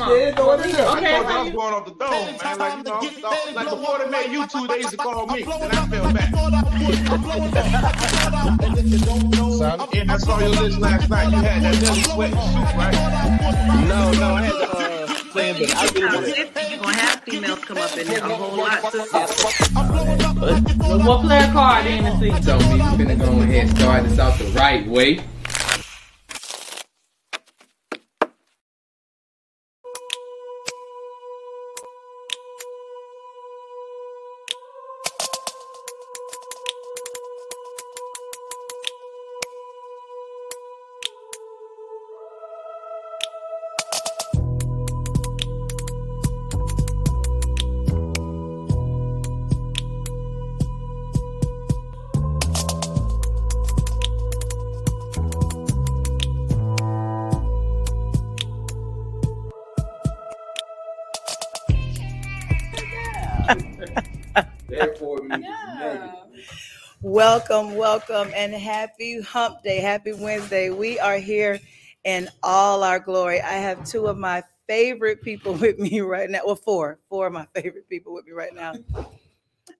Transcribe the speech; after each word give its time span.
come 0.00 0.08
on. 0.10 0.18
Yeah, 0.18 0.34
throw 0.34 0.52
it. 0.52 0.60
Okay, 0.60 1.14
I 1.14 1.22
so 1.22 1.44
was 1.44 1.52
going 1.52 1.74
off 1.74 1.84
the 1.84 1.90
dome, 1.92 2.10
man. 2.42 2.58
Like, 2.58 2.76
you 2.78 2.82
know, 2.84 3.00
so- 3.00 3.52
like 3.54 3.68
before 3.70 3.98
they 3.98 4.08
made 4.10 4.30
YouTube, 4.30 4.68
they 4.68 4.76
used 4.78 4.90
to 4.90 4.96
call 4.96 5.26
me, 5.26 5.42
and 5.42 5.72
I 5.72 5.86
feel 5.88 6.12
bad. 6.12 6.30
Son, 9.60 9.80
And 9.94 10.10
I 10.10 10.16
saw 10.16 10.38
your 10.40 10.48
list 10.48 10.78
last 10.78 11.10
night. 11.10 11.30
You 11.30 11.36
had 11.38 11.62
that 11.62 11.74
little 11.80 11.94
sweat 11.96 12.30
suit, 12.30 12.38
right? 12.76 12.94
No, 13.88 14.10
no, 14.12 14.34
I 14.34 14.42
had 14.42 14.52
to 14.52 14.70
uh, 14.70 15.06
plan, 15.32 15.54
but 15.58 15.76
I 15.76 15.86
get 15.88 16.00
Now, 16.00 16.20
it. 16.20 16.38
if 16.38 16.70
you're 16.70 16.80
gonna 16.80 16.96
have 16.96 17.20
females 17.24 17.58
come 17.60 17.76
up 17.78 17.96
in 17.96 18.06
there 18.06 18.24
a 18.24 18.28
whole 18.34 18.56
lot 18.56 18.92
too. 18.92 19.04
Well, 20.80 20.98
we'll 21.04 21.20
play 21.20 21.48
card 21.52 21.86
in 21.86 22.04
and 22.06 22.18
see. 22.20 22.30
So 22.42 22.56
me 22.58 22.64
finna 22.96 23.18
go 23.18 23.40
ahead 23.42 23.68
and 23.68 23.78
start 23.78 24.04
this 24.04 24.18
out 24.18 24.38
the 24.38 24.44
right 24.52 24.86
way. 24.88 25.20
Welcome, 67.20 67.76
welcome, 67.76 68.32
and 68.34 68.54
happy 68.54 69.20
hump 69.20 69.62
day. 69.62 69.76
Happy 69.76 70.14
Wednesday. 70.14 70.70
We 70.70 70.98
are 70.98 71.18
here 71.18 71.60
in 72.04 72.30
all 72.42 72.82
our 72.82 72.98
glory. 72.98 73.42
I 73.42 73.52
have 73.52 73.84
two 73.84 74.06
of 74.06 74.16
my 74.16 74.42
favorite 74.66 75.20
people 75.20 75.52
with 75.60 75.78
me 75.78 76.00
right 76.00 76.30
now. 76.30 76.40
Well, 76.46 76.56
four, 76.56 76.98
four 77.10 77.26
of 77.26 77.34
my 77.34 77.46
favorite 77.54 77.86
people 77.90 78.14
with 78.14 78.24
me 78.24 78.32
right 78.32 78.54
now. 78.54 78.72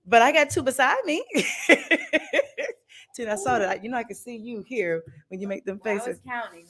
But 0.05 0.21
I 0.21 0.33
got 0.33 0.51
two 0.51 0.63
beside 0.63 0.99
me. 1.07 1.25
Tina, 3.17 3.33
I 3.33 3.37
saw 3.37 3.59
that. 3.59 3.83
You 3.83 3.89
know, 3.89 3.97
I 3.97 4.05
can 4.05 4.17
see 4.17 4.37
you 4.37 4.63
here 4.69 5.03
when 5.29 5.41
you 5.41 5.49
make 5.49 5.65
them 5.65 5.81
I 5.83 5.95
was 5.95 6.03
faces. 6.03 6.21
counting. 6.29 6.67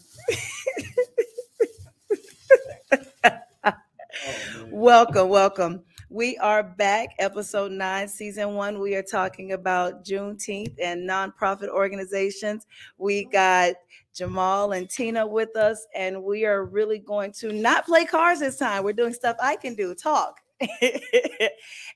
Welcome, 4.71 5.29
welcome. 5.29 5.83
We 6.13 6.37
are 6.39 6.65
back, 6.65 7.11
episode 7.21 7.71
nine, 7.71 8.09
season 8.09 8.55
one. 8.55 8.81
We 8.81 8.97
are 8.97 9.03
talking 9.03 9.53
about 9.53 10.05
Juneteenth 10.05 10.75
and 10.83 11.09
nonprofit 11.09 11.69
organizations. 11.69 12.67
We 12.99 13.27
got 13.27 13.75
Jamal 14.13 14.73
and 14.73 14.91
Tina 14.91 15.25
with 15.25 15.55
us, 15.55 15.87
and 15.95 16.25
we 16.25 16.47
are 16.47 16.65
really 16.65 16.99
going 16.99 17.31
to 17.35 17.53
not 17.53 17.87
play 17.87 18.07
cards 18.07 18.41
this 18.41 18.59
time. 18.59 18.83
We're 18.83 18.93
doing 18.93 19.15
stuff 19.15 19.37
I 19.41 19.55
can 19.55 19.77
do, 19.77 19.95
talk 19.95 20.35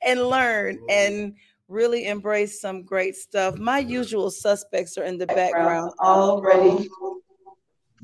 and 0.06 0.22
learn 0.22 0.78
and 0.88 1.34
really 1.66 2.06
embrace 2.06 2.60
some 2.60 2.84
great 2.84 3.16
stuff. 3.16 3.58
My 3.58 3.80
usual 3.80 4.30
suspects 4.30 4.96
are 4.96 5.02
in 5.02 5.18
the 5.18 5.26
background 5.26 5.90
already 5.98 6.88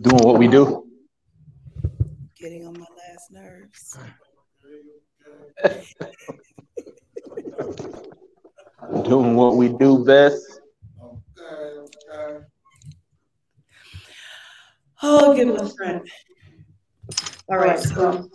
doing 0.00 0.24
what 0.24 0.40
we 0.40 0.48
do. 0.48 0.90
getting 2.36 2.66
on 2.66 2.72
my 2.72 2.86
last 2.98 3.30
nerves. 3.30 3.96
Doing 9.04 9.36
what 9.36 9.56
we 9.56 9.68
do 9.68 10.04
best. 10.04 10.60
Oh, 15.02 15.34
give 15.34 15.48
us 15.50 15.72
a 15.72 15.76
friend. 15.76 16.10
All 17.48 17.58
right, 17.58 17.78
so 17.78 18.28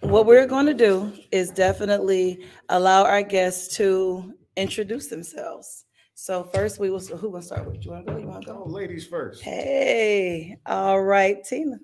what 0.00 0.26
we're 0.26 0.46
going 0.46 0.66
to 0.66 0.74
do 0.74 1.12
is 1.30 1.50
definitely 1.50 2.46
allow 2.68 3.04
our 3.04 3.22
guests 3.22 3.76
to 3.76 4.34
introduce 4.56 5.08
themselves. 5.08 5.84
So 6.14 6.44
first, 6.44 6.78
we 6.78 6.90
will. 6.90 7.00
Who 7.00 7.30
will 7.30 7.42
start 7.42 7.66
with? 7.66 7.84
You 7.84 7.90
want 7.90 8.06
to 8.06 8.12
go? 8.12 8.18
You 8.18 8.26
want 8.28 8.46
to 8.46 8.52
Oh, 8.52 8.64
go? 8.64 8.70
ladies 8.70 9.06
first. 9.06 9.42
Hey, 9.42 10.56
all 10.64 11.02
right, 11.02 11.42
Tina. 11.44 11.78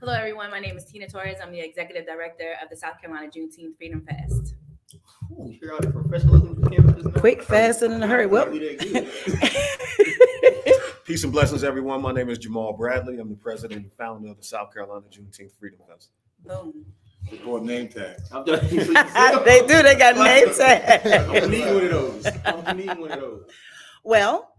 Hello, 0.00 0.12
everyone. 0.12 0.50
My 0.50 0.58
name 0.58 0.76
is 0.76 0.84
Tina 0.84 1.08
Torres. 1.08 1.36
I'm 1.40 1.52
the 1.52 1.60
executive 1.60 2.04
director 2.04 2.54
of 2.60 2.68
the 2.68 2.76
South 2.76 3.00
Carolina 3.00 3.30
Juneteenth 3.30 3.76
Freedom 3.76 4.04
Fest. 4.04 4.56
Ooh, 5.30 5.48
you 5.52 5.58
hear 5.60 5.72
all 5.72 5.78
the 5.78 5.88
professionalism 5.90 6.60
that 6.60 6.72
came 6.72 6.84
with 6.84 6.96
this 6.96 7.04
now? 7.04 7.20
Quick, 7.20 7.44
fast, 7.44 7.82
and 7.82 7.94
in 7.94 8.02
a 8.02 8.06
hurry. 8.08 8.26
Well, 8.26 8.46
Probably 8.46 8.76
that 8.76 8.80
good. 10.66 10.94
Peace 11.04 11.22
and 11.22 11.32
blessings, 11.32 11.62
everyone. 11.62 12.02
My 12.02 12.10
name 12.10 12.28
is 12.28 12.38
Jamal 12.38 12.72
Bradley. 12.72 13.20
I'm 13.20 13.28
the 13.28 13.36
president 13.36 13.82
and 13.82 13.92
founder 13.92 14.30
of 14.30 14.38
the 14.38 14.42
South 14.42 14.74
Carolina 14.74 15.04
Juneteenth 15.12 15.52
Freedom 15.60 15.78
Fest. 15.88 16.10
Boom. 16.44 16.84
Or 17.46 17.60
name 17.60 17.86
tag. 17.88 18.16
They 18.46 19.60
do. 19.64 19.82
They 19.82 19.94
got 19.94 20.16
name 20.16 20.48
I'm 20.58 21.26
gonna 21.26 21.46
need 21.46 21.66
one 21.72 21.84
of 21.84 21.90
those. 21.90 22.26
I'm 22.44 22.64
gonna 22.64 22.74
need 22.74 22.98
one 22.98 23.12
of 23.12 23.20
those. 23.20 23.44
Well, 24.02 24.56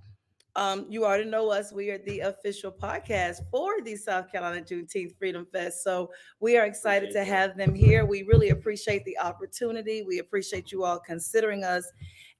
um, 0.59 0.86
you 0.90 1.06
already 1.06 1.24
know 1.24 1.50
us. 1.50 1.72
We 1.72 1.90
are 1.90 2.00
the 2.00 2.20
official 2.20 2.70
podcast 2.70 3.38
for 3.50 3.81
the 3.81 3.96
South 3.96 4.30
Carolina 4.30 4.62
Juneteenth 4.62 5.18
Freedom 5.18 5.47
Fest. 5.53 5.86
So 5.86 6.12
we 6.42 6.58
are 6.58 6.66
excited 6.66 7.12
to 7.12 7.24
have 7.24 7.56
them 7.56 7.74
here. 7.74 8.06
We 8.06 8.24
really 8.24 8.50
appreciate 8.50 9.06
the 9.06 9.18
opportunity. 9.20 10.02
We 10.02 10.20
appreciate 10.20 10.70
you 10.70 10.84
all 10.84 11.00
considering 11.00 11.64
us. 11.64 11.90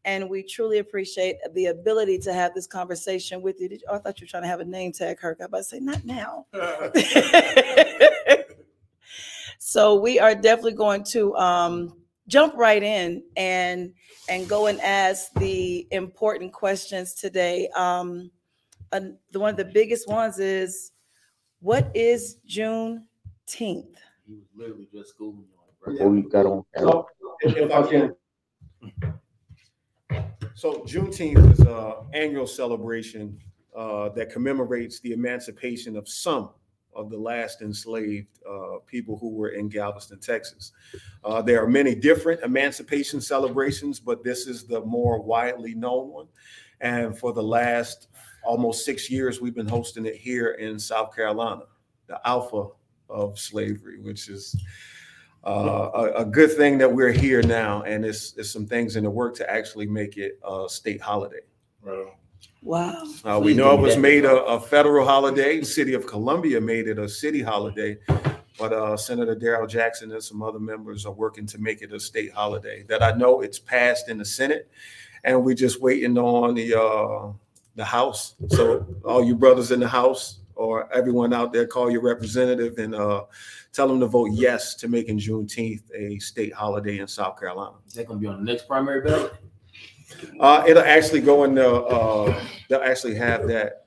And 0.04 0.30
we 0.30 0.44
truly 0.44 0.80
appreciate 0.80 1.38
the 1.54 1.68
ability 1.68 2.18
to 2.20 2.34
have 2.34 2.54
this 2.54 2.68
conversation 2.68 3.42
with 3.42 3.62
you. 3.62 3.70
Did 3.70 3.82
you 3.82 3.88
oh, 3.90 3.96
I 3.96 4.00
thought 4.00 4.20
you 4.20 4.26
were 4.26 4.30
trying 4.30 4.44
to 4.44 4.50
have 4.50 4.60
a 4.60 4.66
name 4.66 4.92
tag, 4.92 5.18
Kirk. 5.20 5.38
I 5.40 5.46
about 5.46 5.60
to 5.60 5.64
say, 5.64 5.80
not 5.80 6.04
now. 6.04 6.46
so 9.60 9.96
we 9.96 10.20
are 10.20 10.36
definitely 10.36 10.74
going 10.74 11.06
to 11.06 11.34
um, 11.38 11.99
jump 12.30 12.54
right 12.56 12.82
in 12.82 13.24
and 13.36 13.94
and 14.30 14.48
go 14.48 14.68
and 14.68 14.80
ask 14.82 15.34
the 15.34 15.88
important 15.92 16.54
questions 16.54 17.14
today. 17.16 17.68
Um, 17.76 18.32
and 18.92 19.18
the 19.32 19.40
one 19.40 19.50
of 19.50 19.58
the 19.58 19.66
biggest 19.66 20.08
ones 20.08 20.40
is, 20.40 20.92
what 21.60 21.92
is 21.94 22.38
Juneteenth? 22.48 23.04
He 24.26 24.36
was 24.36 24.48
literally 24.56 24.88
just 24.94 25.10
schooling 25.10 25.46
on 25.58 25.68
it, 25.68 25.80
bro. 25.84 25.94
Before 25.94 26.10
we 26.10 26.22
got 26.22 26.46
on. 26.46 26.64
So, 26.78 27.08
if 27.42 27.58
if 27.58 27.72
I 27.72 27.84
can. 27.84 28.16
So 30.56 30.84
Juneteenth 30.86 31.52
is 31.54 31.60
an 31.62 31.94
annual 32.14 32.46
celebration 32.46 33.40
uh, 33.76 34.10
that 34.10 34.30
commemorates 34.30 35.00
the 35.00 35.14
emancipation 35.14 35.96
of 35.96 36.08
some 36.08 36.50
of 37.00 37.10
the 37.10 37.18
last 37.18 37.62
enslaved 37.62 38.28
uh, 38.50 38.80
people 38.86 39.18
who 39.18 39.30
were 39.30 39.50
in 39.50 39.70
Galveston, 39.70 40.20
Texas. 40.20 40.74
Uh, 41.24 41.42
there 41.42 41.64
are 41.64 41.68
many 41.68 41.96
different 41.96 42.42
emancipation 42.42 43.22
celebrations, 43.22 44.00
but 44.00 44.24
this 44.24 44.48
is 44.48 44.66
the 44.66 44.82
more 44.82 45.22
widely 45.22 45.74
known 45.74 46.10
one. 46.10 46.28
And 46.82 47.18
for 47.18 47.32
the 47.34 47.44
last 47.44 48.08
almost 48.44 48.84
six 48.84 49.10
years, 49.10 49.40
we've 49.40 49.56
been 49.56 49.68
hosting 49.68 50.06
it 50.06 50.16
here 50.16 50.52
in 50.52 50.78
South 50.78 51.16
Carolina, 51.16 51.64
the 52.08 52.20
alpha 52.28 52.68
of 53.10 53.40
slavery, 53.40 54.00
which 54.02 54.30
is 54.30 54.56
uh, 55.46 55.90
a, 55.94 56.22
a 56.22 56.26
good 56.26 56.52
thing 56.52 56.78
that 56.78 56.92
we're 56.92 57.12
here 57.12 57.42
now, 57.42 57.84
and 57.84 58.04
it's, 58.06 58.34
it's 58.38 58.52
some 58.52 58.66
things 58.66 58.98
in 58.98 59.04
the 59.06 59.10
work 59.10 59.36
to 59.36 59.50
actually 59.50 59.88
make 59.88 60.18
it 60.18 60.38
a 60.44 60.66
state 60.68 61.02
holiday. 61.02 61.42
Right. 61.82 62.08
Wow. 62.62 63.06
Uh, 63.24 63.40
we 63.42 63.54
know 63.54 63.74
it 63.74 63.80
was 63.80 63.96
that. 63.96 64.02
made 64.02 64.26
a, 64.26 64.44
a 64.46 64.60
federal 64.60 65.06
holiday. 65.06 65.60
The 65.60 65.66
city 65.66 65.94
of 65.94 66.06
Columbia 66.06 66.60
made 66.60 66.88
it 66.88 67.00
a 67.00 67.08
city 67.08 67.42
holiday, 67.42 67.98
but 68.58 68.74
uh, 68.74 68.98
Senator 68.98 69.36
Darrell 69.36 69.66
Jackson 69.68 70.12
and 70.12 70.22
some 70.22 70.44
other 70.44 70.60
members 70.60 71.06
are 71.06 71.14
working 71.14 71.46
to 71.48 71.58
make 71.58 71.82
it 71.82 71.94
a 71.94 72.00
state 72.00 72.34
holiday. 72.34 72.84
That 72.84 73.02
I 73.02 73.12
know 73.12 73.42
it's 73.42 73.60
passed 73.60 74.10
in 74.10 74.18
the 74.18 74.26
Senate, 74.26 74.70
and 75.24 75.44
we're 75.44 75.56
just 75.56 75.82
waiting 75.82 76.18
on 76.18 76.56
the 76.56 76.80
uh, 76.80 77.32
the 77.76 77.86
House. 77.86 78.36
So 78.50 78.86
all 79.06 79.24
you 79.24 79.36
brothers 79.36 79.72
in 79.72 79.80
the 79.80 79.88
House 79.88 80.40
or 80.56 80.94
everyone 80.94 81.34
out 81.34 81.54
there, 81.54 81.66
call 81.66 81.90
your 81.90 82.02
representative 82.02 82.78
and 82.78 82.94
uh, 82.94 83.24
tell 83.72 83.88
them 83.88 84.02
to 84.02 84.08
vote 84.08 84.32
yes 84.34 84.76
to 84.76 84.90
making 84.90 85.18
Juneteenth 85.18 85.84
a 85.96 86.20
state 86.20 86.54
holiday 86.54 87.00
in 87.00 87.08
South 87.08 87.40
Carolina. 87.40 87.78
Is 87.88 87.94
that 87.94 88.08
gonna 88.08 88.20
be 88.20 88.28
on 88.28 88.44
the 88.44 88.52
next 88.52 88.68
primary 88.68 89.00
ballot? 89.00 89.34
Uh, 90.40 90.64
it'll 90.68 90.84
actually 90.84 91.22
go 91.22 91.44
in 91.44 91.56
the, 91.56 91.70
uh, 91.70 92.44
they'll 92.70 92.82
actually 92.82 93.16
have 93.16 93.48
that 93.48 93.86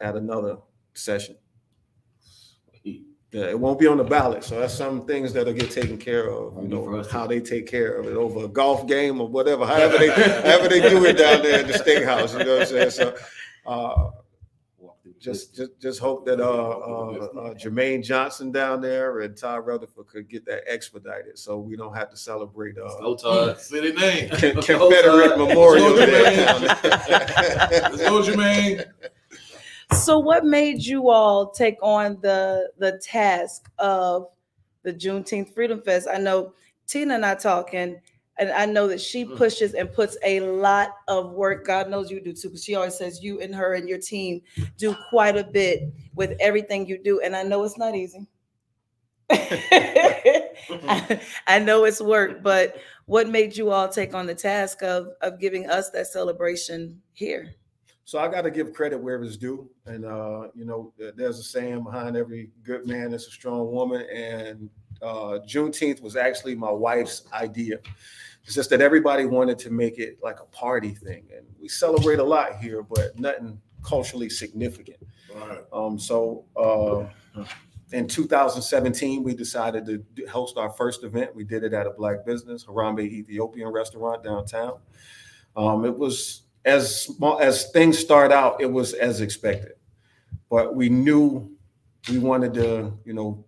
at 0.00 0.16
another 0.16 0.58
session. 0.94 1.36
Yeah, 2.84 3.46
it 3.46 3.58
won't 3.58 3.80
be 3.80 3.88
on 3.88 3.96
the 3.96 4.04
ballot, 4.04 4.44
so 4.44 4.60
that's 4.60 4.74
some 4.74 5.06
things 5.06 5.32
that'll 5.32 5.52
get 5.52 5.68
taken 5.68 5.98
care 5.98 6.30
of, 6.30 6.52
you 6.52 6.68
Won't 6.68 6.70
be 6.70 6.76
for 6.76 6.90
know, 6.92 7.08
how 7.08 7.26
they 7.26 7.40
take 7.40 7.66
care 7.66 7.94
of 7.94 8.06
it 8.06 8.14
over 8.14 8.44
a 8.44 8.48
golf 8.48 8.86
game 8.86 9.20
or 9.20 9.26
whatever, 9.26 9.66
however 9.66 9.98
they, 9.98 10.10
however 10.42 10.68
they 10.68 10.80
do 10.80 11.04
it 11.04 11.18
down 11.18 11.42
there 11.42 11.58
at 11.60 11.66
the 11.66 11.76
state 11.76 12.04
house, 12.04 12.32
you 12.32 12.44
know 12.44 12.58
what 12.58 12.62
I'm 12.62 12.68
saying? 12.68 12.90
So, 12.90 13.16
uh, 13.66 13.94
Walk 13.96 14.04
through 14.04 14.12
the 14.12 14.23
just, 15.24 15.56
just, 15.56 15.80
just 15.80 16.00
hope 16.00 16.26
that, 16.26 16.38
uh, 16.38 16.44
uh, 16.44 17.28
uh, 17.40 17.54
Jermaine 17.54 18.04
Johnson 18.04 18.52
down 18.52 18.82
there 18.82 19.20
and 19.20 19.34
Todd 19.34 19.66
Rutherford 19.66 20.06
could 20.06 20.28
get 20.28 20.44
that 20.44 20.64
expedited, 20.70 21.38
so 21.38 21.58
we 21.58 21.76
don't 21.76 21.96
have 21.96 22.10
to 22.10 22.16
celebrate, 22.16 22.76
uh, 22.76 22.94
Go 23.00 23.16
Todd. 23.16 23.58
City 23.58 23.92
name. 23.92 24.28
Confederate 24.30 25.38
Memorial 25.38 25.92
Let's 25.92 26.12
Day. 26.12 26.44
Let's 27.80 28.02
go, 28.02 28.20
Jermaine. 28.20 28.84
So 29.92 30.18
what 30.18 30.44
made 30.44 30.84
you 30.84 31.08
all 31.08 31.50
take 31.50 31.76
on 31.82 32.18
the 32.20 32.70
the 32.78 32.98
task 33.02 33.70
of 33.78 34.28
the 34.82 34.92
Juneteenth 34.92 35.54
Freedom 35.54 35.80
Fest? 35.80 36.08
I 36.12 36.18
know 36.18 36.52
Tina 36.86 37.14
and 37.14 37.24
I 37.24 37.34
talking, 37.34 38.00
and 38.38 38.50
I 38.50 38.66
know 38.66 38.88
that 38.88 39.00
she 39.00 39.24
Mm. 39.24 39.36
pushes 39.36 39.74
and 39.74 39.92
puts 39.92 40.16
a 40.24 40.40
lot 40.40 40.96
of 41.08 41.32
work. 41.32 41.64
God 41.66 41.88
knows 41.88 42.10
you 42.10 42.20
do 42.20 42.32
too, 42.32 42.48
because 42.48 42.64
she 42.64 42.74
always 42.74 42.96
says 42.96 43.22
you 43.22 43.40
and 43.40 43.54
her 43.54 43.74
and 43.74 43.88
your 43.88 43.98
team 43.98 44.42
do 44.76 44.96
quite 45.10 45.36
a 45.36 45.44
bit 45.44 45.82
with 46.14 46.36
everything 46.40 46.86
you 46.86 46.98
do, 47.02 47.20
and 47.20 47.36
I 47.36 47.42
know 47.42 47.64
it's 47.64 47.78
not 47.78 47.94
easy. 47.94 48.26
I, 49.30 51.20
I 51.46 51.58
know 51.58 51.84
it's 51.84 52.00
work, 52.00 52.42
but 52.42 52.76
what 53.06 53.28
made 53.28 53.56
you 53.56 53.70
all 53.70 53.88
take 53.88 54.14
on 54.14 54.26
the 54.26 54.34
task 54.34 54.82
of 54.82 55.08
of 55.20 55.38
giving 55.40 55.68
us 55.68 55.90
that 55.90 56.06
celebration 56.08 57.00
here? 57.12 57.54
So 58.06 58.18
I 58.18 58.28
got 58.28 58.42
to 58.42 58.50
give 58.50 58.74
credit 58.74 58.98
where 58.98 59.22
it's 59.22 59.38
due, 59.38 59.70
and 59.86 60.04
uh, 60.04 60.48
you 60.54 60.66
know, 60.66 60.92
there's 61.16 61.38
a 61.38 61.42
saying 61.42 61.84
behind 61.84 62.16
every 62.16 62.50
good 62.62 62.86
man 62.86 63.14
is 63.14 63.26
a 63.26 63.30
strong 63.30 63.72
woman, 63.72 64.06
and 64.12 64.68
uh, 65.02 65.38
Juneteenth 65.46 66.00
was 66.00 66.16
actually 66.16 66.54
my 66.54 66.70
wife's 66.70 67.24
idea. 67.32 67.78
It's 68.44 68.54
just 68.54 68.70
that 68.70 68.80
everybody 68.80 69.24
wanted 69.24 69.58
to 69.60 69.70
make 69.70 69.98
it 69.98 70.18
like 70.22 70.40
a 70.40 70.44
party 70.46 70.90
thing, 70.90 71.24
and 71.34 71.46
we 71.60 71.68
celebrate 71.68 72.18
a 72.18 72.24
lot 72.24 72.58
here, 72.58 72.82
but 72.82 73.18
nothing 73.18 73.58
culturally 73.82 74.28
significant. 74.28 74.98
Right. 75.34 75.60
Um, 75.72 75.98
so 75.98 76.44
uh, 76.56 77.06
in 77.92 78.08
2017, 78.08 79.22
we 79.22 79.34
decided 79.34 79.86
to 79.86 80.26
host 80.26 80.56
our 80.58 80.70
first 80.70 81.04
event. 81.04 81.34
We 81.34 81.44
did 81.44 81.64
it 81.64 81.72
at 81.72 81.86
a 81.86 81.90
black 81.90 82.26
business, 82.26 82.64
Harambe 82.64 83.00
Ethiopian 83.00 83.68
restaurant 83.68 84.22
downtown. 84.22 84.78
Um, 85.56 85.84
it 85.84 85.96
was 85.96 86.42
as 86.64 87.02
small 87.02 87.38
as 87.40 87.70
things 87.70 87.98
start 87.98 88.32
out, 88.32 88.60
it 88.60 88.70
was 88.70 88.94
as 88.94 89.20
expected, 89.20 89.72
but 90.50 90.74
we 90.74 90.88
knew 90.88 91.50
we 92.10 92.18
wanted 92.18 92.54
to, 92.54 92.92
you 93.04 93.12
know, 93.12 93.44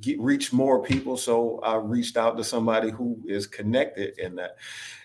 get, 0.00 0.20
reach 0.20 0.52
more 0.52 0.82
people. 0.82 1.16
So 1.16 1.60
I 1.60 1.76
reached 1.76 2.16
out 2.16 2.36
to 2.36 2.44
somebody 2.44 2.90
who 2.90 3.18
is 3.26 3.46
connected 3.46 4.18
in 4.18 4.34
that. 4.36 4.56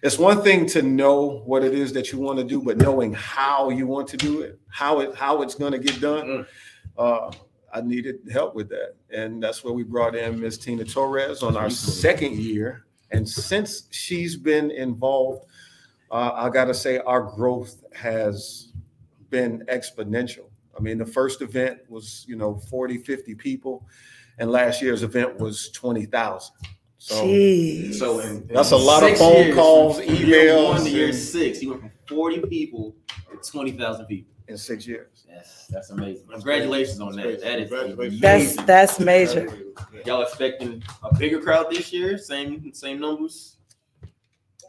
It's 0.03 0.17
one 0.17 0.41
thing 0.41 0.65
to 0.67 0.81
know 0.81 1.41
what 1.45 1.63
it 1.63 1.73
is 1.73 1.93
that 1.93 2.11
you 2.11 2.19
want 2.19 2.39
to 2.39 2.43
do, 2.43 2.61
but 2.61 2.77
knowing 2.77 3.13
how 3.13 3.69
you 3.69 3.87
want 3.87 4.07
to 4.09 4.17
do 4.17 4.41
it, 4.41 4.59
how 4.69 4.99
it 4.99 5.15
how 5.15 5.41
it's 5.41 5.55
going 5.55 5.73
to 5.73 5.79
get 5.79 5.99
done. 5.99 6.45
Uh, 6.97 7.31
I 7.71 7.81
needed 7.81 8.21
help 8.31 8.55
with 8.55 8.69
that, 8.69 8.95
and 9.11 9.41
that's 9.41 9.63
where 9.63 9.73
we 9.73 9.83
brought 9.83 10.15
in 10.15 10.39
Miss 10.39 10.57
Tina 10.57 10.83
Torres 10.83 11.43
on 11.43 11.55
our 11.55 11.69
second 11.69 12.37
year. 12.37 12.85
And 13.11 13.27
since 13.27 13.87
she's 13.91 14.35
been 14.35 14.71
involved, 14.71 15.45
uh, 16.11 16.31
I 16.33 16.49
got 16.49 16.65
to 16.65 16.73
say 16.73 16.97
our 16.99 17.21
growth 17.21 17.83
has 17.93 18.69
been 19.29 19.63
exponential. 19.67 20.45
I 20.77 20.81
mean, 20.81 20.97
the 20.97 21.05
first 21.05 21.41
event 21.41 21.79
was, 21.89 22.25
you 22.27 22.35
know, 22.35 22.55
40, 22.55 22.99
50 22.99 23.35
people, 23.35 23.85
and 24.39 24.51
last 24.51 24.81
year's 24.81 25.03
event 25.03 25.37
was 25.39 25.69
20,000. 25.71 26.55
So 26.97 27.23
Jeez. 27.23 27.95
So 27.95 28.19
in, 28.19 28.45
That's 28.47 28.71
a 28.71 28.75
lot 28.77 29.03
of 29.03 29.17
phone 29.17 29.35
years, 29.35 29.55
calls, 29.55 29.99
from 30.01 30.15
year 30.15 30.51
emails, 30.51 30.69
One 30.69 30.83
to 30.83 30.89
year 30.89 31.13
six, 31.13 31.61
you 31.61 31.69
went 31.69 31.81
from 31.81 31.91
forty 32.09 32.41
people 32.41 32.93
to 33.31 33.49
twenty 33.51 33.71
thousand 33.71 34.05
people. 34.07 34.33
in 34.49 34.57
six 34.57 34.85
years. 34.85 35.25
That's 35.29 35.67
that's 35.67 35.89
amazing. 35.91 36.27
Congratulations 36.29 36.99
on 36.99 37.15
that. 37.15 37.39
That's 37.41 37.69
That 37.69 38.01
is 38.01 38.19
That's 38.19 38.55
that's 38.65 38.99
major. 38.99 39.47
Y'all 40.05 40.23
expecting 40.23 40.83
a 41.01 41.15
bigger 41.15 41.39
crowd 41.39 41.67
this 41.71 41.93
year? 41.93 42.17
Same 42.17 42.73
same 42.73 42.99
numbers. 42.99 43.55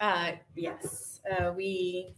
Uh, 0.00 0.32
yes, 0.54 1.20
uh, 1.32 1.52
we 1.56 2.14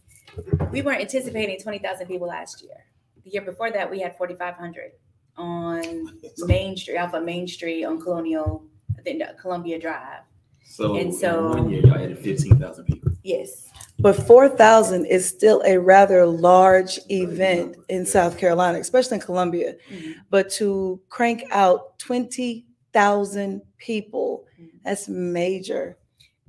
we 0.71 0.83
weren't 0.83 1.01
anticipating 1.01 1.59
twenty 1.59 1.79
thousand 1.79 2.05
people 2.05 2.27
last 2.27 2.61
year. 2.61 2.85
The 3.23 3.31
year 3.31 3.41
before 3.41 3.71
that, 3.71 3.89
we 3.89 3.99
had 3.99 4.15
forty 4.15 4.35
five 4.35 4.53
hundred 4.53 4.91
on 5.37 6.17
Main 6.39 6.75
Street, 6.77 6.97
off 6.97 7.13
of 7.13 7.23
Main 7.23 7.47
Street 7.47 7.85
on 7.85 7.99
Colonial, 8.01 8.63
I 8.97 9.01
think 9.01 9.21
uh, 9.21 9.33
Columbia 9.39 9.79
Drive. 9.79 10.21
So, 10.65 10.95
And 10.95 11.13
so- 11.13 11.51
in 11.53 11.59
one 11.59 11.69
year 11.69 11.81
y'all 11.85 11.95
added 11.95 12.19
fifteen 12.19 12.57
thousand 12.57 12.85
people. 12.85 13.11
Yes, 13.23 13.69
But 13.99 14.13
four 14.15 14.49
thousand 14.49 15.05
is 15.05 15.27
still 15.27 15.61
a 15.65 15.77
rather 15.77 16.25
large 16.25 16.99
event 17.09 17.77
in 17.89 18.05
South 18.05 18.37
Carolina, 18.37 18.79
especially 18.79 19.15
in 19.15 19.21
Columbia. 19.21 19.75
Mhm. 19.91 20.15
But 20.29 20.49
to 20.53 20.99
crank 21.09 21.43
out 21.51 21.97
twenty 21.99 22.65
thousand 22.91 23.61
people, 23.77 24.45
that's 24.83 25.07
major. 25.07 25.97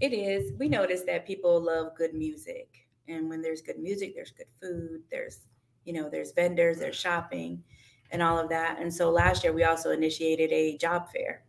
it 0.00 0.12
is. 0.12 0.52
We 0.58 0.68
noticed 0.68 1.06
that 1.06 1.26
people 1.26 1.60
love 1.60 1.94
good 1.96 2.14
music, 2.14 2.68
and 3.08 3.28
when 3.28 3.40
there's 3.42 3.62
good 3.62 3.78
music, 3.78 4.14
there's 4.14 4.32
good 4.32 4.48
food. 4.60 5.02
There's 5.10 5.40
you 5.84 5.92
know 5.92 6.08
there's 6.08 6.32
vendors, 6.32 6.78
there's 6.78 6.96
shopping, 6.96 7.62
and 8.14 8.22
all 8.22 8.38
of 8.38 8.48
that. 8.48 8.78
And 8.80 8.94
so 8.94 9.10
last 9.10 9.42
year 9.42 9.52
we 9.52 9.64
also 9.64 9.90
initiated 9.90 10.52
a 10.52 10.78
job 10.78 11.10
fair 11.12 11.42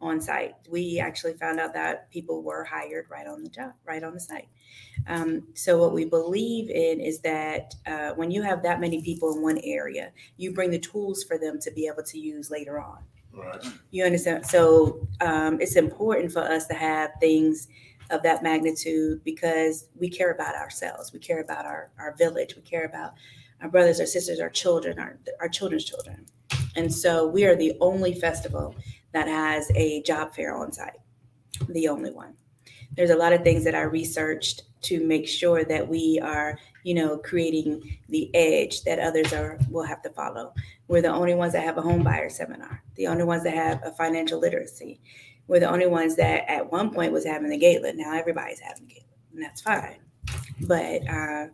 on 0.00 0.20
site. 0.20 0.54
We 0.70 1.00
actually 1.00 1.34
found 1.34 1.58
out 1.58 1.74
that 1.74 2.08
people 2.10 2.40
were 2.40 2.62
hired 2.62 3.06
right 3.10 3.26
on 3.26 3.42
the 3.42 3.48
job, 3.48 3.72
right 3.84 4.04
on 4.04 4.14
the 4.14 4.20
site. 4.20 4.48
Um, 5.08 5.42
so 5.54 5.76
what 5.76 5.92
we 5.92 6.04
believe 6.04 6.70
in 6.70 7.00
is 7.00 7.18
that 7.20 7.74
uh, 7.84 8.10
when 8.10 8.30
you 8.30 8.42
have 8.42 8.62
that 8.62 8.80
many 8.80 9.02
people 9.02 9.34
in 9.34 9.42
one 9.42 9.58
area, 9.64 10.12
you 10.36 10.54
bring 10.54 10.70
the 10.70 10.78
tools 10.78 11.24
for 11.24 11.36
them 11.36 11.58
to 11.58 11.70
be 11.72 11.88
able 11.88 12.04
to 12.04 12.18
use 12.18 12.48
later 12.48 12.78
on. 12.80 12.98
Right. 13.32 13.64
You 13.90 14.04
understand? 14.04 14.46
So 14.46 15.04
um, 15.20 15.60
it's 15.60 15.74
important 15.74 16.30
for 16.30 16.42
us 16.42 16.68
to 16.68 16.74
have 16.74 17.10
things 17.18 17.66
of 18.10 18.22
that 18.22 18.44
magnitude 18.44 19.24
because 19.24 19.88
we 19.98 20.08
care 20.08 20.30
about 20.30 20.54
ourselves. 20.54 21.12
We 21.12 21.18
care 21.18 21.40
about 21.40 21.66
our, 21.66 21.90
our 21.98 22.14
village. 22.16 22.54
We 22.54 22.62
care 22.62 22.84
about 22.84 23.14
our 23.62 23.68
brothers, 23.68 24.00
our 24.00 24.06
sisters, 24.06 24.40
our 24.40 24.50
children, 24.50 24.98
our, 24.98 25.18
our 25.40 25.48
children's 25.48 25.84
children. 25.84 26.26
And 26.76 26.92
so 26.92 27.26
we 27.26 27.44
are 27.44 27.56
the 27.56 27.76
only 27.80 28.14
festival 28.14 28.74
that 29.12 29.26
has 29.26 29.70
a 29.74 30.02
job 30.02 30.34
fair 30.34 30.54
on 30.54 30.72
site, 30.72 30.98
the 31.68 31.88
only 31.88 32.10
one. 32.10 32.34
There's 32.96 33.10
a 33.10 33.16
lot 33.16 33.32
of 33.32 33.42
things 33.42 33.64
that 33.64 33.74
I 33.74 33.82
researched 33.82 34.62
to 34.82 35.04
make 35.04 35.26
sure 35.28 35.64
that 35.64 35.86
we 35.86 36.20
are, 36.22 36.58
you 36.84 36.94
know, 36.94 37.18
creating 37.18 37.98
the 38.08 38.34
edge 38.34 38.82
that 38.84 38.98
others 38.98 39.32
are 39.32 39.58
will 39.70 39.82
have 39.84 40.02
to 40.02 40.10
follow. 40.10 40.54
We're 40.86 41.02
the 41.02 41.12
only 41.12 41.34
ones 41.34 41.52
that 41.52 41.64
have 41.64 41.78
a 41.78 41.82
home 41.82 42.02
buyer 42.02 42.30
seminar, 42.30 42.82
the 42.96 43.08
only 43.08 43.24
ones 43.24 43.44
that 43.44 43.54
have 43.54 43.80
a 43.84 43.92
financial 43.92 44.38
literacy. 44.38 45.00
We're 45.48 45.60
the 45.60 45.70
only 45.70 45.86
ones 45.86 46.16
that 46.16 46.48
at 46.50 46.70
one 46.70 46.90
point 46.90 47.12
was 47.12 47.24
having 47.24 47.50
the 47.50 47.56
gala. 47.56 47.92
Now 47.92 48.14
everybody's 48.14 48.60
having 48.60 48.86
the 48.86 48.94
gala, 48.94 49.06
and 49.34 49.42
that's 49.42 49.60
fine. 49.60 49.98
But 50.60 51.08
uh, 51.08 51.46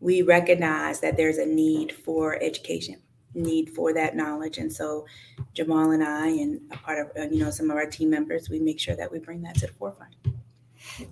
we 0.00 0.22
recognize 0.22 1.00
that 1.00 1.16
there's 1.16 1.38
a 1.38 1.46
need 1.46 1.92
for 1.92 2.42
education, 2.42 2.96
need 3.34 3.70
for 3.70 3.92
that 3.94 4.16
knowledge, 4.16 4.58
and 4.58 4.72
so 4.72 5.06
Jamal 5.54 5.92
and 5.92 6.02
I, 6.02 6.28
and 6.28 6.60
a 6.70 6.76
part 6.76 7.16
of 7.16 7.32
you 7.32 7.40
know 7.40 7.50
some 7.50 7.70
of 7.70 7.76
our 7.76 7.86
team 7.86 8.10
members, 8.10 8.50
we 8.50 8.60
make 8.60 8.80
sure 8.80 8.96
that 8.96 9.10
we 9.10 9.18
bring 9.18 9.42
that 9.42 9.54
to 9.56 9.66
the 9.66 9.72
forefront. 9.72 10.14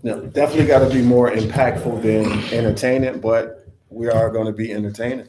No, 0.02 0.24
definitely 0.26 0.66
got 0.66 0.86
to 0.86 0.94
be 0.94 1.02
more 1.02 1.30
impactful 1.30 2.02
than 2.02 2.26
entertaining, 2.52 3.20
but 3.20 3.68
we 3.88 4.08
are 4.08 4.30
going 4.30 4.46
to 4.46 4.52
be 4.52 4.72
entertaining. 4.72 5.28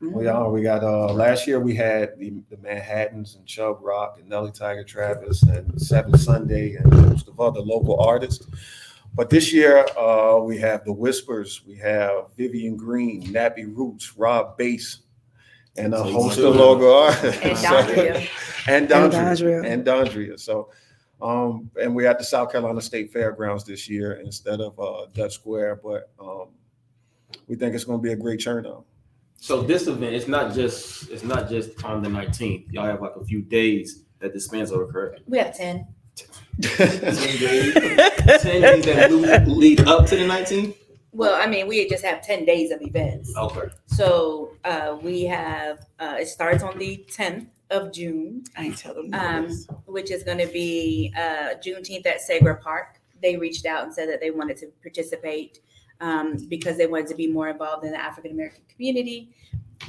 We 0.00 0.28
are. 0.28 0.50
We 0.50 0.62
got 0.62 0.82
uh 0.82 1.12
last 1.12 1.46
year 1.46 1.60
we 1.60 1.74
had 1.74 2.18
the, 2.18 2.32
the 2.48 2.56
Manhattans 2.56 3.34
and 3.34 3.44
Chubb 3.44 3.80
Rock 3.82 4.16
and 4.18 4.26
Nellie 4.30 4.50
Tiger 4.50 4.82
Travis 4.82 5.42
and 5.42 5.80
Seven 5.80 6.16
Sunday 6.16 6.76
and 6.76 6.90
a 6.90 6.96
host 7.02 7.28
of 7.28 7.38
other 7.38 7.60
local 7.60 8.00
artists. 8.00 8.46
But 9.14 9.28
this 9.28 9.52
year, 9.52 9.86
uh, 9.98 10.38
we 10.40 10.58
have 10.58 10.84
The 10.84 10.92
Whispers, 10.92 11.62
we 11.66 11.76
have 11.76 12.26
Vivian 12.36 12.76
Green, 12.76 13.24
Nappy 13.24 13.64
Roots, 13.66 14.16
Rob 14.16 14.56
Bass, 14.56 15.00
and 15.76 15.94
a 15.94 16.02
host 16.02 16.38
of 16.38 16.56
local 16.56 16.92
artists. 16.92 17.42
And 17.44 17.56
Dondria. 17.58 18.28
and 18.68 18.88
Dondria. 18.88 19.66
And 19.66 19.84
Dondria. 19.84 20.38
So, 20.38 20.70
um, 21.22 21.70
and 21.80 21.94
we're 21.94 22.08
at 22.08 22.18
the 22.18 22.24
South 22.24 22.52
Carolina 22.52 22.80
State 22.80 23.10
Fairgrounds 23.12 23.64
this 23.64 23.88
year 23.88 24.20
instead 24.22 24.60
of 24.60 24.78
uh, 24.78 25.06
Dutch 25.14 25.34
Square, 25.34 25.80
but 25.82 26.10
um, 26.20 26.48
we 27.48 27.56
think 27.56 27.74
it's 27.74 27.84
going 27.84 27.98
to 27.98 28.02
be 28.02 28.12
a 28.12 28.16
great 28.16 28.42
turnout. 28.42 28.84
So 29.36 29.62
this 29.62 29.86
event, 29.86 30.14
it's 30.14 30.28
not 30.28 30.54
just 30.54 31.10
it's 31.10 31.24
not 31.24 31.48
just 31.48 31.82
on 31.84 32.02
the 32.02 32.08
19th. 32.10 32.70
Y'all 32.70 32.84
have 32.84 33.00
like 33.00 33.16
a 33.16 33.24
few 33.24 33.40
days 33.40 34.04
that 34.18 34.34
this 34.34 34.44
spans 34.44 34.70
over, 34.70 34.86
correct? 34.86 35.22
We 35.26 35.38
have 35.38 35.56
10 35.56 35.86
same 36.62 37.38
days 37.38 37.74
that 38.84 39.44
lead 39.46 39.80
up 39.86 40.06
to 40.06 40.16
the 40.16 40.24
19th. 40.24 40.74
Well, 41.12 41.40
I 41.40 41.46
mean, 41.46 41.66
we 41.66 41.88
just 41.88 42.04
have 42.04 42.22
10 42.22 42.44
days 42.44 42.70
of 42.70 42.80
events. 42.82 43.36
Okay. 43.36 43.68
So 43.86 44.52
uh, 44.64 44.96
we 45.02 45.24
have, 45.24 45.86
uh, 45.98 46.16
it 46.20 46.28
starts 46.28 46.62
on 46.62 46.78
the 46.78 47.04
10th 47.10 47.48
of 47.70 47.92
June. 47.92 48.44
I 48.56 48.66
ain't 48.66 48.78
tell 48.78 48.94
them. 48.94 49.12
Um, 49.12 49.48
which 49.86 50.10
is 50.10 50.22
going 50.22 50.38
to 50.38 50.46
be 50.46 51.12
uh, 51.16 51.54
Juneteenth 51.64 52.06
at 52.06 52.20
Segra 52.20 52.60
Park. 52.60 53.00
They 53.22 53.36
reached 53.36 53.66
out 53.66 53.84
and 53.84 53.92
said 53.92 54.08
that 54.08 54.20
they 54.20 54.30
wanted 54.30 54.56
to 54.58 54.66
participate 54.82 55.60
um, 56.00 56.36
because 56.48 56.78
they 56.78 56.86
wanted 56.86 57.08
to 57.08 57.14
be 57.14 57.26
more 57.26 57.48
involved 57.48 57.84
in 57.84 57.92
the 57.92 58.00
African 58.00 58.32
American 58.32 58.62
community. 58.68 59.34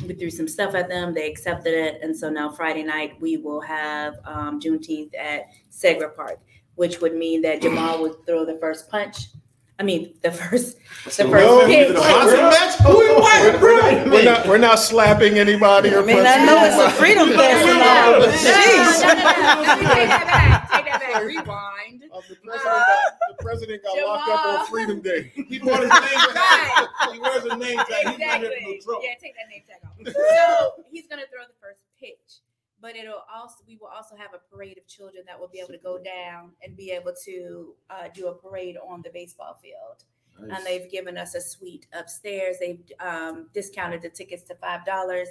We 0.05 0.13
threw 0.15 0.29
some 0.29 0.47
stuff 0.47 0.73
at 0.73 0.89
them. 0.89 1.13
They 1.13 1.29
accepted 1.29 1.73
it. 1.73 2.01
And 2.01 2.15
so 2.17 2.29
now 2.29 2.49
Friday 2.49 2.83
night, 2.83 3.19
we 3.21 3.37
will 3.37 3.61
have 3.61 4.15
um, 4.25 4.59
Juneteenth 4.59 5.11
at 5.17 5.49
Segra 5.71 6.15
Park 6.15 6.39
which 6.81 6.99
would 6.99 7.13
mean 7.15 7.43
that 7.43 7.61
Jamal 7.61 8.01
would 8.01 8.25
throw 8.25 8.43
the 8.43 8.55
first 8.57 8.89
punch. 8.89 9.27
I 9.77 9.83
mean, 9.83 10.15
the 10.23 10.31
first, 10.31 10.77
the 11.05 11.11
first 11.11 11.29
No, 11.29 11.63
pitch. 11.67 11.89
we're 11.89 11.93
not- 11.93 13.61
We're 13.61 14.09
we're 14.11 14.23
not, 14.23 14.47
we're 14.47 14.57
not 14.57 14.79
slapping 14.79 15.37
anybody 15.37 15.91
I 15.91 15.93
or 15.93 16.03
mean, 16.03 16.25
I 16.25 16.43
know 16.43 16.57
it's 16.65 16.81
a 16.81 16.89
freedom 16.97 17.29
festival, 17.29 18.17
but 18.17 18.33
jeez. 18.33 18.97
Take 18.97 20.09
that 20.09 20.25
back. 20.25 20.71
Take 20.71 20.85
that 20.85 20.99
back. 21.01 21.23
Rewind. 21.23 22.03
Uh, 22.11 22.19
The 22.27 22.35
president 22.43 22.63
got, 22.63 23.13
the 23.29 23.43
president 23.43 23.83
got 23.83 23.97
locked 24.07 24.29
up 24.29 24.45
on 24.59 24.65
Freedom 24.65 25.01
Day. 25.01 25.31
He 25.35 25.59
brought 25.59 25.81
his 25.81 25.91
name 25.91 26.33
tag. 26.33 26.87
He 27.13 27.19
wears 27.19 27.45
a 27.45 27.57
name 27.57 27.77
tag. 27.77 28.07
He's 28.09 28.19
not 28.19 28.41
no 28.41 28.49
Yeah, 29.03 29.13
take 29.21 29.35
that 29.37 29.47
name 29.53 29.63
tag 29.69 29.81
off. 29.85 29.93
so 30.13 30.83
he's 30.91 31.05
gonna 31.07 31.29
throw 31.31 31.43
the 31.45 31.53
first 31.61 31.81
pitch, 31.99 32.40
but 32.81 32.95
it'll 32.95 33.23
also 33.33 33.57
we 33.67 33.77
will 33.79 33.87
also 33.87 34.15
have 34.15 34.31
a 34.33 34.53
parade 34.53 34.77
of 34.77 34.87
children 34.87 35.23
that 35.27 35.39
will 35.39 35.47
be 35.49 35.59
able 35.59 35.73
to 35.73 35.77
go 35.77 35.97
down 35.97 36.51
and 36.63 36.75
be 36.75 36.91
able 36.91 37.13
to 37.25 37.75
uh, 37.89 38.07
do 38.13 38.27
a 38.27 38.33
parade 38.35 38.77
on 38.77 39.01
the 39.03 39.09
baseball 39.11 39.57
field. 39.61 40.03
And 40.39 40.65
they've 40.65 40.89
given 40.89 41.17
us 41.17 41.35
a 41.35 41.41
suite 41.41 41.85
upstairs. 41.93 42.55
They've 42.59 42.81
um, 42.99 43.49
discounted 43.53 44.01
the 44.01 44.09
tickets 44.09 44.41
to 44.43 44.55
five 44.55 44.83
dollars, 44.85 45.27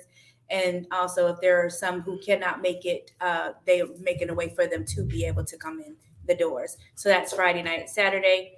and 0.51 0.87
also 0.93 1.27
if 1.33 1.41
there 1.41 1.65
are 1.65 1.71
some 1.71 2.03
who 2.03 2.19
cannot 2.19 2.63
make 2.63 2.85
it, 2.85 3.11
uh, 3.21 3.53
they're 3.67 3.89
making 3.99 4.31
a 4.31 4.35
way 4.35 4.55
for 4.55 4.69
them 4.69 4.85
to 4.85 5.03
be 5.03 5.25
able 5.25 5.45
to 5.45 5.57
come 5.57 5.81
in 5.81 5.97
the 6.29 6.37
doors. 6.37 6.77
So 6.95 7.09
that's 7.09 7.33
Friday 7.33 7.63
night. 7.63 7.91
Saturday 7.91 8.53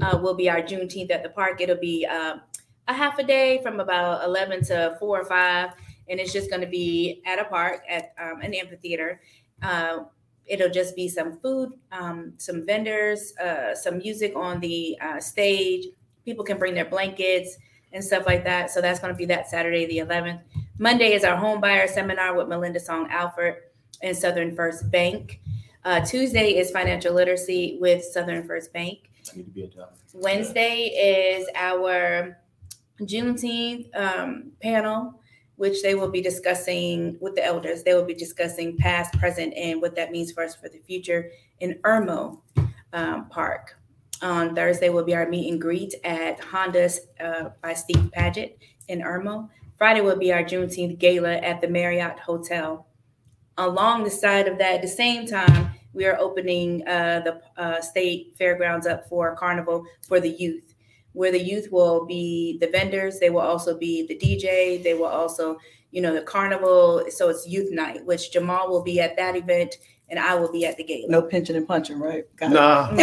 uh, 0.00 0.18
will 0.22 0.34
be 0.34 0.48
our 0.48 0.62
Juneteenth 0.62 1.10
at 1.10 1.22
the 1.22 1.28
park. 1.28 1.60
It'll 1.60 1.76
be 1.76 2.06
um, 2.06 2.40
a 2.86 2.94
half 2.94 3.18
a 3.18 3.24
day 3.24 3.60
from 3.62 3.80
about 3.80 4.24
eleven 4.24 4.64
to 4.66 4.96
four 4.98 5.20
or 5.20 5.24
five, 5.26 5.72
and 6.08 6.20
it's 6.20 6.32
just 6.32 6.50
going 6.50 6.62
to 6.62 6.68
be 6.68 7.22
at 7.26 7.38
a 7.38 7.44
park 7.44 7.82
at 7.88 8.14
um, 8.20 8.40
an 8.40 8.54
amphitheater. 8.54 9.20
Uh, 9.62 10.04
it'll 10.46 10.70
just 10.70 10.96
be 10.96 11.08
some 11.08 11.38
food, 11.40 11.72
um, 11.92 12.32
some 12.38 12.64
vendors, 12.64 13.36
uh, 13.38 13.74
some 13.74 13.98
music 13.98 14.32
on 14.34 14.60
the 14.60 14.96
uh, 15.00 15.20
stage. 15.20 15.86
People 16.24 16.44
can 16.44 16.58
bring 16.58 16.74
their 16.74 16.84
blankets 16.84 17.56
and 17.92 18.02
stuff 18.02 18.26
like 18.26 18.44
that. 18.44 18.70
So 18.70 18.80
that's 18.80 19.00
going 19.00 19.12
to 19.12 19.16
be 19.16 19.26
that 19.26 19.48
Saturday, 19.48 19.86
the 19.86 19.98
11th. 19.98 20.40
Monday 20.78 21.12
is 21.12 21.24
our 21.24 21.36
home 21.36 21.60
buyer 21.60 21.86
seminar 21.86 22.34
with 22.34 22.48
Melinda 22.48 22.80
Song 22.80 23.08
Alford 23.10 23.56
and 24.02 24.16
Southern 24.16 24.54
First 24.54 24.90
Bank. 24.90 25.40
Uh, 25.84 26.04
Tuesday 26.04 26.56
is 26.56 26.70
financial 26.70 27.14
literacy 27.14 27.78
with 27.80 28.04
Southern 28.04 28.46
First 28.46 28.72
Bank. 28.72 29.10
I 29.32 29.36
need 29.36 29.44
to 29.44 29.50
be 29.50 29.62
a 29.64 29.68
job. 29.68 29.90
Wednesday 30.12 30.86
is 30.88 31.48
our 31.54 32.38
Juneteenth 33.00 33.94
um, 33.96 34.52
panel, 34.60 35.17
which 35.58 35.82
they 35.82 35.94
will 35.94 36.08
be 36.08 36.22
discussing 36.22 37.18
with 37.20 37.34
the 37.34 37.44
elders. 37.44 37.82
They 37.82 37.94
will 37.94 38.04
be 38.04 38.14
discussing 38.14 38.76
past, 38.76 39.12
present, 39.18 39.52
and 39.54 39.82
what 39.82 39.94
that 39.96 40.12
means 40.12 40.32
for 40.32 40.44
us 40.44 40.54
for 40.54 40.68
the 40.68 40.78
future 40.78 41.30
in 41.60 41.74
Irmo 41.84 42.40
um, 42.92 43.28
Park. 43.28 43.76
On 44.22 44.54
Thursday 44.54 44.88
will 44.88 45.04
be 45.04 45.14
our 45.14 45.28
meet 45.28 45.50
and 45.50 45.60
greet 45.60 45.94
at 46.04 46.40
Honda's 46.40 47.00
uh, 47.20 47.50
by 47.60 47.74
Steve 47.74 48.10
Paget 48.12 48.58
in 48.86 49.00
Irmo. 49.00 49.48
Friday 49.76 50.00
will 50.00 50.16
be 50.16 50.32
our 50.32 50.42
Juneteenth 50.42 50.98
gala 50.98 51.34
at 51.34 51.60
the 51.60 51.68
Marriott 51.68 52.18
Hotel. 52.20 52.86
Along 53.58 54.04
the 54.04 54.10
side 54.10 54.46
of 54.46 54.58
that, 54.58 54.76
at 54.76 54.82
the 54.82 54.88
same 54.88 55.26
time, 55.26 55.70
we 55.92 56.06
are 56.06 56.18
opening 56.18 56.86
uh, 56.86 57.20
the 57.24 57.60
uh, 57.60 57.80
state 57.80 58.34
fairgrounds 58.38 58.86
up 58.86 59.08
for 59.08 59.34
carnival 59.34 59.84
for 60.06 60.20
the 60.20 60.30
youth, 60.30 60.74
where 61.18 61.32
the 61.32 61.42
youth 61.42 61.72
will 61.72 62.06
be 62.06 62.58
the 62.60 62.68
vendors. 62.68 63.18
They 63.18 63.28
will 63.28 63.40
also 63.40 63.76
be 63.76 64.06
the 64.06 64.16
DJ. 64.16 64.80
They 64.80 64.94
will 64.94 65.06
also, 65.06 65.58
you 65.90 66.00
know, 66.00 66.14
the 66.14 66.22
carnival. 66.22 67.06
So 67.08 67.28
it's 67.28 67.44
youth 67.44 67.72
night, 67.72 68.06
which 68.06 68.30
Jamal 68.30 68.70
will 68.70 68.84
be 68.84 69.00
at 69.00 69.16
that 69.16 69.34
event, 69.34 69.78
and 70.08 70.20
I 70.20 70.36
will 70.36 70.52
be 70.52 70.64
at 70.64 70.76
the 70.76 70.84
gate 70.84 71.06
No 71.10 71.20
pinching 71.20 71.56
and 71.56 71.66
punching, 71.66 71.98
right? 71.98 72.24
Got 72.36 72.52
it. 72.52 72.54
Nah. 72.54 72.88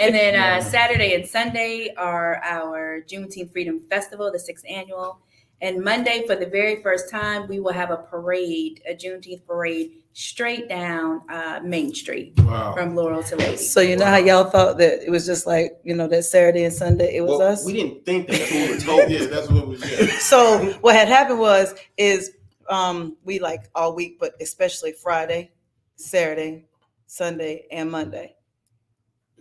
and 0.00 0.14
then 0.14 0.34
uh, 0.34 0.62
Saturday 0.62 1.14
and 1.14 1.26
Sunday 1.26 1.92
are 1.98 2.40
our 2.42 3.02
Juneteenth 3.02 3.52
Freedom 3.52 3.82
Festival, 3.90 4.32
the 4.32 4.38
sixth 4.38 4.64
annual. 4.66 5.20
And 5.60 5.84
Monday, 5.84 6.24
for 6.26 6.34
the 6.34 6.46
very 6.46 6.82
first 6.82 7.10
time, 7.10 7.46
we 7.46 7.60
will 7.60 7.74
have 7.74 7.90
a 7.90 7.98
parade, 7.98 8.80
a 8.88 8.94
Juneteenth 8.94 9.44
parade, 9.46 9.99
straight 10.12 10.68
down 10.68 11.22
uh, 11.28 11.60
Main 11.62 11.94
Street 11.94 12.34
Wow. 12.38 12.74
from 12.74 12.94
Laurel 12.96 13.22
to 13.24 13.36
Lady. 13.36 13.56
So 13.56 13.80
you 13.80 13.96
know 13.96 14.06
how 14.06 14.16
y'all 14.16 14.44
thought 14.50 14.78
that 14.78 15.02
it 15.06 15.10
was 15.10 15.24
just 15.24 15.46
like, 15.46 15.78
you 15.84 15.94
know, 15.94 16.08
that 16.08 16.24
Saturday 16.24 16.64
and 16.64 16.74
Sunday, 16.74 17.16
it 17.16 17.20
was 17.22 17.38
Well, 17.38 17.42
us? 17.52 17.64
We 17.64 17.74
didn't 17.74 18.04
think 18.04 18.28
that 18.28 18.40
until 18.40 18.66
we 18.66 18.74
were 18.74 18.80
told. 18.80 19.10
Yeah, 19.10 19.26
that's 19.26 19.48
what 19.48 19.68
was. 19.68 19.90
Yeah. 20.00 20.18
So 20.18 20.72
what 20.80 20.94
had 20.94 21.08
happened 21.08 21.38
was, 21.38 21.74
is 21.96 22.32
um 22.68 23.16
we 23.24 23.38
like 23.38 23.68
all 23.74 23.94
week, 23.94 24.18
but 24.20 24.34
especially 24.40 24.92
Friday, 24.92 25.52
Saturday, 25.96 26.66
Sunday, 27.06 27.66
and 27.70 27.90
Monday. 27.90 28.34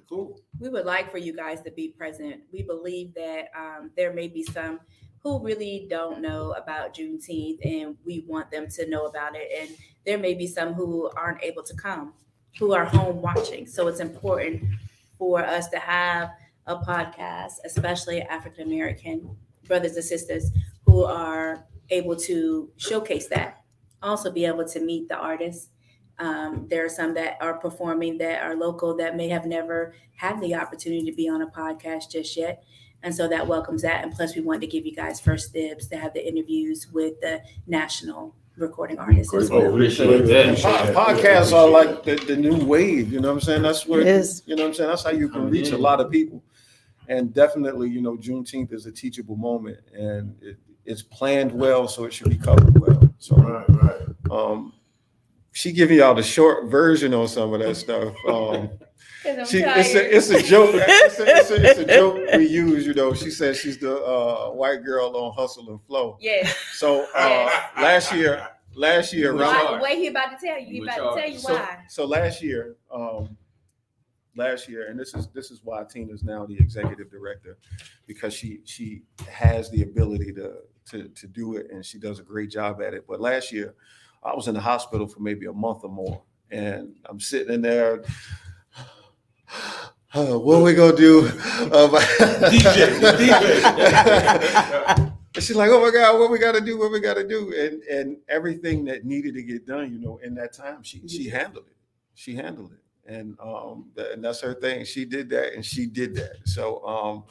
Cool. 0.10 0.40
we 0.60 0.70
would 0.70 0.86
like 0.88 1.12
for 1.12 1.20
you 1.20 1.36
guys 1.36 1.62
to 1.62 1.72
be 1.72 1.90
present. 1.90 2.42
We 2.52 2.64
believe 2.64 3.14
that 3.14 3.50
um, 3.56 3.92
there 3.96 4.12
may 4.12 4.28
be 4.28 4.42
some 4.42 4.80
who 5.24 5.44
really 5.44 5.88
don't 5.90 6.22
know 6.22 6.54
about 6.54 6.96
Juneteenth, 6.96 7.60
and 7.64 7.98
we 8.06 8.24
want 8.28 8.52
them 8.52 8.68
to 8.70 8.90
know 8.90 9.06
about 9.06 9.36
it. 9.36 9.50
And 9.60 9.78
there 10.06 10.18
may 10.18 10.34
be 10.34 10.48
some 10.48 10.74
who 10.74 11.10
aren't 11.16 11.44
able 11.44 11.64
to 11.64 11.76
come, 11.76 12.14
who 12.58 12.74
are 12.74 12.86
home 12.86 13.22
watching. 13.22 13.68
So 13.68 13.88
it's 13.88 14.00
important 14.00 14.64
for 15.18 15.44
us 15.44 15.68
to 15.70 15.80
have 15.80 16.32
a 16.68 16.78
podcast, 16.78 17.54
especially 17.66 18.22
African 18.22 18.68
American 18.68 19.36
brothers 19.68 19.96
and 19.96 20.06
sisters 20.06 20.52
who 20.86 21.04
are 21.04 21.66
able 21.90 22.16
to 22.16 22.70
showcase 22.78 23.28
that. 23.28 23.64
Also, 24.02 24.32
be 24.32 24.46
able 24.46 24.66
to 24.66 24.80
meet 24.80 25.10
the 25.10 25.18
artists. 25.18 25.70
Um, 26.20 26.68
there 26.70 26.86
are 26.86 26.90
some 26.90 27.14
that 27.16 27.38
are 27.42 27.56
performing 27.58 28.18
that 28.20 28.42
are 28.44 28.56
local 28.56 28.96
that 28.98 29.16
may 29.16 29.30
have 29.30 29.46
never 29.46 29.94
had 30.16 30.40
the 30.42 30.56
opportunity 30.56 31.10
to 31.10 31.16
be 31.16 31.30
on 31.30 31.42
a 31.42 31.48
podcast 31.48 32.12
just 32.12 32.36
yet. 32.38 32.64
And 33.04 33.14
so 33.16 33.28
that 33.30 33.48
welcomes 33.48 33.82
that. 33.84 34.04
And 34.04 34.14
plus, 34.14 34.36
we 34.36 34.42
wanted 34.42 34.62
to 34.62 34.68
give 34.68 34.86
you 34.86 34.94
guys 34.94 35.20
first 35.22 35.54
dibs 35.54 35.88
to 35.88 35.98
have 35.98 36.14
the 36.14 36.28
interviews 36.28 36.88
with 36.92 37.20
the 37.22 37.42
national 37.68 38.36
recording 38.58 39.00
artists 39.00 39.34
as 39.34 39.50
Oh, 39.50 39.60
well. 39.62 39.72
appreciate 39.74 40.26
that. 40.26 40.58
Po- 40.58 40.94
Podcasts 41.14 41.54
are 41.54 41.70
like 41.70 42.04
the, 42.04 42.16
the 42.16 42.36
new 42.36 42.58
wave, 42.66 43.12
you 43.14 43.22
know 43.22 43.30
what 43.30 43.36
I'm 43.36 43.42
saying? 43.42 43.62
That's 43.62 43.86
where, 43.88 44.02
It 44.02 44.08
is. 44.08 44.44
you 44.46 44.56
know 44.58 44.64
what 44.64 44.70
I'm 44.70 44.74
saying? 44.76 44.90
That's 44.90 45.04
how 45.04 45.12
you 45.12 45.30
can 45.30 45.50
reach 45.50 45.72
a 45.72 45.78
lot 45.78 46.02
of 46.02 46.12
people. 46.12 46.44
And 47.08 47.34
definitely, 47.34 47.90
you 47.90 48.02
know, 48.02 48.18
Juneteenth 48.18 48.74
is 48.74 48.86
a 48.86 48.92
teachable 48.92 49.38
moment 49.38 49.80
and 49.94 50.36
it, 50.42 50.58
it's 50.86 51.02
planned 51.02 51.52
well, 51.54 51.88
so 51.88 52.04
it 52.04 52.12
should 52.14 52.30
be 52.30 52.38
covered 52.38 52.78
well. 52.80 53.02
So, 53.18 53.36
Right, 53.38 53.66
right. 53.70 54.02
um, 54.30 54.74
she 55.54 55.72
giving 55.72 55.98
y'all 56.00 56.14
the 56.14 56.22
short 56.24 56.70
version 56.70 57.14
on 57.14 57.28
some 57.30 57.54
of 57.54 57.62
that 57.62 57.76
stuff. 57.76 58.14
Um, 58.28 58.70
she, 59.24 59.64
it's 59.64 59.96
a, 59.96 60.16
it's 60.16 60.30
a 60.30 60.42
joke. 60.42 60.76
It's 60.76 61.20
a, 61.20 61.38
it's, 61.38 61.52
a, 61.52 61.70
it's 61.70 61.80
a 61.80 61.86
joke 61.86 62.20
we 62.36 62.48
use, 62.48 62.86
you 62.86 62.94
know. 62.94 63.14
She 63.14 63.30
says 63.30 63.58
she's 63.58 63.78
the 63.78 63.98
uh, 64.04 64.50
white 64.52 64.84
girl 64.84 65.16
on 65.16 65.34
Hustle 65.34 65.70
and 65.70 65.82
Flow. 65.84 66.18
Yeah. 66.22 66.50
So 66.74 67.06
uh, 67.16 67.50
last 67.78 68.14
year, 68.14 68.48
last 68.74 69.14
year, 69.14 69.34
Which 69.34 69.42
around, 69.42 69.80
Why, 69.80 69.82
wait, 69.82 69.98
he 69.98 70.08
about 70.08 70.38
to 70.38 70.46
tell 70.46 70.60
you. 70.60 70.66
He 70.66 70.82
Which 70.82 70.90
about 70.94 71.16
to 71.16 71.22
tell 71.22 71.30
you 71.30 71.40
so, 71.40 71.54
why. 71.54 71.78
so 71.88 72.06
last 72.06 72.42
year, 72.42 72.76
um, 72.94 73.38
last 74.36 74.70
year, 74.70 74.88
and 74.90 75.00
this 75.00 75.14
is 75.14 75.28
this 75.28 75.52
is 75.52 75.62
why 75.64 75.84
Tina 75.84 76.14
is 76.14 76.24
now 76.24 76.46
the 76.46 76.58
executive 76.58 77.12
director 77.12 77.58
because 78.08 78.34
she 78.34 78.62
she 78.66 79.04
has 79.28 79.70
the 79.70 79.84
ability 79.84 80.34
to 80.34 80.54
to 80.92 81.10
to 81.10 81.28
do 81.28 81.56
it 81.56 81.68
and 81.72 81.86
she 81.86 82.00
does 82.00 82.20
a 82.20 82.24
great 82.24 82.50
job 82.50 82.82
at 82.82 82.94
it. 82.94 83.06
But 83.08 83.20
last 83.22 83.52
year, 83.52 83.76
I 84.24 84.34
was 84.34 84.48
in 84.48 84.54
the 84.54 84.62
hospital 84.62 85.08
for 85.08 85.20
maybe 85.20 85.46
a 85.46 85.54
month 85.54 85.84
or 85.84 85.90
more, 85.90 86.24
and 86.50 86.96
I'm 87.06 87.20
sitting 87.20 87.54
in 87.54 87.62
there. 87.62 88.04
"Uh, 90.14 90.40
what 90.40 90.64
we 90.64 90.74
gonna 90.74 90.96
do? 90.96 91.30
Uh, 91.70 91.88
DJ, 92.50 93.00
DJ. 93.20 95.14
She's 95.36 95.56
like, 95.56 95.70
"Oh 95.70 95.82
my 95.82 95.92
God, 95.92 96.20
what 96.20 96.32
we 96.32 96.40
got 96.40 96.54
to 96.54 96.62
do? 96.62 96.80
What 96.80 96.92
we 96.92 97.00
got 97.00 97.16
to 97.16 97.28
do?" 97.28 97.54
And 97.54 97.84
and 97.84 98.18
everything 98.28 98.86
that 98.86 99.06
needed 99.06 99.36
to 99.36 99.44
get 99.44 99.68
done, 99.68 99.92
you 99.92 100.00
know, 100.00 100.18
in 100.24 100.34
that 100.36 100.54
time, 100.54 100.82
she 100.84 101.08
she 101.08 101.30
handled 101.30 101.68
it. 101.68 101.76
She 102.16 102.36
handled 102.36 102.72
it, 102.74 103.14
and 103.14 103.38
um, 103.40 103.92
and 103.98 104.24
that's 104.24 104.42
her 104.42 104.56
thing. 104.56 104.86
She 104.86 105.06
did 105.06 105.30
that, 105.30 105.54
and 105.54 105.64
she 105.64 105.86
did 105.86 106.16
that. 106.16 106.38
So 106.46 106.84
um, 106.88 107.24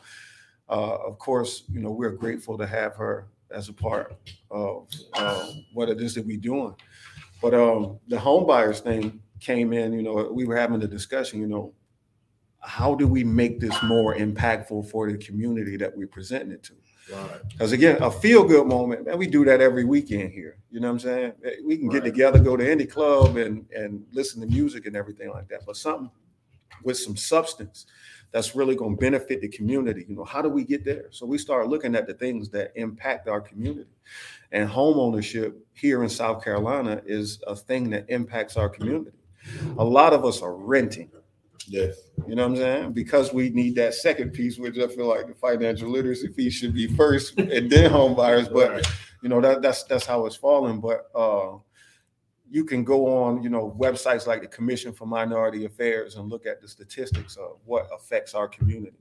uh, 0.68 0.98
of 1.06 1.18
course, 1.18 1.64
you 1.70 1.80
know, 1.80 1.90
we're 1.90 2.10
grateful 2.10 2.56
to 2.58 2.66
have 2.66 2.94
her 2.94 3.28
as 3.50 3.68
a 3.68 3.72
part 3.72 4.14
of 4.50 4.88
uh, 5.14 5.50
what 5.72 5.88
it 5.88 6.00
is 6.00 6.14
that 6.14 6.26
we're 6.26 6.36
doing. 6.36 6.74
But 7.40 7.54
um, 7.54 7.98
the 8.08 8.18
home 8.18 8.46
buyers 8.46 8.80
thing 8.80 9.20
came 9.40 9.72
in. 9.72 9.92
You 9.92 10.02
know, 10.02 10.30
we 10.32 10.44
were 10.44 10.56
having 10.56 10.80
the 10.80 10.88
discussion. 10.88 11.40
You 11.40 11.46
know, 11.46 11.74
how 12.68 12.94
do 12.94 13.08
we 13.08 13.24
make 13.24 13.60
this 13.60 13.74
more 13.84 14.14
impactful 14.14 14.90
for 14.90 15.10
the 15.10 15.16
community 15.16 15.78
that 15.78 15.96
we're 15.96 16.06
presenting 16.06 16.52
it 16.52 16.62
to? 16.62 16.74
Right. 17.10 17.40
Because 17.48 17.72
again, 17.72 18.02
a 18.02 18.10
feel 18.10 18.44
good 18.44 18.66
moment, 18.66 19.06
man, 19.06 19.16
we 19.16 19.26
do 19.26 19.42
that 19.46 19.62
every 19.62 19.84
weekend 19.84 20.30
here. 20.32 20.58
You 20.70 20.80
know 20.80 20.88
what 20.88 20.92
I'm 20.92 20.98
saying? 21.00 21.32
Eh, 21.44 21.52
we 21.64 21.78
can 21.78 21.88
get 21.88 22.02
Right. 22.02 22.10
together, 22.12 22.38
go 22.38 22.58
to 22.58 22.70
any 22.70 22.84
club 22.84 23.38
and 23.38 23.64
and 23.74 24.04
listen 24.12 24.42
to 24.42 24.46
music 24.46 24.84
and 24.84 24.94
everything 24.94 25.30
like 25.30 25.48
that. 25.48 25.64
But 25.64 25.76
something 25.78 26.10
with 26.84 26.98
some 26.98 27.16
substance 27.16 27.86
that's 28.32 28.54
really 28.54 28.76
going 28.76 28.96
to 28.96 29.00
benefit 29.00 29.40
the 29.40 29.48
community. 29.48 30.04
You 30.06 30.16
know, 30.16 30.24
how 30.24 30.42
do 30.42 30.50
we 30.50 30.62
get 30.62 30.84
there? 30.84 31.06
So 31.10 31.24
we 31.24 31.38
start 31.38 31.68
looking 31.68 31.94
at 31.96 32.06
the 32.06 32.12
things 32.12 32.50
that 32.50 32.72
impact 32.76 33.28
our 33.28 33.40
community. 33.40 33.88
And 34.52 34.68
home 34.68 34.98
ownership 34.98 35.56
here 35.72 36.02
in 36.02 36.10
South 36.10 36.44
Carolina 36.44 37.00
is 37.06 37.42
a 37.46 37.56
thing 37.56 37.88
that 37.90 38.04
impacts 38.08 38.58
our 38.58 38.68
community. 38.68 39.16
A 39.78 39.84
lot 39.84 40.12
of 40.12 40.26
us 40.26 40.42
are 40.42 40.54
renting. 40.54 41.10
Yes. 41.70 41.96
You 42.26 42.34
know 42.34 42.48
what 42.48 42.52
I'm 42.52 42.56
saying? 42.56 42.92
Because 42.92 43.32
we 43.32 43.50
need 43.50 43.74
that 43.76 43.94
second 43.94 44.32
piece, 44.32 44.58
which 44.58 44.78
I 44.78 44.88
feel 44.88 45.06
like 45.06 45.26
the 45.26 45.34
financial 45.34 45.90
literacy 45.90 46.28
piece 46.28 46.54
should 46.54 46.74
be 46.74 46.86
first 46.86 47.38
and 47.38 47.70
then 47.70 47.90
home 47.90 48.14
buyers. 48.14 48.48
But 48.48 48.70
Right. 48.70 48.86
you 49.22 49.28
know 49.28 49.40
that 49.40 49.62
that's 49.62 49.84
that's 49.84 50.06
how 50.06 50.24
it's 50.26 50.36
falling. 50.36 50.80
But 50.80 51.06
uh, 51.14 51.58
you 52.50 52.64
can 52.64 52.84
go 52.84 53.06
on, 53.22 53.42
you 53.42 53.50
know, 53.50 53.76
websites 53.78 54.26
like 54.26 54.40
the 54.40 54.48
Commission 54.48 54.92
for 54.92 55.06
Minority 55.06 55.66
Affairs 55.66 56.16
and 56.16 56.30
look 56.30 56.46
at 56.46 56.60
the 56.62 56.68
statistics 56.68 57.36
of 57.36 57.58
what 57.66 57.86
affects 57.94 58.34
our 58.34 58.48
community. 58.48 58.96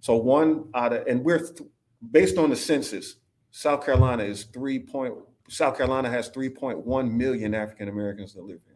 So 0.00 0.16
one 0.16 0.68
out 0.74 0.92
of 0.92 1.06
and 1.06 1.24
we're 1.24 1.38
th- 1.40 1.68
based 2.12 2.38
on 2.38 2.50
the 2.50 2.56
census, 2.56 3.16
South 3.50 3.84
Carolina 3.84 4.22
is 4.22 4.44
three 4.44 4.78
point. 4.78 5.14
South 5.48 5.76
Carolina 5.76 6.08
has 6.08 6.30
3.1 6.30 7.10
million 7.10 7.54
African 7.54 7.88
Americans 7.88 8.32
that 8.32 8.42
live 8.44 8.60
here. 8.64 8.73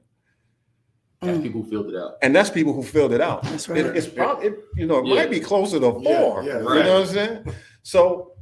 That's 1.21 1.39
Mm. 1.39 1.43
people 1.43 1.63
who 1.63 1.71
filled 1.71 1.89
it 1.91 1.97
out. 1.97 2.17
And 2.23 2.35
that's 2.35 2.51
people 2.51 2.73
who 2.73 2.83
filled 2.83 3.13
it 3.13 3.21
out. 3.21 3.43
That's 3.43 3.69
It- 3.69 3.73
right. 3.73 3.97
it's 3.97 4.07
probably, 4.07 4.47
it, 4.49 4.65
you 4.77 4.87
know, 4.87 4.99
it 4.99 5.07
Yeah. 5.07 5.15
might 5.17 5.31
be 5.31 5.41
closer 5.41 5.81
to 5.81 5.93
four. 5.93 6.43
yeah, 6.45 6.61
you 6.61 6.69
right. 6.69 6.85
know 6.85 7.01
what 7.01 7.09
I'm 7.09 7.15
saying? 7.15 7.55
So, 7.83 8.33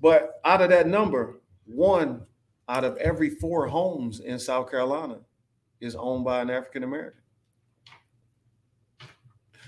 but 0.00 0.40
out 0.44 0.62
of 0.62 0.70
that 0.70 0.86
number, 0.88 1.40
one 1.66 2.26
out 2.68 2.84
of 2.84 2.96
every 2.96 3.28
four 3.28 3.66
homes 3.66 4.20
in 4.20 4.38
South 4.38 4.70
Carolina 4.70 5.18
is 5.80 5.94
owned 5.94 6.24
by 6.24 6.40
an 6.40 6.48
African 6.48 6.82
American. 6.82 7.20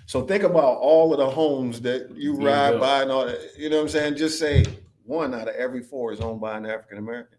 So 0.06 0.22
think 0.22 0.44
about 0.44 0.78
all 0.78 1.12
of 1.12 1.18
the 1.18 1.28
homes 1.30 1.80
that 1.82 2.10
you 2.16 2.34
ride 2.36 2.70
built. 2.72 2.80
by 2.80 3.02
and 3.02 3.10
all 3.10 3.26
that. 3.26 3.40
You 3.58 3.68
know 3.68 3.76
what 3.76 3.82
I'm 3.82 3.88
saying? 3.88 4.16
Just 4.16 4.38
say 4.38 4.64
one 5.04 5.34
out 5.34 5.48
of 5.48 5.54
every 5.56 5.82
four 5.82 6.12
is 6.12 6.20
owned 6.20 6.40
by 6.40 6.56
an 6.56 6.66
African 6.66 6.98
American. 6.98 7.36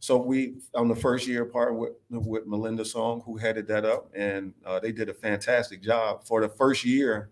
So 0.00 0.16
we 0.16 0.56
on 0.74 0.88
the 0.88 0.96
first 0.96 1.26
year 1.26 1.44
part 1.44 1.76
with 1.76 1.92
with 2.10 2.46
Melinda 2.46 2.84
Song, 2.84 3.22
who 3.24 3.36
headed 3.36 3.66
that 3.68 3.84
up, 3.84 4.10
and 4.14 4.52
uh, 4.64 4.80
they 4.80 4.92
did 4.92 5.08
a 5.08 5.14
fantastic 5.14 5.82
job 5.82 6.24
for 6.24 6.40
the 6.40 6.48
first 6.48 6.84
year 6.84 7.30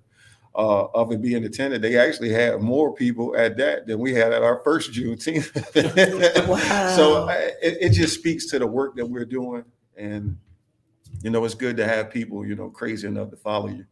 uh, 0.55 0.87
of 0.95 1.13
it 1.13 1.23
being 1.23 1.45
attended. 1.45 1.83
They 1.83 1.97
actually 1.97 2.31
had 2.31 2.61
more 2.61 2.95
people 2.95 3.37
at 3.37 3.57
that 3.57 3.87
than 3.87 3.99
we 3.99 4.15
had 4.15 4.33
at 4.33 4.43
our 4.43 4.61
first 4.63 4.93
Juneteenth. 4.93 5.53
Wow. 6.49 6.97
So 6.97 7.29
I, 7.29 7.35
it, 7.63 7.79
it 7.81 7.91
just 7.91 8.15
speaks 8.15 8.47
to 8.47 8.59
the 8.59 8.67
work 8.67 8.97
that 8.97 9.07
we're 9.07 9.25
doing, 9.25 9.65
and 9.97 10.37
you 11.23 11.31
know 11.31 11.45
it's 11.45 11.55
good 11.55 11.77
to 11.77 11.87
have 11.87 12.11
people 12.11 12.47
you 12.47 12.55
know 12.55 12.69
crazy 12.69 13.07
enough 13.07 13.31
to 13.31 13.37
follow 13.37 13.69
you. 13.69 13.87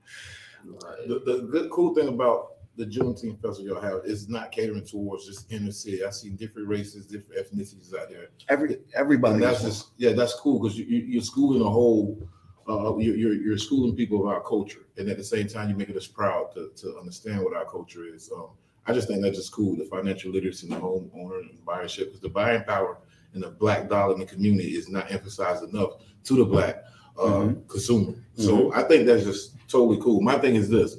The, 1.07 1.23
the 1.25 1.49
good 1.51 1.71
cool 1.71 1.95
thing 1.95 2.09
about 2.09 2.60
the 2.77 2.87
Juneteenth 2.87 3.43
festival 3.43 3.65
y'all 3.75 3.81
have 3.81 4.01
is 4.05 4.29
not 4.29 4.53
catering 4.53 4.85
towards 4.85 5.27
just 5.27 5.51
inner 5.53 5.73
city. 5.73 6.05
I 6.05 6.11
see 6.11 6.31
different 6.31 6.69
races, 6.69 7.07
different 7.07 7.35
ethnicities 7.47 7.95
out 7.95 8.09
there. 8.09 8.29
Every 8.49 8.79
everybody. 8.95 9.35
And 9.35 9.43
that's 9.43 9.63
just 9.63 9.89
yeah, 9.99 10.13
that's 10.13 10.35
cool 10.35 10.61
because 10.61 10.79
you, 10.79 10.85
you're 10.87 11.23
schooling 11.23 11.61
a 11.63 11.69
whole 11.69 12.29
uh 12.69 12.97
you're, 12.99 13.17
you're 13.17 13.35
you're 13.35 13.59
schooling 13.59 13.97
people 13.97 14.21
of 14.21 14.27
our 14.29 14.41
culture, 14.41 14.87
and 14.97 15.09
at 15.09 15.17
the 15.17 15.25
same 15.25 15.49
time 15.49 15.69
you're 15.69 15.79
making 15.79 15.97
us 15.97 16.07
proud 16.07 16.53
to 16.55 16.71
to 16.77 16.97
understand 16.99 17.43
what 17.43 17.55
our 17.55 17.65
culture 17.65 18.05
is. 18.07 18.31
Um, 18.35 18.49
I 18.87 18.93
just 18.93 19.09
think 19.09 19.21
that's 19.23 19.37
just 19.37 19.53
cool. 19.53 19.77
The 19.77 19.85
financial 19.85 20.33
literacy 20.33 20.67
and 20.67 20.77
the 20.77 20.81
home 20.81 21.11
owner 21.15 21.39
and 21.41 21.59
buyership 21.67 22.07
because 22.07 22.21
the 22.21 22.29
buying 22.31 22.65
power 22.65 22.99
and 23.35 23.43
the 23.43 23.51
black 23.51 23.89
dollar 23.89 24.15
in 24.15 24.21
the 24.21 24.27
community 24.27 24.71
is 24.71 24.89
not 24.89 25.11
emphasized 25.13 25.63
enough 25.65 25.93
to 26.25 26.35
the 26.35 26.45
black 26.45 26.83
uh, 27.19 27.23
Mhm. 27.25 27.69
consumer. 27.69 28.15
So 28.37 28.73
I 28.73 28.85
think 28.85 29.07
that's 29.07 29.25
just 29.25 29.57
totally 29.69 30.01
cool. 30.01 30.21
My 30.23 30.39
thing 30.39 30.55
is 30.55 30.69
this: 30.71 30.97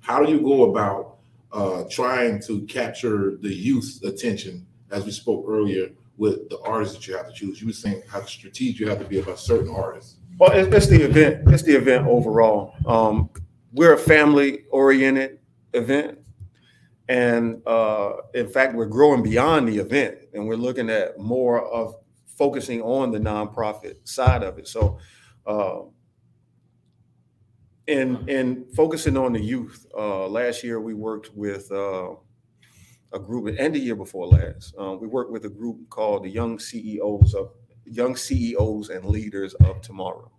How 0.00 0.24
do 0.24 0.30
you 0.30 0.40
go 0.40 0.70
about 0.70 1.13
uh, 1.54 1.84
trying 1.90 2.42
to 2.42 2.62
capture 2.66 3.36
the 3.40 3.52
youth's 3.52 4.02
attention, 4.02 4.66
as 4.90 5.04
we 5.04 5.12
spoke 5.12 5.46
earlier, 5.48 5.88
with 6.16 6.48
the 6.50 6.58
artists 6.60 6.94
that 6.96 7.06
you 7.06 7.16
have 7.16 7.26
to 7.28 7.32
choose? 7.32 7.60
You 7.60 7.68
were 7.68 7.72
saying 7.72 8.02
how 8.08 8.24
strategic 8.24 8.80
you 8.80 8.88
have 8.88 8.98
to 8.98 9.04
be 9.04 9.20
about 9.20 9.38
certain 9.38 9.72
artists. 9.74 10.16
Well, 10.38 10.50
it's, 10.52 10.88
the 10.88 11.02
event. 11.02 11.48
It's 11.48 11.62
the 11.62 11.76
event 11.76 12.06
overall. 12.06 12.74
Um, 12.86 13.30
we're 13.72 13.94
a 13.94 13.98
family-oriented 13.98 15.38
event, 15.72 16.18
and 17.08 17.62
uh, 17.66 18.14
in 18.34 18.48
fact, 18.48 18.74
we're 18.74 18.86
growing 18.86 19.22
beyond 19.22 19.68
the 19.68 19.78
event, 19.78 20.18
and 20.32 20.46
we're 20.46 20.56
looking 20.56 20.90
at 20.90 21.18
more 21.18 21.64
of 21.72 21.94
focusing 22.26 22.82
on 22.82 23.12
the 23.12 23.18
nonprofit 23.18 23.96
side 24.04 24.42
of 24.42 24.58
it. 24.58 24.66
So, 24.66 24.98
uh, 25.46 25.82
in 27.86 28.28
in 28.28 28.66
focusing 28.74 29.16
on 29.16 29.32
the 29.32 29.40
youth, 29.40 29.86
uh, 29.96 30.26
last 30.26 30.64
year 30.64 30.80
we 30.80 30.94
worked 30.94 31.34
with 31.34 31.70
uh, 31.70 32.14
a 33.12 33.18
group, 33.18 33.54
and 33.58 33.74
the 33.74 33.78
year 33.78 33.96
before 33.96 34.26
last, 34.26 34.74
uh, 34.80 34.96
we 35.00 35.06
worked 35.06 35.30
with 35.30 35.44
a 35.44 35.50
group 35.50 35.88
called 35.90 36.24
the 36.24 36.30
Young 36.30 36.58
CEOs 36.58 37.34
of 37.34 37.50
Young 37.84 38.16
CEOs 38.16 38.88
and 38.88 39.04
Leaders 39.04 39.54
of 39.54 39.80
Tomorrow. 39.82 40.30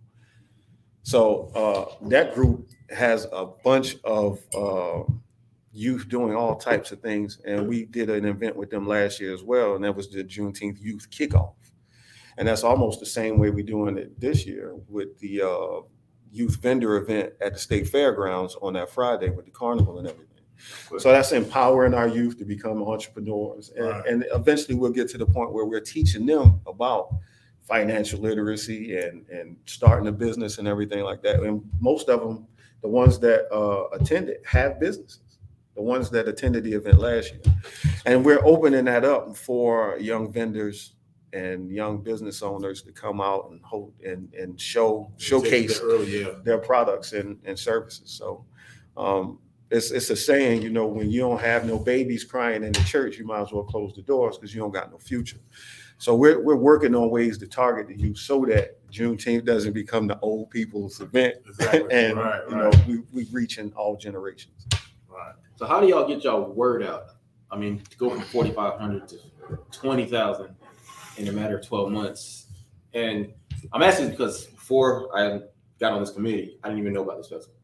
So 1.02 1.52
uh, 1.54 2.08
that 2.08 2.34
group 2.34 2.68
has 2.90 3.28
a 3.32 3.46
bunch 3.62 3.96
of 4.02 4.40
uh, 4.52 5.04
youth 5.72 6.08
doing 6.08 6.34
all 6.34 6.56
types 6.56 6.90
of 6.90 7.00
things, 7.00 7.40
and 7.46 7.68
we 7.68 7.84
did 7.84 8.10
an 8.10 8.24
event 8.24 8.56
with 8.56 8.70
them 8.70 8.88
last 8.88 9.20
year 9.20 9.32
as 9.32 9.44
well, 9.44 9.76
and 9.76 9.84
that 9.84 9.94
was 9.94 10.10
the 10.10 10.24
Juneteenth 10.24 10.80
Youth 10.80 11.08
Kickoff, 11.10 11.54
and 12.38 12.48
that's 12.48 12.64
almost 12.64 12.98
the 12.98 13.06
same 13.06 13.38
way 13.38 13.50
we're 13.50 13.64
doing 13.64 13.96
it 13.96 14.18
this 14.18 14.44
year 14.44 14.74
with 14.88 15.16
the 15.20 15.42
uh, 15.42 15.80
youth 16.36 16.56
vendor 16.56 16.96
event 16.96 17.32
at 17.40 17.52
the 17.54 17.58
state 17.58 17.88
fairgrounds 17.88 18.56
on 18.62 18.74
that 18.74 18.90
Friday 18.90 19.30
with 19.30 19.44
the 19.46 19.50
carnival 19.50 19.98
and 19.98 20.06
everything. 20.08 20.26
So 20.98 21.10
that's 21.12 21.32
empowering 21.32 21.94
our 21.94 22.08
youth 22.08 22.38
to 22.38 22.44
become 22.44 22.82
entrepreneurs, 22.82 23.70
and, 23.76 23.86
Right. 23.86 24.06
and 24.06 24.24
eventually 24.32 24.74
we'll 24.74 24.92
get 24.92 25.08
to 25.10 25.18
the 25.18 25.26
point 25.26 25.52
where 25.52 25.64
we're 25.66 25.80
teaching 25.80 26.24
them 26.26 26.60
about 26.66 27.10
financial 27.62 28.20
literacy 28.20 28.96
and 28.96 29.28
and 29.28 29.56
starting 29.66 30.06
a 30.08 30.12
business 30.12 30.58
and 30.58 30.66
everything 30.68 31.02
like 31.04 31.20
that. 31.22 31.40
And 31.42 31.62
most 31.80 32.08
of 32.08 32.20
them, 32.20 32.46
the 32.80 32.88
ones 32.88 33.18
that 33.20 33.52
uh, 33.52 33.88
attended, 33.92 34.38
have 34.46 34.78
businesses. 34.80 35.20
The 35.74 35.82
ones 35.82 36.08
that 36.08 36.26
attended 36.26 36.64
the 36.64 36.72
event 36.72 36.98
last 36.98 37.32
year, 37.32 37.54
and 38.06 38.24
we're 38.24 38.42
opening 38.46 38.86
that 38.86 39.04
up 39.04 39.36
for 39.36 39.98
young 39.98 40.32
vendors 40.32 40.92
and 41.32 41.70
young 41.70 42.02
business 42.02 42.42
owners 42.42 42.82
to 42.82 42.92
come 42.92 43.20
out 43.20 43.48
and 43.50 43.60
hold 43.62 43.92
and 44.04 44.32
and 44.34 44.60
show 44.60 45.10
showcase 45.16 45.80
early, 45.80 46.22
yeah. 46.22 46.30
their 46.44 46.58
products 46.58 47.12
and, 47.12 47.38
and 47.44 47.58
services. 47.58 48.10
So 48.10 48.44
um, 48.96 49.38
it's 49.70 49.90
it's 49.90 50.10
a 50.10 50.16
saying, 50.16 50.62
you 50.62 50.70
know, 50.70 50.86
when 50.86 51.10
you 51.10 51.20
don't 51.20 51.40
have 51.40 51.66
no 51.66 51.78
babies 51.78 52.24
crying 52.24 52.62
in 52.64 52.72
the 52.72 52.84
church, 52.84 53.18
you 53.18 53.26
might 53.26 53.42
as 53.42 53.52
well 53.52 53.64
close 53.64 53.94
the 53.94 54.02
doors 54.02 54.38
because 54.38 54.54
you 54.54 54.60
don't 54.60 54.70
got 54.72 54.90
no 54.90 54.98
future. 54.98 55.40
So 55.98 56.14
we're 56.14 56.42
we're 56.42 56.56
working 56.56 56.94
on 56.94 57.10
ways 57.10 57.38
to 57.38 57.46
target 57.46 57.88
the 57.88 57.98
youth 58.00 58.18
so 58.18 58.44
that 58.46 58.78
Juneteenth 58.90 59.44
doesn't 59.44 59.72
become 59.72 60.06
the 60.06 60.18
old 60.20 60.50
people's 60.50 61.00
event, 61.00 61.36
Exactly. 61.46 61.88
and 61.90 62.16
right, 62.16 62.42
you 62.48 62.56
know 62.56 62.70
we 62.86 63.02
we 63.12 63.28
reaching 63.32 63.72
all 63.74 63.96
generations. 63.96 64.66
right. 65.08 65.34
So 65.56 65.66
how 65.66 65.80
do 65.80 65.88
y'all 65.88 66.06
get 66.06 66.22
y'all 66.22 66.52
word 66.52 66.82
out? 66.82 67.06
I 67.50 67.56
mean, 67.56 67.80
to 67.90 67.96
go 67.96 68.10
from 68.10 68.20
forty 68.22 68.52
five 68.52 68.78
hundred 68.78 69.08
to 69.08 69.18
twenty 69.72 70.06
thousand 70.06 70.54
in 71.16 71.28
a 71.28 71.32
matter 71.32 71.58
of 71.58 71.66
twelve 71.66 71.90
months. 71.90 72.46
And 72.94 73.32
I'm 73.72 73.82
asking 73.82 74.10
because 74.10 74.46
before 74.46 75.16
I 75.16 75.40
got 75.78 75.92
on 75.92 76.00
this 76.00 76.10
committee, 76.10 76.58
I 76.62 76.68
didn't 76.68 76.80
even 76.80 76.92
know 76.92 77.02
about 77.02 77.18
this 77.18 77.28
festival. 77.28 77.54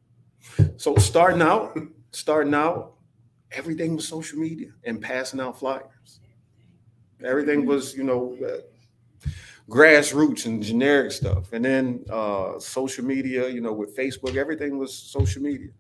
So 0.77 0.97
starting 0.97 1.43
out, 1.43 1.79
starting 2.11 2.55
out, 2.55 2.95
everything 3.53 3.97
was 3.97 4.07
social 4.07 4.39
media 4.39 4.69
and 4.85 5.01
passing 5.01 5.41
out 5.41 5.59
flyers. 5.59 6.21
Everything 7.25 7.67
was, 7.67 7.95
you 7.95 8.03
know, 8.03 8.37
uh, 8.45 9.29
grassroots 9.71 10.47
and 10.47 10.63
generic 10.63 11.13
stuff. 11.13 11.53
And 11.53 11.65
then 11.65 12.05
uh, 12.11 12.59
social 12.59 13.05
media, 13.05 13.49
you 13.49 13.61
know, 13.61 13.73
with 13.73 13.97
Facebook, 13.97 14.37
everything 14.37 14.77
was 14.77 14.93
social 14.93 15.41
media. 15.41 15.71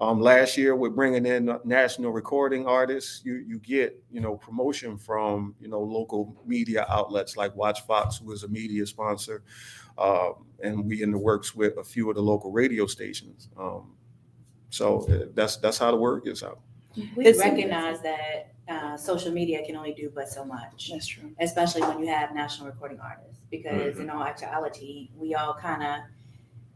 Um, 0.00 0.20
last 0.20 0.56
year, 0.58 0.74
we're 0.74 0.90
bringing 0.90 1.24
in 1.24 1.56
national 1.64 2.10
recording 2.10 2.66
artists. 2.66 3.22
You 3.24 3.36
you 3.46 3.58
get 3.60 4.02
you 4.10 4.20
know 4.20 4.36
promotion 4.36 4.98
from 4.98 5.54
you 5.60 5.68
know 5.68 5.80
local 5.80 6.36
media 6.44 6.84
outlets 6.88 7.36
like 7.36 7.54
WACH 7.54 7.82
Fox, 7.82 8.18
who 8.18 8.32
is 8.32 8.42
a 8.42 8.48
media 8.48 8.86
sponsor, 8.86 9.44
um, 9.96 10.46
and 10.60 10.84
we 10.84 11.02
in 11.02 11.12
the 11.12 11.18
works 11.18 11.54
with 11.54 11.76
a 11.78 11.84
few 11.84 12.08
of 12.10 12.16
the 12.16 12.22
local 12.22 12.50
radio 12.50 12.86
stations. 12.86 13.48
Um, 13.56 13.92
so 14.70 15.02
uh, 15.08 15.26
that's 15.34 15.56
that's 15.58 15.78
how 15.78 15.92
the 15.92 15.96
word 15.96 16.24
gets 16.24 16.42
out. 16.42 16.58
We 17.16 17.26
It's- 17.26 17.38
recognize 17.38 18.00
that 18.02 18.52
uh, 18.68 18.96
social 18.96 19.30
media 19.30 19.64
can 19.64 19.76
only 19.76 19.92
do 19.94 20.10
but 20.14 20.28
so 20.28 20.44
much, 20.44 20.90
That's 20.90 21.06
true. 21.06 21.30
especially 21.40 21.82
when 21.82 21.98
you 22.00 22.06
have 22.08 22.34
national 22.34 22.66
recording 22.68 22.98
artists. 22.98 23.42
Because 23.50 23.98
in 23.98 24.08
all 24.10 24.22
actuality, 24.24 25.10
we 25.16 25.34
all 25.34 25.54
kind 25.54 25.82
of 25.82 25.98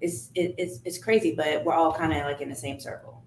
it's 0.00 0.30
it, 0.34 0.54
it's 0.58 0.80
it's 0.84 0.98
crazy, 0.98 1.34
but 1.34 1.64
we're 1.64 1.74
all 1.74 1.92
kind 1.92 2.12
of 2.12 2.24
like 2.24 2.40
in 2.40 2.48
the 2.48 2.56
same 2.56 2.80
circle. 2.80 3.22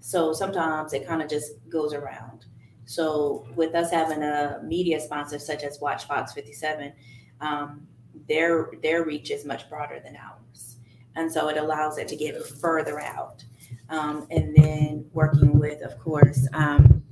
So 0.00 0.32
sometimes 0.32 0.92
it 0.92 1.06
kind 1.06 1.20
of 1.22 1.28
just 1.28 1.52
goes 1.68 1.92
around. 1.92 2.46
So 2.86 3.46
with 3.54 3.74
us 3.74 3.90
having 3.90 4.22
a 4.22 4.60
media 4.64 5.00
sponsor 5.00 5.38
such 5.38 5.62
as 5.62 5.78
WACH 5.80 6.04
Fox 6.04 6.32
57, 6.32 6.92
um, 7.40 7.86
their 8.26 8.70
their 8.82 9.04
reach 9.04 9.30
is 9.30 9.44
much 9.44 9.68
broader 9.68 10.00
than 10.02 10.16
ours, 10.16 10.76
and 11.16 11.30
so 11.30 11.48
it 11.48 11.58
allows 11.58 11.98
it 11.98 12.08
to 12.08 12.16
get 12.16 12.42
further 12.42 13.00
out. 13.00 13.44
Um, 13.90 14.26
and 14.30 14.54
then 14.54 15.06
working 15.12 15.58
with, 15.58 15.82
of 15.82 15.98
course, 15.98 16.46
um, 16.52 17.02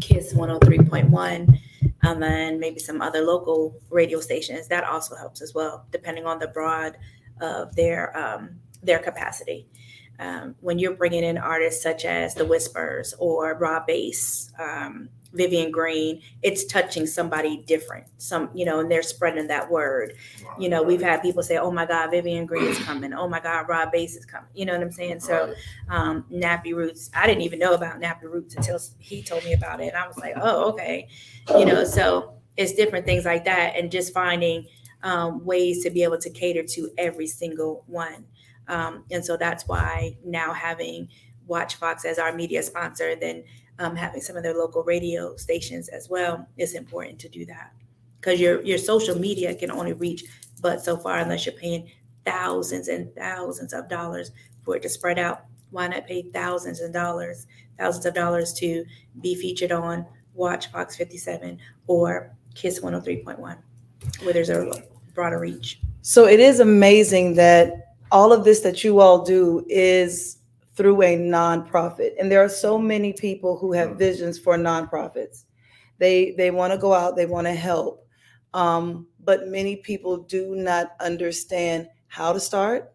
Kiss 0.00 0.32
103.1, 0.32 1.58
and 2.02 2.22
then 2.22 2.60
maybe 2.60 2.78
some 2.78 3.02
other 3.02 3.22
local 3.22 3.80
radio 3.90 4.20
stations. 4.20 4.68
That 4.68 4.84
also 4.84 5.16
helps 5.16 5.42
as 5.42 5.54
well, 5.54 5.86
depending 5.90 6.26
on 6.26 6.38
the 6.38 6.48
broad 6.48 6.96
of 7.40 7.74
their 7.76 8.16
um, 8.16 8.60
their 8.82 8.98
capacity. 8.98 9.66
Um, 10.18 10.54
when 10.60 10.78
you're 10.78 10.94
bringing 10.94 11.24
in 11.24 11.38
artists 11.38 11.82
such 11.82 12.04
as 12.04 12.34
the 12.34 12.44
Whispers 12.44 13.14
or 13.18 13.54
Rob 13.54 13.86
Bass, 13.86 14.52
um, 14.60 15.08
Vivian 15.32 15.72
Green, 15.72 16.22
it's 16.42 16.64
touching 16.64 17.06
somebody 17.06 17.64
different. 17.66 18.06
Some, 18.18 18.50
you 18.54 18.64
know, 18.64 18.78
and 18.78 18.88
they're 18.88 19.02
spreading 19.02 19.48
that 19.48 19.68
word. 19.68 20.14
You 20.58 20.68
know, 20.68 20.82
we've 20.82 21.02
had 21.02 21.20
people 21.22 21.42
say, 21.42 21.58
"Oh 21.58 21.72
my 21.72 21.84
God, 21.84 22.12
Vivian 22.12 22.46
Green 22.46 22.66
is 22.66 22.78
coming. 22.78 23.12
Oh 23.12 23.28
my 23.28 23.40
God, 23.40 23.68
Rob 23.68 23.90
Bass 23.90 24.14
is 24.14 24.24
coming." 24.24 24.48
You 24.54 24.64
know 24.66 24.72
what 24.74 24.82
I'm 24.82 24.92
saying? 24.92 25.20
So, 25.20 25.54
um, 25.88 26.24
Nappy 26.32 26.72
Roots, 26.74 27.10
I 27.14 27.26
didn't 27.26 27.42
even 27.42 27.58
know 27.58 27.74
about 27.74 28.00
Nappy 28.00 28.22
Roots 28.24 28.54
until 28.54 28.78
he 28.98 29.22
told 29.22 29.44
me 29.44 29.52
about 29.52 29.80
it, 29.80 29.88
and 29.88 29.96
I 29.96 30.06
was 30.06 30.16
like, 30.16 30.34
"Oh, 30.40 30.68
okay." 30.70 31.08
You 31.48 31.64
know, 31.64 31.84
so 31.84 32.34
it's 32.56 32.72
different 32.74 33.04
things 33.04 33.24
like 33.24 33.44
that, 33.46 33.74
and 33.76 33.90
just 33.90 34.14
finding 34.14 34.66
um, 35.04 35.44
ways 35.44 35.82
to 35.84 35.90
be 35.90 36.02
able 36.02 36.18
to 36.18 36.30
cater 36.30 36.64
to 36.64 36.90
every 36.98 37.26
single 37.26 37.84
one. 37.86 38.24
Um, 38.66 39.04
and 39.10 39.24
so 39.24 39.36
that's 39.36 39.68
why 39.68 40.16
now 40.24 40.52
having 40.52 41.08
WACH 41.46 41.76
Fox 41.76 42.04
as 42.04 42.18
our 42.18 42.34
media 42.34 42.62
sponsor, 42.62 43.14
then 43.14 43.44
um, 43.78 43.94
having 43.94 44.20
some 44.20 44.36
of 44.36 44.42
their 44.42 44.54
local 44.54 44.82
radio 44.82 45.36
stations 45.36 45.88
as 45.88 46.08
well 46.08 46.48
is 46.56 46.74
important 46.74 47.18
to 47.20 47.28
do 47.28 47.44
that 47.46 47.72
because 48.20 48.40
your 48.40 48.62
your 48.62 48.78
social 48.78 49.18
media 49.18 49.54
can 49.54 49.70
only 49.70 49.92
reach 49.92 50.24
but 50.62 50.82
so 50.82 50.96
far 50.96 51.18
unless 51.18 51.44
you're 51.44 51.54
paying 51.56 51.90
thousands 52.24 52.88
and 52.88 53.14
thousands 53.14 53.74
of 53.74 53.88
dollars 53.88 54.30
for 54.64 54.76
it 54.76 54.82
to 54.82 54.88
spread 54.88 55.18
out. 55.18 55.44
Why 55.70 55.88
not 55.88 56.06
pay 56.06 56.22
thousands 56.22 56.80
of 56.80 56.92
dollars, 56.92 57.46
thousands 57.78 58.06
of 58.06 58.14
dollars 58.14 58.52
to 58.54 58.84
be 59.20 59.34
featured 59.34 59.72
on 59.72 60.06
WACH 60.34 60.68
Fox 60.68 60.96
57 60.96 61.58
or 61.86 62.34
Kiss 62.54 62.80
103.1, 62.80 63.58
where 64.22 64.32
there's 64.32 64.50
a 64.50 64.84
broader 65.14 65.38
reach. 65.38 65.80
So 66.02 66.26
it 66.26 66.40
is 66.40 66.60
amazing 66.60 67.34
that 67.36 67.96
all 68.12 68.32
of 68.32 68.44
this 68.44 68.60
that 68.60 68.84
you 68.84 69.00
all 69.00 69.24
do 69.24 69.64
is 69.68 70.38
through 70.74 71.02
a 71.02 71.16
nonprofit. 71.16 72.12
And 72.18 72.30
there 72.30 72.44
are 72.44 72.48
so 72.48 72.78
many 72.78 73.12
people 73.12 73.56
who 73.56 73.72
have 73.72 73.96
visions 73.96 74.38
for 74.38 74.56
nonprofits. 74.56 75.44
They 75.98 76.32
they 76.32 76.50
want 76.50 76.72
to 76.72 76.78
go 76.78 76.92
out, 76.92 77.16
they 77.16 77.26
want 77.26 77.46
to 77.46 77.54
help. 77.54 78.06
Um, 78.52 79.06
but 79.24 79.48
many 79.48 79.76
people 79.76 80.18
do 80.18 80.54
not 80.54 80.92
understand 81.00 81.88
how 82.08 82.32
to 82.32 82.40
start, 82.40 82.92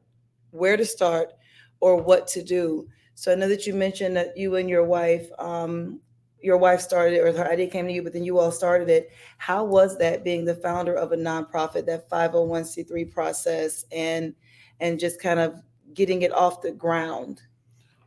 where 0.51 0.77
to 0.77 0.85
start, 0.85 1.33
or 1.79 1.97
what 1.97 2.27
to 2.27 2.43
do. 2.43 2.87
So 3.15 3.31
I 3.31 3.35
know 3.35 3.49
that 3.49 3.67
you 3.67 3.73
mentioned 3.73 4.15
that 4.15 4.37
you 4.37 4.55
and 4.55 4.69
your 4.69 4.85
wife, 4.85 5.29
um, 5.39 5.99
your 6.41 6.57
wife 6.57 6.81
started 6.81 7.15
it, 7.15 7.19
or 7.19 7.31
her 7.31 7.51
idea 7.51 7.67
came 7.67 7.87
to 7.87 7.93
you, 7.93 8.03
but 8.03 8.13
then 8.13 8.23
you 8.23 8.39
all 8.39 8.51
started 8.51 8.89
it. 8.89 9.11
How 9.37 9.63
was 9.63 9.97
that 9.97 10.23
being 10.23 10.45
the 10.45 10.55
founder 10.55 10.93
of 10.93 11.11
a 11.11 11.17
nonprofit, 11.17 11.85
that 11.85 12.09
501c3 12.09 13.11
process, 13.11 13.85
and 13.91 14.33
and 14.79 14.99
just 14.99 15.21
kind 15.21 15.39
of 15.39 15.61
getting 15.93 16.21
it 16.21 16.31
off 16.31 16.61
the 16.61 16.71
ground? 16.71 17.41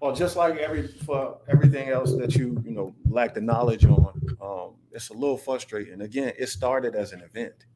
Well, 0.00 0.14
just 0.14 0.36
like 0.36 0.56
every 0.56 0.88
for 0.88 1.38
everything 1.48 1.88
else 1.88 2.14
that 2.16 2.34
you 2.34 2.60
you 2.64 2.72
know 2.72 2.94
lack 3.08 3.34
the 3.34 3.40
knowledge 3.40 3.84
on, 3.84 4.20
um, 4.40 4.74
it's 4.90 5.10
a 5.10 5.14
little 5.14 5.38
frustrating. 5.38 6.00
Again, 6.00 6.32
it 6.38 6.48
started 6.48 6.94
as 6.94 7.12
an 7.12 7.20
event. 7.20 7.66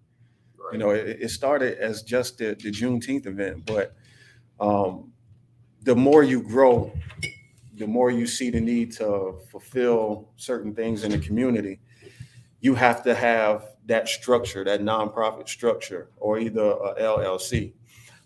You 0.72 0.78
know, 0.78 0.90
it, 0.90 1.18
it 1.20 1.30
started 1.30 1.78
as 1.78 2.02
just 2.02 2.38
the, 2.38 2.56
the 2.58 2.72
Juneteenth 2.72 3.26
event, 3.26 3.64
but 3.64 3.94
um, 4.58 5.12
the 5.82 5.94
more 5.94 6.24
you 6.24 6.42
grow, 6.42 6.92
the 7.76 7.86
more 7.86 8.10
you 8.10 8.26
see 8.26 8.50
the 8.50 8.60
need 8.60 8.92
to 8.92 9.38
fulfill 9.50 10.30
certain 10.36 10.74
things 10.74 11.04
in 11.04 11.10
the 11.10 11.18
community. 11.18 11.78
You 12.60 12.74
have 12.74 13.02
to 13.04 13.14
have 13.14 13.76
that 13.86 14.08
structure, 14.08 14.64
that 14.64 14.80
nonprofit 14.80 15.48
structure, 15.48 16.10
or 16.16 16.38
either 16.38 16.62
a 16.62 16.94
LLC. 17.00 17.72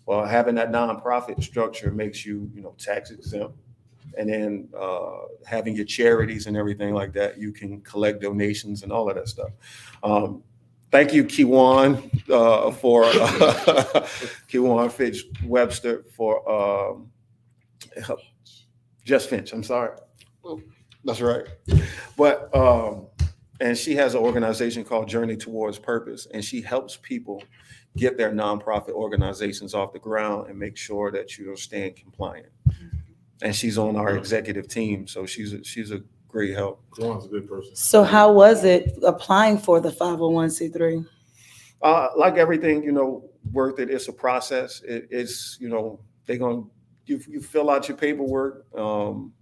Well, 0.05 0.25
having 0.25 0.55
that 0.55 0.71
nonprofit 0.71 1.43
structure 1.43 1.91
makes 1.91 2.25
you, 2.25 2.49
you 2.53 2.61
know, 2.61 2.75
tax 2.77 3.11
exempt 3.11 3.55
and 4.17 4.29
then 4.29 4.69
uh, 4.77 5.21
having 5.45 5.75
your 5.75 5.85
charities 5.85 6.47
and 6.47 6.57
everything 6.57 6.93
like 6.93 7.13
that, 7.13 7.37
you 7.37 7.51
can 7.51 7.81
collect 7.81 8.21
donations 8.21 8.83
and 8.83 8.91
all 8.91 9.09
of 9.09 9.15
that 9.15 9.27
stuff. 9.27 9.51
Um, 10.03 10.43
thank 10.91 11.13
you, 11.13 11.23
Kiwan, 11.23 12.09
uh, 12.29 12.71
for 12.71 13.03
Kiwan 14.49 14.91
Fitch 14.91 15.25
Webster 15.45 16.03
for 16.15 16.49
um, 16.49 17.11
just 19.03 19.29
Finch. 19.29 19.53
I'm 19.53 19.63
sorry, 19.63 19.97
that's 21.03 21.21
right. 21.21 21.45
But 22.17 22.55
um, 22.55 23.07
and 23.59 23.77
she 23.77 23.95
has 23.95 24.15
an 24.15 24.21
organization 24.21 24.83
called 24.83 25.07
Journey 25.07 25.37
Towards 25.37 25.77
Purpose, 25.79 26.27
and 26.33 26.43
she 26.43 26.61
helps 26.61 26.97
people 26.97 27.43
get 27.97 28.17
their 28.17 28.31
nonprofit 28.31 28.91
organizations 28.91 29.73
off 29.73 29.91
the 29.93 29.99
ground 29.99 30.49
and 30.49 30.57
make 30.57 30.77
sure 30.77 31.11
that 31.11 31.37
you're 31.37 31.57
staying 31.57 31.93
compliant 31.93 32.47
and 33.41 33.55
she's 33.55 33.77
on 33.77 33.95
our 33.95 34.15
executive 34.15 34.67
team, 34.67 35.07
so 35.07 35.25
she's 35.25 35.53
a, 35.53 35.63
she's 35.63 35.91
a 35.91 36.01
great 36.27 36.55
help. 36.55 36.83
Joan's 36.95 37.25
a 37.25 37.29
good 37.29 37.47
person. 37.47 37.75
So 37.75 38.03
how 38.03 38.31
was 38.31 38.63
it 38.63 38.97
applying 39.03 39.57
for 39.57 39.79
the 39.79 39.89
501c3? 39.89 41.05
Uh, 41.81 42.09
like 42.15 42.37
everything, 42.37 42.83
you 42.83 42.91
know, 42.91 43.29
worth 43.51 43.79
it. 43.79 43.89
It's 43.89 44.07
a 44.07 44.13
process. 44.13 44.81
It, 44.83 45.07
it's 45.09 45.57
you 45.59 45.67
know 45.67 45.99
they're 46.27 46.37
gonna 46.37 46.61
you 47.05 47.21
you 47.27 47.41
fill 47.41 47.69
out 47.69 47.87
your 47.87 47.97
paperwork. 47.97 48.65
Um, 48.77 49.33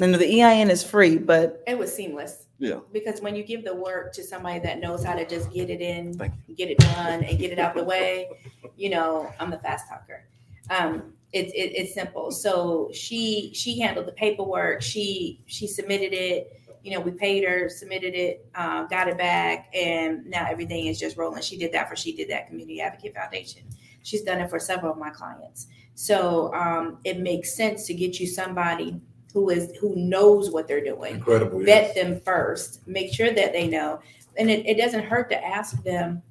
And 0.00 0.14
the 0.14 0.42
EIN 0.42 0.70
is 0.70 0.82
free, 0.82 1.18
but 1.18 1.62
It 1.66 1.78
was 1.78 1.94
seamless. 1.94 2.46
Yeah. 2.58 2.80
Because 2.92 3.20
when 3.20 3.34
you 3.34 3.42
give 3.44 3.64
the 3.64 3.74
work 3.74 4.12
to 4.14 4.22
somebody 4.22 4.58
that 4.60 4.80
knows 4.80 5.04
how 5.04 5.14
to 5.14 5.26
just 5.26 5.52
get 5.52 5.70
it 5.70 5.80
in, 5.80 6.14
Thank 6.14 6.32
get 6.56 6.70
it 6.70 6.78
done, 6.78 7.24
and 7.24 7.38
get 7.38 7.52
it 7.52 7.58
out 7.58 7.74
the 7.74 7.84
way, 7.84 8.28
you 8.76 8.90
know, 8.90 9.32
I'm 9.38 9.50
the 9.50 9.58
fast 9.58 9.88
talker. 9.88 10.24
Um, 10.70 11.14
it's 11.32 11.52
it, 11.52 11.72
it's 11.74 11.94
simple. 11.94 12.30
So 12.30 12.90
she 12.92 13.50
she 13.54 13.80
handled 13.80 14.06
the 14.06 14.12
paperwork. 14.12 14.82
She 14.82 15.42
she 15.46 15.66
submitted 15.66 16.12
it. 16.12 16.60
You 16.82 16.92
know, 16.92 17.00
we 17.00 17.12
paid 17.12 17.44
her, 17.44 17.70
submitted 17.70 18.14
it, 18.14 18.46
uh, 18.54 18.84
got 18.84 19.08
it 19.08 19.16
back, 19.16 19.70
and 19.74 20.26
now 20.26 20.46
everything 20.48 20.86
is 20.86 20.98
just 20.98 21.16
rolling. 21.16 21.40
She 21.42 21.56
did 21.56 21.72
that 21.72 21.88
for 21.88 21.96
She 21.96 22.14
Did 22.14 22.28
That 22.28 22.46
Community 22.46 22.82
Advocate 22.82 23.14
Foundation. 23.14 23.62
She's 24.04 24.22
done 24.22 24.40
it 24.40 24.48
for 24.48 24.60
several 24.60 24.92
of 24.92 24.98
my 24.98 25.10
clients. 25.10 25.66
So 25.96 26.54
um, 26.54 26.98
it 27.04 27.18
makes 27.18 27.56
sense 27.56 27.86
to 27.86 27.94
get 27.94 28.20
you 28.20 28.26
somebody 28.26 29.00
who 29.34 29.50
is 29.50 29.76
who 29.80 29.94
knows 29.96 30.50
what 30.50 30.68
they're 30.68 30.84
doing 30.84 31.16
Incredible. 31.16 31.58
vet 31.58 31.66
yes. 31.66 31.94
them 31.96 32.20
first 32.20 32.86
make 32.86 33.12
sure 33.12 33.32
that 33.34 33.52
they 33.52 33.66
know 33.66 34.00
and 34.38 34.48
it, 34.48 34.64
it 34.64 34.78
doesn't 34.78 35.04
hurt 35.04 35.28
to 35.28 35.44
ask 35.44 35.82
them 35.82 36.22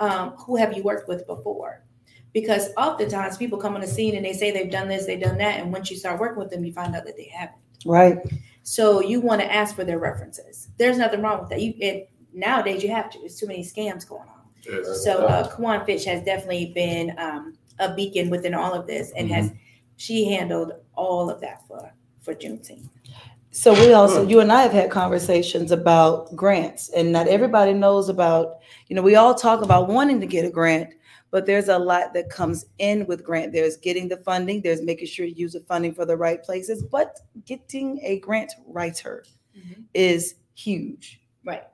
um, 0.00 0.30
who 0.30 0.56
have 0.56 0.76
you 0.76 0.82
worked 0.84 1.08
with 1.08 1.26
before 1.26 1.82
because 2.32 2.68
oftentimes 2.76 3.36
people 3.36 3.58
come 3.58 3.74
on 3.74 3.80
the 3.80 3.86
scene 3.86 4.14
and 4.14 4.24
they 4.24 4.32
say 4.32 4.52
they've 4.52 4.70
done 4.70 4.86
this 4.86 5.06
they've 5.06 5.20
done 5.20 5.36
that 5.38 5.58
and 5.58 5.72
once 5.72 5.90
you 5.90 5.96
start 5.96 6.20
working 6.20 6.38
with 6.38 6.50
them 6.50 6.64
you 6.64 6.72
find 6.72 6.94
out 6.94 7.04
that 7.04 7.16
they 7.16 7.24
haven't 7.34 7.58
right. 7.84 8.18
so 8.62 9.00
you 9.00 9.20
want 9.20 9.40
to 9.40 9.52
ask 9.52 9.74
for 9.74 9.82
their 9.84 9.98
references 9.98 10.68
there's 10.78 10.98
nothing 10.98 11.20
wrong 11.20 11.40
with 11.40 11.48
that 11.50 11.60
you 11.60 11.74
it, 11.80 12.10
nowadays 12.32 12.82
you 12.82 12.90
have 12.90 13.10
to 13.10 13.18
there's 13.18 13.36
too 13.36 13.46
many 13.48 13.64
scams 13.64 14.08
going 14.08 14.22
on 14.22 14.28
Yes. 14.28 14.31
So 14.94 15.26
uh, 15.26 15.48
Kwan 15.48 15.84
Fitch 15.84 16.04
has 16.04 16.22
definitely 16.24 16.72
been 16.74 17.14
um, 17.18 17.56
a 17.78 17.94
beacon 17.94 18.30
within 18.30 18.54
all 18.54 18.72
of 18.74 18.86
this 18.86 19.12
and 19.16 19.28
has 19.30 19.50
she 19.96 20.24
handled 20.32 20.72
all 20.94 21.30
of 21.30 21.40
that 21.40 21.66
for 21.66 21.92
for 22.20 22.34
Juneteenth. 22.34 22.88
So 23.54 23.74
we 23.74 23.92
also, 23.92 24.26
you 24.26 24.40
and 24.40 24.50
I 24.50 24.62
have 24.62 24.72
had 24.72 24.90
conversations 24.90 25.72
about 25.72 26.34
grants 26.34 26.88
and 26.90 27.12
not 27.12 27.28
everybody 27.28 27.74
knows 27.74 28.08
about, 28.08 28.60
you 28.88 28.96
know, 28.96 29.02
we 29.02 29.16
all 29.16 29.34
talk 29.34 29.62
about 29.62 29.88
wanting 29.88 30.20
to 30.20 30.26
get 30.26 30.46
a 30.46 30.50
grant, 30.50 30.94
but 31.30 31.44
there's 31.44 31.68
a 31.68 31.78
lot 31.78 32.14
that 32.14 32.30
comes 32.30 32.64
in 32.78 33.04
with 33.06 33.22
grant. 33.22 33.52
There's 33.52 33.76
getting 33.76 34.08
the 34.08 34.16
funding, 34.18 34.62
there's 34.62 34.80
making 34.80 35.08
sure 35.08 35.26
you 35.26 35.34
use 35.36 35.52
the 35.52 35.60
funding 35.60 35.92
for 35.92 36.06
the 36.06 36.16
right 36.16 36.42
places, 36.42 36.82
but 36.82 37.20
getting 37.44 38.00
a 38.02 38.20
grant 38.20 38.52
writer 38.66 39.24
Mhm. 39.54 39.84
is 39.92 40.36
huge. 40.54 41.20
Right. 41.44 41.64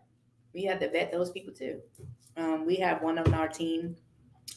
We 0.52 0.64
have 0.64 0.80
to 0.80 0.90
vet 0.90 1.12
those 1.12 1.30
people 1.30 1.54
too. 1.54 1.80
Um, 2.38 2.64
we 2.64 2.76
have 2.76 3.02
one 3.02 3.18
on 3.18 3.34
our 3.34 3.48
team, 3.48 3.96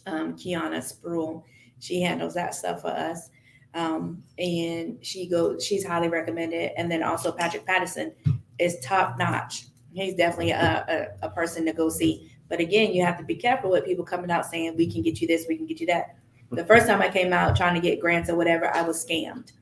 um, 0.06 0.36
Kiana 0.36 0.78
Spruill. 0.78 1.44
She 1.80 2.02
handles 2.02 2.36
that 2.36 2.54
stuff 2.54 2.82
for 2.82 2.90
us. 2.90 3.30
Um, 3.74 4.24
and 4.38 5.04
she 5.04 5.28
goes, 5.28 5.66
she's 5.66 5.86
highly 5.86 6.08
recommended. 6.08 6.72
And 6.78 6.92
then 6.92 7.02
also 7.04 7.32
Patrick 7.32 7.66
Patterson 7.66 8.14
is 8.60 8.80
top 8.84 9.18
notch. 9.18 9.66
He's 9.94 10.14
definitely 10.14 10.52
a, 10.52 11.10
a, 11.22 11.28
a 11.28 11.30
person 11.32 11.66
to 11.66 11.74
go 11.74 11.90
see. 11.90 12.32
But 12.50 12.60
again, 12.60 12.94
you 12.94 13.04
have 13.04 13.18
to 13.18 13.24
be 13.24 13.36
careful 13.36 13.72
with 13.72 13.86
people 13.86 14.06
coming 14.06 14.30
out 14.30 14.46
saying, 14.46 14.76
we 14.78 14.92
can 14.92 15.02
get 15.02 15.22
you 15.22 15.28
this, 15.28 15.46
we 15.48 15.58
can 15.58 15.66
get 15.66 15.80
you 15.80 15.88
that. 15.88 16.18
The 16.52 16.66
first 16.66 16.86
time 16.86 17.02
I 17.02 17.10
came 17.10 17.32
out 17.32 17.56
trying 17.56 17.76
to 17.76 17.82
get 17.82 18.02
grants 18.02 18.30
or 18.30 18.36
whatever, 18.36 18.68
I 18.76 18.82
was 18.82 19.06
scammed. 19.06 19.54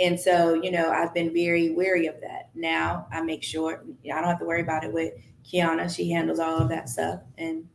And 0.00 0.18
so, 0.18 0.54
you 0.54 0.70
know, 0.70 0.90
I've 0.90 1.12
been 1.14 1.32
very 1.32 1.70
wary 1.70 2.06
of 2.06 2.20
that. 2.22 2.50
Now 2.54 3.06
I 3.12 3.20
make 3.22 3.42
sure 3.42 3.84
I 4.04 4.08
don't 4.20 4.24
have 4.24 4.38
to 4.40 4.44
worry 4.44 4.62
about 4.62 4.84
it 4.84 4.92
with 4.92 5.12
Kiana. 5.44 5.94
She 5.94 6.10
handles 6.10 6.38
all 6.38 6.58
of 6.58 6.68
that 6.70 6.88
stuff. 6.88 7.20
And 7.38 7.68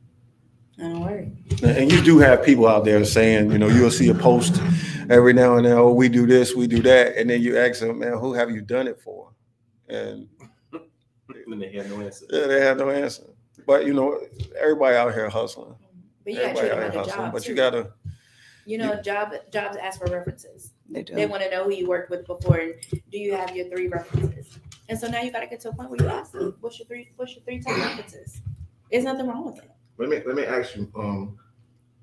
I 0.80 0.84
Don't 0.84 1.02
worry. 1.02 1.32
And 1.64 1.92
you 1.92 2.02
do 2.04 2.18
have 2.20 2.44
people 2.44 2.68
out 2.68 2.86
there 2.86 3.04
saying, 3.06 3.52
you 3.52 3.58
know, 3.58 3.68
you'll 3.68 3.92
see 3.92 4.10
a 4.10 4.16
post 4.16 4.62
every 5.10 5.34
now 5.34 5.58
and 5.58 5.66
then, 5.66 5.74
oh, 5.78 5.92
we 5.92 6.10
do 6.10 6.26
this, 6.26 6.54
we 6.56 6.68
do 6.68 6.82
that. 6.84 7.16
And 7.18 7.30
then 7.30 7.42
you 7.42 7.58
ask 7.58 7.80
them, 7.80 8.00
man, 8.00 8.18
who 8.18 8.34
have 8.34 8.50
you 8.52 8.62
done 8.62 8.88
it 8.88 9.00
for? 9.00 9.32
And 9.88 10.28
And 11.30 11.62
they 11.62 11.72
have 11.74 11.90
no 11.90 12.02
answer. 12.02 12.26
yeah, 12.30 12.48
they 12.48 12.62
have 12.62 12.78
no 12.78 12.90
answer. 12.90 13.24
But 13.66 13.86
you 13.86 13.94
know, 13.94 14.20
everybody 14.60 14.96
out 14.96 15.14
here 15.14 15.30
hustling. 15.30 15.76
But 16.24 16.34
you 16.34 16.40
gotta 16.40 16.60
Everybody 16.60 16.70
treat 16.70 16.70
them 16.70 16.96
like 16.98 17.08
a 17.08 17.10
job 17.10 17.34
But 17.34 17.44
too. 17.44 17.50
you 17.52 17.56
gotta, 17.56 17.92
You 18.66 18.78
know, 18.78 19.02
job 19.02 19.34
jobs 19.52 19.78
ask 19.78 20.00
for 20.00 20.08
references. 20.12 20.72
They 20.90 21.04
do. 21.04 21.16
They 21.16 21.26
want 21.26 21.44
to 21.44 21.50
know 21.50 21.66
who 21.66 21.74
you 21.74 21.88
worked 21.88 22.10
with 22.10 22.26
before, 22.26 22.58
and 22.58 22.76
do 23.12 23.18
you 23.18 23.36
have 23.36 23.56
your 23.56 23.68
three 23.70 23.88
references? 23.88 24.48
And 24.90 24.98
so 24.98 25.08
now 25.08 25.22
you 25.22 25.32
got 25.32 25.42
to 25.42 25.48
get 25.48 25.60
to 25.62 25.70
a 25.70 25.74
point 25.74 25.90
where 25.90 26.02
you 26.02 26.08
ask 26.08 26.32
them, 26.32 26.56
"What's 26.62 26.80
your 26.80 26.88
three? 26.88 27.10
What's 27.18 27.36
your 27.36 27.44
three 27.44 27.60
top 27.60 27.78
references?" 27.78 28.42
There's 28.92 29.04
nothing 29.04 29.28
wrong 29.28 29.46
with 29.46 29.58
it. 29.58 29.70
Let 29.98 30.10
me 30.10 30.22
let 30.26 30.36
me 30.36 30.46
ask 30.46 30.76
you, 30.76 30.90
um, 30.96 31.38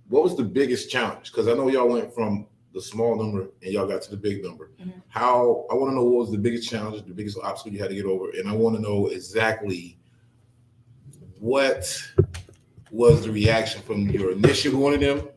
what 0.08 0.22
was 0.22 0.36
the 0.36 0.44
biggest 0.44 0.90
challenge? 0.90 1.30
Because 1.32 1.48
I 1.48 1.54
know 1.54 1.68
y'all 1.68 1.88
went 1.88 2.12
from 2.14 2.46
the 2.74 2.82
small 2.82 3.16
number 3.16 3.48
and 3.62 3.72
y'all 3.72 3.86
got 3.86 4.02
to 4.02 4.10
the 4.10 4.16
big 4.16 4.42
number. 4.42 4.72
Mhm. 4.82 4.92
How 5.08 5.64
I 5.70 5.74
want 5.74 5.92
to 5.92 5.94
know 5.94 6.04
what 6.04 6.18
was 6.26 6.30
the 6.32 6.38
biggest 6.38 6.68
challenge, 6.68 7.06
the 7.06 7.14
biggest 7.14 7.38
obstacle 7.38 7.72
you 7.72 7.78
had 7.78 7.88
to 7.88 7.94
get 7.94 8.04
over, 8.04 8.30
and 8.30 8.48
I 8.48 8.54
want 8.54 8.76
to 8.76 8.82
know 8.82 9.06
exactly 9.06 9.96
what 11.38 11.86
was 12.90 13.24
the 13.24 13.30
reaction 13.30 13.80
from 13.82 14.08
your 14.10 14.32
initial 14.32 14.78
one 14.78 14.94
of 14.94 15.00
them, 15.00 15.28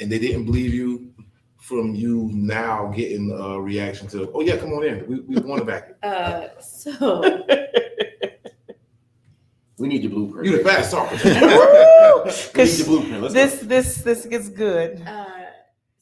and 0.00 0.10
they 0.10 0.18
didn't 0.18 0.44
believe 0.44 0.72
you. 0.74 1.11
From 1.72 1.94
you 1.94 2.28
now 2.34 2.92
getting 2.94 3.30
a 3.32 3.58
reaction 3.58 4.06
to, 4.08 4.30
oh 4.34 4.42
yeah, 4.42 4.58
come 4.58 4.74
on 4.74 4.84
in, 4.84 5.06
we, 5.08 5.20
we 5.20 5.36
want 5.40 5.58
to 5.60 5.64
back 5.64 5.88
it. 5.88 5.96
Uh, 6.06 6.48
so 6.60 7.46
We 9.78 9.88
need 9.88 10.02
your 10.02 10.10
blueprint. 10.12 10.44
You 10.46 10.58
the 10.58 10.64
fast 10.64 10.90
talker. 10.90 11.16
We 12.54 12.64
need 12.64 12.76
your 12.78 12.86
blueprint. 12.86 13.22
Let's 13.22 13.32
This 13.34 13.62
go. 13.62 13.66
this 13.68 13.96
this 14.02 14.26
gets 14.26 14.48
good. 14.50 15.00
uh, 15.06 15.24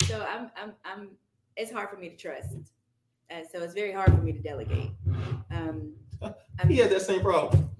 so 0.08 0.26
I'm 0.28 0.50
I'm 0.60 0.72
I'm. 0.84 1.08
It's 1.56 1.70
hard 1.70 1.88
for 1.90 1.96
me 1.98 2.08
to 2.08 2.16
trust, 2.16 2.48
uh, 3.30 3.42
so 3.52 3.62
it's 3.62 3.74
very 3.74 3.92
hard 3.92 4.10
for 4.10 4.22
me 4.22 4.32
to 4.32 4.40
delegate. 4.40 4.90
Um, 5.52 5.92
I'm, 6.20 6.68
He 6.68 6.78
had 6.78 6.90
that 6.90 7.02
same 7.02 7.20
problem. 7.20 7.70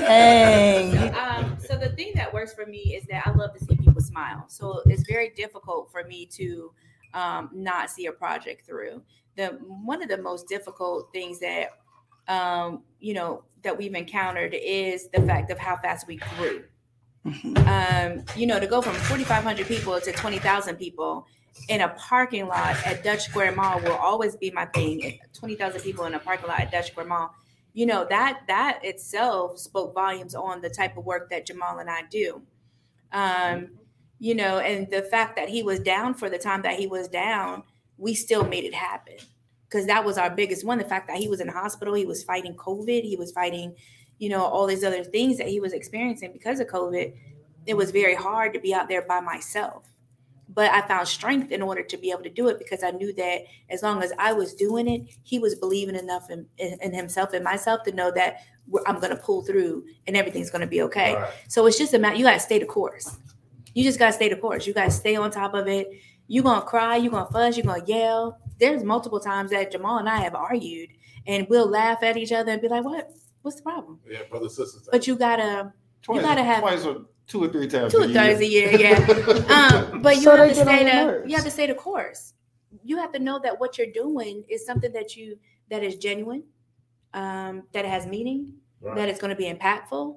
Dang. 0.00 0.92
So, 0.92 1.14
um, 1.18 1.56
so 1.58 1.76
the 1.76 1.90
thing 1.90 2.12
that 2.14 2.32
works 2.32 2.52
for 2.54 2.66
me 2.66 2.94
is 2.94 3.04
that 3.06 3.26
I 3.26 3.32
love 3.32 3.54
to 3.54 3.64
see 3.64 3.76
people 3.76 4.00
smile. 4.02 4.44
So 4.48 4.82
it's 4.86 5.04
very 5.08 5.30
difficult 5.30 5.90
for 5.90 6.04
me 6.04 6.26
to 6.32 6.72
um, 7.14 7.50
not 7.52 7.90
see 7.90 8.06
a 8.06 8.12
project 8.12 8.66
through. 8.66 9.02
The 9.36 9.58
one 9.66 10.02
of 10.02 10.08
the 10.08 10.18
most 10.18 10.48
difficult 10.48 11.12
things 11.12 11.38
that 11.40 11.70
um, 12.26 12.82
you 13.00 13.14
know 13.14 13.44
that 13.62 13.76
we've 13.76 13.94
encountered 13.94 14.54
is 14.54 15.08
the 15.08 15.22
fact 15.22 15.50
of 15.50 15.58
how 15.58 15.76
fast 15.76 16.06
we 16.06 16.16
grew. 16.36 16.64
Um, 17.66 18.24
you 18.36 18.46
know, 18.46 18.58
to 18.58 18.66
go 18.66 18.80
from 18.80 18.94
4,500 18.94 19.66
people 19.66 20.00
to 20.00 20.12
20,000 20.12 20.76
people 20.76 21.26
in 21.68 21.82
a 21.82 21.88
parking 21.90 22.46
lot 22.46 22.76
at 22.86 23.04
Dutch 23.04 23.24
Square 23.24 23.54
Mall 23.56 23.80
will 23.80 23.96
always 23.96 24.36
be 24.36 24.50
my 24.50 24.64
thing. 24.66 25.18
20,000 25.34 25.80
people 25.80 26.06
in 26.06 26.14
a 26.14 26.18
parking 26.18 26.48
lot 26.48 26.60
at 26.60 26.70
Dutch 26.70 26.88
Square 26.88 27.06
Mall 27.06 27.34
you 27.78 27.86
know 27.86 28.04
that 28.10 28.40
that 28.48 28.80
itself 28.82 29.56
spoke 29.56 29.94
volumes 29.94 30.34
on 30.34 30.60
the 30.60 30.68
type 30.68 30.96
of 30.96 31.04
work 31.04 31.30
that 31.30 31.46
Jamal 31.46 31.78
and 31.78 31.88
I 31.88 32.02
do. 32.10 32.42
Um, 33.12 33.68
you 34.18 34.34
know, 34.34 34.58
and 34.58 34.90
the 34.90 35.02
fact 35.02 35.36
that 35.36 35.48
he 35.48 35.62
was 35.62 35.78
down 35.78 36.14
for 36.14 36.28
the 36.28 36.38
time 36.38 36.62
that 36.62 36.76
he 36.76 36.88
was 36.88 37.06
down, 37.06 37.62
we 37.96 38.14
still 38.14 38.44
made 38.44 38.64
it 38.64 38.74
happen 38.74 39.14
because 39.68 39.86
that 39.86 40.04
was 40.04 40.18
our 40.18 40.28
biggest 40.28 40.66
one. 40.66 40.78
The 40.78 40.84
fact 40.84 41.06
that 41.06 41.18
he 41.18 41.28
was 41.28 41.40
in 41.40 41.46
the 41.46 41.52
hospital, 41.52 41.94
he 41.94 42.04
was 42.04 42.24
fighting 42.24 42.56
COVID, 42.56 43.04
he 43.04 43.14
was 43.14 43.30
fighting, 43.30 43.76
you 44.18 44.28
know, 44.28 44.42
all 44.42 44.66
these 44.66 44.82
other 44.82 45.04
things 45.04 45.38
that 45.38 45.46
he 45.46 45.60
was 45.60 45.72
experiencing 45.72 46.32
because 46.32 46.58
of 46.58 46.66
COVID. 46.66 47.14
It 47.64 47.76
was 47.76 47.92
very 47.92 48.16
hard 48.16 48.54
to 48.54 48.60
be 48.60 48.74
out 48.74 48.88
there 48.88 49.02
by 49.02 49.20
myself. 49.20 49.84
But 50.58 50.72
I 50.72 50.80
found 50.88 51.06
strength 51.06 51.52
in 51.52 51.62
order 51.62 51.84
to 51.84 51.96
be 51.96 52.10
able 52.10 52.24
to 52.24 52.28
do 52.30 52.48
it 52.48 52.58
because 52.58 52.82
I 52.82 52.90
knew 52.90 53.12
that 53.14 53.42
as 53.70 53.84
long 53.84 54.02
as 54.02 54.12
I 54.18 54.32
was 54.32 54.54
doing 54.54 54.88
it, 54.88 55.02
he 55.22 55.38
was 55.38 55.54
believing 55.54 55.94
enough 55.94 56.30
in, 56.30 56.46
in, 56.58 56.76
in 56.82 56.92
himself 56.92 57.32
and 57.32 57.44
myself 57.44 57.84
to 57.84 57.92
know 57.92 58.10
that 58.10 58.38
we're- 58.66 58.84
I'm 58.88 58.96
going 58.98 59.10
to 59.16 59.22
pull 59.22 59.42
through 59.42 59.84
and 60.08 60.16
everything's 60.16 60.50
going 60.50 60.62
to 60.62 60.66
be 60.66 60.82
okay. 60.82 61.14
Right. 61.14 61.30
So 61.46 61.64
it's 61.66 61.78
just 61.78 61.94
a 61.94 61.98
matter, 62.00 62.16
you 62.16 62.24
got 62.24 62.32
to 62.32 62.40
stay 62.40 62.58
the 62.58 62.66
course. 62.66 63.18
You 63.72 63.84
just 63.84 64.00
got 64.00 64.06
to 64.08 64.12
stay 64.14 64.28
the 64.28 64.34
course. 64.34 64.66
You 64.66 64.72
got 64.74 64.86
to 64.86 64.90
stay 64.90 65.14
on 65.14 65.30
top 65.30 65.54
of 65.54 65.68
it. 65.68 65.86
You're 66.26 66.42
going 66.42 66.60
to 66.60 66.66
cry, 66.66 66.96
you're 66.96 67.12
going 67.12 67.26
to 67.28 67.32
fuss, 67.32 67.56
you're 67.56 67.64
going 67.64 67.84
to 67.84 67.86
yell. 67.92 68.38
There's 68.58 68.82
multiple 68.82 69.20
times 69.20 69.52
that 69.52 69.70
Jamal 69.70 69.98
and 69.98 70.08
I 70.08 70.18
have 70.22 70.34
argued 70.34 70.90
and 71.28 71.46
we'll 71.48 71.68
laugh 71.68 72.02
at 72.02 72.16
each 72.16 72.32
other 72.32 72.50
and 72.50 72.60
be 72.60 72.66
like, 72.66 72.82
what? 72.82 73.12
What's 73.42 73.58
the 73.58 73.62
problem? 73.62 74.00
Yeah, 74.10 74.22
brothers 74.28 74.56
sisters. 74.56 74.88
But 74.90 75.06
you 75.06 75.14
got 75.14 75.36
to, 75.36 75.72
twice, 76.02 76.20
gotta 76.20 76.42
have- 76.42 76.62
twice 76.62 76.84
or 76.84 77.02
two 77.28 77.44
or 77.44 77.48
three 77.48 77.68
times. 77.68 77.92
two 77.92 77.98
a 77.98 78.04
or 78.04 78.06
year. 78.06 78.14
times 78.14 78.40
a 78.40 78.46
year, 78.46 78.70
yeah. 78.72 78.98
Um, 79.92 80.02
but 80.02 80.16
you 80.16 80.22
So 80.22 80.36
have 80.36 80.48
to 80.48 80.54
get 80.54 80.68
on 80.68 80.74
stay 80.74 80.84
the 80.84 81.28
you 81.28 81.36
have 81.36 81.44
to 81.44 81.50
stay 81.50 81.66
the 81.66 81.74
course. 81.74 82.34
You 82.82 82.96
have 82.96 83.12
to 83.12 83.18
know 83.18 83.38
that 83.42 83.60
what 83.60 83.78
you're 83.78 83.92
doing 83.92 84.44
is 84.48 84.66
something 84.66 84.92
that 84.92 85.16
you 85.16 85.38
that 85.70 85.82
is 85.84 85.96
genuine, 85.96 86.42
um, 87.14 87.64
that 87.72 87.84
it 87.84 87.88
has 87.88 88.06
meaning, 88.06 88.54
that 88.82 89.08
it's 89.08 89.20
going 89.20 89.30
to 89.30 89.36
be 89.36 89.52
impactful, 89.52 90.16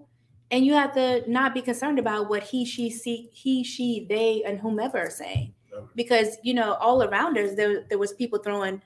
and 0.49 0.65
you 0.65 0.73
have 0.73 0.93
to 0.93 1.29
not 1.29 1.53
be 1.53 1.61
concerned 1.61 1.99
about 1.99 2.29
what 2.29 2.43
he, 2.43 2.65
she, 2.65 2.89
see, 2.89 3.29
he, 3.33 3.63
she, 3.63 4.05
they, 4.09 4.43
and 4.45 4.59
whomever 4.59 4.97
are 4.99 5.09
saying, 5.09 5.53
because 5.95 6.37
you 6.43 6.53
know 6.53 6.73
all 6.75 7.03
around 7.03 7.37
us 7.37 7.55
there 7.55 7.85
there 7.89 7.97
was 7.97 8.13
people 8.13 8.39
throwing 8.39 8.81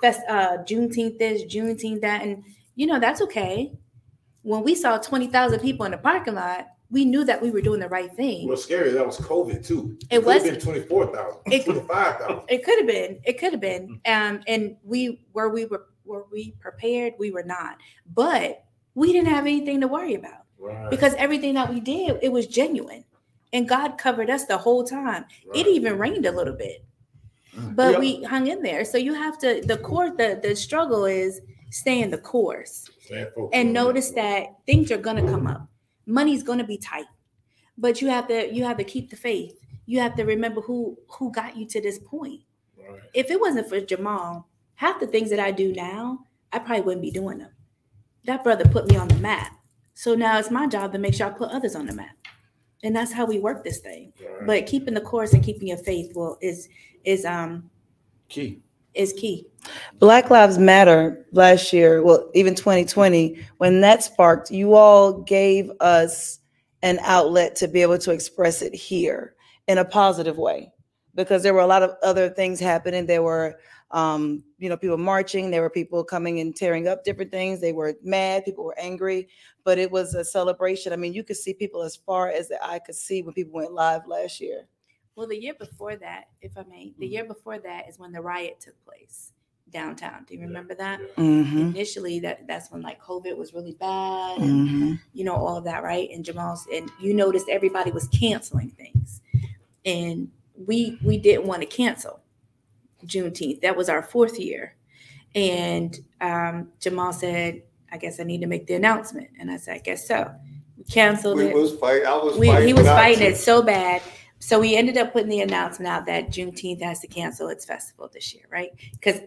fest, 0.00 0.20
uh, 0.28 0.58
Juneteenth 0.58 1.18
this, 1.18 1.42
Juneteenth 1.44 2.00
that, 2.00 2.22
and 2.22 2.44
you 2.74 2.86
know 2.86 2.98
that's 2.98 3.20
okay. 3.22 3.72
When 4.42 4.62
we 4.62 4.74
saw 4.74 4.98
twenty 4.98 5.26
thousand 5.26 5.60
people 5.60 5.84
in 5.86 5.92
the 5.92 5.98
parking 5.98 6.34
lot, 6.34 6.66
we 6.90 7.04
knew 7.04 7.24
that 7.24 7.40
we 7.40 7.50
were 7.50 7.60
doing 7.60 7.80
the 7.80 7.88
right 7.88 8.12
thing. 8.14 8.48
What's 8.48 8.64
scary, 8.64 8.90
that 8.90 9.06
was 9.06 9.18
COVID 9.18 9.64
too. 9.66 9.96
It 10.10 10.22
could've 10.22 10.24
was- 10.26 10.42
been 10.42 10.60
twenty-four 10.60 11.14
thousand, 11.14 11.40
It- 11.52 11.64
twenty-five 11.64 12.16
thousand. 12.18 12.42
It 12.48 12.64
could 12.64 12.78
have 12.78 12.86
been. 12.86 13.20
It 13.24 13.38
could 13.38 13.52
have 13.52 13.60
been. 13.60 14.00
Um, 14.06 14.40
and 14.46 14.76
we 14.84 15.24
were 15.32 15.48
we 15.48 15.66
were 15.66 15.86
were 16.04 16.26
we 16.32 16.52
prepared? 16.60 17.14
We 17.18 17.30
were 17.30 17.44
not. 17.44 17.78
But 18.14 18.64
we 18.94 19.12
didn't 19.12 19.28
have 19.28 19.44
anything 19.46 19.80
to 19.82 19.88
worry 19.88 20.14
about 20.14 20.42
Right. 20.58 20.90
because 20.90 21.14
everything 21.14 21.54
that 21.54 21.72
we 21.72 21.78
did, 21.80 22.18
it 22.22 22.30
was 22.32 22.46
genuine. 22.48 23.04
And 23.52 23.68
God 23.68 23.96
covered 23.98 24.28
us 24.30 24.46
the 24.46 24.58
whole 24.58 24.82
time. 24.84 25.24
It 25.54 25.66
even 25.68 25.98
rained 25.98 26.26
a 26.26 26.32
little 26.32 26.54
bit. 26.54 26.84
But 27.72 27.98
we 28.00 28.22
hung 28.22 28.46
in 28.46 28.62
there. 28.62 28.84
So 28.84 28.96
you 28.98 29.12
have 29.14 29.38
to 29.38 29.60
the 29.64 29.76
course, 29.76 30.12
the 30.16 30.40
the 30.42 30.54
struggle 30.56 31.04
is 31.04 31.40
staying 31.70 32.10
the 32.10 32.18
course 32.18 32.88
and 33.52 33.72
notice 33.72 34.10
that 34.12 34.56
things 34.66 34.90
are 34.90 34.96
gonna 34.98 35.22
come 35.22 35.46
up. 35.46 35.68
Money's 36.10 36.42
gonna 36.42 36.64
be 36.64 36.76
tight. 36.76 37.06
But 37.78 38.02
you 38.02 38.08
have 38.08 38.28
to 38.28 38.52
you 38.52 38.64
have 38.64 38.76
to 38.78 38.84
keep 38.84 39.10
the 39.10 39.16
faith. 39.16 39.58
You 39.86 40.00
have 40.00 40.14
to 40.16 40.24
remember 40.24 40.60
who 40.60 40.98
who 41.08 41.32
got 41.32 41.56
you 41.56 41.66
to 41.66 41.80
this 41.80 41.98
point 41.98 42.40
Right. 42.76 43.00
if 43.14 43.30
it 43.30 43.40
wasn't 43.40 43.68
for 43.68 43.80
Jamal, 43.80 44.48
half 44.74 45.00
the 45.00 45.06
things 45.06 45.30
that 45.30 45.38
I 45.38 45.50
do 45.50 45.72
now, 45.72 46.26
I 46.52 46.58
probably 46.58 46.82
wouldn't 46.82 47.02
be 47.02 47.10
doing 47.10 47.38
them. 47.38 47.50
That 48.24 48.42
brother 48.42 48.64
put 48.64 48.88
me 48.88 48.96
on 48.96 49.08
the 49.08 49.16
map. 49.16 49.52
So 49.94 50.14
now 50.14 50.38
it's 50.38 50.50
my 50.50 50.66
job 50.66 50.92
to 50.92 50.98
make 50.98 51.14
sure 51.14 51.26
I 51.26 51.30
put 51.30 51.50
others 51.50 51.74
on 51.76 51.86
the 51.86 51.94
map. 51.94 52.16
And 52.82 52.96
that's 52.96 53.12
how 53.12 53.26
we 53.26 53.38
work 53.38 53.62
this 53.64 53.78
thing. 53.80 54.12
Right. 54.20 54.46
But 54.46 54.66
keeping 54.66 54.94
the 54.94 55.00
course 55.02 55.32
and 55.34 55.44
keeping 55.44 55.68
your 55.68 55.76
faith 55.78 56.14
will 56.16 56.38
is 56.40 56.68
is 57.04 57.24
um 57.24 57.70
Key. 58.28 58.62
Is 58.94 59.12
key. 59.12 59.46
Black 59.98 60.30
Lives 60.30 60.58
Matter 60.58 61.26
last 61.32 61.72
year, 61.72 62.02
well, 62.02 62.30
even 62.34 62.54
2020, 62.54 63.46
when 63.58 63.80
that 63.82 64.02
sparked, 64.02 64.50
you 64.50 64.74
all 64.74 65.22
gave 65.22 65.70
us 65.80 66.38
an 66.82 66.98
outlet 67.02 67.54
to 67.56 67.68
be 67.68 67.82
able 67.82 67.98
to 67.98 68.10
express 68.10 68.62
it 68.62 68.74
here 68.74 69.34
in 69.68 69.78
a 69.78 69.84
positive 69.84 70.38
way 70.38 70.72
because 71.14 71.42
there 71.42 71.54
were 71.54 71.60
a 71.60 71.66
lot 71.66 71.82
of 71.82 71.94
other 72.02 72.30
things 72.30 72.58
happening. 72.58 73.06
There 73.06 73.22
were, 73.22 73.58
um, 73.90 74.42
you 74.58 74.68
know, 74.68 74.76
people 74.76 74.96
marching, 74.96 75.50
there 75.50 75.60
were 75.60 75.70
people 75.70 76.02
coming 76.04 76.40
and 76.40 76.56
tearing 76.56 76.88
up 76.88 77.04
different 77.04 77.30
things. 77.30 77.60
They 77.60 77.72
were 77.72 77.94
mad, 78.02 78.44
people 78.44 78.64
were 78.64 78.78
angry, 78.78 79.28
but 79.64 79.78
it 79.78 79.90
was 79.90 80.14
a 80.14 80.24
celebration. 80.24 80.92
I 80.92 80.96
mean, 80.96 81.12
you 81.12 81.22
could 81.22 81.36
see 81.36 81.52
people 81.52 81.82
as 81.82 81.96
far 81.96 82.28
as 82.28 82.48
the 82.48 82.64
eye 82.64 82.78
could 82.78 82.94
see 82.94 83.22
when 83.22 83.34
people 83.34 83.52
went 83.52 83.72
live 83.72 84.06
last 84.06 84.40
year. 84.40 84.66
Well, 85.16 85.26
the 85.26 85.40
year 85.40 85.54
before 85.58 85.96
that, 85.96 86.24
if 86.40 86.56
I 86.56 86.64
may, 86.68 86.92
the 86.98 87.06
year 87.06 87.24
before 87.24 87.58
that 87.58 87.88
is 87.88 87.98
when 87.98 88.12
the 88.12 88.20
riot 88.22 88.60
took 88.60 88.82
place 88.84 89.32
downtown. 89.70 90.24
Do 90.26 90.34
you 90.34 90.40
remember 90.40 90.74
that? 90.76 91.00
Mm-hmm. 91.16 91.58
Initially, 91.58 92.20
that 92.20 92.46
that's 92.46 92.70
when 92.70 92.82
like 92.82 93.00
COVID 93.02 93.36
was 93.36 93.52
really 93.54 93.72
bad. 93.78 94.38
and 94.38 94.68
Mm-hmm. 94.68 94.92
you 95.12 95.24
know, 95.24 95.34
all 95.34 95.56
of 95.58 95.64
that, 95.64 95.82
right? 95.82 96.08
And 96.12 96.24
Jamal's 96.24 96.66
and 96.72 96.90
you 97.00 97.12
noticed 97.14 97.48
everybody 97.48 97.90
was 97.90 98.08
canceling 98.08 98.70
things. 98.70 99.20
And 99.84 100.28
we 100.66 100.98
we 101.04 101.18
didn't 101.18 101.46
want 101.46 101.60
to 101.62 101.66
cancel 101.66 102.20
Juneteenth. 103.04 103.60
That 103.62 103.76
was 103.76 103.88
our 103.88 104.02
fourth 104.02 104.38
year. 104.38 104.76
And 105.34 105.98
um, 106.20 106.68
Jamal 106.80 107.12
said, 107.12 107.62
I 107.92 107.96
guess 107.98 108.18
I 108.20 108.24
need 108.24 108.40
to 108.40 108.46
make 108.46 108.66
the 108.66 108.74
announcement. 108.74 109.28
And 109.38 109.50
I 109.50 109.56
said, 109.58 109.76
I 109.76 109.78
guess 109.78 110.06
so. 110.08 110.32
We 110.76 110.84
canceled 110.84 111.36
We 111.36 111.46
it. 111.46 111.54
was 111.54 111.74
fight. 111.76 112.04
I 112.04 112.16
was 112.16 112.36
We, 112.36 112.48
fighting. 112.48 112.66
he 112.68 112.72
was 112.74 112.86
fighting 112.86 113.20
to. 113.20 113.26
it 113.32 113.36
so 113.36 113.62
bad. 113.62 114.02
So 114.40 114.58
we 114.58 114.74
ended 114.74 114.96
up 114.96 115.12
putting 115.12 115.28
the 115.28 115.42
announcement 115.42 115.88
out 115.88 116.06
that 116.06 116.30
Juneteenth 116.30 116.82
has 116.82 117.00
to 117.00 117.06
cancel 117.06 117.48
its 117.48 117.64
festival 117.64 118.10
this 118.12 118.34
year, 118.34 118.44
right? 118.50 118.70
Because 118.92 119.20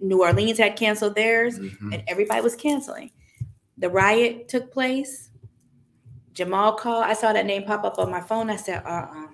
New 0.00 0.22
Orleans 0.22 0.58
had 0.58 0.76
canceled 0.76 1.14
theirs 1.14 1.58
Mhm. 1.58 1.94
and 1.94 2.02
everybody 2.08 2.40
was 2.40 2.56
canceling. 2.56 3.12
The 3.78 3.88
riot 3.88 4.48
took 4.48 4.72
place. 4.72 5.30
Jamal 6.32 6.72
called. 6.74 7.04
I 7.04 7.14
saw 7.14 7.32
that 7.32 7.46
name 7.46 7.62
pop 7.62 7.84
up 7.84 7.98
on 7.98 8.10
my 8.10 8.20
phone. 8.20 8.50
I 8.50 8.56
said, 8.56 8.82
uh-uh. 8.84 9.28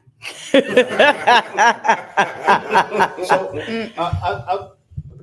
So 3.25 3.59
I, 3.99 3.99
I, 3.99 4.55
I, 4.55 4.69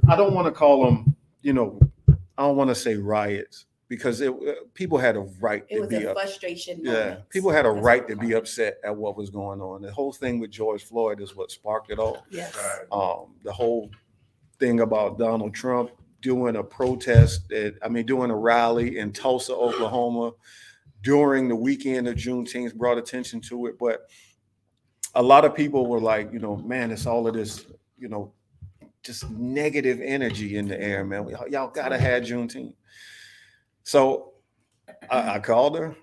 I 0.10 0.16
don't 0.16 0.34
want 0.34 0.46
to 0.48 0.52
call 0.52 0.86
them, 0.86 1.16
you 1.42 1.54
know, 1.54 1.80
I 2.10 2.44
don't 2.44 2.56
want 2.58 2.70
to 2.70 2.76
say 2.76 2.96
riots 2.96 3.66
because 3.90 4.22
it, 4.22 4.30
uh, 4.32 4.54
people 4.74 4.98
had 4.98 5.16
a 5.18 5.22
right 5.42 5.66
It 5.68 5.76
to 5.76 5.80
was 5.82 5.90
be 5.90 5.96
a 6.04 6.12
up. 6.12 6.16
frustration. 6.18 6.80
Yeah, 6.84 6.94
moment. 6.94 7.30
people 7.30 7.50
had 7.52 7.66
a 7.66 7.74
That's 7.74 7.84
right 7.84 8.08
to 8.08 8.16
be 8.16 8.34
upset 8.34 8.78
at 8.84 8.96
what 8.96 9.18
was 9.18 9.30
going 9.30 9.60
on. 9.62 9.82
The 9.82 9.92
whole 9.92 10.14
thing 10.14 10.40
with 10.40 10.52
George 10.52 10.84
Floyd 10.86 11.20
is 11.20 11.36
what 11.36 11.52
sparked 11.52 11.90
it 11.92 12.00
all. 12.00 12.24
Yes. 12.30 12.56
Um, 12.92 13.36
the 13.44 13.52
whole 13.52 13.90
thing 14.60 14.80
about 14.82 15.18
Donald 15.18 15.54
Trump 15.54 15.90
doing 16.22 16.56
a 16.58 16.64
protest, 16.64 17.52
at, 17.52 17.74
I 17.82 17.90
mean, 17.90 18.06
doing 18.06 18.30
a 18.30 18.36
rally 18.36 19.00
in 19.00 19.12
Tulsa, 19.12 19.54
Oklahoma 19.56 20.34
during 21.02 21.48
the 21.48 21.56
weekend 21.56 22.08
of 22.10 22.16
Juneteenth 22.16 22.76
brought 22.76 22.98
attention 22.98 23.40
to 23.42 23.68
it. 23.68 23.76
But 23.80 24.02
a 25.16 25.24
lot 25.24 25.46
of 25.46 25.56
people 25.56 25.88
were 25.88 26.02
like, 26.02 26.32
you 26.32 26.40
know, 26.40 26.58
man, 26.58 26.92
it's 26.92 27.06
all 27.08 27.26
of 27.28 27.34
this, 27.34 27.66
you 27.98 28.10
know, 28.10 28.34
just 29.02 29.30
negative 29.32 30.02
energy 30.04 30.58
in 30.58 30.68
the 30.68 30.80
air, 30.80 31.06
man. 31.06 31.28
Y'all- 31.30 31.48
Y'all 31.48 31.70
gotta 31.70 31.98
have 31.98 32.24
Juneteenth. 32.24 32.74
So 33.84 34.34
I, 35.10 35.36
I 35.36 35.40
called 35.40 35.78
her 35.78 35.96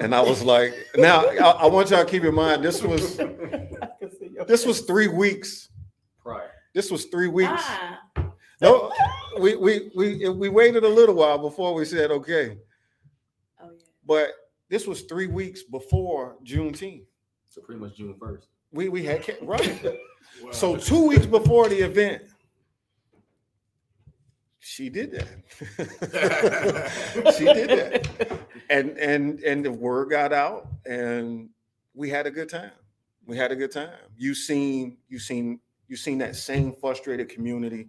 and 0.00 0.14
I 0.14 0.20
was 0.20 0.42
like, 0.42 0.74
now 0.96 1.24
I, 1.26 1.50
I 1.50 1.66
want 1.66 1.90
y'all 1.90 2.04
to 2.04 2.10
keep 2.10 2.24
in 2.24 2.34
mind 2.34 2.64
this 2.64 2.82
was 2.82 3.16
this 4.46 4.64
was 4.66 4.80
three 4.82 5.08
weeks. 5.08 5.68
Prior. 6.22 6.50
This 6.74 6.90
was 6.90 7.06
three 7.06 7.28
weeks. 7.28 7.50
Ah, 7.54 8.00
No, 8.60 8.92
we 9.38 9.56
we 9.56 9.90
we 9.94 10.28
we 10.28 10.48
waited 10.48 10.84
a 10.84 10.88
little 10.88 11.14
while 11.14 11.38
before 11.38 11.74
we 11.74 11.84
said 11.84 12.10
okay, 12.10 12.58
oh, 13.62 13.64
yeah. 13.64 13.82
but 14.06 14.30
this 14.68 14.86
was 14.86 15.02
three 15.02 15.26
weeks 15.26 15.62
before 15.62 16.36
Juneteenth. 16.44 17.06
So 17.48 17.60
pretty 17.60 17.80
much 17.80 17.96
June 17.96 18.14
first. 18.18 18.48
We 18.72 18.88
we 18.88 19.02
had 19.04 19.22
ca- 19.22 19.38
right. 19.42 19.96
So 20.52 20.76
two 20.76 21.06
weeks 21.08 21.26
before 21.26 21.68
the 21.68 21.80
event, 21.80 22.22
she 24.60 24.90
did 24.90 25.10
that. 25.12 25.26
she 27.36 27.44
did 27.44 27.70
that, 27.70 28.40
and 28.68 28.96
and 28.98 29.40
and 29.40 29.64
the 29.64 29.72
word 29.72 30.10
got 30.10 30.32
out, 30.32 30.68
and 30.86 31.48
we 31.94 32.10
had 32.10 32.26
a 32.26 32.30
good 32.30 32.48
time. 32.48 32.72
We 33.26 33.36
had 33.36 33.52
a 33.52 33.56
good 33.56 33.72
time. 33.72 33.92
You 34.16 34.34
seen 34.34 34.98
you 35.08 35.18
seen 35.18 35.60
you 35.88 35.96
seen 35.96 36.18
that 36.18 36.36
same 36.36 36.74
frustrated 36.74 37.30
community, 37.30 37.88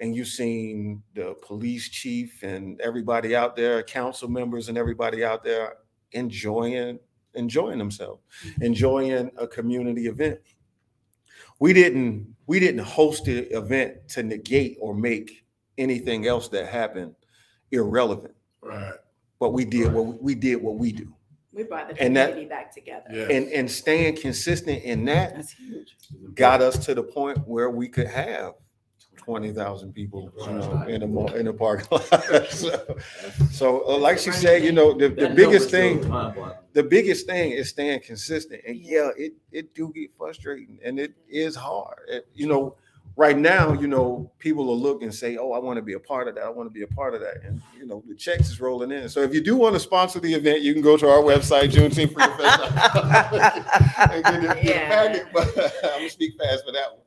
and 0.00 0.14
you 0.14 0.24
seen 0.24 1.02
the 1.14 1.34
police 1.42 1.88
chief 1.88 2.42
and 2.42 2.80
everybody 2.80 3.34
out 3.34 3.56
there, 3.56 3.82
council 3.82 4.28
members 4.28 4.68
and 4.68 4.76
everybody 4.78 5.24
out 5.24 5.42
there 5.42 5.78
enjoying 6.12 6.98
enjoying 7.34 7.78
themselves, 7.78 8.22
enjoying 8.60 9.30
a 9.38 9.46
community 9.46 10.06
event 10.06 10.40
we 11.58 11.72
didn't 11.72 12.34
we 12.46 12.60
didn't 12.60 12.84
host 12.84 13.24
the 13.24 13.38
event 13.56 14.08
to 14.08 14.22
negate 14.22 14.76
or 14.80 14.94
make 14.94 15.45
anything 15.78 16.26
else 16.26 16.48
that 16.48 16.66
happened 16.66 17.14
irrelevant. 17.70 18.34
Right. 18.62 18.94
but 19.38 19.50
we 19.52 19.64
did 19.64 19.92
what 19.92 20.20
we 20.22 20.34
did 20.34 20.56
what 20.56 20.76
we 20.76 20.90
do. 20.92 21.12
We 21.52 21.62
brought 21.64 21.88
the 21.88 22.02
And 22.02 22.16
that- 22.16 22.48
back 22.48 22.74
together. 22.74 23.06
Yeah. 23.12 23.28
and 23.30 23.48
and 23.48 23.70
staying 23.70 24.16
consistent 24.16 24.82
in 24.82 25.04
that 25.06 25.34
That's 25.36 25.52
huge. 25.52 25.96
got 26.34 26.60
us 26.62 26.84
to 26.86 26.94
the 26.94 27.02
point 27.02 27.38
where 27.46 27.70
we 27.70 27.88
could 27.88 28.08
have 28.08 28.54
20,000 29.16 29.92
people 29.92 30.30
you 30.38 30.46
know, 30.52 30.82
in 30.88 31.02
a 31.02 31.06
mo- 31.06 31.26
in 31.28 31.48
a 31.48 31.52
parking 31.52 31.88
lot. 31.90 32.06
So, 32.50 32.96
so 33.50 33.88
uh, 33.88 33.98
like 33.98 34.18
she 34.18 34.30
said 34.30 34.62
you 34.62 34.72
know 34.72 34.92
the, 34.92 35.08
the 35.08 35.30
biggest 35.30 35.70
thing 35.70 36.00
the 36.72 36.82
biggest 36.82 37.26
thing 37.26 37.52
is 37.52 37.68
staying 37.70 38.00
consistent. 38.00 38.60
And 38.66 38.76
yeah 38.76 39.10
it 39.16 39.32
it 39.50 39.74
do 39.74 39.92
get 39.94 40.10
frustrating 40.16 40.78
and 40.84 40.98
it 40.98 41.14
is 41.28 41.54
hard. 41.56 41.98
It- 42.08 42.28
you 42.34 42.46
know 42.46 42.76
right 43.16 43.38
now 43.38 43.72
you 43.72 43.86
know 43.86 44.30
people 44.38 44.66
will 44.66 44.78
look 44.78 45.00
and 45.02 45.14
say 45.14 45.38
oh 45.38 45.52
i 45.52 45.58
want 45.58 45.76
to 45.76 45.82
be 45.82 45.94
a 45.94 45.98
part 45.98 46.28
of 46.28 46.34
that. 46.34 46.44
I 46.44 46.50
want 46.50 46.66
to 46.68 46.72
be 46.72 46.82
a 46.82 46.86
part 46.86 47.14
of 47.14 47.20
that. 47.22 47.42
And 47.44 47.62
you 47.78 47.86
know 47.86 48.02
the 48.06 48.14
checks 48.14 48.50
is 48.50 48.60
rolling 48.60 48.90
in. 48.92 49.08
So 49.08 49.20
if 49.22 49.32
you 49.34 49.40
do 49.42 49.56
want 49.56 49.72
to 49.74 49.80
sponsor 49.80 50.20
the 50.20 50.34
event 50.34 50.60
you 50.62 50.74
can 50.74 50.82
go 50.82 50.96
to 50.98 51.08
our 51.08 51.22
website 51.22 51.70
juneteenthfreedomfest.com 51.70 54.10
and 54.12 54.24
get 54.24 54.40
the, 54.42 54.48
get 54.48 54.62
the 54.64 54.70
Yeah. 54.70 54.88
packet 54.88 55.26
but 55.32 55.48
i'm 55.84 55.98
gonna 56.00 56.10
speak 56.10 56.34
fast 56.38 56.64
for 56.66 56.72
that 56.72 56.92
one 56.92 57.00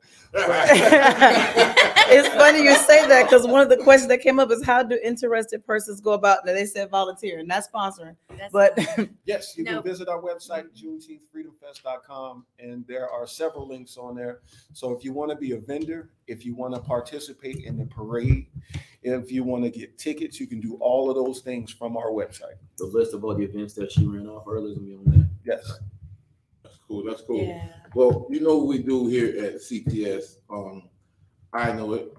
it's 2.12 2.28
funny 2.28 2.62
you 2.62 2.74
say 2.74 3.06
that 3.08 3.24
because 3.24 3.46
one 3.46 3.60
of 3.60 3.68
the 3.68 3.76
questions 3.76 4.08
that 4.08 4.18
came 4.20 4.38
up 4.38 4.50
is 4.50 4.64
how 4.64 4.82
do 4.82 4.98
interested 5.02 5.64
persons 5.66 6.00
go 6.00 6.12
about 6.12 6.46
and 6.46 6.56
they 6.56 6.64
said 6.66 6.88
volunteer 6.90 7.42
not 7.44 7.64
sponsoring 7.72 8.16
That's- 8.28 8.50
but 8.52 8.78
Yes, 9.24 9.56
you 9.56 9.64
No. 9.64 9.74
can 9.74 9.82
visit 9.90 10.08
our 10.08 10.20
website, 10.20 10.64
juneteenthfreedomfest.com, 10.76 12.44
and 12.58 12.84
there 12.88 13.08
are 13.08 13.26
several 13.26 13.68
links 13.68 13.96
on 13.96 14.16
there. 14.16 14.40
So 14.72 14.92
if 14.92 15.04
you 15.04 15.12
want 15.12 15.30
to 15.30 15.36
be 15.36 15.52
a 15.52 15.58
vendor, 15.58 16.10
if 16.26 16.44
you 16.44 16.54
want 16.56 16.74
to 16.74 16.80
participate 16.80 17.58
in 17.64 17.76
the 17.78 17.86
parade, 17.86 18.46
if 19.02 19.30
you 19.30 19.44
want 19.44 19.62
to 19.64 19.70
get 19.70 19.98
tickets, 19.98 20.40
you 20.40 20.46
can 20.48 20.60
do 20.60 20.76
all 20.80 21.08
of 21.10 21.16
those 21.16 21.40
things 21.40 21.70
from 21.72 21.96
our 21.96 22.10
website. 22.10 22.56
The 22.78 22.86
list 22.86 23.14
of 23.14 23.24
all 23.24 23.34
the 23.36 23.44
events 23.44 23.74
that 23.74 23.92
she 23.92 24.04
ran 24.04 24.26
off 24.26 24.44
earlier 24.48 24.72
is 24.72 24.78
gonna 24.78 24.86
be 24.88 24.94
on 24.96 25.04
there. 25.06 25.28
Yes. 25.44 25.78
That's 26.90 27.02
cool. 27.02 27.04
That's 27.04 27.22
cool. 27.22 27.44
Yeah. 27.44 27.68
Well, 27.94 28.26
you 28.30 28.40
know 28.40 28.56
what 28.56 28.66
we 28.66 28.78
do 28.78 29.06
here 29.06 29.44
at 29.44 29.56
CTS. 29.56 30.36
Um, 30.50 30.88
I 31.52 31.72
know 31.72 31.92
it. 31.94 32.12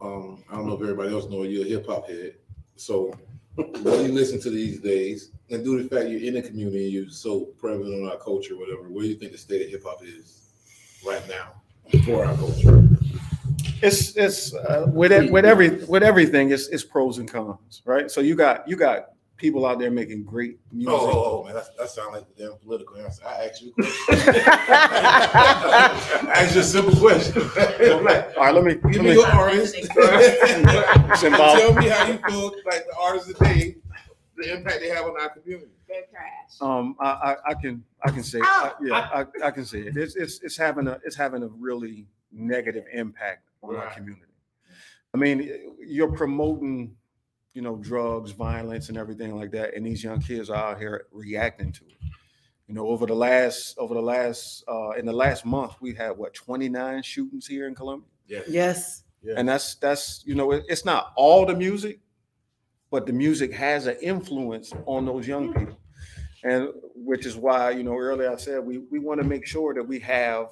Um, 0.00 0.42
I 0.50 0.56
don't 0.56 0.66
know 0.66 0.74
if 0.74 0.82
everybody 0.82 1.12
else 1.12 1.28
know 1.28 1.42
it. 1.42 1.50
You're 1.50 1.64
a 1.64 1.68
hip 1.68 1.86
hop 1.86 2.08
head. 2.08 2.34
So 2.76 3.12
what 3.56 3.82
do 3.82 4.06
you 4.06 4.12
listen 4.12 4.40
to 4.40 4.50
these 4.50 4.80
days, 4.80 5.30
and 5.50 5.64
due 5.64 5.78
to 5.78 5.84
the 5.84 5.88
fact 5.88 6.10
you're 6.10 6.20
in 6.20 6.34
the 6.34 6.42
community, 6.42 6.84
you're 6.84 7.08
so 7.08 7.40
prevalent 7.40 8.02
on 8.04 8.10
our 8.10 8.18
culture, 8.18 8.56
whatever. 8.56 8.82
Where 8.82 9.02
do 9.02 9.08
you 9.08 9.16
think 9.16 9.32
the 9.32 9.38
state 9.38 9.62
of 9.62 9.70
hip 9.70 9.84
hop 9.84 10.02
is 10.02 10.50
right 11.06 11.22
now 11.28 11.52
for 12.04 12.24
our 12.24 12.34
culture? 12.36 12.86
It's 13.82 14.16
it's 14.16 14.54
uh, 14.54 14.86
with 14.92 15.12
it, 15.12 15.30
with 15.30 15.44
every 15.44 15.84
with 15.84 16.02
everything, 16.02 16.50
it's 16.50 16.68
it's 16.68 16.84
pros 16.84 17.18
and 17.18 17.30
cons, 17.30 17.82
right? 17.84 18.10
So 18.10 18.20
you 18.20 18.34
got 18.34 18.68
you 18.68 18.76
got 18.76 19.10
people 19.36 19.66
out 19.66 19.78
there 19.78 19.90
making 19.90 20.24
great 20.24 20.58
music. 20.72 20.92
Oh, 20.94 21.10
oh, 21.10 21.40
oh, 21.40 21.44
man, 21.44 21.54
that, 21.54 21.76
that 21.78 21.90
sounds 21.90 22.12
like 22.14 22.24
the 22.34 22.44
damn 22.44 22.56
political 22.58 22.96
answer. 22.96 23.22
I 23.26 23.46
asked 23.46 23.62
you 23.62 23.70
a 23.70 23.82
question. 23.82 24.34
I 24.48 26.32
asked 26.36 26.54
you 26.54 26.60
a 26.60 26.64
simple 26.64 26.96
question. 26.96 27.42
All 27.42 28.00
right, 28.02 28.54
let 28.54 28.64
me 28.64 28.74
Give 28.74 28.84
let 28.84 28.94
me 29.02 29.02
me 29.02 29.12
your 29.14 29.26
artist. 29.26 29.74
Tell 29.92 31.74
me 31.74 31.88
how 31.88 32.06
you 32.06 32.18
feel 32.28 32.52
like 32.64 32.86
the 32.86 32.94
artists 32.98 33.32
today, 33.32 33.76
the 34.36 34.54
impact 34.54 34.80
they 34.80 34.88
have 34.88 35.04
on 35.04 35.20
our 35.20 35.28
community. 35.30 35.70
They're 35.88 36.02
trash. 36.10 36.60
Um, 36.60 36.96
I, 37.00 37.06
I, 37.06 37.36
I 37.50 37.54
can, 37.54 37.84
I 38.04 38.10
can 38.10 38.22
say, 38.22 38.40
I- 38.42 38.72
yeah, 38.82 39.08
I, 39.12 39.46
I 39.46 39.50
can 39.50 39.64
say 39.64 39.80
it. 39.80 39.96
It's, 39.96 40.16
it's, 40.16 40.40
it's 40.42 40.56
having 40.56 40.88
a, 40.88 40.98
it's 41.04 41.16
having 41.16 41.42
a 41.42 41.48
really 41.48 42.06
negative 42.32 42.84
impact 42.92 43.44
on 43.62 43.76
our 43.76 43.90
community. 43.94 44.22
I 45.14 45.18
mean, 45.18 45.76
you're 45.78 46.12
promoting, 46.12 46.94
you 47.56 47.62
know, 47.62 47.76
drugs, 47.76 48.32
violence, 48.32 48.90
and 48.90 48.98
everything 48.98 49.34
like 49.34 49.50
that, 49.52 49.74
and 49.74 49.86
these 49.86 50.04
young 50.04 50.20
kids 50.20 50.50
are 50.50 50.72
out 50.72 50.78
here 50.78 51.06
reacting 51.10 51.72
to 51.72 51.84
it. 51.86 51.96
You 52.68 52.74
know, 52.74 52.86
over 52.88 53.06
the 53.06 53.14
last, 53.14 53.78
over 53.78 53.94
the 53.94 54.02
last, 54.02 54.62
uh, 54.68 54.90
in 54.90 55.06
the 55.06 55.12
last 55.12 55.46
month, 55.46 55.72
we 55.80 55.94
had 55.94 56.10
what 56.10 56.34
29 56.34 57.02
shootings 57.02 57.46
here 57.46 57.66
in 57.66 57.74
Columbia, 57.74 58.08
yes. 59.22 59.36
And 59.38 59.48
that's 59.48 59.76
that's 59.76 60.22
you 60.26 60.34
know, 60.34 60.52
it, 60.52 60.64
it's 60.68 60.84
not 60.84 61.12
all 61.16 61.46
the 61.46 61.54
music, 61.54 62.00
but 62.90 63.06
the 63.06 63.12
music 63.12 63.52
has 63.54 63.86
an 63.86 63.96
influence 64.02 64.72
on 64.84 65.06
those 65.06 65.26
young 65.26 65.54
people. 65.54 65.78
And 66.44 66.68
which 66.94 67.24
is 67.24 67.36
why 67.36 67.70
you 67.70 67.82
know 67.82 67.96
earlier 67.96 68.32
i 68.32 68.36
said 68.36 68.64
we, 68.64 68.78
we 68.78 68.98
want 68.98 69.20
to 69.20 69.26
make 69.26 69.46
sure 69.46 69.74
that 69.74 69.82
we 69.82 69.98
have 70.00 70.48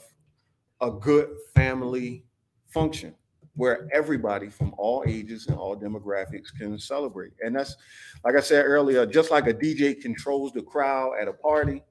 a 0.80 0.90
good 0.90 1.28
family 1.54 2.24
function 2.68 3.14
where 3.56 3.88
everybody 3.92 4.48
from 4.48 4.74
all 4.76 5.04
ages 5.06 5.46
and 5.46 5.56
all 5.56 5.76
demographics 5.76 6.48
can 6.58 6.78
celebrate 6.78 7.32
and 7.40 7.54
that's 7.54 7.76
like 8.24 8.34
i 8.36 8.40
said 8.40 8.64
earlier 8.64 9.06
just 9.06 9.30
like 9.30 9.46
a 9.46 9.54
dj 9.54 10.00
controls 10.00 10.52
the 10.52 10.62
crowd 10.62 11.12
at 11.20 11.28
a 11.28 11.32
party 11.32 11.82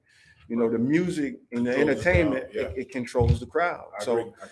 you 0.48 0.56
know 0.56 0.68
the 0.68 0.78
music 0.78 1.36
and 1.52 1.66
the 1.66 1.72
Controls 1.72 1.76
the 1.76 1.80
entertainment 1.80 2.52
crowd, 2.52 2.54
yeah. 2.54 2.62
it, 2.62 2.78
it 2.78 2.90
controls 2.90 3.40
the 3.40 3.46
crowd 3.46 3.86
I 3.98 4.04
so 4.04 4.18
agree. 4.18 4.32
I 4.42 4.46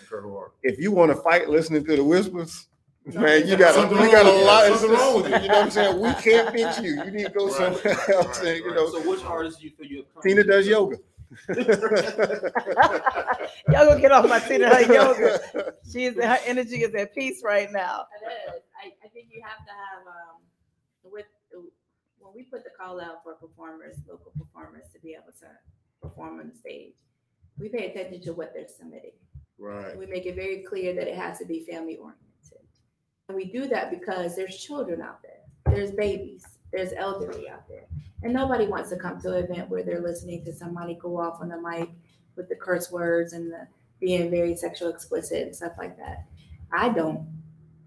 if 0.62 0.78
you 0.78 0.90
want 0.90 1.10
to 1.10 1.16
fight 1.16 1.48
listening 1.48 1.84
to 1.84 1.96
the 1.96 2.04
whispers 2.04 2.68
Man, 3.04 3.48
you 3.48 3.56
got 3.56 3.74
Something 3.74 3.98
you 3.98 4.10
got 4.12 4.26
a 4.26 4.44
lot. 4.44 4.66
you. 4.68 4.74
Of, 4.74 4.78
Something 4.78 4.98
wrong 4.98 5.22
with 5.22 5.30
you. 5.32 5.36
You 5.40 5.48
know 5.48 5.54
what 5.54 5.64
I'm 5.64 5.70
saying? 5.70 6.00
We 6.00 6.14
can't 6.14 6.54
beat 6.54 6.84
you. 6.84 7.04
You 7.04 7.10
need 7.10 7.26
to 7.26 7.32
go 7.32 7.46
Right, 7.46 7.54
somewhere 7.54 7.82
right, 7.84 8.08
else. 8.10 8.38
and, 8.40 8.58
you 8.58 8.66
right. 8.66 8.76
know, 8.76 8.90
So 8.90 9.10
which 9.10 9.24
artist 9.24 9.58
do 9.58 9.64
you 9.66 9.72
feel 9.76 9.86
you 9.86 10.04
have? 10.14 10.22
Tina 10.22 10.44
does 10.44 10.68
yoga. 10.68 10.98
y'all 13.68 13.86
gonna 13.86 14.00
get 14.00 14.12
off 14.12 14.28
my 14.28 14.38
Tina 14.40 14.68
her 14.74 14.92
yoga 14.92 15.74
she's 15.90 16.14
her 16.14 16.38
energy 16.46 16.82
is 16.82 16.94
at 16.94 17.14
peace 17.14 17.42
right 17.44 17.70
now 17.72 18.06
It 18.22 18.56
is. 18.56 18.62
I, 18.82 18.92
I 19.04 19.08
think 19.08 19.28
you 19.30 19.42
have 19.44 19.64
to 19.64 19.72
have, 19.72 20.06
um, 20.06 20.42
with, 21.04 21.26
when 22.18 22.32
we 22.34 22.42
put 22.44 22.64
the 22.64 22.70
call 22.70 23.00
out 23.00 23.22
for 23.22 23.34
performers, 23.34 23.96
local 24.08 24.32
performers 24.36 24.84
to 24.92 25.00
be 25.00 25.14
able 25.14 25.32
to 25.40 25.46
perform 26.00 26.40
on 26.40 26.48
the 26.48 26.56
stage, 26.56 26.94
we 27.58 27.68
pay 27.68 27.90
attention 27.90 28.20
to 28.22 28.32
what 28.32 28.52
they're 28.54 28.68
submitting. 28.68 29.12
Right. 29.58 29.96
We 29.96 30.06
make 30.06 30.26
it 30.26 30.34
very 30.34 30.64
clear 30.68 30.94
that 30.94 31.06
it 31.06 31.16
has 31.16 31.38
to 31.38 31.44
be 31.44 31.64
family 31.68 31.96
oriented. 31.96 32.22
And 33.28 33.36
we 33.36 33.44
do 33.46 33.66
that 33.68 33.90
because 33.90 34.34
there's 34.34 34.56
children 34.56 35.00
out 35.00 35.20
there, 35.22 35.74
there's 35.74 35.92
babies, 35.92 36.44
there's 36.72 36.92
elderly 36.96 37.48
out 37.48 37.68
there, 37.68 37.84
and 38.22 38.32
nobody 38.32 38.66
wants 38.66 38.90
to 38.90 38.96
come 38.96 39.20
to 39.20 39.36
an 39.36 39.44
event 39.44 39.68
where 39.68 39.82
they're 39.82 40.00
listening 40.00 40.44
to 40.44 40.52
somebody 40.52 40.94
go 40.94 41.18
off 41.20 41.40
on 41.40 41.48
the 41.48 41.60
mic 41.60 41.90
with 42.36 42.48
the 42.48 42.56
curse 42.56 42.90
words 42.90 43.32
and 43.34 43.52
the 43.52 43.66
being 44.00 44.30
very 44.30 44.56
sexual 44.56 44.88
explicit 44.88 45.42
and 45.42 45.54
stuff 45.54 45.72
like 45.78 45.96
that. 45.98 46.24
I 46.72 46.88
don't. 46.88 47.26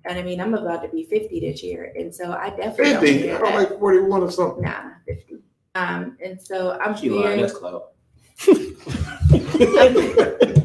And 0.06 0.20
I 0.20 0.24
mean, 0.24 0.40
I'm 0.40 0.54
about 0.54 0.84
to 0.84 0.90
be 0.90 1.04
50 1.04 1.40
this 1.40 1.64
year, 1.64 1.92
and 1.96 2.14
so 2.14 2.32
I 2.32 2.52
definitely 2.52 2.94
don't 2.94 3.02
Fifty, 3.02 3.18
hear 3.24 3.44
I'm 3.44 3.56
like 3.56 3.80
forty-one 3.80 4.22
or 4.22 4.32
something. 4.32 4.64
Nah, 4.64 4.92
50. 5.08 5.38
Um, 5.74 6.18
and 6.24 6.40
so 6.42 6.78
I'm 6.80 6.96
She 6.96 7.10
lying. 7.10 7.24
very 7.24 7.42
That's 7.42 7.58
clout. 7.58 7.92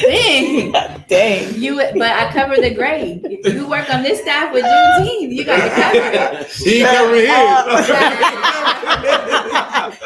Dang. 0.00 0.72
Dang. 1.08 1.54
You, 1.60 1.76
but 1.76 2.02
I 2.02 2.32
cover 2.32 2.56
the 2.56 2.74
grade. 2.74 3.20
If 3.24 3.54
you 3.54 3.68
work 3.68 3.92
on 3.92 4.02
this 4.02 4.20
staff 4.20 4.52
with 4.52 4.64
Juneteenth, 4.64 5.32
you 5.32 5.44
got 5.44 5.62
to 5.62 5.70
cover 5.70 6.10
it. 6.12 6.46
He 6.52 6.82
ain't 6.82 6.88
coming 6.88 7.28
uh, 7.28 7.72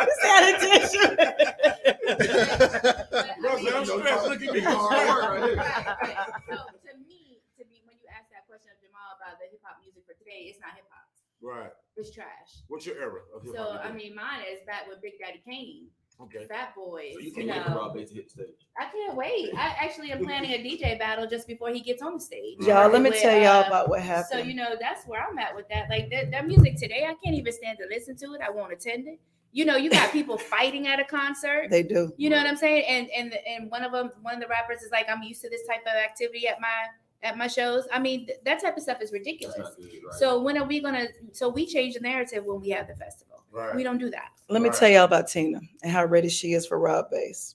So 6.46 6.62
to 6.82 6.92
me, 7.06 7.40
to 7.58 7.64
me, 7.66 7.82
when 7.84 7.96
you 7.98 8.06
ask 8.10 8.30
that 8.30 8.46
question 8.46 8.70
of 8.72 8.78
Jamal 8.82 9.16
about 9.18 9.38
the 9.38 9.46
hip 9.50 9.60
hop 9.62 9.78
music 9.82 10.02
for 10.06 10.14
today, 10.14 10.48
it's 10.50 10.60
not 10.60 10.74
hip 10.74 10.86
hop. 10.90 11.06
Right. 11.40 11.70
It's 11.96 12.10
trash. 12.10 12.62
What's 12.68 12.86
your 12.86 12.96
era? 12.98 13.20
of 13.34 13.42
hip 13.42 13.52
So 13.54 13.78
I 13.82 13.92
mean, 13.92 14.14
mine 14.14 14.44
is 14.50 14.60
back 14.66 14.86
with 14.88 15.00
Big 15.02 15.18
Daddy 15.20 15.40
Kane, 15.44 15.88
Okay. 16.20 16.46
Fat 16.46 16.74
Boys. 16.74 17.12
So 17.12 17.20
you 17.20 17.26
you 17.26 17.32
can't 17.32 17.48
wait 17.48 17.64
for 17.64 17.72
Rob 17.72 17.94
Base 17.94 18.08
to 18.08 18.14
hit 18.14 18.24
the 18.24 18.30
stage. 18.30 18.46
I 18.78 18.84
can't 18.86 19.14
wait. 19.14 19.50
I 19.54 19.76
actually 19.80 20.12
am 20.12 20.24
planning 20.24 20.50
a 20.52 20.58
DJ 20.58 20.98
battle 20.98 21.26
just 21.26 21.46
before 21.46 21.70
he 21.70 21.80
gets 21.80 22.02
on 22.02 22.14
the 22.14 22.20
stage. 22.20 22.56
Y'all, 22.60 22.90
let 22.90 23.02
me 23.02 23.10
With, 23.10 23.20
tell 23.20 23.36
y'all 23.36 23.64
uh, 23.64 23.66
about 23.66 23.88
what 23.90 24.00
happened. 24.00 24.26
So 24.30 24.38
you 24.38 24.54
know 24.54 24.76
that's 24.80 25.06
where 25.06 25.22
I'm 25.22 25.38
at 25.38 25.54
with 25.54 25.68
that. 25.68 25.90
Like 25.90 26.10
that, 26.10 26.30
that 26.30 26.46
music 26.46 26.76
today, 26.76 27.04
I 27.04 27.14
can't 27.22 27.36
even 27.36 27.52
stand 27.52 27.78
to 27.78 27.86
listen 27.94 28.16
to 28.18 28.34
it. 28.34 28.40
I 28.40 28.50
won't 28.50 28.72
attend 28.72 29.06
it. 29.08 29.20
You 29.52 29.64
know, 29.64 29.76
you 29.76 29.90
got 29.90 30.10
people 30.10 30.38
fighting 30.54 30.86
at 30.86 31.00
a 31.00 31.04
concert. 31.04 31.68
They 31.70 31.82
do. 31.82 32.12
You 32.16 32.30
know 32.30 32.38
what 32.38 32.46
I'm 32.46 32.56
saying? 32.56 32.84
And 32.88 33.10
and 33.10 33.38
and 33.46 33.70
one 33.70 33.82
of 33.82 33.92
them, 33.92 34.10
one 34.22 34.34
of 34.34 34.40
the 34.40 34.48
rappers 34.48 34.82
is 34.82 34.90
like, 34.90 35.06
I'm 35.10 35.22
used 35.22 35.42
to 35.42 35.50
this 35.50 35.66
type 35.66 35.82
of 35.86 35.92
activity 35.92 36.48
at 36.48 36.60
my 36.60 36.86
at 37.22 37.36
my 37.36 37.46
shows. 37.46 37.86
I 37.92 37.98
mean, 37.98 38.26
th- 38.26 38.38
that 38.44 38.62
type 38.62 38.76
of 38.76 38.82
stuff 38.82 39.02
is 39.02 39.12
ridiculous. 39.12 39.56
good, 39.56 39.86
right? 39.86 40.18
So 40.18 40.40
when 40.40 40.56
are 40.56 40.66
we 40.66 40.80
gonna? 40.80 41.08
So 41.32 41.48
we 41.50 41.66
change 41.66 41.94
the 41.94 42.00
narrative 42.00 42.44
when 42.46 42.60
we 42.60 42.70
have 42.70 42.88
the 42.88 42.94
festival. 42.94 43.35
Right. 43.56 43.74
We 43.74 43.82
don't 43.82 43.96
do 43.98 44.10
that. 44.10 44.32
Let 44.50 44.60
me 44.60 44.68
Right. 44.68 44.78
tell 44.78 44.88
y'all 44.90 45.04
about 45.04 45.28
Tina 45.28 45.60
and 45.82 45.90
how 45.90 46.04
ready 46.04 46.28
she 46.28 46.52
is 46.52 46.66
for 46.66 46.78
Rob 46.78 47.10
Base. 47.10 47.54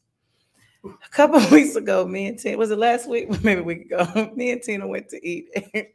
A 0.83 1.09
couple 1.11 1.37
of 1.37 1.51
weeks 1.51 1.75
ago, 1.75 2.05
me 2.07 2.25
and 2.27 2.39
Tina, 2.39 2.57
was 2.57 2.71
it 2.71 2.79
last 2.79 3.07
week? 3.07 3.29
Maybe 3.43 3.61
a 3.61 3.63
week 3.63 3.85
ago, 3.85 4.31
me 4.35 4.51
and 4.51 4.61
Tina 4.63 4.87
went 4.87 5.07
to 5.09 5.25
eat 5.25 5.49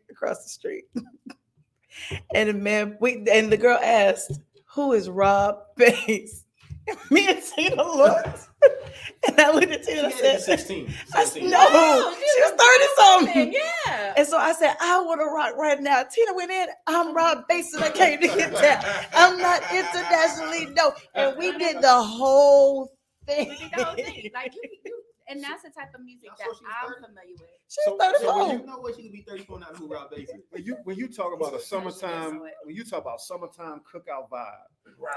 across 0.09 0.45
the 0.45 0.49
street. 0.49 0.85
And 2.35 2.49
the 2.49 2.55
man, 2.55 2.97
we 3.01 3.27
and 3.31 3.51
the 3.51 3.57
girl 3.57 3.79
asked, 3.83 4.41
Who 4.75 4.93
is 4.93 5.11
Rob 5.11 5.59
Base? 5.77 6.45
And 6.89 6.99
me 7.11 7.29
and 7.29 7.43
Tina 7.43 7.83
looked. 7.83 8.49
And 9.29 9.41
I 9.41 9.51
looked 9.53 9.73
at 9.73 9.83
Tina 9.83 10.03
and 10.05 10.07
I 10.07 10.11
She 10.11 10.25
had 10.27 10.33
to 10.33 10.39
be 10.39 10.43
said, 10.43 10.59
16. 10.61 10.95
I 11.15 11.23
s- 11.23 11.33
17. 11.33 11.51
no, 11.51 12.15
she 12.15 12.41
was 12.43 12.53
30 12.53 12.85
something. 12.97 13.53
Yeah. 13.53 14.15
And 14.17 14.27
so 14.27 14.39
I 14.39 14.53
said, 14.53 14.77
I 14.81 15.01
want 15.03 15.21
to 15.21 15.27
rock 15.27 15.57
right 15.57 15.81
now. 15.81 16.03
Tina 16.05 16.35
went 16.35 16.51
in. 16.51 16.67
I'm 16.87 17.15
Rob 17.15 17.47
Base 17.49 17.73
and 17.75 17.83
I 17.85 17.91
came 17.91 18.21
to 18.21 18.27
get 18.29 18.53
that. 18.53 19.09
I'm 19.15 19.39
not 19.39 19.63
internationally 19.73 20.67
known. 20.75 20.93
And 21.15 21.37
we 21.37 21.57
did 21.59 21.83
the 21.83 22.03
whole 22.03 22.93
thing. 23.27 23.49
We 23.49 23.57
did 23.57 23.71
the 23.77 23.85
whole 23.85 23.95
thing. 23.97 24.31
Like 24.35 24.55
you, 24.55 24.63
you, 24.85 25.03
and 25.29 25.43
that's 25.43 25.63
the 25.65 25.71
type 25.71 25.93
of 25.95 26.03
music 26.05 26.29
That's 26.39 26.41
that 26.43 26.49
what 26.49 26.57
she 26.59 26.65
was 26.65 26.73
I'm 26.83 26.89
thirty. 26.89 27.05
familiar 27.07 27.35
with. 27.35 27.51
She's 27.69 27.85
So- 27.85 27.99
so 27.99 28.33
34. 28.33 28.49
when 28.49 28.61
You 28.61 28.67
know 28.67 28.79
what? 28.79 28.95
She 28.97 29.03
could 29.03 29.13
be 29.13 29.23
34 29.27 29.59
now 29.61 29.67
who 29.75 29.89
Rob 29.89 30.11
Base. 30.11 30.31
When 30.51 30.63
you 30.65 30.77
when 30.85 30.97
you 30.97 31.09
talk 31.09 31.35
about 31.35 31.49
a 31.49 31.57
No, 31.57 31.59
she 31.59 31.71
doesn't 31.71 31.99
summertime, 31.99 32.41
when 32.65 32.77
you 32.77 32.85
talk 32.85 33.01
about 33.03 33.21
summertime 33.21 33.81
cookout 33.93 34.31
vibe, 34.31 34.53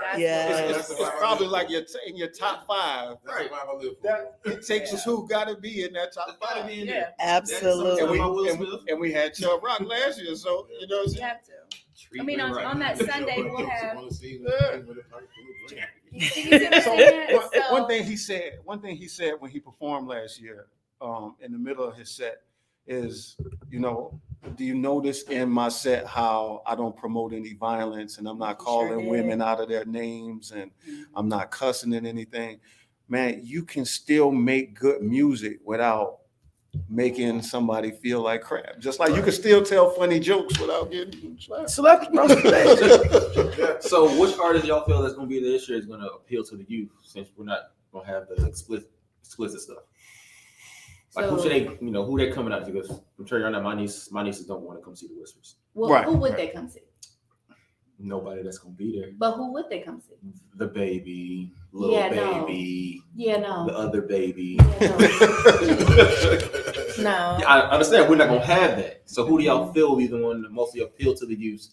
That's 0.01 0.19
Yeah. 0.19 0.49
it's, 0.49 0.89
it's, 0.91 0.99
it's 0.99 1.09
probably 1.17 1.47
like 1.47 1.69
your 1.69 1.81
t- 1.81 1.99
in 2.07 2.15
your 2.15 2.29
top 2.29 2.67
five. 2.67 3.17
Right. 3.23 3.49
That 4.03 4.39
it 4.45 4.65
takes 4.65 4.93
us 4.93 5.03
who 5.03 5.27
got 5.27 5.47
to 5.47 5.55
be 5.55 5.83
in 5.83 5.93
that 5.93 6.13
top 6.13 6.37
five. 6.41 6.67
be 6.67 6.81
in 6.81 6.87
Yeah. 6.87 6.93
there. 6.93 7.13
And 7.19 7.29
Absolutely. 7.37 8.19
we, 8.19 8.49
and, 8.49 8.57
Smith. 8.57 8.81
and 8.87 8.99
we 8.99 9.11
had 9.11 9.33
Chubb 9.33 9.63
Rock 9.63 9.81
last 9.81 10.21
year, 10.21 10.35
so 10.35 10.67
you 10.79 10.87
know. 10.87 10.99
What 11.03 11.15
You 11.15 11.21
I'm 11.21 11.27
have 11.29 11.43
to. 11.43 11.51
I 12.19 12.23
mean, 12.23 12.39
on, 12.41 12.57
on 12.63 12.79
that 12.79 12.97
Sunday 13.09 13.43
we'll 13.43 13.67
have. 13.69 14.01
You 14.01 14.09
see 14.11 14.39
what 14.39 14.73
I'm 14.73 14.85
So 16.81 16.95
one, 17.35 17.49
So- 17.53 17.71
one 17.73 17.87
thing 17.87 18.03
he 18.03 18.17
said, 18.17 18.59
one 18.63 18.81
thing 18.81 18.95
he 18.95 19.07
said 19.07 19.33
when 19.39 19.51
he 19.51 19.59
performed 19.59 20.07
last 20.07 20.39
year, 20.41 20.67
um, 21.01 21.35
in 21.41 21.51
the 21.51 21.57
middle 21.57 21.85
of 21.87 21.95
his 21.95 22.09
set, 22.09 22.41
is, 22.87 23.37
you 23.69 23.79
know, 23.79 24.19
do 24.55 24.63
you 24.63 24.75
notice 24.75 25.23
in 25.23 25.49
my 25.49 25.69
set 25.69 26.05
how 26.07 26.61
I 26.65 26.75
don't 26.75 26.95
promote 26.95 27.33
any 27.33 27.53
violence 27.53 28.17
and 28.17 28.27
I'm 28.27 28.37
not 28.37 28.57
He 28.59 28.65
sure 28.65 28.87
calling 28.87 28.99
did. 28.99 29.07
women 29.09 29.41
out 29.41 29.59
of 29.59 29.67
their 29.69 29.85
names 29.85 30.51
and 30.51 30.71
I'm 31.15 31.27
not 31.27 31.51
cussing 31.51 31.93
and 31.93 32.07
anything. 32.07 32.59
Man, 33.07 33.41
you 33.43 33.63
can 33.63 33.85
still 33.85 34.31
make 34.31 34.79
good 34.79 35.01
music 35.01 35.59
without 35.65 36.19
making 36.87 37.41
somebody 37.41 37.91
feel 37.91 38.21
like 38.21 38.41
crap. 38.41 38.77
Just 38.79 38.99
like 38.99 39.15
you 39.15 39.21
can 39.23 39.31
still 39.31 39.63
tell 39.63 39.89
funny 39.89 40.19
jokes 40.19 40.59
without 40.59 40.91
getting 40.91 41.37
slapped. 41.39 41.69
Select 41.71 42.13
So, 43.81 44.19
which 44.19 44.37
artist 44.37 44.65
y'all 44.65 44.85
feel 44.85 45.01
that's 45.01 45.15
gonna 45.15 45.27
be 45.27 45.39
there 45.41 45.51
this 45.51 45.67
year 45.67 45.79
is 45.79 45.85
gonna 45.85 46.05
appeal 46.07 46.43
to 46.45 46.55
the 46.55 46.65
youth 46.67 46.91
since 47.03 47.29
we're 47.35 47.45
not 47.45 47.71
gonna 47.91 48.05
have 48.05 48.27
the 48.27 48.45
explicit 48.45 48.89
explicit 49.23 49.61
stuff? 49.61 49.79
Like 51.15 51.25
who 51.25 51.41
should 51.41 51.51
they, 51.51 51.63
you 51.81 51.91
know, 51.91 52.05
who 52.05 52.17
they 52.17 52.31
coming 52.31 52.53
out 52.53 52.65
to? 52.65 52.71
Because 52.71 53.01
I'm 53.17 53.25
sure 53.25 53.39
y'all 53.39 53.51
know 53.51 53.61
my 53.61 53.75
niece, 53.75 54.11
my 54.11 54.23
nieces 54.23 54.45
don't 54.45 54.61
want 54.61 54.79
to 54.79 54.83
come 54.83 54.95
see 54.95 55.07
the 55.07 55.15
Whispers. 55.15 55.55
Well, 55.73 55.89
Right, 55.89 56.05
who 56.05 56.15
would 56.17 56.31
right. 56.33 56.37
they 56.37 56.47
come 56.49 56.69
see? 56.69 56.81
Nobody 58.01 58.43
that's 58.43 58.59
gonna 58.59 58.75
be 58.75 58.97
there. 58.99 59.11
But 59.17 59.33
who 59.35 59.51
would 59.53 59.65
they 59.69 59.79
come 59.81 59.99
see? 60.01 60.15
The 60.55 60.67
baby, 60.67 61.51
little 61.73 61.95
baby, 62.09 63.03
Yeah, 63.13 63.37
no. 63.39 63.65
the 63.65 63.75
other 63.75 64.01
baby. 64.01 64.57
Yeah, 64.79 64.87
no. 66.99 67.37
Yeah, 67.39 67.45
I 67.47 67.69
understand 67.71 68.09
we're 68.09 68.15
not 68.15 68.29
gonna 68.29 68.45
have 68.45 68.77
that. 68.77 69.01
So 69.05 69.25
who 69.25 69.37
do 69.37 69.43
y'all 69.43 69.73
feel 69.73 69.89
will 69.89 69.95
be 69.97 70.07
the 70.07 70.17
one 70.17 70.41
that 70.43 70.51
mostly 70.51 70.81
appeal 70.81 71.13
to 71.15 71.25
the 71.25 71.35
youth? 71.35 71.67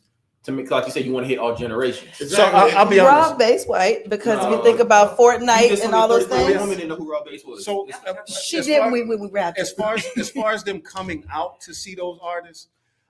To 0.46 0.52
make 0.52 0.70
like 0.70 0.86
you 0.86 0.92
said, 0.92 1.04
you 1.04 1.12
want 1.12 1.24
to 1.24 1.28
hit 1.28 1.38
all 1.40 1.56
generations. 1.56 2.30
So 2.30 2.40
I, 2.44 2.68
I'll 2.76 2.86
be 2.88 3.00
honest. 3.00 3.30
Rob 3.30 3.38
Base 3.40 3.66
white 3.66 4.08
because 4.08 4.44
if 4.44 4.50
you 4.52 4.62
think 4.62 4.78
about 4.78 5.18
Fortnite 5.18 5.82
and 5.84 5.92
all 5.92 6.06
those 6.06 6.24
34 6.26 6.46
things, 6.46 6.60
Women 6.60 6.76
didn't 6.76 6.88
know 6.90 6.94
who 6.94 7.10
Rob 7.10 7.24
Base 7.24 7.44
was. 7.44 7.64
So 7.64 7.88
uh, 8.06 8.14
she 8.26 8.58
as 8.58 8.66
did 8.66 8.78
far- 8.78 8.92
when 8.92 9.08
we, 9.08 9.16
we 9.16 9.28
rapped. 9.28 9.58
as 9.58 9.72
far 9.72 9.94
as 9.94 10.06
as 10.16 10.30
far 10.30 10.52
as 10.52 10.62
them 10.62 10.80
coming 10.80 11.24
out 11.32 11.60
to 11.62 11.74
see 11.74 11.96
those 11.96 12.20
artists, 12.22 12.68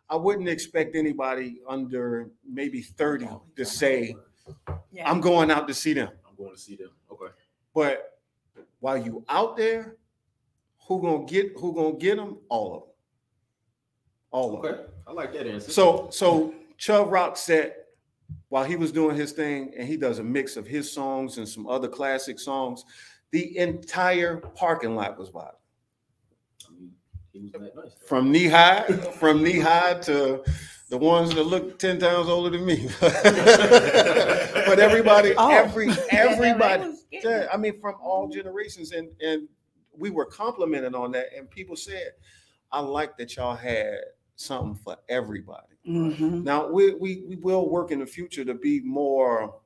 I 0.08 0.16
wouldn't 0.16 0.48
expect 0.48 0.96
anybody 0.96 1.60
under 1.68 2.30
maybe 2.50 2.80
30 2.80 3.28
to 3.56 3.64
say, 3.66 4.16
Yeah. 4.90 5.10
I'm 5.10 5.20
going 5.20 5.50
out 5.50 5.68
to 5.68 5.74
see 5.74 5.92
them. 5.92 6.08
I'm 6.26 6.36
going 6.36 6.54
to 6.54 6.58
see 6.58 6.76
them. 6.76 6.92
Okay. 7.12 7.32
But 7.74 8.18
while 8.80 8.96
you 8.96 9.26
out 9.28 9.58
there, 9.58 9.96
who 10.88 11.02
gonna 11.02 11.26
get 11.26 11.52
who 11.58 11.74
gonna 11.74 11.96
get 11.96 12.16
them? 12.16 12.38
All 12.48 12.74
of 12.74 12.80
them. 12.80 12.90
All 14.30 14.56
of 14.56 14.62
them. 14.62 14.72
Okay. 14.72 14.82
I 15.06 15.12
like 15.12 15.34
that 15.34 15.46
answer. 15.46 15.70
So 15.70 16.08
so 16.10 16.54
Chubb 16.78 17.10
Rock 17.10 17.36
set 17.36 17.86
while 18.48 18.64
he 18.64 18.76
was 18.76 18.92
doing 18.92 19.16
his 19.16 19.32
thing, 19.32 19.72
and 19.76 19.86
he 19.88 19.96
does 19.96 20.18
a 20.18 20.24
mix 20.24 20.56
of 20.56 20.66
his 20.66 20.90
songs 20.90 21.38
and 21.38 21.48
some 21.48 21.66
other 21.66 21.88
classic 21.88 22.38
songs, 22.38 22.84
the 23.30 23.56
entire 23.58 24.36
parking 24.38 24.94
lot 24.94 25.18
was 25.18 25.32
wild. 25.32 25.54
I 26.68 26.72
mean, 26.72 26.92
he 27.32 27.40
was 27.40 27.52
that 27.52 27.74
nice. 27.76 27.92
from 28.06 28.30
knee 28.30 28.46
high, 28.46 28.82
from 29.18 29.42
knee 29.42 29.58
high 29.58 29.94
to 30.02 30.42
the 30.88 30.96
ones 30.98 31.34
that 31.34 31.42
look 31.44 31.78
ten 31.78 31.98
times 31.98 32.28
older 32.28 32.50
than 32.50 32.64
me. 32.64 32.88
but 33.00 34.78
everybody, 34.78 35.34
Oh. 35.36 35.50
every 35.50 35.88
everybody, 36.10 36.82
they 36.82 36.88
was 36.88 37.04
getting 37.10 37.30
yeah. 37.30 37.48
I 37.52 37.56
mean, 37.56 37.80
from 37.80 37.96
all 38.00 38.28
generations, 38.28 38.92
and 38.92 39.08
and 39.20 39.48
we 39.96 40.10
were 40.10 40.26
complimented 40.26 40.94
on 40.94 41.10
that, 41.12 41.26
and 41.36 41.50
people 41.50 41.76
said, 41.76 42.12
"I 42.70 42.80
like 42.80 43.16
that 43.18 43.34
y'all 43.36 43.56
had 43.56 43.98
something 44.36 44.74
for 44.76 44.96
everybody." 45.08 45.66
Mhm. 45.86 46.42
Now 46.44 46.68
we 46.68 46.94
we 46.94 47.22
we 47.28 47.36
will 47.36 47.68
work 47.68 47.90
in 47.90 47.98
the 48.00 48.06
future 48.06 48.44
to 48.44 48.54
be 48.54 48.80
more 48.80 49.56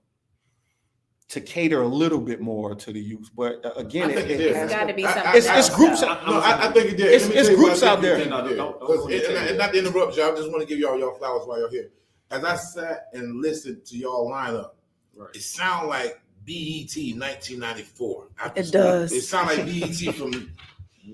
to 1.29 1.41
cater 1.41 1.83
a 1.83 1.87
little 1.87 2.21
bit 2.21 2.41
more 2.41 2.75
to 2.75 2.93
the 2.93 2.99
youth, 3.01 3.31
but 3.37 3.65
uh, 3.65 3.71
again, 3.77 4.11
it, 4.11 4.19
it 4.19 4.31
it 4.33 4.41
is. 4.41 4.57
has 4.57 4.65
It's 4.65 4.73
got 4.75 4.81
to 4.81 4.87
to- 4.89 4.95
be 4.95 5.05
I- 5.05 5.11
I- 5.11 5.15
something. 5.15 5.35
It's- 5.37 5.59
it's 5.69 5.77
groups 5.77 6.03
out- 6.03 6.27
No, 6.27 6.41
I, 6.41 6.69
I 6.69 6.73
think 6.73 6.87
it 6.93 6.97
did. 6.97 7.07
It's- 7.07 7.23
Let 7.23 7.31
me 7.31 7.37
it's 7.37 7.49
groups 7.51 7.83
I 7.85 7.89
out 7.91 8.01
think 8.01 8.05
it 8.05 8.09
there. 8.09 8.19
did. 8.19 8.31
No, 8.31 8.45
no, 8.45 8.57
don't- 8.57 8.81
Because- 8.81 8.97
don't- 9.07 9.13
and, 9.13 9.23
and- 9.37 9.49
and 9.51 9.59
not 9.59 9.73
to 9.73 9.79
interrupt 9.79 10.17
you, 10.17 10.25
I 10.25 10.31
just 10.35 10.51
want 10.51 10.61
to 10.63 10.67
give 10.67 10.79
y'all 10.81 10.99
y'all 10.99 11.15
flowers 11.15 11.47
while 11.47 11.61
you're 11.61 11.71
here. 11.71 11.91
As 12.33 12.43
I 12.45 12.57
sat 12.57 13.07
and 13.13 13.41
listened 13.41 13.85
to 13.87 13.97
y'all 13.97 14.29
lineup, 14.29 14.71
Right. 15.17 15.31
it 15.37 15.43
sound 15.43 15.89
like 15.89 16.21
BET 16.45 16.97
1994. 17.17 18.29
after 18.41 18.61
It 18.61 18.67
school. 18.67 18.83
does. 18.83 19.13
It 19.13 19.23
sound 19.23 19.47
like 19.49 19.67
BET 19.67 20.13
from 20.15 20.51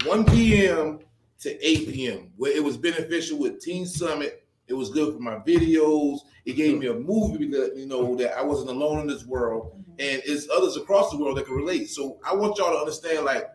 1 0.07 0.25
p.m. 0.25 1.01
to 1.41 1.67
8 1.67 1.93
p.m. 1.93 2.31
Where 2.37 2.53
it 2.55 2.63
was 2.63 2.77
beneficial 2.77 3.39
with 3.39 3.61
Teen 3.61 3.87
Summit. 3.87 4.43
It 4.69 4.75
was 4.75 4.91
good 4.91 5.15
for 5.15 5.21
my 5.21 5.37
videos. 5.37 6.19
It 6.45 6.55
gave 6.55 6.79
me 6.79 6.87
a 6.87 6.95
movie 6.95 7.49
that 7.51 7.75
you 7.77 7.87
know 7.87 8.17
that 8.17 8.37
I 8.37 8.43
wasn't 8.43 8.71
alone 8.71 9.01
in 9.01 9.07
this 9.07 9.25
world, 9.25 9.73
and 9.99 10.23
it's 10.25 10.49
others 10.51 10.77
across 10.77 11.11
the 11.11 11.19
world 11.19 11.37
that 11.37 11.47
can 11.47 11.55
relate. 11.55 11.89
So 11.91 12.19
I 12.25 12.35
want 12.35 12.59
y'all 12.59 12.73
to 12.73 12.79
understand, 12.79 13.25
like, 13.25 13.49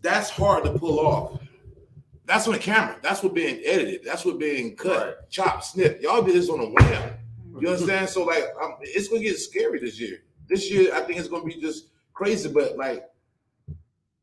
that's 0.00 0.30
hard 0.30 0.64
to 0.64 0.72
pull 0.78 1.00
off. 1.00 1.40
That's 2.26 2.46
on 2.46 2.54
the 2.54 2.58
camera. 2.58 2.96
That's 3.02 3.22
what 3.22 3.34
being 3.34 3.60
edited. 3.64 4.02
That's 4.04 4.24
what 4.24 4.38
being 4.38 4.76
cut, 4.76 5.06
Right. 5.06 5.30
chopped, 5.30 5.64
snipped. 5.64 6.02
Y'all 6.02 6.22
did 6.22 6.34
this 6.34 6.48
on 6.48 6.60
a 6.60 6.66
wham. 6.66 7.12
You 7.60 7.68
understand? 7.68 8.08
So 8.08 8.24
like, 8.24 8.44
um, 8.62 8.76
it's 8.80 9.08
gonna 9.08 9.22
get 9.22 9.38
scary 9.38 9.78
this 9.78 10.00
year. 10.00 10.22
This 10.48 10.70
year, 10.70 10.94
I 10.94 11.00
think 11.00 11.18
it's 11.18 11.28
gonna 11.28 11.44
be 11.44 11.60
just 11.60 11.88
crazy. 12.14 12.48
But 12.48 12.76
like, 12.78 13.04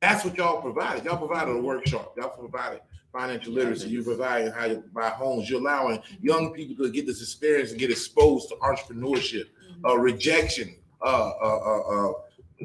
that's 0.01 0.25
what 0.25 0.35
y'all 0.35 0.61
provided. 0.61 1.05
Y'all 1.05 1.17
provided 1.17 1.55
a 1.55 1.61
workshop. 1.61 2.15
Y'all 2.17 2.29
provided 2.29 2.81
financial 3.13 3.53
literacy. 3.53 3.89
You 3.89 4.03
provided 4.03 4.51
how 4.51 4.65
you 4.65 4.83
buy 4.93 5.09
homes. 5.09 5.49
You're 5.49 5.59
allowing 5.59 6.01
young 6.21 6.53
people 6.53 6.85
to 6.85 6.91
get 6.91 7.05
this 7.05 7.21
experience 7.21 7.69
and 7.69 7.79
get 7.79 7.91
exposed 7.91 8.49
to 8.49 8.55
entrepreneurship, 8.55 9.45
uh, 9.85 9.97
rejection, 9.97 10.75
uh, 11.01 11.31
uh, 11.41 11.59
uh, 11.65 12.09
uh, 12.09 12.13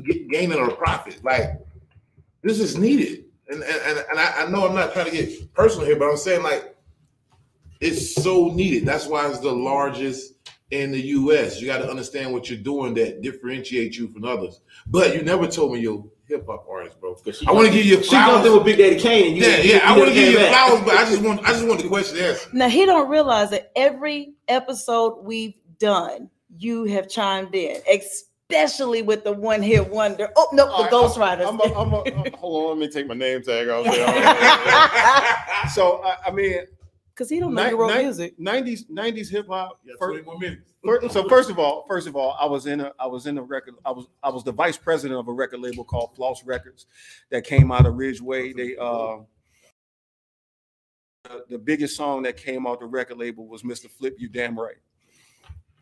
get, 0.05 0.28
gaining 0.30 0.59
a 0.59 0.70
profit. 0.70 1.22
Like, 1.22 1.61
this 2.43 2.59
is 2.59 2.78
needed. 2.78 3.24
And 3.49 3.62
and, 3.62 3.82
and, 3.82 4.05
and 4.11 4.18
I, 4.18 4.45
I 4.45 4.51
know 4.51 4.66
I'm 4.66 4.74
not 4.74 4.93
trying 4.93 5.07
to 5.07 5.12
get 5.12 5.55
personal 5.55 5.87
here, 5.87 5.97
but 5.97 6.09
I'm 6.09 6.16
saying 6.16 6.43
like 6.43 6.74
it's 7.80 8.14
so 8.14 8.49
needed. 8.49 8.87
That's 8.87 9.07
why 9.07 9.28
it's 9.28 9.41
the 9.41 9.53
largest 9.53 10.34
in 10.70 10.91
the 10.91 11.01
US. 11.01 11.61
You 11.61 11.66
got 11.66 11.78
to 11.78 11.89
understand 11.89 12.32
what 12.32 12.49
you're 12.49 12.59
doing 12.59 12.95
that 12.95 13.22
differentiates 13.22 13.97
you 13.97 14.09
from 14.09 14.24
others. 14.24 14.61
But 14.87 15.14
you 15.14 15.22
never 15.22 15.47
told 15.47 15.74
me 15.74 15.80
your 15.80 16.05
hip 16.28 16.44
hop 16.46 16.66
artist, 16.68 17.00
bro. 17.00 17.16
I 17.46 17.52
want 17.52 17.66
to 17.68 17.72
give 17.72 17.84
you 17.86 18.02
She 18.02 18.10
jumped 18.10 18.44
in 18.46 18.52
flowers. 18.52 18.54
with 18.54 18.64
Big 18.64 18.78
Daddy 18.78 18.98
Kane. 18.98 19.28
And 19.28 19.36
you, 19.36 19.42
Yeah, 19.44 19.56
you- 19.58 19.70
yeah. 19.74 19.80
I 19.92 19.96
want 19.96 20.08
to 20.08 20.14
give 20.14 20.28
you 20.32 20.38
came 20.38 20.50
back. 20.52 20.66
flowers, 20.66 20.84
but 20.84 20.94
I 20.96 21.04
just 21.10 21.22
want 21.22 21.40
I 21.44 21.52
just 21.52 21.66
want 21.66 21.82
the 21.82 21.88
question 21.88 22.18
answered. 22.18 22.52
Now 22.54 22.68
he 22.68 22.84
don't 22.86 23.08
realize 23.08 23.50
that 23.50 23.70
every 23.76 24.34
episode 24.48 25.24
we've 25.24 25.54
done, 25.78 26.28
you 26.58 26.84
have 26.84 27.08
chimed 27.08 27.54
in, 27.54 27.80
especially 27.88 29.02
with 29.02 29.24
the 29.24 29.32
one 29.32 29.62
hit 29.62 29.88
wonder. 29.90 30.30
Oh 30.36 30.48
no, 30.52 30.66
All 30.66 30.78
the 30.78 30.82
right, 30.84 30.90
Ghost 30.90 31.16
Riders. 31.18 31.46
I'm 31.48 31.60
a, 31.60 31.64
I'm 31.64 31.92
a, 31.92 32.30
hold 32.36 32.72
on, 32.72 32.78
let 32.80 32.86
me 32.86 32.92
take 32.92 33.06
my 33.06 33.14
name 33.14 33.42
tag 33.42 33.68
off. 33.68 33.84
so 35.74 36.02
I, 36.02 36.16
I 36.26 36.30
mean, 36.30 36.60
Because 37.16 37.30
he 37.30 37.40
don't 37.40 37.54
know 37.54 37.64
Ni- 37.64 37.70
you 37.70 37.80
wrote 37.80 37.96
music. 38.02 38.38
90s 38.38 38.90
90s 38.90 39.30
hip 39.30 39.46
hop. 39.48 39.80
Yeah, 39.84 39.94
fir- 39.98 40.20
21 40.20 40.38
minutes. 40.38 41.14
so 41.14 41.26
first 41.28 41.48
of 41.48 41.58
all, 41.58 41.86
first 41.88 42.06
of 42.06 42.14
all, 42.14 42.36
I 42.38 42.44
was 42.44 42.66
in 42.66 42.80
a 42.80 42.92
I 42.98 43.06
was 43.06 43.26
in 43.26 43.38
a 43.38 43.42
record. 43.42 43.74
I 43.86 43.90
was 43.90 44.06
I 44.22 44.28
was 44.28 44.44
the 44.44 44.52
vice 44.52 44.76
president 44.76 45.18
of 45.18 45.26
a 45.28 45.32
record 45.32 45.60
label 45.60 45.82
called 45.82 46.14
Floss 46.14 46.44
Records 46.44 46.84
that 47.30 47.44
came 47.44 47.72
out 47.72 47.86
of 47.86 47.96
Ridgeway. 47.96 48.52
They 48.52 48.76
uh 48.76 49.18
the, 51.24 51.44
the 51.48 51.58
biggest 51.58 51.96
song 51.96 52.22
that 52.24 52.36
came 52.36 52.66
out 52.66 52.80
the 52.80 52.86
record 52.86 53.16
label 53.16 53.48
was 53.48 53.62
Mr. 53.62 53.88
Flip 53.90 54.14
You 54.18 54.28
Damn 54.28 54.58
Right. 54.58 54.76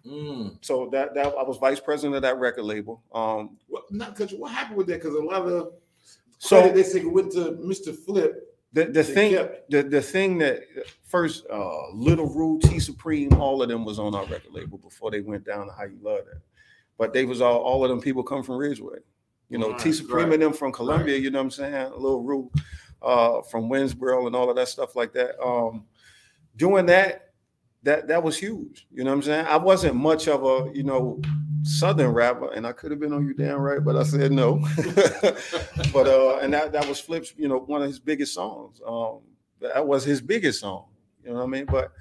Mm. 0.07 0.59
So 0.61 0.89
that 0.93 1.15
that 1.15 1.27
I 1.27 1.43
was 1.43 1.59
vice 1.59 1.81
president 1.81 2.15
of 2.15 2.23
that 2.23 2.39
record 2.39 2.63
label. 2.65 3.03
Um 3.13 3.57
What, 3.67 3.91
not, 3.91 4.15
cause 4.15 4.33
what 4.33 4.53
happened 4.53 4.77
with 4.77 4.87
that? 4.87 5.03
Because 5.03 5.17
a 5.17 5.21
lot 5.21 5.43
of 5.43 5.73
so 6.39 6.61
so 6.61 6.73
they 6.73 6.85
say 6.85 7.01
it 7.01 7.11
went 7.13 7.33
to 7.33 7.59
Mr. 7.61 7.93
Flip. 7.93 8.54
The, 8.75 8.85
the 8.87 8.91
They 8.91 9.03
thing 9.03 9.33
kept- 9.35 9.71
the, 9.71 9.83
the 9.85 10.03
thing 10.03 10.39
that 10.39 10.61
first 11.05 11.47
uh 11.51 11.91
Little 11.93 12.27
Rule, 12.27 12.59
T 12.61 12.79
Supreme, 12.81 13.33
all 13.35 13.63
of 13.63 13.69
them 13.69 13.85
was 13.85 13.99
on 13.99 14.15
our 14.15 14.27
record 14.27 14.53
label 14.53 14.79
before 14.79 15.11
they 15.11 15.21
went 15.21 15.45
down 15.45 15.67
to 15.69 15.73
How 15.73 15.85
You 15.85 15.99
Love 16.03 16.27
That. 16.27 16.43
But 16.99 17.13
they 17.13 17.25
was 17.25 17.41
all 17.41 17.59
all 17.61 17.83
of 17.85 17.89
them 17.91 18.01
people 18.01 18.23
come 18.23 18.43
from 18.43 18.57
Ridgeway. 18.57 18.99
You 19.49 19.59
know, 19.59 19.73
T 19.79 19.93
Supreme 19.93 20.27
right, 20.27 20.35
and 20.35 20.43
them 20.43 20.53
from 20.53 20.73
Columbia, 20.73 21.17
you 21.17 21.31
know 21.31 21.39
what 21.39 21.45
I'm 21.45 21.51
saying? 21.53 21.93
Little 21.93 22.23
Rule 22.23 22.53
uh 23.01 23.43
from 23.43 23.69
Winnsboro 23.71 24.27
and 24.27 24.35
all 24.35 24.51
of 24.51 24.57
that 24.57 24.69
stuff 24.69 24.97
like 24.97 25.13
that. 25.15 25.41
Um 25.45 25.85
doing 26.57 26.87
that 26.87 27.34
that 27.85 28.09
that 28.09 28.23
was 28.23 28.37
huge. 28.37 28.87
You 28.93 29.05
know 29.05 29.11
what 29.11 29.17
I'm 29.19 29.23
saying? 29.23 29.47
I 29.47 29.57
wasn't 29.57 29.97
much 29.97 30.27
of 30.27 30.45
a, 30.45 30.71
you 30.75 30.83
know, 30.83 31.21
southern 31.63 32.13
rapper, 32.13 32.53
and 32.53 32.67
I 32.67 32.73
could 32.73 32.91
have 32.91 33.01
been 33.01 33.13
on 33.13 33.27
you 33.27 33.35
damn 33.35 33.61
right, 33.61 33.83
but 33.83 33.97
I 33.97 34.03
said 34.03 34.33
no. 34.33 34.57
but 35.93 36.07
uh, 36.07 36.39
and 36.39 36.53
that 36.53 36.73
that 36.73 36.89
was 36.89 37.01
Flip's, 37.01 37.35
you 37.37 37.49
know, 37.49 37.59
one 37.59 37.83
of 37.83 37.89
his 37.89 38.01
biggest 38.01 38.35
songs. 38.35 38.81
Um, 38.87 39.21
that 39.61 39.87
was 39.87 40.05
his 40.05 40.21
biggest 40.21 40.61
song. 40.61 40.87
You 41.23 41.31
know 41.31 41.37
what 41.37 41.45
I 41.45 41.47
mean? 41.47 41.65
But 41.67 41.93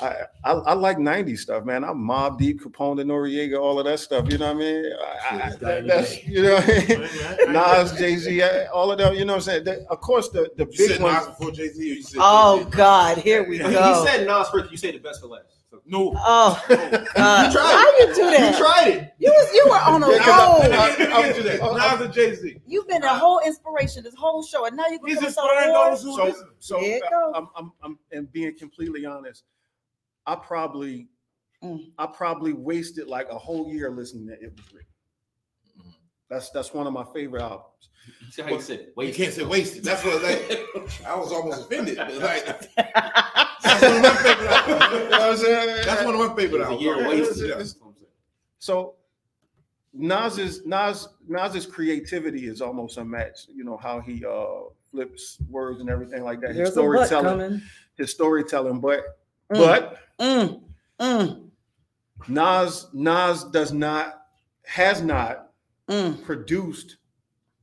I 0.00 0.14
I, 0.44 0.52
I 0.52 0.72
like 0.74 0.96
'90s 0.98 1.38
stuff, 1.38 1.64
man. 1.64 1.82
I'm 1.84 1.96
Mobb 1.98 2.38
Deep, 2.38 2.62
Capone, 2.62 3.00
and 3.00 3.10
Noreaga, 3.10 3.60
all 3.60 3.78
of 3.80 3.86
that 3.86 3.98
stuff. 3.98 4.30
You 4.30 4.38
know 4.38 4.46
what 4.54 4.56
I 4.56 4.58
mean? 4.60 4.84
I, 5.30 5.36
I, 5.46 5.50
that- 5.56 5.86
that's 5.86 6.24
you 6.24 6.42
know, 6.42 6.54
what 6.54 6.68
I 6.68 7.36
mean? 7.46 7.52
Nas, 7.52 7.92
Jay 7.98 8.16
Z, 8.16 8.42
all 8.72 8.92
of 8.92 8.98
them. 8.98 9.14
You 9.14 9.24
know 9.24 9.32
what 9.34 9.36
I'm 9.38 9.42
saying? 9.42 9.64
That- 9.64 9.80
of 9.90 10.00
course, 10.00 10.28
the 10.28 10.50
the 10.56 10.66
You 10.70 10.72
said 10.76 10.88
big 10.88 11.00
Nas 11.00 11.00
ones. 11.00 11.26
before 11.26 11.50
Jay 11.50 11.68
Z, 11.68 11.80
or 11.90 11.94
you 11.94 12.02
said 12.02 12.18
Oh 12.22 12.58
Jay-Z? 12.64 12.70
God, 12.76 13.18
here 13.18 13.48
we 13.48 13.58
go. 13.58 13.68
He 13.68 14.06
said 14.08 14.26
Nas 14.26 14.48
first. 14.50 14.70
You 14.70 14.76
say 14.76 14.92
the 14.92 14.98
best 14.98 15.20
for 15.20 15.26
last. 15.28 15.46
No. 15.84 16.12
Oh 16.16 16.62
God, 16.68 16.92
You 16.92 16.98
tried 17.08 17.52
why 17.54 17.96
it. 17.98 18.08
you 18.08 18.14
do 18.14 18.30
that? 18.30 18.52
You 18.52 18.58
tried 18.64 18.88
it. 18.88 19.12
You 19.18 19.30
was 19.30 19.52
you 19.54 19.64
were 19.68 19.76
on 19.76 20.02
a 20.02 20.10
Yeah, 20.12 20.18
'cause 20.18 20.28
I- 20.28 20.46
roll. 20.46 20.58
Let 20.58 20.70
me 20.70 21.04
get- 21.04 21.10
let 21.10 21.36
me 21.36 21.42
get 21.42 21.58
that. 21.60 21.68
Oh, 21.68 21.76
Nas 21.76 22.00
and 22.02 22.12
Jay 22.14 22.34
Z. 22.34 22.60
You've 22.66 22.86
been 22.88 23.02
a 23.02 23.18
whole 23.18 23.40
inspiration 23.44 24.02
this 24.04 24.14
whole 24.14 24.42
show, 24.42 24.64
and 24.66 24.76
now 24.76 24.84
you're 24.88 24.98
gonna 25.00 25.26
inspiring 25.26 25.72
those 25.72 26.02
who 26.02 26.14
So 26.16 26.34
so 26.60 26.80
There 26.80 26.96
it 26.98 27.02
uh, 27.04 27.10
go. 27.10 27.32
I'm, 27.34 27.48
I'm 27.56 27.72
I'm 27.82 27.98
and 28.12 28.30
being 28.32 28.56
completely 28.56 29.04
honest, 29.06 29.44
I 30.28 30.36
probably 30.36 31.08
Mm. 31.64 31.90
I 31.98 32.06
probably 32.06 32.52
wasted 32.52 33.08
like 33.08 33.28
a 33.30 33.36
whole 33.36 33.68
year 33.68 33.90
listening 33.90 34.28
to 34.28 34.34
It 34.34 34.52
Was 34.56 34.72
Written. 34.72 34.88
Mhm. 35.80 35.92
That's 36.30 36.50
that's 36.50 36.72
one 36.72 36.86
of 36.86 36.92
my 36.92 37.04
favorite 37.12 37.42
albums. 37.42 37.88
You 38.20 38.30
see 38.30 38.42
how 38.42 38.48
you 38.50 38.60
said 38.60 38.78
it. 38.80 38.92
You 38.96 39.12
can't 39.12 39.34
say 39.34 39.44
wasted. 39.44 39.82
That's 39.82 40.04
what 40.04 40.22
like 40.22 40.64
I 41.04 41.16
was 41.18 41.32
almost 41.32 41.62
offended. 41.62 41.96
but, 41.96 42.14
Like 42.18 42.46
that's 42.76 43.82
one 43.82 43.96
of 43.96 44.02
my 44.02 44.14
favorite 44.22 44.50
albums. 44.50 45.02
You 45.02 45.08
know 45.10 45.10
what 45.10 45.22
I'm 45.22 45.36
saying? 45.36 45.82
That's 45.84 46.04
one 46.04 46.14
of 46.14 46.20
my 46.30 46.36
favorite 46.36 46.62
albums. 46.62 46.82
year 46.82 46.96
Yeah, 47.00 47.08
wasted. 47.08 47.44
it's- 47.50 47.58
That's 47.58 47.76
what 47.80 47.88
I'm 47.88 47.94
saying. 47.94 48.06
So 48.60 48.94
Nas's 49.92 50.64
Nas 50.64 51.08
Nas's 51.26 51.66
creativity 51.66 52.46
is 52.46 52.60
almost 52.60 52.98
unmatched. 52.98 53.48
You 53.48 53.64
know 53.64 53.76
how 53.78 53.98
he 54.00 54.24
uh 54.24 54.70
flips 54.92 55.38
words 55.50 55.80
and 55.80 55.90
everything 55.90 56.22
like 56.22 56.40
that. 56.42 56.50
His 56.50 56.56
There's 56.56 56.70
storytelling, 56.72 57.24
coming. 57.40 57.62
his 57.96 58.10
storytelling, 58.12 58.78
but 58.80 59.02
Mm. 59.52 59.56
but 59.58 59.98
Mm, 60.20 60.60
mm, 61.00 61.50
Nas 62.28 62.88
Nas 62.92 63.44
does 63.44 63.72
not 63.72 64.22
has 64.64 65.00
not 65.02 65.50
mm, 65.88 66.22
produced 66.24 66.96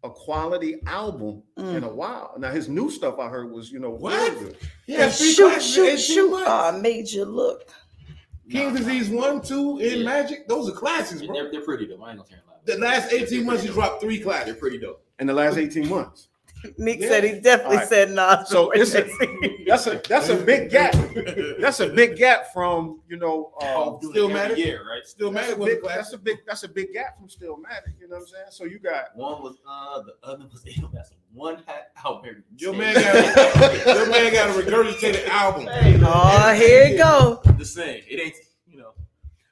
a 0.03 0.09
quality 0.09 0.75
album 0.85 1.43
mm. 1.57 1.75
in 1.75 1.83
a 1.83 1.89
while. 1.89 2.33
Now 2.37 2.51
his 2.51 2.69
new 2.69 2.89
stuff 2.89 3.19
I 3.19 3.27
heard 3.27 3.51
was 3.51 3.71
you 3.71 3.79
know 3.79 3.91
What? 3.91 4.31
real 4.31 4.43
good. 4.43 4.57
Yeah, 4.87 5.09
three 5.09 5.33
shoot, 5.33 5.61
shoot, 5.61 5.97
shoot. 5.99 6.29
months. 6.31 6.45
Oh, 6.47 6.69
I 6.73 6.79
made 6.79 7.09
you 7.09 7.25
look. 7.25 7.69
King 8.49 8.75
Disease 8.75 9.09
one, 9.09 9.41
two, 9.41 9.79
and 9.79 9.99
Yeah. 10.01 10.05
Magic. 10.05 10.47
Those 10.47 10.69
are 10.69 10.73
classics, 10.73 11.23
bro. 11.23 11.33
They're, 11.33 11.51
they're 11.51 11.61
pretty 11.61 11.87
though. 11.87 12.01
I 12.03 12.11
ain't 12.11 12.19
gonna 12.19 12.29
turn 12.29 12.39
loud. 12.47 12.59
The 12.65 12.77
last 12.77 13.11
18 13.11 13.45
months, 13.45 13.63
he 13.63 13.69
dropped 13.69 14.01
three 14.01 14.21
They're 14.21 14.53
pretty 14.53 14.77
dope. 14.77 15.03
in 15.19 15.27
the 15.27 15.33
last 15.33 15.57
18 15.57 15.89
months. 15.89 16.29
Nick 16.77 16.99
Yeah. 17.01 17.07
said 17.07 17.23
he 17.23 17.39
definitely 17.39 17.75
All 17.77 17.81
right. 17.81 17.87
said 17.89 18.11
Nas. 18.11 18.49
So 18.49 18.71
it's 18.75 18.93
a, 18.95 19.03
that's 19.67 19.87
a 19.87 20.01
that's 20.07 20.29
a 20.29 20.35
big 20.37 20.69
gap. 20.69 20.93
That's 21.59 21.79
a 21.79 21.87
big 21.89 22.15
gap 22.17 22.51
from 22.53 23.01
you 23.09 23.17
know 23.17 23.51
uh, 23.61 23.97
Doing 23.99 24.11
Still 24.13 24.13
it 24.13 24.17
every 24.31 24.33
matter? 24.33 24.55
year, 24.55 24.81
right? 24.89 25.05
Still 25.05 25.31
that's, 25.31 25.57
Magic 25.57 25.83
a 25.83 25.85
a 25.85 25.87
that's 25.89 26.13
a 26.13 26.17
big 26.17 26.37
that's 26.45 26.63
a 26.63 26.67
big 26.69 26.93
gap 26.93 27.17
from 27.17 27.27
Stillmatic. 27.27 27.93
You 27.99 28.07
know 28.09 28.15
what 28.15 28.21
I'm 28.21 28.27
saying? 28.27 28.45
So 28.51 28.63
you 28.65 28.79
got 28.79 29.15
One 29.15 29.41
was 29.41 29.57
uh, 29.67 30.01
the 30.03 30.15
other 30.23 30.45
was 30.51 30.63
that's 30.93 31.11
one 31.33 31.57
hat 31.65 31.91
out 32.05 32.23
there. 32.23 32.43
Your 32.57 32.73
man 32.73 32.93
got 32.93 33.85
your 33.85 34.09
man 34.09 34.33
got 34.33 34.49
a 34.49 34.53
regurgitated 34.61 35.27
album. 35.27 35.67
Hey, 35.67 35.99
Oh, 36.03 36.53
here 36.53 36.83
it 36.93 36.97
go. 36.97 37.41
The 37.57 37.65
same. 37.65 38.01
It 38.09 38.19
ain't. 38.19 38.35
You 38.67 38.77
know, 38.81 38.91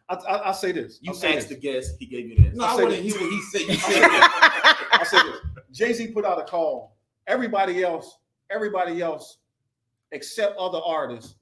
I, 0.09 0.16
I, 0.16 0.36
I'll 0.47 0.53
say 0.53 0.72
this. 0.72 0.99
you 1.01 1.11
I'll 1.11 1.16
say 1.18 1.38
asked 1.38 1.49
this. 1.49 1.57
the 1.57 1.61
guest. 1.61 1.95
He 1.99 2.05
gave 2.05 2.28
you 2.30 2.36
the 2.36 2.41
answer. 2.43 2.57
No, 2.57 2.64
I 2.66 2.68
I'll 2.70 2.78
say 2.78 2.84
want 2.84 2.95
to 2.95 3.01
hear 3.01 3.20
what 3.20 3.30
he 3.32 3.41
said. 3.41 3.61
You 3.61 3.76
said. 3.76 4.09
I'll 4.91 5.05
say 5.05 5.18
this. 5.24 5.39
Jay 5.72 5.93
Z 5.93 6.07
put 6.07 6.24
out 6.26 6.39
a 6.39 6.43
call. 6.43 6.93
Everybody 7.28 7.84
else, 7.84 8.17
everybody 8.49 9.01
else, 9.01 9.38
except 10.11 10.57
other 10.57 10.80
artists, 10.86 11.36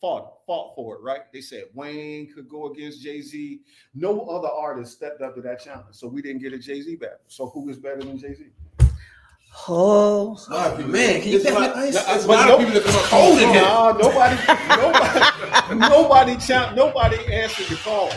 fought 0.00 0.34
fought 0.46 0.74
for 0.76 0.96
it. 0.96 1.02
Right? 1.02 1.20
They 1.32 1.40
said 1.40 1.64
Wayne 1.74 2.32
could 2.32 2.48
go 2.48 2.70
against 2.72 3.02
Jay 3.02 3.20
Z. 3.20 3.60
No 3.94 4.20
other 4.26 4.48
artist 4.48 4.92
stepped 4.92 5.22
up 5.22 5.34
to 5.36 5.40
that 5.42 5.60
challenge, 5.62 5.86
so 5.96 6.06
we 6.08 6.22
didn't 6.22 6.42
get 6.42 6.52
a 6.52 6.58
Jay 6.58 6.80
Z 6.82 6.96
battle. 6.96 7.18
So 7.28 7.46
who 7.48 7.68
is 7.68 7.78
better 7.78 8.00
than 8.02 8.18
Jay 8.18 8.34
Z? 8.34 8.44
Oh, 9.68 10.36
A 10.48 10.52
lot 10.52 10.88
Man, 10.88 11.20
can 11.20 11.30
you 11.30 11.38
There's 11.38 11.44
a 11.54 11.58
pass 11.58 11.68
lot- 11.68 11.76
ice? 11.76 12.04
there's 12.06 12.24
a 12.24 12.28
no- 12.28 12.54
of 12.54 12.58
people 12.58 12.74
that 12.74 12.84
come 12.84 12.96
up 12.96 13.02
cold 13.04 13.38
in 13.38 13.48
here. 13.50 13.62
Nah, 13.62 13.92
nobody, 13.92 14.36
nobody, 14.82 15.88
nobody, 15.88 16.36
cha- 16.44 16.74
nobody 16.74 17.32
answered 17.32 17.66
the 17.66 17.76
call. 17.76 18.10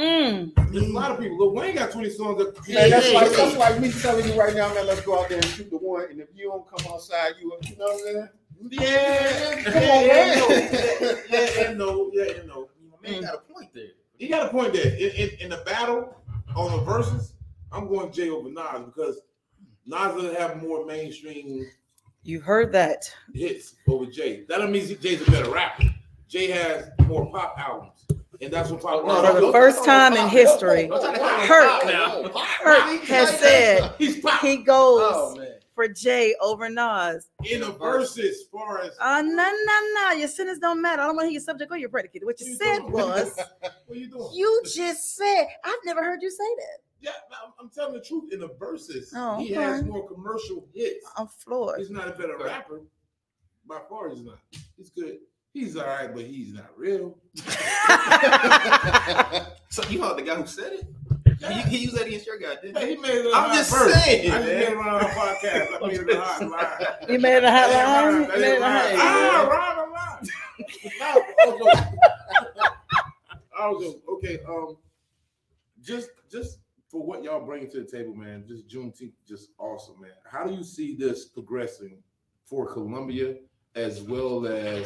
Mm. 0.00 0.72
There's 0.72 0.86
a 0.86 0.92
lot 0.92 1.10
of 1.12 1.20
people. 1.20 1.38
Lil 1.38 1.54
Wayne 1.54 1.74
got 1.74 1.90
20 1.90 2.10
songs. 2.10 2.38
That, 2.38 2.68
Man, 2.68 2.90
that's 2.90 3.12
like 3.12 3.30
that's 3.32 3.56
like 3.56 3.80
me 3.80 3.90
telling 3.92 4.26
you 4.28 4.38
right 4.38 4.54
now, 4.54 4.72
man. 4.74 4.86
Let's 4.86 5.02
go 5.02 5.20
out 5.20 5.28
there 5.28 5.38
and 5.38 5.46
shoot 5.46 5.70
the 5.70 5.76
one. 5.76 6.04
And 6.10 6.20
if 6.20 6.28
you 6.34 6.48
don't 6.48 6.66
come 6.68 6.92
outside, 6.92 7.32
you 7.40 7.52
you 7.64 7.76
know 7.76 7.84
what 7.86 7.94
I'm 7.94 7.98
saying? 8.14 8.28
Yeah, 8.70 9.62
Come 9.64 9.82
on, 9.82 10.06
man. 10.06 10.42
Yeah, 10.50 11.16
yeah, 11.30 11.50
yeah, 11.62 11.72
no, 11.72 12.10
yeah, 12.12 12.24
yeah, 12.24 12.42
no. 12.46 12.68
My 13.02 13.10
man 13.10 13.22
got 13.22 13.34
a 13.34 13.52
point 13.52 13.72
there. 13.74 13.88
He 14.18 14.28
got 14.28 14.46
a 14.46 14.50
point 14.50 14.74
there. 14.74 14.94
In, 14.96 15.10
in, 15.12 15.30
in 15.40 15.50
the 15.50 15.62
battle 15.64 16.14
on 16.54 16.72
the 16.76 16.84
verses, 16.84 17.32
I'm 17.72 17.88
going 17.88 18.12
Jay 18.12 18.28
over 18.28 18.50
Nas 18.50 18.82
because 18.84 19.20
Nas 19.86 20.14
doesn't 20.14 20.36
have 20.36 20.62
more 20.62 20.84
mainstream 20.84 21.66
You 22.22 22.40
heard 22.40 22.70
that. 22.72 23.10
hits 23.32 23.76
over 23.88 24.06
Jay. 24.06 24.44
That 24.48 24.58
doesn't 24.58 25.00
Jay's 25.00 25.26
a 25.26 25.30
better 25.30 25.50
rapper. 25.50 25.84
Jay 26.28 26.50
has 26.50 26.90
more 27.06 27.30
pop 27.32 27.54
albums, 27.58 27.99
and 28.40 28.52
that's 28.52 28.70
what 28.70 28.80
pop. 28.82 29.04
No, 29.04 29.34
For 29.34 29.40
the 29.40 29.52
first 29.52 29.84
time 29.84 30.14
in 30.14 30.28
history, 30.28 30.86
don't 30.88 31.00
try 31.00 31.12
to 31.14 31.18
call 31.18 31.40
him 31.40 31.46
Kurt- 31.46 31.68
pop 31.68 31.84
now. 31.86 32.44
Kurt 32.62 33.00
has 33.04 33.38
said 33.38 33.94
he 33.98 34.56
goes 34.58 35.00
Oh 35.02 35.46
for 35.74 35.88
Jay 35.88 36.34
over 36.42 36.68
Nas. 36.68 37.28
In 37.50 37.62
a 37.62 37.70
versus, 37.70 38.44
far 38.52 38.82
as 38.82 38.90
Uh, 39.00 39.22
no, 39.22 39.50
no, 39.64 39.80
no. 39.94 40.10
Your 40.12 40.28
sentence 40.28 40.58
don't 40.58 40.82
matter. 40.82 41.00
I 41.02 41.06
don't 41.06 41.16
want 41.16 41.24
to 41.26 41.28
hear 41.28 41.34
your 41.34 41.42
subject 41.42 41.70
or 41.70 41.78
your 41.78 41.88
predicate. 41.88 42.24
What 42.24 42.38
you 42.40 42.48
you 42.48 42.56
said 42.56 42.78
doing? 42.80 42.92
was, 42.92 43.38
what 43.86 43.98
you 43.98 44.08
doing? 44.10 44.28
you 44.34 44.62
just 44.74 45.16
said, 45.16 45.46
I've 45.64 45.78
never 45.84 46.02
heard 46.02 46.20
you 46.22 46.30
say 46.30 46.44
that. 46.58 46.78
Yeah, 47.00 47.10
I'm- 47.32 47.52
I'm 47.58 47.70
telling 47.70 47.94
the 47.94 48.00
truth. 48.00 48.30
In 48.32 48.40
the 48.40 48.50
verses, 48.58 49.12
Oh, 49.16 49.38
he 49.38 49.52
okay. 49.56 49.62
has 49.62 49.82
more 49.84 50.06
commercial 50.06 50.66
hits. 50.74 51.06
I'm 51.16 51.28
floored. 51.28 51.78
He's 51.78 51.88
not 51.90 52.08
a 52.08 52.12
better 52.12 52.36
rapper. 52.36 52.82
By 53.66 53.80
far, 53.88 54.10
he's 54.10 54.22
not. 54.22 54.38
He's 54.76 54.90
good. 54.90 55.18
He's 55.52 55.76
all 55.76 55.84
right, 55.86 56.12
but 56.14 56.24
he's 56.24 56.52
not 56.52 56.70
real. 56.76 57.16
So 59.72 59.84
you 59.88 60.02
are 60.02 60.16
the 60.16 60.22
guy 60.22 60.34
who 60.34 60.46
said 60.48 60.72
it? 60.72 60.84
Yeah. 61.40 61.52
He, 61.62 61.76
he 61.76 61.84
used 61.84 61.96
that 61.96 62.04
against 62.08 62.26
your 62.26 62.38
guy, 62.38 62.56
didn't 62.60 62.76
Hey, 62.76 62.88
he? 62.88 62.94
he 62.96 63.00
made 63.00 63.24
it. 63.24 63.32
I'm 63.32 63.54
just 63.56 63.70
verse. 63.70 63.94
saying, 63.94 64.32
I 64.32 64.34
just 64.34 64.46
man. 64.48 64.58
made 64.58 64.68
it 64.68 64.76
on 64.76 64.88
our 64.88 65.00
podcast. 65.10 65.68
I 65.80 65.86
made 65.86 66.00
it 66.00 66.10
a 66.10 66.20
hot 66.20 66.42
line. 66.50 66.86
You 67.08 67.18
made 67.20 67.36
it 67.36 67.44
a 67.44 67.50
hot 67.52 67.70
line? 67.70 68.26
That 68.28 68.34
You 68.36 68.40
made 68.40 68.56
it 68.56 68.60
a 68.60 68.64
hot 68.64 68.74
right. 68.74 68.98
line. 68.98 69.00
Ah, 69.00 69.46
right, 69.48 69.76
right. 69.92 70.28
No, 70.98 71.06
I 71.06 71.08
was 71.46 71.56
joking. 71.60 71.98
I 73.56 73.58
was 73.68 73.78
joking. 73.84 74.02
Okay, 74.08 74.36
um, 74.48 74.76
just 75.80 76.10
just 76.30 76.58
for 76.88 77.00
what 77.06 77.22
y'all 77.22 77.44
bring 77.46 77.70
to 77.70 77.80
the 77.84 77.88
table, 77.88 78.12
man. 78.14 78.44
Just 78.48 78.66
Juneteenth, 78.66 79.12
just 79.26 79.50
awesome, 79.56 80.00
man. 80.00 80.10
How 80.28 80.44
do 80.44 80.52
you 80.52 80.64
see 80.64 80.96
this 80.96 81.26
progressing 81.26 82.02
for 82.44 82.66
Columbia 82.72 83.36
as 83.76 84.02
well 84.02 84.46
as 84.48 84.84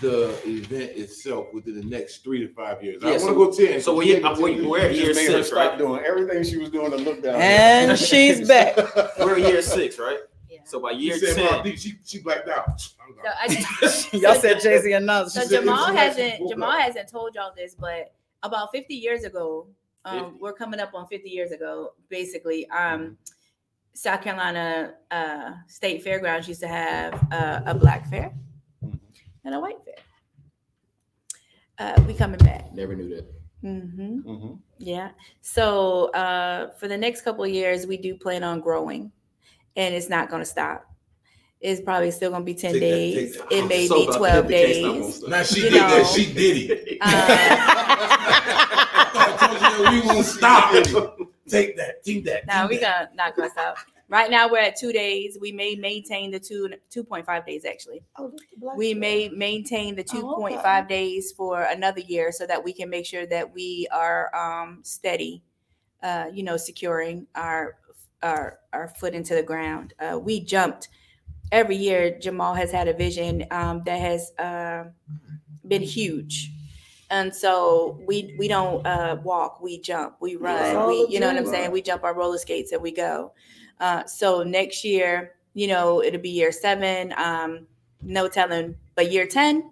the 0.00 0.30
event 0.46 0.92
itself 0.96 1.46
within 1.52 1.74
the 1.78 1.84
next 1.84 2.22
three 2.24 2.46
to 2.46 2.52
five 2.54 2.82
years? 2.82 3.02
I 3.02 3.12
Yeah, 3.12 3.18
want 3.18 3.28
to 3.28 3.34
go 3.34 3.50
ten. 3.70 3.80
so 3.80 3.94
we- 3.94 4.22
I'm- 4.22 4.40
we- 4.40 4.60
we're 4.66 4.80
at 4.80 4.94
year 4.94 5.14
made 5.14 5.26
her 5.30 5.38
six, 5.38 5.48
stop 5.48 5.70
right? 5.70 5.78
doing 5.78 6.04
everything 6.04 6.42
she 6.44 6.58
was 6.58 6.70
doing 6.70 6.90
to 6.90 6.96
look 6.96 7.22
down. 7.22 7.36
And 7.40 7.98
she's 7.98 8.46
back. 8.46 8.76
We're 9.18 9.36
in 9.38 9.44
year 9.44 9.62
six, 9.62 9.98
right? 9.98 10.18
Yeah. 10.50 10.58
So 10.64 10.80
by 10.80 10.90
You 10.92 11.08
year 11.14 11.18
said 11.18 11.36
ten, 11.36 11.44
Mark, 11.50 11.66
she 11.78 11.94
she 12.04 12.18
blacked 12.20 12.48
out. 12.48 12.80
So 12.80 12.92
I 13.40 13.48
just, 13.80 14.12
Y'all 14.22 14.34
said 14.34 14.60
Jay 14.60 14.78
Z 14.80 14.92
and 14.92 15.06
Nas. 15.06 15.32
So 15.34 15.46
Jamal 15.48 15.86
hasn't 15.94 16.38
Jamal 16.48 16.48
full-blown. 16.48 16.80
hasn't 16.80 17.08
told 17.08 17.34
y'all 17.34 17.52
this, 17.56 17.74
but 17.74 18.12
about 18.42 18.70
50 18.72 18.94
years 18.94 19.24
ago, 19.24 19.66
um, 20.04 20.24
50. 20.24 20.38
we're 20.40 20.52
coming 20.52 20.78
up 20.80 20.92
on 20.94 21.06
50 21.06 21.28
years 21.28 21.50
ago, 21.52 21.94
basically. 22.08 22.68
Um, 22.70 23.16
South 23.94 24.20
Carolina 24.22 24.94
uh, 25.10 25.52
State 25.68 26.02
Fairgrounds 26.02 26.46
used 26.48 26.60
to 26.60 26.68
have 26.68 27.14
uh, 27.32 27.62
a 27.64 27.74
black 27.74 28.06
fair. 28.10 28.30
And 29.46 29.54
a 29.54 29.60
white 29.60 29.76
fair. 29.84 29.94
Uh, 31.78 32.02
we 32.06 32.14
coming 32.14 32.38
back. 32.38 32.72
never 32.74 32.94
knew 32.94 33.08
that. 33.14 33.26
Mm-hmm. 33.64 34.28
Mm-hmm. 34.28 34.54
Yeah. 34.78 35.10
So 35.40 36.06
uh, 36.12 36.72
for 36.72 36.88
the 36.88 36.96
next 36.96 37.22
couple 37.22 37.44
of 37.44 37.50
years, 37.50 37.86
we 37.86 37.96
do 37.96 38.14
plan 38.16 38.42
on 38.44 38.60
growing, 38.60 39.12
and 39.76 39.94
it's 39.94 40.08
not 40.08 40.28
going 40.30 40.40
to 40.42 40.46
stop. 40.46 40.84
It's 41.60 41.80
probably 41.80 42.10
still 42.10 42.30
going 42.30 42.42
to 42.42 42.46
be 42.46 42.54
10 42.54 42.72
Take 42.72 42.80
days. 42.80 43.36
that. 43.38 43.52
It 43.52 43.62
I'm 43.62 43.68
may 43.68 43.86
so 43.86 43.94
be 43.94 44.06
12 44.16 44.20
hit 44.20 44.48
the 44.48 44.54
case 44.54 44.82
now, 44.82 44.92
days. 44.92 45.22
Now 45.22 45.42
she 45.42 45.60
You 45.62 45.70
did 45.70 45.82
know. 45.82 45.88
that. 45.88 46.06
She 46.06 46.32
did 46.32 46.70
it. 46.70 46.98
I 47.02 47.76
told 49.40 49.94
you 49.94 50.00
we 50.00 50.06
won't 50.06 50.26
stop. 50.26 50.74
It. 50.74 50.86
Take 51.48 51.76
that. 51.76 52.04
Take 52.04 52.24
that. 52.26 52.46
Now 52.46 52.62
take 52.62 52.70
we 52.70 52.78
that. 52.78 53.16
gonna 53.16 53.30
knock 53.30 53.38
us 53.38 53.56
out. 53.56 53.76
Right 54.08 54.30
now 54.30 54.48
we're 54.48 54.60
at 54.60 54.76
two 54.76 54.92
days. 54.92 55.36
We 55.40 55.50
may 55.52 55.74
maintain 55.74 56.30
the 56.30 56.38
two 56.38 56.70
two 56.90 57.02
point 57.02 57.26
five 57.26 57.44
days 57.44 57.64
actually. 57.64 58.02
We 58.76 58.94
may 58.94 59.28
maintain 59.28 59.96
the 59.96 60.04
two 60.04 60.22
Oh, 60.22 60.32
okay. 60.34 60.40
point 60.40 60.62
five 60.62 60.88
days 60.88 61.32
for 61.32 61.62
another 61.62 62.00
year 62.00 62.30
so 62.32 62.46
that 62.46 62.62
we 62.62 62.72
can 62.72 62.88
make 62.88 63.06
sure 63.06 63.26
that 63.26 63.52
we 63.52 63.88
are 63.92 64.34
um 64.34 64.80
steady, 64.84 65.42
uh, 66.02 66.26
you 66.32 66.42
know, 66.44 66.56
securing 66.56 67.26
our 67.34 67.78
our 68.22 68.60
our 68.72 68.88
foot 68.88 69.14
into 69.14 69.34
the 69.34 69.42
ground. 69.42 69.94
Uh, 69.98 70.18
we 70.18 70.40
jumped 70.40 70.88
every 71.52 71.76
year. 71.76 72.18
Jamal 72.18 72.54
has 72.54 72.70
had 72.72 72.88
a 72.88 72.94
vision 72.94 73.44
um, 73.50 73.82
that 73.86 74.00
has 74.00 74.32
uh, 74.38 74.84
been 75.66 75.82
huge. 75.82 76.50
And 77.10 77.34
so 77.34 78.00
we 78.06 78.34
we 78.38 78.48
don't 78.48 78.84
uh, 78.86 79.18
walk, 79.22 79.60
we 79.62 79.80
jump, 79.80 80.16
we 80.20 80.36
run, 80.36 80.88
we 80.88 81.06
you 81.08 81.20
know 81.20 81.28
what 81.28 81.36
I'm 81.36 81.46
saying. 81.46 81.70
We 81.70 81.82
jump 81.82 82.02
our 82.04 82.14
roller 82.14 82.38
skates 82.38 82.72
and 82.72 82.82
we 82.82 82.90
go. 82.92 83.32
Uh, 83.80 84.04
so 84.04 84.42
next 84.42 84.84
year, 84.84 85.32
you 85.54 85.66
know, 85.66 86.02
it'll 86.02 86.20
be 86.20 86.30
year 86.30 86.52
seven. 86.52 87.14
Um, 87.16 87.66
no 88.02 88.28
telling, 88.28 88.76
but 88.94 89.10
year 89.10 89.26
ten, 89.26 89.70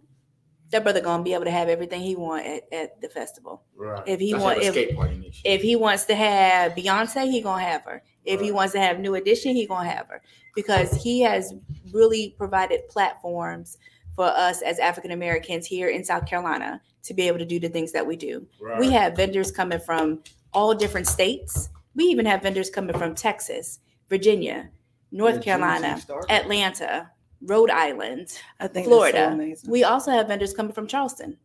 that 0.70 0.82
brother 0.82 1.00
gonna 1.00 1.22
be 1.22 1.34
able 1.34 1.44
to 1.44 1.50
have 1.50 1.68
everything 1.68 2.00
he 2.00 2.16
want 2.16 2.46
at, 2.46 2.72
at 2.72 3.00
the 3.00 3.08
festival. 3.08 3.62
Right. 3.76 4.02
If 4.06 4.20
he 4.20 4.32
Let's 4.32 4.44
want, 4.44 4.58
if 4.58 4.72
skate 4.72 4.96
party 4.96 5.16
next 5.16 5.44
year. 5.44 5.54
if 5.54 5.62
he 5.62 5.76
wants 5.76 6.04
to 6.06 6.14
have 6.14 6.72
Beyonce, 6.72 7.30
he 7.30 7.40
gonna 7.40 7.62
have 7.62 7.82
her. 7.84 8.02
If 8.24 8.40
he 8.40 8.50
wants 8.50 8.72
to 8.72 8.80
have 8.80 8.98
New 8.98 9.14
Edition, 9.14 9.54
he 9.54 9.66
gonna 9.66 9.88
have 9.88 10.08
her 10.08 10.22
because 10.54 10.94
he 11.02 11.20
has 11.20 11.54
really 11.92 12.34
provided 12.38 12.88
platforms 12.88 13.78
for 14.16 14.26
us 14.26 14.62
as 14.62 14.78
African 14.78 15.10
Americans 15.10 15.66
here 15.66 15.88
in 15.88 16.04
South 16.04 16.26
Carolina 16.26 16.80
to 17.02 17.14
be 17.14 17.28
able 17.28 17.38
to 17.38 17.44
do 17.44 17.60
the 17.60 17.68
things 17.68 17.92
that 17.92 18.06
we 18.06 18.16
do. 18.16 18.46
Right. 18.60 18.78
We 18.80 18.90
have 18.92 19.16
vendors 19.16 19.50
coming 19.50 19.80
from 19.80 20.22
all 20.52 20.74
different 20.74 21.06
states. 21.06 21.68
We 21.94 22.04
even 22.04 22.26
have 22.26 22.42
vendors 22.42 22.70
coming 22.70 22.96
from 22.96 23.14
Texas, 23.14 23.80
Virginia, 24.08 24.70
North 25.10 25.34
When 25.34 25.42
Carolina, 25.42 26.00
Atlanta, 26.28 27.10
Rhode 27.42 27.70
Island. 27.70 28.38
I 28.60 28.66
think 28.68 28.86
Florida. 28.86 29.36
So. 29.56 29.70
We 29.70 29.84
also 29.84 30.10
have 30.10 30.28
vendors 30.28 30.54
coming 30.54 30.72
from 30.72 30.86
Charleston. 30.86 31.36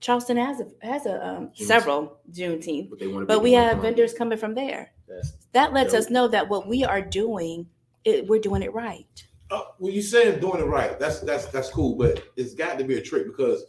Charleston 0.00 0.36
has 0.36 0.60
a 0.60 0.66
has 0.86 1.06
a 1.06 1.26
um, 1.26 1.48
Juneteenth. 1.48 1.66
several 1.66 2.18
Juneteenth, 2.30 2.90
But 2.90 2.98
they 2.98 3.06
want 3.06 3.22
to. 3.22 3.26
but 3.26 3.42
we 3.42 3.52
have 3.52 3.78
vendors 3.78 4.12
coming 4.12 4.36
from 4.36 4.54
there. 4.54 4.90
That's, 5.08 5.32
That 5.52 5.72
lets 5.72 5.94
us 5.94 6.10
know 6.10 6.28
that 6.28 6.48
what 6.48 6.68
we 6.68 6.84
are 6.84 7.00
doing, 7.00 7.66
it, 8.04 8.26
we're 8.26 8.40
doing 8.40 8.62
it 8.62 8.72
right. 8.74 9.24
Uh, 9.50 9.62
well, 9.78 9.92
you 9.92 10.02
saying 10.02 10.40
doing 10.40 10.60
it 10.60 10.66
right. 10.66 10.98
That's 10.98 11.20
that's 11.20 11.46
that's 11.46 11.70
cool, 11.70 11.96
but 11.96 12.22
it's 12.36 12.54
got 12.54 12.78
to 12.78 12.84
be 12.84 12.98
a 12.98 13.00
trick 13.00 13.26
because 13.26 13.64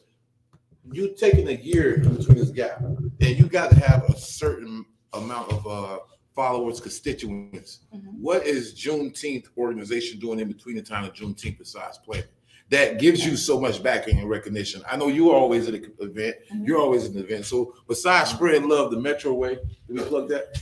you 0.92 1.16
taking 1.16 1.48
a 1.48 1.52
year 1.52 1.96
in 2.02 2.16
between 2.16 2.38
this 2.38 2.50
gap, 2.50 2.80
and 2.82 3.10
you 3.22 3.48
got 3.48 3.70
to 3.72 3.76
have 3.80 4.04
a 4.10 4.18
certain 4.18 4.86
amount 5.14 5.52
of 5.52 5.66
uh, 5.68 6.00
followers, 6.36 6.80
constituents. 6.82 7.80
Mhm. 7.96 8.20
What 8.20 8.46
is 8.46 8.74
Juneteenth 8.74 9.46
organization 9.58 10.20
doing 10.20 10.40
in 10.40 10.48
between 10.48 10.76
the 10.76 10.82
time 10.82 11.06
of 11.06 11.14
Juneteenth 11.14 11.58
besides 11.58 11.98
playing? 11.98 12.26
That 12.72 13.00
gives 13.00 13.24
you 13.26 13.38
so 13.38 13.60
much 13.60 13.82
backing 13.84 14.18
and 14.20 14.28
recognition. 14.28 14.82
I 14.92 14.98
know 14.98 15.08
you're 15.08 15.36
always 15.36 15.68
at 15.68 15.76
an 15.76 15.94
event. 16.00 16.36
Mhm. 16.52 16.68
You're 16.68 16.80
always 16.80 17.06
at 17.06 17.12
an 17.12 17.20
event. 17.20 17.46
So 17.46 17.76
besides 17.88 18.32
spreading 18.32 18.68
love 18.68 18.90
the 18.92 19.00
Metro 19.00 19.34
way, 19.34 19.56
did 19.88 20.00
we 20.00 20.04
plug 20.04 20.28
that? 20.30 20.48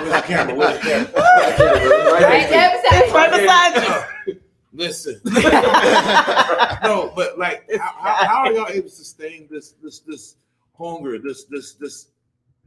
Where's 0.00 0.12
the 0.22 0.26
camera? 0.26 0.54
Where's 0.54 0.78
the 0.78 0.84
camera? 0.84 1.12
Right 2.16 2.48
there 2.50 2.70
beside 2.82 3.12
Right 3.12 3.32
you. 3.32 3.40
beside 3.40 3.74
you. 4.26 4.40
Listen. 4.72 5.20
no, 6.82 7.12
but 7.16 7.38
like, 7.38 7.68
how, 7.78 7.94
how, 8.00 8.14
how 8.26 8.38
are 8.44 8.52
y'all 8.52 8.68
able 8.68 8.88
to 8.88 8.94
sustain 8.94 9.46
this 9.50 9.74
this 9.82 10.00
this 10.00 10.36
hunger, 10.76 11.18
this 11.18 11.44
this 11.44 11.74
this 11.74 12.08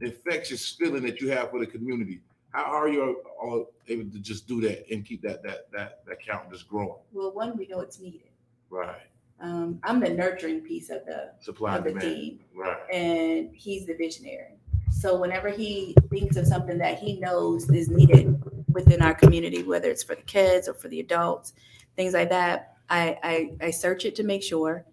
infectious 0.00 0.68
feeling 0.70 1.02
that 1.02 1.20
you 1.20 1.30
have 1.30 1.50
for 1.50 1.60
the 1.60 1.66
community? 1.66 2.20
How 2.52 2.64
are 2.64 2.88
you 2.88 3.22
all 3.40 3.70
able 3.88 4.10
to 4.10 4.18
just 4.18 4.48
do 4.48 4.60
that 4.62 4.90
and 4.92 5.04
keep 5.04 5.22
that 5.22 5.42
that 5.44 5.70
that 5.72 6.04
that 6.06 6.20
count 6.24 6.50
just 6.50 6.68
growing? 6.68 6.94
Well, 7.12 7.32
one, 7.32 7.56
we 7.56 7.66
know 7.68 7.80
it's 7.80 8.00
needed. 8.00 8.22
Right. 8.70 8.96
Um, 9.40 9.78
I'm 9.84 10.00
the 10.00 10.10
nurturing 10.10 10.60
piece 10.60 10.90
of 10.90 11.06
the 11.06 11.32
Supply 11.40 11.76
of 11.78 11.84
the 11.84 11.90
demand. 11.90 12.14
team, 12.14 12.40
Right. 12.54 12.76
and 12.92 13.54
he's 13.54 13.86
the 13.86 13.94
visionary. 13.94 14.58
So 14.90 15.18
whenever 15.18 15.48
he 15.48 15.94
thinks 16.10 16.36
of 16.36 16.46
something 16.46 16.76
that 16.78 16.98
he 16.98 17.18
knows 17.18 17.70
is 17.70 17.88
needed 17.88 18.42
within 18.70 19.00
our 19.00 19.14
community, 19.14 19.62
whether 19.62 19.88
it's 19.90 20.02
for 20.02 20.14
the 20.14 20.22
kids 20.22 20.68
or 20.68 20.74
for 20.74 20.88
the 20.88 21.00
adults, 21.00 21.54
things 21.96 22.12
like 22.12 22.28
that, 22.30 22.76
I 22.90 23.16
I, 23.22 23.66
I 23.66 23.70
search 23.70 24.04
it 24.04 24.14
to 24.16 24.24
make 24.24 24.42
sure 24.42 24.84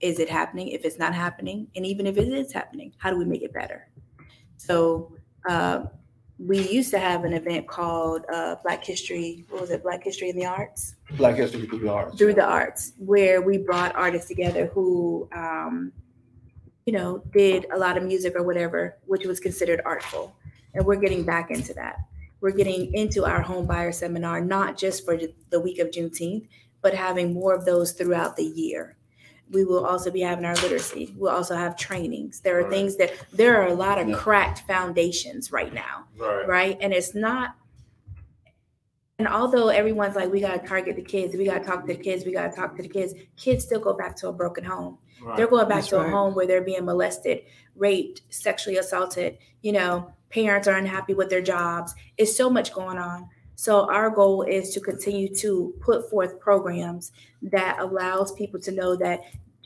is 0.00 0.18
it 0.18 0.28
happening? 0.28 0.68
If 0.68 0.84
it's 0.84 0.98
not 0.98 1.14
happening, 1.14 1.68
and 1.76 1.84
even 1.84 2.06
if 2.06 2.16
it 2.16 2.28
is 2.28 2.52
happening, 2.52 2.92
how 2.98 3.10
do 3.10 3.16
we 3.16 3.24
make 3.24 3.42
it 3.42 3.52
better? 3.52 3.88
So 4.56 5.16
uh, 5.48 5.84
we 6.38 6.68
used 6.68 6.90
to 6.90 6.98
have 6.98 7.24
an 7.24 7.32
event 7.32 7.66
called 7.68 8.24
uh, 8.32 8.56
Black 8.62 8.84
History. 8.84 9.44
What 9.50 9.60
was 9.60 9.70
it? 9.70 9.82
Black 9.82 10.02
History 10.02 10.30
in 10.30 10.36
the 10.36 10.46
Arts 10.46 10.96
Black 11.16 11.36
History 11.36 11.66
through 11.66 11.80
the 11.80 11.88
arts. 11.88 12.18
through 12.18 12.34
the 12.34 12.44
arts, 12.44 12.92
where 12.98 13.42
we 13.42 13.58
brought 13.58 13.94
artists 13.94 14.28
together 14.28 14.66
who, 14.66 15.28
um, 15.34 15.92
you 16.86 16.92
know, 16.92 17.22
did 17.32 17.66
a 17.72 17.78
lot 17.78 17.96
of 17.96 18.02
music 18.02 18.34
or 18.36 18.42
whatever, 18.42 18.98
which 19.06 19.26
was 19.26 19.40
considered 19.40 19.80
artful. 19.84 20.36
And 20.74 20.84
we're 20.84 20.96
getting 20.96 21.24
back 21.24 21.50
into 21.50 21.72
that. 21.74 21.96
We're 22.40 22.50
getting 22.50 22.92
into 22.94 23.24
our 23.24 23.40
home 23.40 23.66
buyer 23.66 23.92
seminar, 23.92 24.40
not 24.40 24.76
just 24.76 25.04
for 25.04 25.18
the 25.50 25.60
week 25.60 25.78
of 25.78 25.90
Juneteenth, 25.90 26.48
but 26.82 26.92
having 26.92 27.32
more 27.32 27.54
of 27.54 27.64
those 27.64 27.92
throughout 27.92 28.36
the 28.36 28.44
year. 28.44 28.96
We 29.50 29.64
will 29.64 29.84
also 29.86 30.10
be 30.10 30.20
having 30.20 30.44
our 30.44 30.54
literacy. 30.56 31.14
We'll 31.16 31.32
also 31.32 31.54
have 31.54 31.76
trainings. 31.76 32.40
There 32.40 32.58
are 32.58 32.62
Right. 32.62 32.70
things 32.70 32.96
that 32.96 33.12
there 33.32 33.60
are 33.60 33.68
a 33.68 33.74
lot 33.74 33.98
of 33.98 34.08
Yeah. 34.08 34.16
cracked 34.16 34.60
foundations 34.60 35.52
right 35.52 35.72
now 35.72 36.06
Right. 36.18 36.48
right? 36.48 36.78
And 36.80 36.92
it's 36.92 37.14
not. 37.14 37.54
And 39.18 39.28
although 39.28 39.68
everyone's 39.68 40.16
like, 40.16 40.32
we 40.32 40.40
gotta 40.40 40.66
target 40.66 40.96
the 40.96 41.02
kids, 41.02 41.36
we 41.36 41.44
gotta 41.44 41.64
talk 41.64 41.86
to 41.86 41.94
the 41.94 42.02
kids, 42.02 42.24
we 42.24 42.32
gotta 42.32 42.54
talk 42.54 42.74
to 42.76 42.82
the 42.82 42.88
kids, 42.88 43.14
kids 43.36 43.64
still 43.64 43.78
go 43.78 43.92
back 43.92 44.16
to 44.16 44.28
a 44.28 44.32
broken 44.32 44.64
home. 44.64 44.98
They're 45.36 45.46
going 45.46 45.68
back 45.68 45.78
That's 45.78 45.88
to 45.90 46.00
a 46.00 46.08
home 46.10 46.34
where 46.34 46.46
they're 46.46 46.60
being 46.62 46.84
molested, 46.84 47.42
raped, 47.76 48.22
sexually 48.30 48.76
assaulted. 48.78 49.38
You 49.62 49.72
know, 49.72 50.12
parents 50.30 50.66
are 50.66 50.76
unhappy 50.76 51.14
with 51.14 51.30
their 51.30 51.40
jobs. 51.40 51.94
It's 52.18 52.36
so 52.36 52.50
much 52.50 52.74
going 52.74 52.98
on. 52.98 53.28
So 53.56 53.90
our 53.90 54.10
goal 54.10 54.42
is 54.42 54.70
to 54.74 54.80
continue 54.80 55.34
to 55.36 55.74
put 55.80 56.10
forth 56.10 56.40
programs 56.40 57.12
that 57.42 57.78
allows 57.78 58.32
people 58.32 58.60
to 58.60 58.72
know 58.72 58.96
that 58.96 59.20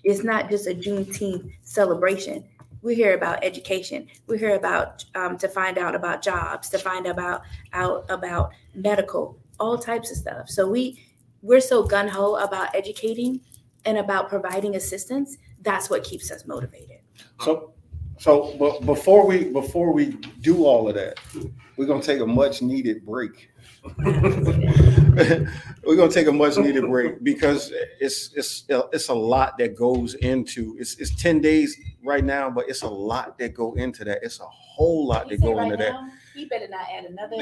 it's 0.05 0.22
not 0.22 0.49
just 0.51 0.66
a 0.66 0.74
Juneteenth 0.74 1.53
celebration. 1.62 2.45
We 2.82 2.95
hear 2.95 3.14
about 3.14 3.43
education. 3.43 4.07
We 4.26 4.39
hear 4.39 4.55
about 4.55 5.05
um, 5.14 5.36
to 5.39 5.49
find 5.49 5.78
out 5.78 5.95
about 5.95 6.22
jobs, 6.22 6.68
to 6.70 6.78
find 6.78 7.07
about 7.07 7.43
out 7.72 8.05
about 8.09 8.53
medical, 8.74 9.39
all 9.59 9.76
types 9.76 10.11
of 10.11 10.16
stuff. 10.16 10.49
So 10.49 10.68
we 10.68 11.05
we're 11.43 11.61
so 11.61 11.82
gun 11.82 12.09
ho 12.09 12.36
about 12.36 12.74
educating 12.74 13.41
and 13.84 13.99
about 13.99 14.28
providing 14.28 14.76
assistance. 14.76 15.39
That's 15.62 15.91
what 15.91 16.05
keeps 16.05 16.30
us 16.30 16.47
motivated. 16.47 17.01
So, 17.41 17.72
so, 18.18 18.55
but 18.59 18.84
before 18.84 19.26
we, 19.26 19.45
before 19.45 19.93
we 19.93 20.12
do 20.41 20.64
all 20.64 20.89
of 20.89 20.95
that, 20.95 21.18
we're 21.76 21.86
gonna 21.86 22.03
take 22.03 22.20
a 22.20 22.26
much 22.26 22.62
needed 22.62 23.05
break. 23.05 23.51
We're 25.84 25.97
gonna 25.97 26.11
take 26.11 26.26
a 26.26 26.32
much 26.32 26.57
needed 26.59 26.86
break 26.86 27.22
because 27.24 27.72
it's, 28.01 28.30
it's, 28.34 28.64
it's 28.68 29.09
a 29.09 29.14
lot 29.14 29.59
that 29.59 29.76
goes 29.76 30.14
into, 30.14 30.76
it's, 30.78 30.97
it's 30.99 31.14
ten 31.20 31.41
days 31.41 31.76
right 32.05 32.24
now, 32.24 32.51
but 32.51 32.68
it's 32.68 32.82
a 32.82 32.89
lot 32.89 33.39
that 33.39 33.55
go 33.55 33.74
into 33.74 34.05
that. 34.05 34.18
It's 34.22 34.41
a 34.41 34.47
whole 34.47 35.07
lot 35.07 35.28
that 35.28 35.41
go 35.41 35.59
into 35.61 35.76
that. 35.76 35.95
He 36.39 36.45
better 36.45 36.68
not 36.68 36.86
add 36.89 37.05
another. 37.07 37.36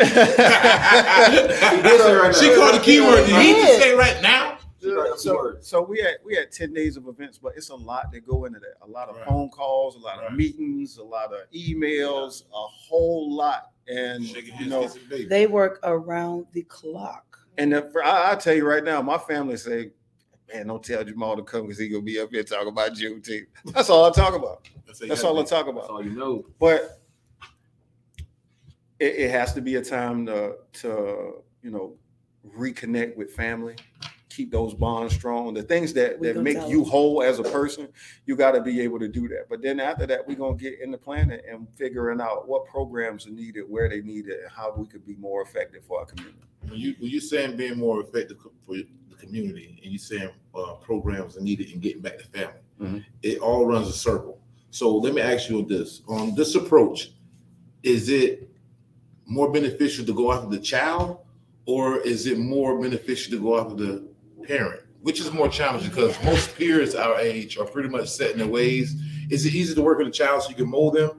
She 2.32 2.55
called 2.55 2.74
the 2.76 2.80
keyword. 2.82 3.28
You 3.28 3.36
need 3.38 3.55
to 3.57 3.61
did. 3.66 3.80
say 3.82 3.92
right 3.94 4.22
now. 4.22 4.57
So, 5.16 5.57
so 5.61 5.82
we 5.82 6.01
had 6.01 6.14
we 6.24 6.34
had 6.34 6.51
ten 6.51 6.72
days 6.72 6.97
of 6.97 7.07
events, 7.09 7.36
but 7.38 7.53
it's 7.57 7.68
a 7.70 7.74
lot 7.74 8.11
that 8.12 8.26
go 8.26 8.44
into 8.47 8.59
that. 8.61 8.74
A 8.82 8.86
lot 8.86 9.09
of 9.11 9.16
Right. 9.16 9.26
phone 9.26 9.51
calls, 9.51 9.97
a 9.97 9.99
lot 9.99 10.22
of 10.24 10.32
meetings, 10.34 10.97
a 10.99 11.03
lot 11.05 11.32
of 11.32 11.40
emails, 11.55 12.42
a 12.44 12.66
whole 12.88 13.34
lot. 13.34 13.70
And 13.89 14.24
you 14.24 14.66
know. 14.66 14.89
They 15.28 15.47
work 15.47 15.78
around 15.84 16.47
the 16.53 16.62
clock. 16.62 17.39
and 17.59 17.72
uh, 17.72 17.82
the, 17.93 18.01
I, 18.05 18.32
I 18.32 18.34
tell 18.37 18.55
you 18.55 18.66
right 18.66 18.82
now, 18.84 19.01
my 19.03 19.18
family 19.18 19.57
say, 19.57 19.91
"Man, 20.53 20.66
don't 20.66 20.82
tell 20.82 21.05
Jamal 21.05 21.37
to 21.37 21.43
come 21.43 21.62
because 21.62 21.78
he 21.78 21.89
gonna 21.89 22.03
be 22.03 22.18
up 22.18 22.30
here 22.30 22.43
talking 22.43 22.68
about 22.68 22.93
Juneteenth." 22.93 23.47
That's 23.66 23.89
all 23.91 24.05
I 24.05 24.11
talk 24.11 24.34
about. 24.34 24.68
That's 25.07 25.22
all 25.24 25.39
I 25.39 25.45
talk 25.45 25.66
That's 25.66 25.68
about. 25.76 25.91
all 25.91 26.05
you 26.05 26.11
know. 26.11 26.45
But 26.59 27.01
it, 28.99 29.14
it 29.16 29.30
has 29.30 29.53
to 29.55 29.61
be 29.61 29.76
a 29.76 29.82
time 29.82 30.26
to 30.26 30.57
to 30.74 31.43
you 31.62 31.70
know 31.70 31.95
reconnect 32.57 33.16
with 33.16 33.32
family, 33.32 33.76
keep 34.37 34.51
those 34.51 34.74
bonds 34.74 35.14
strong. 35.14 35.55
The 35.55 35.62
things 35.62 35.93
that 35.95 36.18
We 36.20 36.28
that 36.28 36.43
make 36.43 36.59
you 36.68 36.80
them. 36.82 36.91
whole 36.91 37.22
as 37.22 37.39
a 37.39 37.43
person, 37.43 37.89
you 38.26 38.37
got 38.37 38.53
to 38.53 38.61
be 38.61 38.80
able 38.82 38.99
to 38.99 39.09
do 39.09 39.26
that. 39.28 39.49
But 39.49 39.62
then 39.62 39.80
after 39.80 40.07
that, 40.07 40.26
we're 40.28 40.37
gonna 40.37 40.57
get 40.57 40.78
in 40.80 40.91
the 40.91 40.99
planning 40.99 41.41
and 41.51 41.66
figuring 41.76 42.20
out 42.20 42.47
what 42.47 42.66
programs 42.66 43.26
are 43.26 43.30
needed, 43.30 43.64
where 43.68 43.89
they 43.89 44.03
need 44.03 44.26
it, 44.28 44.41
and 44.43 44.51
how 44.51 44.74
we 44.76 44.87
could 44.87 45.07
be 45.07 45.14
more 45.16 45.41
effective 45.43 45.84
for 45.84 46.01
our 46.01 46.07
community. 46.07 46.37
When 46.68 46.78
you 46.78 46.95
when 46.99 47.11
you 47.11 47.20
saying 47.20 47.57
being 47.57 47.78
more 47.78 48.01
effective 48.03 48.39
for 48.39 48.74
the 48.74 48.87
community, 49.18 49.80
and 49.82 49.91
you 49.91 49.99
saying 49.99 50.28
uh, 50.55 50.74
programs 50.74 51.37
are 51.39 51.41
needed 51.41 51.70
and 51.72 51.80
getting 51.80 52.03
back 52.03 52.18
to 52.18 52.26
family, 52.26 52.61
Mhm. 52.80 53.05
it 53.22 53.39
all 53.39 53.64
runs 53.66 53.89
a 53.89 53.93
circle. 53.93 54.39
So 54.70 54.95
let 54.99 55.14
me 55.14 55.22
ask 55.22 55.49
you 55.49 55.62
this: 55.64 56.03
on 56.09 56.34
this 56.34 56.55
approach, 56.55 57.12
is 57.82 58.11
it 58.11 58.51
more 59.24 59.51
beneficial 59.51 60.05
to 60.05 60.12
go 60.12 60.30
after 60.32 60.49
the 60.51 60.59
child, 60.61 61.18
or 61.64 61.99
is 62.01 62.26
it 62.26 62.39
more 62.39 62.78
beneficial 62.78 63.30
to 63.37 63.43
go 63.43 63.59
after 63.59 63.74
the 63.74 64.05
parent? 64.47 64.82
Which 65.03 65.20
is 65.20 65.30
more 65.32 65.49
challenging 65.49 65.90
because 65.90 66.16
most 66.24 66.55
peers 66.57 66.94
our 66.94 67.18
age 67.18 67.59
are 67.59 67.64
pretty 67.64 67.88
much 67.88 68.09
set 68.09 68.32
in 68.32 68.38
their 68.38 68.47
ways. 68.49 68.94
Is 69.30 69.47
it 69.47 69.55
easy 69.55 69.74
to 69.74 69.82
work 69.82 69.99
with 69.99 70.09
a 70.09 70.11
child 70.11 70.42
so 70.42 70.49
you 70.51 70.55
can 70.57 70.68
mold 70.70 70.94
them? 70.94 71.11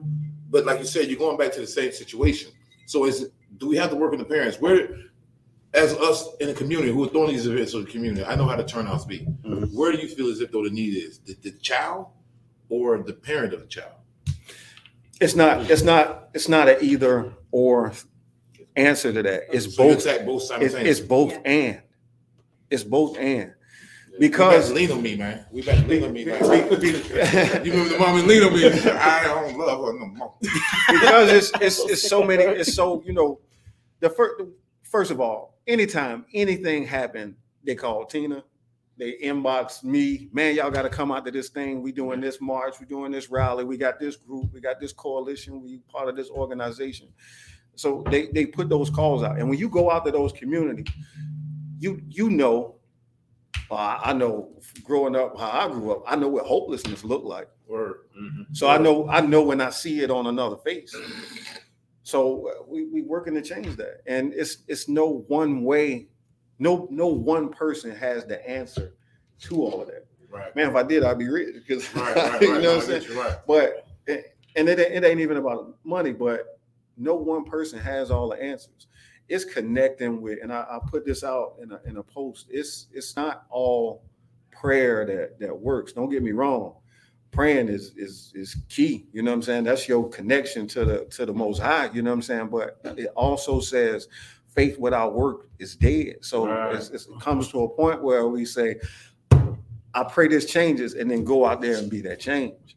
But 0.50 0.64
like 0.66 0.78
you 0.78 0.84
said, 0.86 1.08
you're 1.08 1.18
going 1.18 1.36
back 1.36 1.52
to 1.52 1.60
the 1.60 1.66
same 1.66 1.92
situation. 1.92 2.50
So 2.86 3.04
is 3.04 3.22
it, 3.24 3.32
do 3.58 3.68
we 3.68 3.76
have 3.76 3.90
to 3.90 3.96
work 3.96 4.10
with 4.12 4.20
the 4.20 4.26
parents? 4.26 4.58
Where 4.60 4.88
as 5.74 5.92
us 5.94 6.26
in 6.40 6.48
the 6.48 6.54
community 6.54 6.90
who 6.90 7.04
are 7.04 7.08
throwing 7.08 7.30
these 7.30 7.46
events 7.46 7.72
to 7.72 7.82
the 7.84 7.90
community, 7.90 8.24
I 8.24 8.34
know 8.34 8.46
how 8.48 8.56
the 8.56 8.64
turnouts 8.64 9.04
be. 9.06 9.20
Mhm. 9.44 9.72
Where 9.74 9.92
do 9.92 9.98
you 9.98 10.08
feel 10.08 10.28
as 10.30 10.40
if 10.40 10.50
though 10.50 10.64
the 10.64 10.70
need 10.70 10.94
is 10.96 11.18
the, 11.18 11.34
the 11.42 11.50
child 11.58 12.06
or 12.70 13.02
the 13.02 13.12
parent 13.12 13.52
of 13.52 13.60
the 13.60 13.66
child? 13.66 13.92
It's 15.20 15.34
not. 15.34 15.70
It's 15.70 15.82
not. 15.82 16.30
It's 16.32 16.48
not 16.48 16.68
an 16.68 16.76
either 16.80 17.32
or 17.50 17.92
answer 18.76 19.12
to 19.12 19.22
that. 19.22 19.42
It's 19.52 19.74
So 19.74 19.84
you 19.88 19.94
both. 19.94 20.06
attack 20.06 20.24
both 20.26 20.50
It's, 20.62 20.74
it's 20.74 21.00
both 21.00 21.32
Yeah. 21.32 21.40
and. 21.44 21.82
It's 22.70 22.84
both 22.84 23.16
and. 23.18 23.52
Because 24.18 24.72
lean 24.72 24.90
on 24.90 25.00
me, 25.00 25.16
man. 25.16 25.44
We 25.52 25.62
better 25.62 25.86
lean 25.86 26.02
on 26.02 26.12
me, 26.12 26.24
be- 26.24 26.30
you 26.30 26.36
remember 26.36 27.88
the 27.88 27.98
moment 28.00 28.26
lean 28.26 28.42
on 28.42 28.52
me? 28.52 28.66
I 28.66 29.22
don't 29.24 29.56
love 29.56 29.84
her 29.84 29.98
no 29.98 30.06
more. 30.06 30.34
because 30.40 31.30
it's 31.30 31.52
it's 31.60 31.78
it's 31.90 32.08
so 32.08 32.24
many 32.24 32.42
it's 32.42 32.74
so 32.74 33.02
you 33.06 33.12
know 33.12 33.38
the 34.00 34.10
first 34.10 34.42
first 34.82 35.10
of 35.12 35.20
all 35.20 35.60
anytime 35.68 36.24
anything 36.34 36.84
happened 36.84 37.36
they 37.64 37.74
call 37.74 38.04
tina. 38.06 38.42
They 38.98 39.12
inbox 39.18 39.84
me. 39.84 40.28
Man 40.32 40.56
y'all 40.56 40.72
got 40.72 40.82
to 40.82 40.88
come 40.88 41.12
out 41.12 41.24
to 41.26 41.30
this 41.30 41.50
thing. 41.50 41.82
We 41.82 41.92
doing 41.92 42.20
this 42.20 42.40
march. 42.40 42.80
We 42.80 42.86
doing 42.86 43.12
this 43.12 43.30
rally. 43.30 43.62
We 43.62 43.76
got 43.76 44.00
this 44.00 44.16
group. 44.16 44.52
We 44.52 44.60
got 44.60 44.80
this 44.80 44.92
coalition. 44.92 45.62
We 45.62 45.78
part 45.88 46.08
of 46.08 46.16
this 46.16 46.30
organization. 46.30 47.08
So 47.76 48.02
they 48.10 48.26
they 48.32 48.46
put 48.46 48.68
those 48.68 48.90
calls 48.90 49.22
out. 49.22 49.38
And 49.38 49.48
when 49.48 49.58
you 49.58 49.68
go 49.68 49.92
out 49.92 50.04
to 50.06 50.10
those 50.10 50.32
communities 50.32 50.88
you 51.78 52.02
you 52.08 52.30
know 52.30 52.76
uh, 53.70 53.98
I 54.02 54.12
know 54.12 54.50
growing 54.82 55.14
up 55.14 55.38
how 55.38 55.50
I 55.50 55.68
grew 55.70 55.92
up, 55.92 56.02
I 56.06 56.16
know 56.16 56.28
what 56.28 56.46
hopelessness 56.46 57.04
looked 57.04 57.26
like. 57.26 57.48
Or 57.68 58.06
So 58.52 58.68
I 58.68 58.78
know 58.78 59.08
I 59.08 59.20
know 59.20 59.42
when 59.42 59.60
I 59.60 59.70
see 59.70 60.00
it 60.00 60.10
on 60.10 60.26
another 60.26 60.56
face. 60.56 60.94
So 62.02 62.48
uh, 62.48 62.64
we 62.66 62.86
we 62.86 63.02
working 63.02 63.34
to 63.34 63.42
change 63.42 63.76
that, 63.76 64.00
and 64.06 64.32
it's 64.32 64.58
it's 64.68 64.88
no 64.88 65.24
one 65.28 65.62
way, 65.62 66.08
no 66.58 66.88
no 66.90 67.08
one 67.08 67.50
person 67.50 67.94
has 67.94 68.24
the 68.24 68.46
answer 68.48 68.94
to 69.40 69.62
all 69.62 69.82
of 69.82 69.88
that. 69.88 70.06
right, 70.30 70.56
Man, 70.56 70.70
if 70.70 70.74
I 70.74 70.82
did, 70.82 71.04
I'd 71.04 71.18
be 71.18 71.28
rich 71.28 71.54
because 71.54 71.94
right, 71.94 72.16
right, 72.16 72.32
right. 72.32 72.42
you 72.42 72.60
know 72.62 72.76
what 72.76 72.88
I'm 72.88 73.02
saying. 73.02 73.16
right. 73.18 73.36
But 73.46 73.86
and 74.56 74.68
it, 74.68 74.78
it 74.78 75.04
ain't 75.04 75.20
even 75.20 75.36
about 75.36 75.76
money, 75.84 76.12
but 76.12 76.58
no 76.96 77.14
one 77.14 77.44
person 77.44 77.78
has 77.78 78.10
all 78.10 78.30
the 78.30 78.42
answers. 78.42 78.86
It's 79.28 79.44
connecting 79.44 80.20
with, 80.22 80.38
and 80.42 80.52
I, 80.52 80.60
I 80.70 80.78
put 80.90 81.04
this 81.04 81.22
out 81.22 81.56
in 81.62 81.72
a 81.72 81.80
in 81.84 81.96
a 81.98 82.02
post. 82.02 82.46
It's 82.50 82.86
it's 82.92 83.14
not 83.16 83.44
all 83.50 84.02
prayer 84.50 85.04
that 85.06 85.38
that 85.40 85.58
works. 85.58 85.92
Don't 85.92 86.08
get 86.10 86.22
me 86.22 86.32
wrong. 86.32 86.74
Praying 87.30 87.68
is 87.68 87.92
is 87.96 88.32
is 88.34 88.56
key. 88.70 89.06
You 89.12 89.22
know 89.22 89.30
what 89.30 89.36
I'm 89.36 89.42
saying? 89.42 89.64
That's 89.64 89.86
your 89.86 90.08
connection 90.08 90.66
to 90.68 90.84
the 90.84 91.04
to 91.16 91.26
the 91.26 91.32
most 91.34 91.60
high, 91.60 91.90
you 91.92 92.00
know 92.02 92.10
what 92.10 92.14
I'm 92.16 92.22
saying? 92.22 92.48
But 92.48 92.80
it 92.98 93.08
also 93.16 93.60
says 93.60 94.08
faith 94.54 94.78
without 94.78 95.14
work 95.14 95.48
is 95.58 95.76
dead. 95.76 96.16
So 96.22 96.46
Right. 96.46 96.74
it's, 96.74 96.86
it's- 96.88 97.06
it 97.06 97.20
comes 97.20 97.48
to 97.48 97.64
a 97.64 97.68
point 97.68 98.02
where 98.02 98.26
we 98.28 98.44
say, 98.46 98.76
I 99.94 100.04
pray 100.04 100.28
this 100.28 100.46
changes, 100.46 100.94
and 100.94 101.10
then 101.10 101.22
go 101.22 101.44
out 101.44 101.60
there 101.60 101.76
and 101.76 101.90
be 101.90 102.00
that 102.02 102.18
change. 102.18 102.76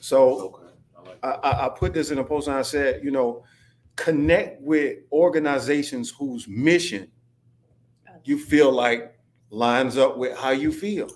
So 0.00 0.40
Okay. 0.54 0.62
I 0.96 1.08
like 1.08 1.18
I, 1.24 1.30
I, 1.48 1.66
I 1.66 1.68
put 1.70 1.94
this 1.94 2.10
in 2.10 2.18
a 2.18 2.24
post 2.24 2.48
and 2.48 2.56
I 2.56 2.62
said, 2.62 3.02
you 3.02 3.10
know, 3.10 3.42
connect 3.96 4.60
with 4.62 4.98
organizations 5.10 6.10
whose 6.10 6.46
mission 6.46 7.10
you 8.24 8.38
feel 8.38 8.70
like 8.72 9.18
lines 9.50 9.96
up 9.96 10.16
with 10.16 10.36
how 10.36 10.50
you 10.50 10.72
feel. 10.72 11.08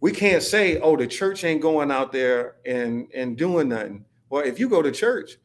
We 0.00 0.12
can't 0.12 0.42
say, 0.42 0.78
oh, 0.80 0.96
the 0.96 1.06
church 1.08 1.42
ain't 1.42 1.60
going 1.60 1.90
out 1.90 2.12
there 2.12 2.56
and 2.64 3.08
and 3.14 3.36
doing 3.36 3.70
nothing. 3.70 4.04
Well, 4.30 4.44
if 4.44 4.58
you 4.58 4.68
go 4.68 4.80
to 4.80 4.92
church, 4.92 5.38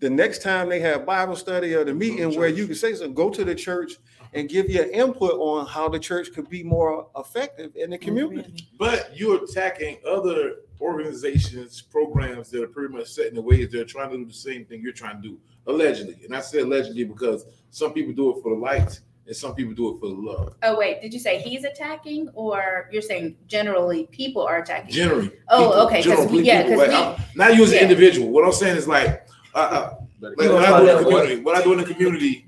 the 0.00 0.10
next 0.10 0.42
time 0.42 0.68
they 0.68 0.80
have 0.80 1.06
Bible 1.06 1.36
study 1.36 1.74
or 1.74 1.84
the 1.84 1.94
meeting 1.94 2.36
where 2.36 2.48
you 2.48 2.66
can 2.66 2.74
say 2.74 2.92
something, 2.92 3.14
go 3.14 3.30
to 3.30 3.44
the 3.44 3.54
church 3.54 3.92
and 4.34 4.50
give 4.50 4.68
your 4.68 4.84
input 4.90 5.32
on 5.32 5.66
how 5.66 5.88
the 5.88 5.98
church 5.98 6.32
could 6.34 6.50
be 6.50 6.62
more 6.62 7.08
effective 7.16 7.74
in 7.74 7.88
the 7.90 7.96
community. 7.96 8.68
But 8.78 9.16
you're 9.16 9.42
attacking 9.42 9.98
other 10.06 10.56
organizations, 10.78 11.80
programs 11.80 12.50
that 12.50 12.62
are 12.62 12.68
pretty 12.68 12.92
much 12.94 13.06
set 13.06 13.28
in 13.28 13.34
the 13.34 13.40
ways 13.40 13.70
they're 13.72 13.84
trying 13.84 14.10
to 14.10 14.18
do 14.18 14.26
the 14.26 14.32
same 14.34 14.66
thing 14.66 14.82
you're 14.82 14.92
trying 14.92 15.22
to 15.22 15.28
do, 15.28 15.38
allegedly. 15.66 16.18
And 16.24 16.34
I 16.34 16.40
say 16.40 16.60
allegedly 16.60 17.04
because 17.04 17.46
some 17.70 17.92
people 17.92 18.12
do 18.12 18.36
it 18.36 18.42
for 18.42 18.54
the 18.54 18.60
likes 18.60 19.00
and 19.26 19.34
some 19.34 19.54
people 19.54 19.74
do 19.74 19.94
it 19.94 20.00
for 20.00 20.06
the 20.08 20.14
love. 20.14 20.54
Oh 20.62 20.78
wait, 20.78 21.02
did 21.02 21.12
you 21.12 21.18
say 21.18 21.38
he's 21.40 21.64
attacking, 21.64 22.28
or 22.34 22.88
you're 22.92 23.02
saying 23.02 23.36
generally 23.48 24.06
people 24.12 24.42
are 24.42 24.58
attacking? 24.58 24.90
Generally. 24.92 25.32
Oh, 25.48 25.58
people- 25.58 25.72
okay, 25.86 25.96
'cause 25.96 26.04
generally 26.04 26.32
we- 26.32 26.42
yeah, 26.46 26.62
people, 26.62 26.78
'cause 26.78 26.88
but 26.88 27.18
we- 27.18 27.24
not 27.34 27.56
you 27.56 27.64
as 27.64 27.72
an 27.72 27.78
individual. 27.78 28.28
What 28.30 28.44
I'm 28.44 28.52
saying 28.52 28.76
is 28.76 28.86
like, 28.86 29.26
uh, 29.54 29.58
uh, 29.58 29.94
But 30.20 30.38
like 30.38 30.46
you 30.48 30.54
when 30.54 30.62
know, 30.62 30.74
I 30.74 30.80
do 30.80 30.86
in 30.86 30.86
the 30.86 30.94
what- 30.94 31.04
community, 31.22 31.42
what 31.42 31.56
I 31.56 31.62
do 31.64 31.72
in 31.72 31.78
the 31.78 31.84
community, 31.92 32.46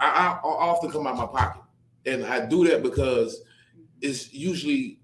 I, 0.00 0.06
I, 0.06 0.26
I 0.42 0.42
often 0.42 0.90
come 0.90 1.06
out 1.06 1.16
my 1.16 1.26
pocket, 1.26 1.62
and 2.06 2.24
I 2.24 2.46
do 2.46 2.66
that 2.68 2.82
because 2.82 3.42
it's 4.00 4.32
usually 4.32 5.00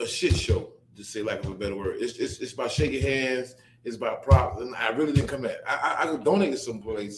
a 0.00 0.06
shit 0.06 0.36
show, 0.36 0.68
to 0.96 1.02
say 1.02 1.22
lack 1.22 1.40
of 1.44 1.50
a 1.50 1.54
better 1.54 1.74
word. 1.76 1.96
It's 1.98 2.16
it's, 2.18 2.38
it's 2.38 2.52
about 2.52 2.70
shaking 2.70 3.02
hands. 3.02 3.56
It's 3.86 3.94
about 3.94 4.24
props, 4.24 4.60
and 4.60 4.74
I 4.74 4.88
really 4.88 5.12
didn't 5.12 5.28
come 5.28 5.46
at. 5.46 5.60
I, 5.64 5.76
I, 5.76 6.02
I 6.02 6.06
could 6.10 6.24
donate 6.24 6.58
to 6.58 7.10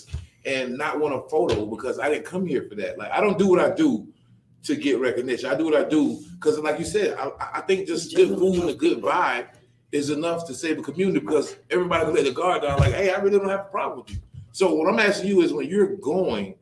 and 0.44 0.76
not 0.76 1.00
want 1.00 1.14
a 1.14 1.28
photo 1.30 1.64
because 1.64 1.98
I 1.98 2.10
didn't 2.10 2.26
come 2.26 2.46
here 2.46 2.66
for 2.68 2.74
that. 2.74 2.98
Like 2.98 3.10
I 3.10 3.22
don't 3.22 3.38
do 3.38 3.48
what 3.48 3.58
I 3.58 3.74
do 3.74 4.06
to 4.64 4.76
get 4.76 5.00
recognition. 5.00 5.48
I 5.48 5.54
do 5.54 5.64
what 5.64 5.74
I 5.74 5.88
do 5.88 6.22
because, 6.34 6.58
like 6.58 6.78
you 6.78 6.84
said, 6.84 7.16
I, 7.18 7.30
I 7.54 7.60
think 7.62 7.86
just 7.86 8.14
good 8.14 8.38
food 8.38 8.60
and 8.60 8.68
a 8.68 8.74
good 8.74 9.00
vibe 9.00 9.48
is 9.92 10.10
enough 10.10 10.46
to 10.46 10.54
save 10.54 10.78
a 10.78 10.82
community 10.82 11.20
because 11.20 11.56
everybody 11.70 12.04
can 12.04 12.14
let 12.14 12.24
the 12.24 12.32
guard 12.32 12.60
down. 12.60 12.78
Like, 12.78 12.92
hey, 12.92 13.14
I 13.14 13.18
really 13.18 13.38
don't 13.38 13.48
have 13.48 13.60
a 13.60 13.70
problem 13.70 14.00
with 14.00 14.10
you. 14.10 14.18
So 14.52 14.74
what 14.74 14.92
I'm 14.92 15.00
asking 15.00 15.28
you 15.30 15.40
is 15.40 15.54
when 15.54 15.68
you're 15.68 15.96
going 15.96 16.54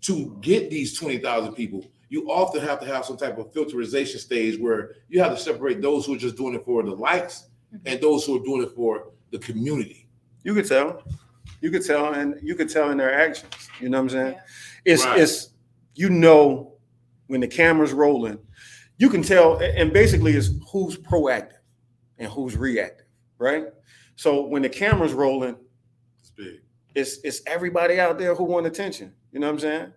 to 0.00 0.36
get 0.40 0.68
these 0.68 0.98
20,000 0.98 1.52
people, 1.52 1.86
you 2.08 2.28
often 2.28 2.60
have 2.60 2.80
to 2.80 2.86
have 2.86 3.04
some 3.04 3.16
type 3.16 3.38
of 3.38 3.52
filterization 3.52 4.18
stage 4.18 4.58
where 4.58 4.96
you 5.08 5.22
have 5.22 5.30
to 5.30 5.40
separate 5.40 5.80
those 5.80 6.06
who 6.06 6.14
are 6.14 6.18
just 6.18 6.36
doing 6.36 6.54
it 6.54 6.64
for 6.64 6.82
the 6.82 6.90
likes 6.90 7.48
and 7.86 8.00
those 8.00 8.26
who 8.26 8.40
are 8.40 8.44
doing 8.44 8.62
it 8.62 8.74
for 8.74 9.11
the 9.32 9.38
community. 9.38 10.08
You 10.44 10.54
could 10.54 10.66
tell. 10.68 11.02
You 11.60 11.70
could 11.70 11.84
tell, 11.84 12.12
and 12.14 12.38
you 12.42 12.54
could 12.54 12.68
tell 12.68 12.90
in 12.90 12.98
their 12.98 13.12
actions. 13.12 13.68
You 13.80 13.88
know 13.88 13.98
what 13.98 14.04
I'm 14.04 14.10
saying? 14.10 14.32
Yeah. 14.34 14.92
It's 14.92 15.04
Right. 15.04 15.20
it's 15.20 15.50
you 15.94 16.08
know 16.10 16.74
when 17.26 17.40
the 17.40 17.48
camera's 17.48 17.92
rolling, 17.92 18.38
you 18.98 19.08
can 19.10 19.22
tell, 19.22 19.58
and 19.58 19.92
basically 19.92 20.32
it's 20.32 20.50
who's 20.70 20.96
proactive 20.96 21.58
and 22.18 22.30
who's 22.30 22.56
reactive, 22.56 23.06
right? 23.38 23.66
So 24.16 24.46
when 24.46 24.62
the 24.62 24.68
camera's 24.68 25.12
rolling, 25.12 25.56
It's 26.20 26.30
big. 26.30 26.60
it's 26.94 27.18
it's 27.24 27.42
everybody 27.46 27.98
out 28.00 28.18
there 28.18 28.34
who 28.34 28.44
want 28.44 28.66
attention. 28.66 29.14
You 29.32 29.40
know 29.40 29.46
what 29.46 29.54
I'm 29.54 29.58
saying? 29.60 29.92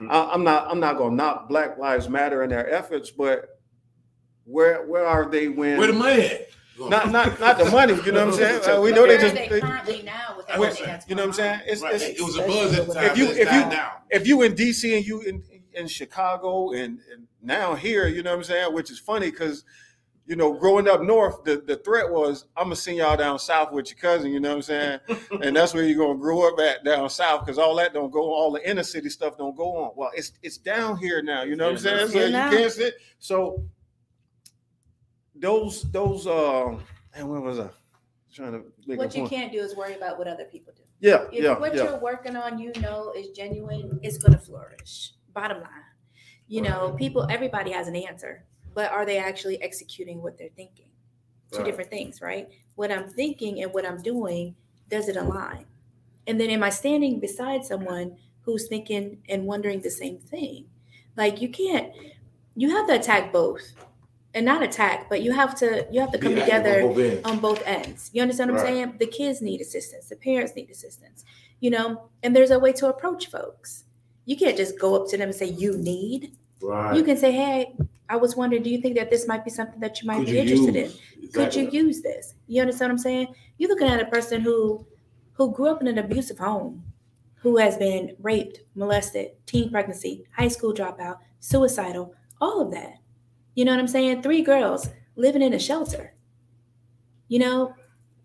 Mhm. 0.00 0.10
I, 0.10 0.32
I'm 0.32 0.42
not 0.44 0.68
I'm 0.70 0.80
not 0.80 0.96
gonna 0.98 1.14
knock 1.16 1.48
Black 1.48 1.78
Lives 1.78 2.08
Matter 2.08 2.42
and 2.42 2.50
their 2.52 2.68
efforts, 2.72 3.10
but 3.10 3.60
where 4.44 4.86
where 4.86 5.06
are 5.06 5.30
they 5.30 5.48
when 5.48 5.78
Where 5.78 5.86
the 5.86 5.92
money 5.92 6.22
at? 6.26 6.48
Not 6.88 7.10
not 7.10 7.38
not 7.40 7.58
the 7.58 7.64
money? 7.70 7.94
You 8.04 8.12
know 8.12 8.26
what 8.26 8.34
I'm 8.34 8.40
saying? 8.40 8.78
Uh, 8.78 8.80
we 8.80 8.90
know 8.92 9.02
they 9.06 9.16
where 9.16 9.18
just 9.18 9.34
are 9.34 9.38
they 9.38 9.48
they- 9.48 9.60
currently 9.60 10.02
now 10.02 10.34
with 10.36 10.46
That's 10.46 10.58
everything 10.58 10.80
what 10.82 10.86
that's 10.86 11.08
you 11.08 11.14
know 11.14 11.22
what 11.22 11.28
I'm 11.28 11.34
saying? 11.34 11.60
It's, 11.66 11.82
Right. 11.82 11.94
it's 11.94 12.04
It 12.04 12.20
was 12.22 12.36
a 12.36 12.42
buzz 12.46 12.78
at 12.78 12.86
the 12.86 12.94
time. 12.94 13.04
If 13.04 13.18
you- 13.18 13.26
if 13.26 13.38
you- 13.38 13.44
died 13.44 13.70
down. 13.72 13.90
if 14.10 14.26
you 14.26 14.42
in 14.42 14.54
DC 14.54 14.96
and 14.96 15.06
you 15.06 15.20
in 15.22 15.42
in 15.72 15.86
Chicago 15.86 16.72
and, 16.72 16.98
and 17.12 17.26
now 17.42 17.74
here, 17.74 18.08
you 18.08 18.22
know 18.24 18.30
what 18.30 18.38
I'm 18.38 18.44
saying, 18.44 18.74
which 18.74 18.90
is 18.90 18.98
funny 18.98 19.30
because 19.30 19.64
you 20.26 20.36
know, 20.36 20.52
growing 20.52 20.86
up 20.86 21.02
north, 21.02 21.42
the, 21.42 21.56
the 21.66 21.74
threat 21.78 22.08
was 22.08 22.44
I'm 22.56 22.64
gonna 22.66 22.76
send 22.76 22.98
y'all 22.98 23.16
down 23.16 23.38
south 23.40 23.72
with 23.72 23.90
your 23.90 23.98
cousin, 23.98 24.30
you 24.32 24.38
know 24.38 24.50
what 24.50 24.56
I'm 24.56 24.62
saying? 24.62 25.00
and 25.42 25.56
that's 25.56 25.74
where 25.74 25.82
you're 25.82 25.98
gonna 25.98 26.18
grow 26.20 26.46
up 26.46 26.60
at 26.60 26.84
down 26.84 27.10
south 27.10 27.44
because 27.44 27.58
all 27.58 27.74
that 27.76 27.92
don't 27.94 28.10
go, 28.12 28.20
all 28.32 28.52
the 28.52 28.68
inner 28.68 28.84
city 28.84 29.08
stuff 29.08 29.36
don't 29.36 29.56
go 29.56 29.76
on. 29.76 29.90
Well, 29.96 30.10
it's 30.14 30.32
it's 30.42 30.56
down 30.56 30.98
here 30.98 31.20
now, 31.20 31.42
you 31.42 31.56
know 31.56 31.64
what 31.64 31.72
I'm 31.72 31.78
saying? 31.78 32.08
So 32.08 32.12
Here 32.18 32.26
you 32.28 32.32
can't 32.32 32.70
sit. 32.72 32.94
So 33.18 33.64
those 35.40 35.82
those 35.90 36.26
uh 36.26 36.76
and 37.14 37.28
where 37.28 37.40
was 37.40 37.58
I? 37.58 37.68
Trying 38.32 38.52
to 38.52 38.62
make 38.86 38.98
What 38.98 39.14
you 39.14 39.22
point. 39.22 39.32
can't 39.32 39.52
do 39.52 39.58
is 39.58 39.74
worry 39.74 39.94
about 39.94 40.18
what 40.18 40.28
other 40.28 40.44
people 40.44 40.72
do. 40.76 40.82
Yeah, 41.00 41.24
If 41.32 41.42
yeah, 41.42 41.58
what 41.58 41.74
yeah. 41.74 41.84
you're 41.84 41.98
working 41.98 42.36
on, 42.36 42.58
you 42.58 42.72
know, 42.80 43.12
is 43.16 43.28
genuine, 43.30 43.98
it's 44.02 44.18
going 44.18 44.32
to 44.32 44.38
flourish. 44.38 45.12
Bottom 45.34 45.58
line, 45.60 45.70
you 46.46 46.60
know, 46.62 46.92
people, 46.98 47.26
everybody 47.30 47.70
has 47.72 47.88
an 47.88 47.96
answer, 47.96 48.44
but 48.74 48.90
are 48.92 49.04
they 49.06 49.16
actually 49.18 49.60
executing 49.62 50.22
what 50.22 50.36
they're 50.38 50.50
thinking? 50.56 50.86
Two 51.50 51.58
Right. 51.58 51.64
different 51.66 51.90
things, 51.90 52.20
right? 52.20 52.48
What 52.76 52.92
I'm 52.92 53.08
thinking 53.08 53.62
and 53.62 53.72
what 53.72 53.84
I'm 53.86 54.00
doing, 54.02 54.54
does 54.90 55.08
it 55.08 55.16
align? 55.16 55.64
And 56.26 56.38
then 56.40 56.50
am 56.50 56.62
I 56.62 56.70
standing 56.70 57.18
beside 57.18 57.64
someone 57.64 58.16
who's 58.42 58.68
thinking 58.68 59.18
and 59.28 59.46
wondering 59.46 59.80
the 59.80 59.90
same 59.90 60.18
thing? 60.18 60.66
Like 61.16 61.40
you 61.40 61.48
can't, 61.48 61.92
you 62.54 62.70
have 62.76 62.86
to 62.88 62.94
attack 62.94 63.32
both, 63.32 63.62
and 64.34 64.46
not 64.46 64.62
attack, 64.62 65.08
but 65.08 65.22
you 65.22 65.32
have 65.32 65.54
to 65.56 65.86
you 65.90 66.00
have 66.00 66.12
to 66.12 66.18
come 66.18 66.34
on 66.34 66.38
together 66.40 66.82
both 66.82 67.26
on 67.26 67.38
both 67.40 67.62
ends. 67.66 68.10
You 68.12 68.22
understand 68.22 68.50
what 68.52 68.60
I'm 68.60 68.66
saying? 68.66 68.94
The 68.98 69.06
kids 69.06 69.42
need 69.42 69.60
assistance, 69.60 70.08
the 70.08 70.16
parents 70.16 70.54
need 70.54 70.70
assistance, 70.70 71.24
you 71.60 71.70
know, 71.70 72.08
and 72.22 72.34
there's 72.34 72.50
a 72.50 72.58
way 72.58 72.72
to 72.74 72.88
approach 72.88 73.26
folks. 73.26 73.84
You 74.26 74.36
can't 74.36 74.56
just 74.56 74.78
go 74.78 74.94
up 74.94 75.08
to 75.10 75.16
them 75.16 75.28
and 75.30 75.36
say, 75.36 75.46
You 75.46 75.76
need. 75.76 76.36
Right. 76.62 76.94
You 76.96 77.02
can 77.02 77.16
say, 77.16 77.32
Hey, 77.32 77.74
I 78.08 78.16
was 78.16 78.36
wondering, 78.36 78.62
do 78.62 78.70
you 78.70 78.80
think 78.80 78.96
that 78.96 79.10
this 79.10 79.26
might 79.26 79.44
be 79.44 79.50
something 79.50 79.80
that 79.80 80.00
you 80.00 80.06
might 80.06 80.18
Could 80.18 80.26
be 80.26 80.32
you 80.32 80.38
interested 80.38 80.74
use- 80.74 81.00
in? 81.22 81.28
Could 81.32 81.54
you 81.54 81.68
use 81.70 82.02
this? 82.02 82.34
You 82.48 82.60
understand 82.60 82.90
what 82.90 82.94
I'm 82.94 82.98
saying? 82.98 83.34
You're 83.58 83.70
looking 83.70 83.88
at 83.88 84.00
a 84.00 84.06
person 84.06 84.40
who 84.40 84.86
who 85.32 85.52
grew 85.52 85.68
up 85.68 85.80
in 85.80 85.86
an 85.88 85.98
abusive 85.98 86.38
home, 86.38 86.84
who 87.36 87.56
has 87.56 87.76
been 87.78 88.14
raped, 88.20 88.60
molested, 88.74 89.30
teen 89.46 89.70
pregnancy, 89.70 90.24
high 90.36 90.48
school 90.48 90.74
dropout, 90.74 91.18
suicidal, 91.40 92.14
all 92.40 92.60
of 92.60 92.70
that. 92.72 92.94
You 93.54 93.64
know 93.64 93.72
what 93.72 93.80
I'm 93.80 93.88
saying? 93.88 94.22
Three 94.22 94.42
girls 94.42 94.88
living 95.16 95.42
in 95.42 95.54
a 95.54 95.58
shelter. 95.58 96.14
You 97.28 97.38
know, 97.40 97.74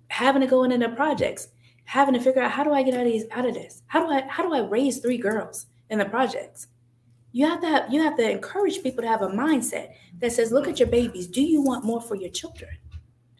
having 0.08 0.42
to 0.42 0.48
go 0.48 0.64
in 0.64 0.72
into 0.72 0.88
the 0.88 0.96
projects, 0.96 1.50
having 1.86 2.14
to 2.14 2.20
figure 2.20 2.42
out 2.42 2.52
how 2.52 2.64
do 2.64 2.74
I 2.74 2.84
get 2.84 2.94
out 2.94 3.06
of 3.06 3.12
these 3.12 3.26
out 3.32 3.46
of 3.46 3.54
this? 3.54 3.84
How 3.88 4.06
do 4.06 4.12
I 4.12 4.28
how 4.28 4.44
do 4.44 4.54
I 4.54 4.68
raise 4.68 5.00
three 5.00 5.18
girls 5.18 5.68
in 5.90 6.00
the 6.00 6.06
projects? 6.06 6.68
You 7.36 7.46
have 7.48 7.60
to 7.62 7.68
have, 7.68 7.92
you 7.94 8.02
have 8.02 8.16
to 8.16 8.32
encourage 8.32 8.82
people 8.82 9.02
to 9.04 9.10
have 9.10 9.22
a 9.22 9.28
mindset 9.28 9.90
that 10.20 10.32
says, 10.32 10.54
look 10.54 10.70
at 10.70 10.80
your 10.80 10.88
babies. 10.88 11.28
Do 11.28 11.42
you 11.42 11.62
want 11.62 11.84
more 11.84 12.00
for 12.00 12.16
your 12.16 12.30
children? 12.30 12.72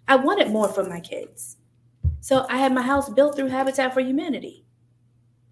I 0.06 0.18
wanted 0.18 0.50
more 0.50 0.68
for 0.68 0.84
my 0.84 1.00
kids. 1.00 1.56
So 2.20 2.46
I 2.50 2.58
had 2.58 2.74
my 2.74 2.82
house 2.82 3.10
built 3.10 3.38
through 3.38 3.48
Habitat 3.48 3.94
for 3.94 4.02
Humanity. 4.02 4.66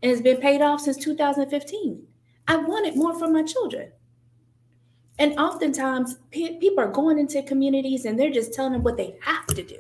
And 0.02 0.12
it's 0.12 0.22
been 0.22 0.42
paid 0.42 0.62
off 0.62 0.82
since 0.82 0.98
2015. 0.98 2.06
I 2.50 2.58
wanted 2.58 2.98
more 2.98 3.18
for 3.18 3.30
my 3.30 3.44
children. 3.44 3.94
And 5.20 5.38
oftentimes, 5.40 6.18
pe- 6.32 6.58
people 6.58 6.84
are 6.84 6.92
going 6.92 7.20
into 7.20 7.44
communities 7.44 8.06
and 8.06 8.20
they're 8.20 8.32
just 8.32 8.54
telling 8.54 8.74
them 8.74 8.84
what 8.84 8.98
they 8.98 9.16
have 9.22 9.46
to 9.48 9.64
do. 9.64 9.78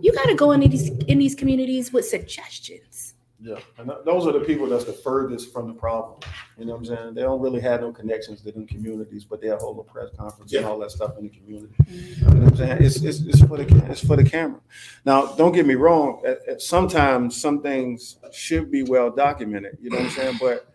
You 0.00 0.12
got 0.12 0.26
to 0.26 0.34
go 0.34 0.52
into 0.52 0.68
these 0.68 0.88
in 0.88 1.18
these 1.18 1.34
communities 1.34 1.92
with 1.92 2.06
suggestions. 2.06 3.14
Yeah, 3.42 3.58
and 3.78 3.88
th- 3.88 4.00
those 4.04 4.26
are 4.26 4.32
the 4.32 4.40
people 4.40 4.66
that's 4.66 4.84
the 4.84 4.92
furthest 4.92 5.52
from 5.52 5.66
the 5.68 5.72
problem. 5.72 6.20
You 6.58 6.66
know 6.66 6.72
what 6.72 6.78
I'm 6.78 6.84
saying? 6.84 7.14
They 7.14 7.22
don't 7.22 7.40
really 7.40 7.60
have 7.60 7.80
no 7.80 7.90
connections 7.90 8.42
to 8.42 8.52
them 8.52 8.66
communities, 8.66 9.24
but 9.24 9.40
they'll 9.40 9.58
hold 9.58 9.78
a 9.78 9.82
press 9.82 10.10
conference 10.16 10.52
and 10.52 10.66
all 10.66 10.78
that 10.80 10.90
stuff 10.90 11.16
in 11.18 11.24
the 11.24 11.30
community. 11.30 11.74
You 11.88 12.24
know 12.26 12.40
what 12.40 12.48
I'm 12.48 12.56
saying? 12.56 12.82
It's, 12.82 12.96
it's, 13.02 13.20
it's 13.20 13.40
for 13.40 13.56
the, 13.56 13.84
it's 13.90 14.06
for 14.06 14.16
the 14.16 14.24
camera. 14.24 14.60
Now, 15.06 15.26
don't 15.36 15.52
get 15.52 15.64
me 15.66 15.74
wrong. 15.74 16.22
At, 16.26 16.46
at 16.46 16.60
sometimes 16.60 17.40
some 17.40 17.62
things 17.62 18.16
should 18.30 18.70
be 18.70 18.82
well 18.82 19.10
documented, 19.10 19.78
you 19.80 19.88
know 19.88 19.96
what 19.96 20.06
I'm 20.06 20.10
saying? 20.10 20.38
But 20.38 20.70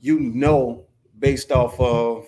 you 0.00 0.18
know, 0.18 0.86
based 1.20 1.52
off 1.52 1.78
of, 1.78 2.26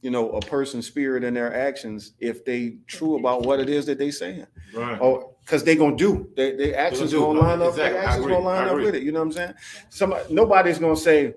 you 0.00 0.10
know, 0.10 0.30
a 0.30 0.40
person's 0.40 0.86
spirit 0.86 1.24
and 1.24 1.36
their 1.36 1.54
actions, 1.54 2.12
if 2.20 2.44
they 2.44 2.76
true 2.86 3.18
about 3.18 3.42
what 3.42 3.58
it 3.60 3.68
is 3.68 3.86
that 3.86 3.98
they 3.98 4.10
saying. 4.10 4.46
Right. 4.74 4.98
Oh, 5.00 5.34
because 5.44 5.64
they 5.64 5.74
gonna 5.76 5.96
do. 5.96 6.28
They 6.36 6.52
they 6.56 6.74
actions 6.74 7.10
do. 7.10 7.20
gonna 7.20 7.40
line 7.40 7.62
up. 7.62 7.70
Exactly. 7.70 7.92
Their 7.92 7.98
actions 8.04 8.24
agree. 8.24 8.34
gonna 8.34 8.44
line 8.44 8.68
up 8.68 8.76
with 8.76 8.94
it. 8.94 9.02
You 9.02 9.12
know 9.12 9.20
what 9.20 9.26
I'm 9.26 9.32
saying? 9.32 9.54
Somebody 9.88 10.32
nobody's 10.34 10.78
gonna 10.78 10.94
say, 10.96 11.34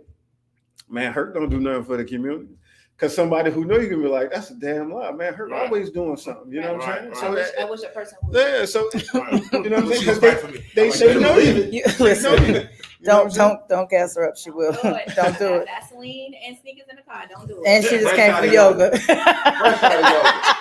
man, 0.90 1.14
Hurt 1.14 1.34
don't 1.34 1.50
do 1.50 1.60
nothing 1.60 1.86
for 1.86 1.98
the 1.98 2.04
community. 2.06 2.50
Cause 2.98 3.16
somebody 3.16 3.50
who 3.50 3.66
know 3.66 3.80
you 3.80 3.90
can 3.90 4.00
be 4.00 4.08
like, 4.08 4.32
that's 4.32 4.52
a 4.52 4.54
damn 4.54 4.94
lie, 4.94 5.12
man. 5.12 5.34
Hurt 5.34 5.50
Right. 5.50 5.66
always 5.66 5.90
doing 5.90 6.16
something. 6.18 6.52
You 6.52 6.62
know 6.62 6.74
what 6.74 6.84
I'm 6.84 6.90
Right, 6.90 7.00
saying? 7.00 7.10
right. 7.10 7.18
So 7.18 7.26
I 7.26 7.30
wish, 7.32 7.46
that- 7.52 7.60
I 7.62 7.70
wish 7.72 7.82
a 7.84 7.88
person 7.88 8.18
would. 8.28 8.36
yeah, 8.38 8.66
so 8.66 8.90
Right. 8.94 9.34
you 9.54 9.70
know 9.70 9.78
what 9.78 9.84
I'm 9.86 9.88
saying? 9.88 10.00
Because 10.02 10.20
they, 10.20 10.30
right 10.30 10.40
for 10.40 10.76
they 10.76 10.88
I 10.88 10.90
say 10.92 11.14
no. 11.16 11.36
that. 11.36 11.44
You, 11.44 11.52
You, 11.52 11.54
they 11.54 11.62
know 11.64 11.72
you. 11.72 11.84
listen, 12.00 12.32
You 12.46 12.52
know 12.54 12.60
what 12.60 12.70
don't 13.04 13.26
I'm 13.26 13.32
saying? 13.32 13.50
don't 13.50 13.70
don't 13.70 13.90
gas 13.90 14.16
her 14.16 14.30
up. 14.30 14.38
She 14.38 14.52
will. 14.52 14.72
Do 14.74 14.80
it. 14.84 15.14
don't 15.16 15.38
do 15.38 15.54
it. 15.56 15.68
Vaseline 15.82 16.36
and 16.46 16.58
sneakers 16.62 16.86
in 16.90 16.96
the 16.96 17.02
car. 17.02 17.26
Don't 17.30 17.48
do 17.48 17.64
it. 17.64 17.68
And 17.68 17.84
she 17.84 17.98
just 17.98 18.14
Fresh 18.14 18.18
came 18.18 18.36
for 18.36 18.46
of 18.46 18.54
yoga. 18.54 18.98
Fresh 19.00 19.84
out 19.84 20.52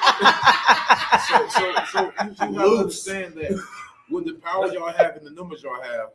So, 1.28 1.48
so, 1.48 1.74
so 1.92 2.00
you, 2.02 2.12
you 2.28 2.58
have 2.58 2.64
to 2.64 2.78
understand 2.78 3.34
that 3.34 3.62
with 4.10 4.26
the 4.26 4.34
power 4.34 4.72
y'all 4.72 4.92
have 4.92 5.16
and 5.16 5.26
the 5.26 5.30
numbers 5.30 5.62
y'all 5.62 5.80
have, 5.82 6.10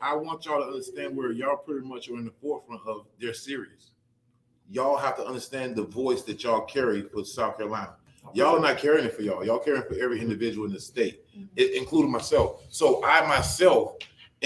I 0.00 0.14
want 0.14 0.44
y'all 0.44 0.60
to 0.60 0.66
understand 0.66 1.16
where 1.16 1.32
y'all 1.32 1.56
pretty 1.56 1.86
much 1.86 2.08
are 2.08 2.14
in 2.16 2.24
the 2.24 2.32
forefront 2.42 2.82
of 2.86 3.06
their 3.20 3.34
series. 3.34 3.90
Y'all 4.68 4.96
have 4.96 5.16
to 5.16 5.24
understand 5.24 5.76
the 5.76 5.84
voice 5.84 6.22
that 6.22 6.42
y'all 6.42 6.62
carry 6.62 7.02
for 7.02 7.24
South 7.24 7.56
Carolina. 7.56 7.94
Y'all 8.34 8.56
are 8.56 8.60
not 8.60 8.78
carrying 8.78 9.06
it 9.06 9.14
for 9.14 9.22
y'all. 9.22 9.44
Y'all 9.44 9.60
carrying 9.60 9.84
for 9.84 9.94
every 9.94 10.20
individual 10.20 10.66
in 10.66 10.72
the 10.72 10.80
state, 10.80 11.24
mm-hmm. 11.28 11.44
i- 11.58 11.72
including 11.76 12.10
myself. 12.10 12.62
So 12.68 13.04
I 13.04 13.26
myself 13.28 13.96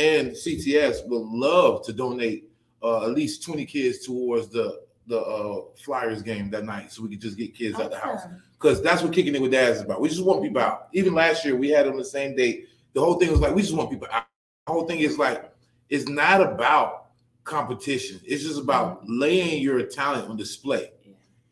and 0.00 0.30
CTS 0.30 1.06
would 1.08 1.22
love 1.22 1.84
to 1.84 1.92
donate 1.92 2.50
uh, 2.82 3.04
at 3.04 3.10
least 3.10 3.42
20 3.44 3.66
kids 3.66 4.04
towards 4.04 4.48
the 4.48 4.80
the 5.06 5.20
uh, 5.20 5.62
Flyers 5.76 6.22
game 6.22 6.50
that 6.50 6.64
night, 6.64 6.92
so 6.92 7.02
we 7.02 7.08
could 7.08 7.20
just 7.20 7.36
get 7.36 7.52
kids 7.52 7.78
out 7.80 7.90
the 7.90 7.98
house 7.98 8.22
because 8.52 8.80
that's 8.80 9.02
what 9.02 9.12
kicking 9.12 9.34
it 9.34 9.42
with 9.42 9.50
dads 9.50 9.78
is 9.78 9.82
about. 9.82 10.00
We 10.00 10.08
just 10.08 10.24
want 10.24 10.42
people 10.42 10.62
out. 10.62 10.88
Even 10.92 11.14
last 11.14 11.44
year, 11.44 11.56
we 11.56 11.70
had 11.70 11.88
on 11.88 11.96
the 11.96 12.04
same 12.04 12.36
date. 12.36 12.68
The 12.92 13.00
whole 13.00 13.14
thing 13.14 13.30
was 13.30 13.40
like 13.40 13.54
we 13.54 13.62
just 13.62 13.74
want 13.74 13.90
people 13.90 14.06
out. 14.12 14.26
The 14.66 14.72
whole 14.72 14.86
thing 14.86 15.00
is 15.00 15.18
like 15.18 15.52
it's 15.88 16.08
not 16.08 16.40
about 16.40 17.06
competition. 17.44 18.20
It's 18.24 18.44
just 18.44 18.60
about 18.60 19.02
laying 19.08 19.62
your 19.62 19.82
talent 19.82 20.30
on 20.30 20.36
display. 20.36 20.92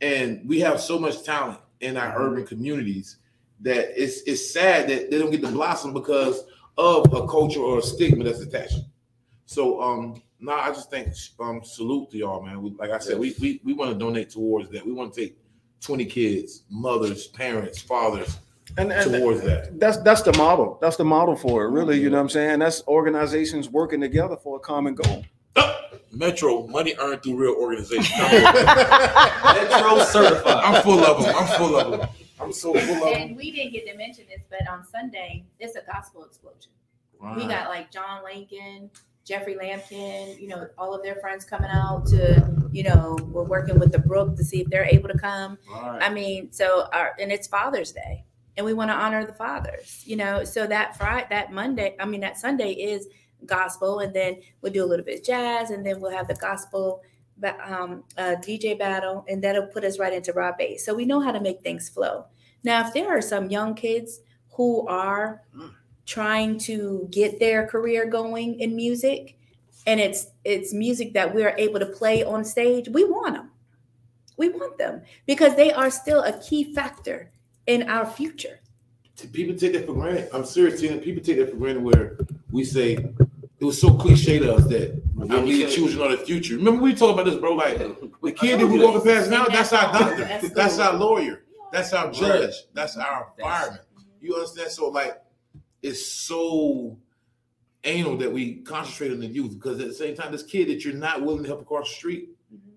And 0.00 0.48
we 0.48 0.60
have 0.60 0.80
so 0.80 0.98
much 0.98 1.24
talent 1.24 1.58
in 1.80 1.96
our 1.96 2.16
urban 2.16 2.46
communities 2.46 3.16
that 3.60 4.00
it's 4.00 4.22
it's 4.22 4.52
sad 4.52 4.88
that 4.88 5.10
they 5.10 5.18
don't 5.18 5.32
get 5.32 5.40
to 5.42 5.48
blossom 5.48 5.92
because 5.92 6.44
of 6.78 7.12
a 7.12 7.26
culture 7.26 7.60
or 7.60 7.80
a 7.80 7.82
stigma 7.82 8.24
that's 8.24 8.40
attached. 8.40 8.78
So 9.46 9.82
um 9.82 10.22
no, 10.40 10.52
I 10.52 10.68
just 10.68 10.90
think 10.90 11.08
um 11.40 11.60
salute 11.64 12.10
to 12.12 12.16
y'all, 12.18 12.40
man. 12.42 12.62
We, 12.62 12.70
like 12.70 12.90
I 12.90 12.98
said, 12.98 13.18
we 13.18 13.34
we, 13.40 13.60
we 13.64 13.72
want 13.74 13.92
to 13.92 13.98
donate 13.98 14.30
towards 14.30 14.70
that. 14.70 14.86
We 14.86 14.92
want 14.92 15.12
to 15.12 15.20
take 15.20 15.36
20 15.80 16.04
kids, 16.06 16.62
mothers, 16.70 17.26
parents, 17.28 17.80
fathers 17.80 18.38
And, 18.76 18.92
and 18.92 19.12
towards 19.12 19.42
that. 19.42 19.78
that's 19.80 19.98
that's 19.98 20.22
the 20.22 20.32
model. 20.36 20.78
That's 20.80 20.96
the 20.96 21.04
model 21.04 21.34
for 21.36 21.64
it, 21.64 21.70
really. 21.70 22.00
You 22.00 22.10
know 22.10 22.16
what 22.16 22.22
I'm 22.22 22.28
saying? 22.30 22.60
That's 22.60 22.82
organizations 22.86 23.68
working 23.68 24.00
together 24.00 24.36
for 24.36 24.56
a 24.56 24.60
common 24.60 24.94
goal. 24.94 25.24
Metro 26.12 26.66
money 26.68 26.94
earned 27.00 27.22
through 27.22 27.36
real 27.36 27.54
organization. 27.54 28.16
Metro 28.22 29.98
certified. 30.04 30.64
I'm 30.64 30.82
full 30.82 31.04
of 31.04 31.22
them. 31.22 31.34
I'm 31.36 31.58
full 31.58 31.76
of 31.76 31.90
them. 31.98 32.08
I'm 32.40 32.52
so 32.52 32.72
full 32.74 33.08
of. 33.08 33.16
And 33.16 33.36
we 33.36 33.50
didn't 33.50 33.72
get 33.72 33.86
to 33.86 33.96
mention 33.96 34.24
this, 34.28 34.42
but 34.48 34.68
on 34.68 34.84
Sunday, 34.84 35.44
it's 35.58 35.76
a 35.76 35.82
gospel 35.82 36.24
explosion. 36.24 36.72
We 37.36 37.46
got 37.46 37.68
like 37.68 37.90
John 37.90 38.22
Lincoln, 38.22 38.90
Jeffrey 39.24 39.56
Lampkin, 39.56 40.40
you 40.40 40.48
know, 40.48 40.68
all 40.78 40.94
of 40.94 41.02
their 41.02 41.16
friends 41.16 41.44
coming 41.44 41.70
out 41.70 42.06
to, 42.06 42.68
you 42.70 42.84
know, 42.84 43.18
we're 43.30 43.42
working 43.42 43.78
with 43.78 43.90
the 43.90 43.98
Brook 43.98 44.36
to 44.36 44.44
see 44.44 44.60
if 44.60 44.68
they're 44.68 44.84
able 44.84 45.08
to 45.08 45.18
come. 45.18 45.58
Right. 45.70 45.98
I 46.00 46.10
mean, 46.10 46.52
so 46.52 46.88
our 46.92 47.14
and 47.18 47.32
it's 47.32 47.48
Father's 47.48 47.92
Day, 47.92 48.24
and 48.56 48.64
we 48.64 48.72
want 48.72 48.90
to 48.90 48.94
honor 48.94 49.26
the 49.26 49.34
fathers, 49.34 50.02
you 50.06 50.16
know. 50.16 50.44
So 50.44 50.66
that 50.68 50.96
Friday, 50.96 51.26
that 51.30 51.52
Monday, 51.52 51.96
I 51.98 52.06
mean 52.06 52.20
that 52.20 52.38
Sunday 52.38 52.72
is 52.72 53.08
gospel, 53.46 53.98
and 53.98 54.14
then 54.14 54.36
we'll 54.62 54.72
do 54.72 54.84
a 54.84 54.86
little 54.86 55.04
bit 55.04 55.18
of 55.18 55.24
jazz, 55.24 55.70
and 55.70 55.84
then 55.84 56.00
we'll 56.00 56.12
have 56.12 56.28
the 56.28 56.34
gospel 56.34 57.02
ba- 57.02 57.17
um, 57.66 58.04
uh, 58.16 58.36
DJ 58.36 58.78
battle, 58.78 59.24
and 59.28 59.42
that'll 59.42 59.66
put 59.66 59.84
us 59.84 59.98
right 59.98 60.12
into 60.12 60.32
Rob 60.32 60.58
Base. 60.58 60.84
So 60.84 60.94
we 60.94 61.04
know 61.04 61.20
how 61.20 61.32
to 61.32 61.40
make 61.40 61.62
things 61.62 61.88
flow. 61.88 62.26
Now, 62.64 62.86
if 62.86 62.92
there 62.92 63.08
are 63.08 63.22
some 63.22 63.50
young 63.50 63.74
kids 63.74 64.20
who 64.50 64.86
are 64.88 65.42
trying 66.06 66.58
to 66.58 67.08
get 67.10 67.38
their 67.38 67.66
career 67.66 68.08
going 68.08 68.58
in 68.60 68.74
music, 68.74 69.36
and 69.86 70.00
it's 70.00 70.28
it's 70.44 70.72
music 70.72 71.14
that 71.14 71.34
we're 71.34 71.54
able 71.56 71.78
to 71.80 71.86
play 71.86 72.24
on 72.24 72.44
stage, 72.44 72.88
we 72.88 73.04
want 73.04 73.34
them. 73.34 73.50
We 74.36 74.50
want 74.50 74.78
them 74.78 75.02
because 75.26 75.56
they 75.56 75.72
are 75.72 75.90
still 75.90 76.22
a 76.22 76.32
key 76.40 76.74
factor 76.74 77.30
in 77.66 77.88
our 77.88 78.06
future. 78.06 78.60
People 79.32 79.56
take 79.56 79.72
that 79.72 79.84
for 79.84 79.94
granted. 79.94 80.28
I'm 80.32 80.44
serious, 80.44 80.80
Tina. 80.80 80.98
People 80.98 81.24
take 81.24 81.38
that 81.38 81.50
for 81.50 81.56
granted 81.56 81.82
where 81.82 82.16
we 82.52 82.64
say 82.64 82.92
it 83.60 83.64
was 83.64 83.80
so 83.80 83.92
cliche 83.94 84.38
to 84.38 84.54
us 84.54 84.64
that 84.66 85.02
I 85.20 85.40
lead 85.40 85.66
the 85.66 85.70
children 85.70 86.12
of 86.12 86.18
the 86.18 86.24
future. 86.24 86.56
Remember 86.56 86.82
we 86.82 86.94
talked 86.94 87.14
about 87.18 87.30
this, 87.30 87.38
bro? 87.40 87.54
Like 87.54 87.78
the 87.78 88.32
kid 88.32 88.60
that 88.60 88.66
we 88.66 88.78
walking 88.82 89.02
past 89.02 89.30
now, 89.30 89.46
that's 89.46 89.72
our 89.72 89.92
doctor, 89.92 90.24
That's 90.24 90.50
that's 90.50 90.78
our 90.78 90.94
lawyer, 90.94 91.44
that's 91.72 91.92
our 91.92 92.10
judge, 92.10 92.54
that's 92.72 92.96
our 92.96 93.32
environment. 93.36 93.82
You 94.20 94.34
understand? 94.34 94.70
So 94.70 94.88
like, 94.88 95.20
it's 95.82 96.04
so 96.06 96.98
anal 97.84 98.16
that 98.18 98.32
we 98.32 98.56
concentrate 98.56 99.12
on 99.12 99.20
the 99.20 99.26
youth 99.26 99.54
because 99.54 99.80
at 99.80 99.88
the 99.88 99.94
same 99.94 100.14
time, 100.16 100.32
this 100.32 100.42
kid 100.42 100.68
that 100.68 100.84
you're 100.84 100.94
not 100.94 101.22
willing 101.22 101.42
to 101.42 101.48
help 101.48 101.62
across 101.62 101.88
the 101.88 101.94
street 101.94 102.30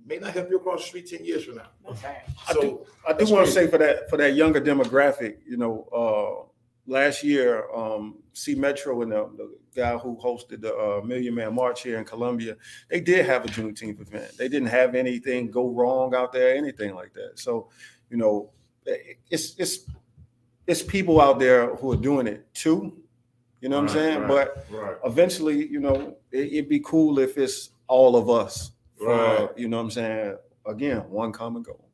may 0.06 0.18
not 0.18 0.34
help 0.34 0.50
you 0.50 0.58
across 0.58 0.82
the 0.82 0.88
street 0.88 1.10
ten 1.10 1.24
years 1.24 1.46
from 1.46 1.56
now. 1.56 1.68
I 1.88 2.54
So 2.54 2.62
do, 2.62 2.86
I 3.08 3.14
do 3.14 3.32
want 3.32 3.46
to 3.46 3.52
say 3.52 3.68
for 3.68 3.78
that 3.78 4.10
for 4.10 4.18
that 4.18 4.34
younger 4.34 4.60
demographic, 4.62 5.38
you 5.48 5.58
know, 5.58 5.88
uh, 5.94 6.92
last 6.92 7.24
year, 7.24 7.70
um, 7.74 8.18
C 8.34 8.56
Metro 8.56 9.02
and 9.04 9.12
the, 9.12 9.30
the 9.38 9.58
guy 9.76 9.97
who 9.97 10.17
hosted 10.17 10.61
the 10.61 10.76
uh, 10.76 11.01
Million 11.05 11.36
Man 11.36 11.53
March 11.55 11.84
here 11.84 11.97
in 11.97 12.05
Columbia, 12.05 12.55
they 12.89 12.99
did 12.99 13.26
have 13.26 13.45
a 13.45 13.47
Juneteenth 13.47 14.01
event. 14.01 14.38
They 14.38 14.47
didn't 14.49 14.69
have 14.69 14.95
anything 14.95 15.49
go 15.51 15.69
wrong 15.69 16.13
out 16.15 16.34
there, 16.34 16.55
anything 16.55 16.93
like 16.95 17.13
that. 17.13 17.39
So, 17.39 17.69
you 18.09 18.17
know, 18.17 18.49
it's 18.86 19.55
it's 19.57 19.86
it's 20.67 20.82
people 20.82 21.19
out 21.22 21.39
there 21.39 21.76
who 21.76 21.91
are 21.91 21.97
doing 21.97 22.28
it 22.28 22.51
too. 22.53 22.97
You 23.61 23.69
know 23.69 23.78
what 23.80 23.89
I'm 23.91 23.95
saying? 23.95 24.19
right. 24.22 24.28
But 24.28 24.65
right, 24.72 24.95
eventually, 25.05 25.67
you 25.67 25.80
know, 25.80 26.15
it, 26.32 26.53
it'd 26.53 26.69
be 26.69 26.80
cool 26.80 27.19
if 27.19 27.38
it's 27.38 27.69
all 27.88 28.15
of 28.15 28.30
us. 28.30 28.72
For, 28.97 29.07
Right. 29.07 29.49
you 29.57 29.67
know 29.67 29.78
what 29.78 29.84
I'm 29.84 29.91
saying? 29.91 30.38
Again, 30.65 30.97
one 31.09 31.32
common 31.32 31.61
goal. 31.63 31.88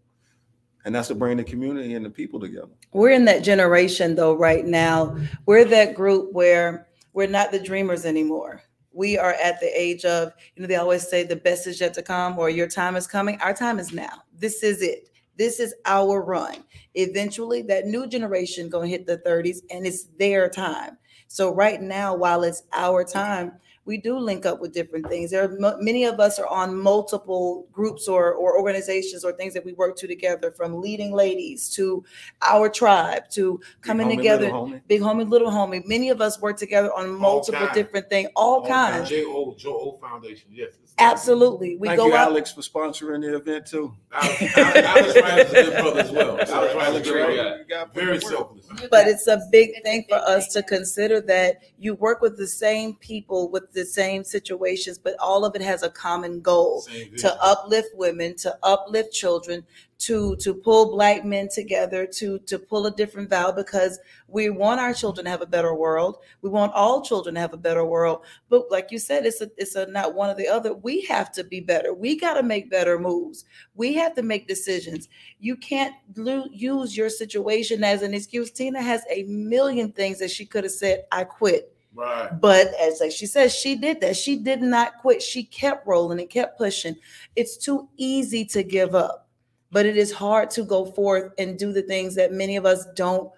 And 0.86 0.96
that's 0.96 1.10
to 1.10 1.16
bring 1.16 1.36
the 1.36 1.44
community 1.44 1.96
and 1.96 2.06
the 2.06 2.10
people 2.10 2.40
together. 2.40 2.70
We're 2.94 3.10
in 3.10 3.26
that 3.26 3.44
generation 3.44 4.16
though, 4.16 4.34
right 4.34 4.66
now. 4.66 5.18
We're 5.46 5.66
that 5.66 5.96
group 5.96 6.32
where 6.32 6.87
we're 7.18 7.26
not 7.26 7.52
the 7.52 7.58
dreamers 7.58 8.06
anymore. 8.06 8.62
We 8.92 9.18
are 9.18 9.34
at 9.34 9.60
the 9.60 9.66
age 9.66 10.06
of, 10.06 10.34
you 10.56 10.62
know, 10.62 10.68
they 10.68 10.76
always 10.76 11.10
say 11.10 11.24
the 11.24 11.36
best 11.36 11.66
is 11.66 11.82
yet 11.82 11.96
to 11.96 12.04
come 12.04 12.38
or 12.38 12.52
your 12.52 12.68
time 12.68 12.96
is 12.96 13.08
coming. 13.08 13.42
Our 13.42 13.56
time 13.56 13.80
is 13.80 13.92
now. 13.92 14.22
This 14.32 14.62
is 14.62 14.84
it. 14.84 15.10
This 15.36 15.60
is 15.60 15.74
our 15.86 16.22
run. 16.22 16.64
Eventually, 16.94 17.64
that 17.64 17.88
new 17.88 18.06
generation 18.06 18.70
gonna 18.70 18.86
hit 18.86 19.08
the 19.08 19.18
30s 19.18 19.62
and 19.72 19.88
it's 19.88 20.04
their 20.20 20.48
time. 20.48 21.00
So 21.28 21.52
right 21.52 21.82
now, 21.82 22.14
while 22.14 22.44
it's 22.44 22.62
our 22.72 23.04
time, 23.04 23.54
we 23.88 23.98
do 23.98 24.20
link 24.20 24.46
up 24.46 24.60
with 24.60 24.74
different 24.74 25.08
things. 25.08 25.32
There 25.32 25.44
are 25.46 25.58
mo- 25.58 25.78
many 25.80 26.04
of 26.04 26.20
us 26.20 26.38
are 26.38 26.48
on 26.48 26.78
multiple 26.78 27.68
groups 27.72 28.08
or, 28.08 28.34
or 28.34 28.58
organizations 28.60 29.24
or 29.24 29.32
things 29.32 29.54
that 29.54 29.66
we 29.66 29.74
work 29.74 29.96
to 29.98 30.08
together, 30.08 30.52
from 30.52 30.82
leading 30.82 31.14
ladies 31.14 31.70
to 31.72 32.04
our 32.42 32.70
tribe 32.70 33.30
to 33.32 33.60
coming 33.82 34.08
Big 34.10 34.20
homie, 34.20 34.22
together. 34.22 34.50
homie. 34.50 34.82
Big 34.88 35.02
homie, 35.02 35.28
little 35.28 35.50
homie. 35.50 35.84
Many 35.86 36.10
of 36.10 36.22
us 36.22 36.40
work 36.42 36.58
together 36.58 36.94
on 36.94 37.10
multiple 37.10 37.68
different 37.74 38.10
things, 38.10 38.30
all 38.36 38.68
kinds. 38.68 39.10
J 39.10 39.24
O 39.26 39.56
Joe 39.58 39.98
Foundation. 40.02 40.50
Yes. 40.52 40.74
Absolutely. 41.00 41.78
We 41.78 41.90
Thank 41.90 42.00
go 42.00 42.08
you, 42.08 42.16
out. 42.16 42.30
Alex, 42.30 42.52
for 42.52 42.62
sponsoring 42.62 43.22
the 43.22 43.36
event 43.36 43.68
too. 43.68 43.94
Alex, 44.12 44.58
Alex, 44.58 44.88
Alex 44.88 45.22
Ryan 45.22 45.40
is 45.40 45.52
a 45.52 45.54
good 45.54 45.74
brother 45.74 46.00
as 46.00 46.12
well. 46.12 46.40
Alex 46.40 46.76
Ryan 46.76 46.96
is 46.96 47.02
a 47.02 47.04
good 47.04 47.14
brother. 47.14 47.58
You 47.60 47.66
gotta 47.70 47.86
put 47.86 48.04
Very 48.04 48.16
in 48.16 48.22
selfless. 48.22 48.66
But 48.90 49.08
it's 49.08 49.28
a 49.28 49.40
big 49.52 49.72
thing 49.84 50.06
for 50.10 50.16
us 50.16 50.48
to 50.54 50.64
consider 50.64 51.22
that 51.22 51.58
you 51.78 51.94
work 51.96 52.22
with 52.22 52.38
the 52.38 52.48
same 52.48 52.96
people 52.96 53.50
with 53.52 53.72
the 53.74 53.86
same 53.86 54.24
situations, 54.24 54.98
but 54.98 55.16
all 55.20 55.46
of 55.46 55.56
it 55.56 55.62
has 55.62 55.84
a 55.84 55.90
common 55.90 56.42
goal. 56.42 56.84
To 57.18 57.44
uplift 57.44 57.90
women, 57.96 58.36
to 58.38 58.58
uplift 58.64 59.14
children, 59.14 59.64
to 60.00 60.36
to 60.38 60.54
pull 60.54 60.92
black 60.92 61.26
men 61.26 61.50
together, 61.50 62.06
to 62.06 62.40
to 62.40 62.60
pull 62.60 62.86
a 62.86 62.92
different 62.92 63.30
vow 63.30 63.52
because 63.52 64.00
we 64.28 64.50
want 64.50 64.80
our 64.80 64.94
children 64.94 65.26
to 65.26 65.32
have 65.32 65.42
a 65.42 65.48
better 65.48 65.74
world. 65.74 66.18
We 66.42 66.50
want 66.50 66.74
all 66.74 67.02
children 67.02 67.36
to 67.36 67.42
have 67.42 67.54
a 67.54 67.58
better 67.58 67.86
world. 67.86 68.22
But 68.50 68.70
like 68.70 68.92
you 68.92 69.00
said, 69.00 69.26
it's 69.26 69.42
a 69.42 69.50
it's 69.58 69.76
a 69.76 69.88
not 69.88 70.14
one 70.14 70.30
or 70.30 70.36
the 70.36 70.48
other. 70.48 70.74
We 70.74 71.02
have 71.04 71.32
to 71.34 71.44
be 71.44 71.60
better. 71.60 71.94
We 71.94 72.20
got 72.20 72.36
to 72.36 72.44
make 72.44 72.70
better 72.70 73.00
moves. 73.00 73.46
We 73.76 73.94
have 73.96 74.14
to 74.16 74.22
make 74.22 74.48
decisions. 74.48 75.10
You 75.40 75.56
can't 75.56 75.96
lo- 76.16 76.50
use 76.52 76.96
your 76.96 77.10
situation 77.10 77.84
as 77.84 78.02
an 78.02 78.14
excuse. 78.14 78.52
Tina 78.52 78.82
has 78.82 79.04
a 79.10 79.24
million 79.24 79.92
things 79.92 80.20
that 80.20 80.32
she 80.32 80.46
could 80.46 80.64
have 80.64 80.74
said. 80.74 81.06
I 81.12 81.24
quit. 81.24 81.74
Right. 81.98 82.30
But 82.40 82.68
as 82.80 83.00
like 83.02 83.12
she 83.12 83.26
says, 83.26 83.56
she 83.56 83.76
did 83.76 84.02
that. 84.02 84.16
She 84.16 84.36
did 84.36 84.62
not 84.62 85.00
quit. 85.00 85.20
She 85.22 85.44
kept 85.44 85.88
rolling 85.88 86.20
and 86.20 86.30
kept 86.30 86.56
pushing. 86.56 86.96
It's 87.36 87.58
too 87.58 87.90
easy 87.98 88.46
to 88.46 88.62
give 88.62 88.94
up, 88.94 89.27
but 89.72 89.86
it 89.86 89.98
is 89.98 90.12
hard 90.12 90.50
to 90.52 90.64
go 90.64 90.86
forth 90.86 91.32
and 91.38 91.58
do 91.58 91.72
the 91.74 91.82
things 91.82 92.16
that 92.16 92.32
many 92.32 92.56
of 92.56 92.66
us 92.66 92.86
don't. 92.96 93.32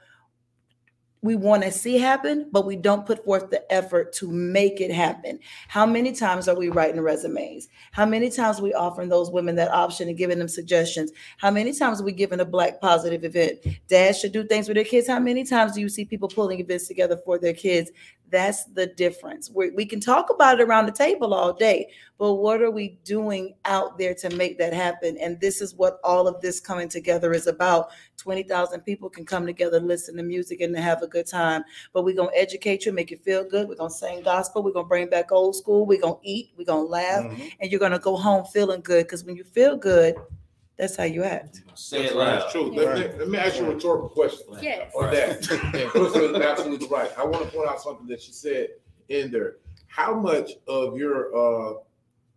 We 1.21 1.35
want 1.35 1.63
to 1.63 1.71
see 1.71 1.97
happen, 1.97 2.47
but 2.49 2.65
we 2.65 2.77
don't 2.77 3.05
put 3.05 3.25
forth 3.25 3.49
the 3.49 3.69
effort 3.73 4.13
to 4.13 4.31
make 4.31 4.79
it 4.79 4.89
happen. 4.89 5.39
How 5.67 5.85
many 5.85 6.13
times 6.13 6.47
are 6.47 6.55
we 6.55 6.69
writing 6.69 7.01
resumes? 7.01 7.67
How 7.91 8.05
many 8.05 8.29
times 8.29 8.59
are 8.59 8.63
we 8.63 8.73
offering 8.73 9.09
those 9.09 9.29
women 9.29 9.55
that 9.55 9.69
option 9.73 10.07
and 10.07 10.17
giving 10.17 10.39
them 10.39 10.47
suggestions? 10.47 11.11
How 11.37 11.51
many 11.51 11.73
times 11.73 11.99
are 11.99 12.05
we 12.05 12.13
giving 12.13 12.39
a 12.39 12.45
black 12.45 12.79
positive 12.79 13.25
event? 13.25 13.59
Dads 13.89 14.19
should 14.19 14.31
do 14.31 14.45
things 14.45 14.69
with 14.69 14.75
their 14.75 14.85
kids. 14.85 15.09
How 15.09 15.19
many 15.19 15.43
times 15.43 15.73
do 15.73 15.81
you 15.81 15.89
see 15.89 16.05
people 16.05 16.29
pulling 16.29 16.61
events 16.61 16.87
together 16.87 17.17
for 17.17 17.37
their 17.37 17.53
kids? 17.53 17.91
That's 18.31 18.65
the 18.65 18.87
difference. 18.87 19.49
We, 19.49 19.71
we 19.71 19.85
can 19.85 19.99
talk 19.99 20.29
about 20.29 20.59
it 20.59 20.63
around 20.63 20.85
the 20.85 20.91
table 20.91 21.33
all 21.33 21.53
day, 21.53 21.89
but 22.17 22.35
what 22.35 22.61
are 22.61 22.71
we 22.71 22.99
doing 23.03 23.55
out 23.65 23.97
there 23.97 24.13
to 24.15 24.29
make 24.35 24.57
that 24.59 24.73
happen? 24.73 25.17
And 25.17 25.39
this 25.39 25.61
is 25.61 25.73
what 25.75 25.99
all 26.03 26.27
of 26.27 26.39
this 26.41 26.59
coming 26.59 26.89
together 26.89 27.33
is 27.33 27.47
about. 27.47 27.89
20,000 28.17 28.81
people 28.81 29.09
can 29.09 29.25
come 29.25 29.45
together, 29.45 29.79
listen 29.79 30.15
to 30.17 30.23
music, 30.23 30.61
and 30.61 30.75
have 30.77 31.01
a 31.01 31.07
good 31.07 31.25
time. 31.25 31.63
But 31.93 32.03
we're 32.03 32.15
going 32.15 32.29
to 32.29 32.37
educate 32.37 32.85
you, 32.85 32.91
make 32.91 33.11
you 33.11 33.17
feel 33.17 33.43
good. 33.43 33.67
We're 33.67 33.75
going 33.75 33.91
to 33.91 33.95
sing 33.95 34.21
gospel. 34.21 34.61
We're 34.61 34.73
going 34.73 34.85
to 34.85 34.89
bring 34.89 35.09
back 35.09 35.31
old 35.31 35.55
school. 35.55 35.85
We're 35.85 36.01
going 36.01 36.21
to 36.21 36.29
eat. 36.29 36.51
We're 36.57 36.65
going 36.65 36.85
to 36.85 36.89
laugh. 36.91 37.23
Mhm. 37.23 37.51
And 37.59 37.71
you're 37.71 37.79
going 37.79 37.93
to 37.93 37.99
go 37.99 38.15
home 38.15 38.45
feeling 38.45 38.81
good 38.81 39.05
because 39.05 39.23
when 39.23 39.35
you 39.35 39.43
feel 39.43 39.77
good, 39.77 40.15
that's 40.79 40.95
how 40.95 41.03
you 41.03 41.23
act. 41.23 41.61
Say 41.75 41.99
it 41.99 42.01
That's 42.03 42.15
right. 42.15 42.27
loud. 42.27 42.43
It's 42.43 42.51
true. 42.53 42.71
Let, 42.71 42.97
me- 43.11 43.17
let 43.19 43.29
me 43.29 43.37
ask 43.37 43.57
you 43.59 43.65
a 43.65 43.73
rhetorical 43.75 44.09
question 44.09 44.45
Yes. 44.61 44.91
on 44.95 45.13
that. 45.13 45.51
And 45.75 45.89
Crystal 45.91 46.35
is 46.35 46.41
absolutely 46.41 46.87
right. 46.87 47.11
I 47.17 47.25
want 47.25 47.43
to 47.45 47.51
point 47.55 47.69
out 47.69 47.81
something 47.81 48.07
that 48.07 48.21
she 48.21 48.31
said 48.31 48.69
in 49.09 49.29
there. 49.29 49.57
How 49.87 50.13
much 50.15 50.51
of 50.67 50.97
your 50.97 51.35
uh, 51.35 51.73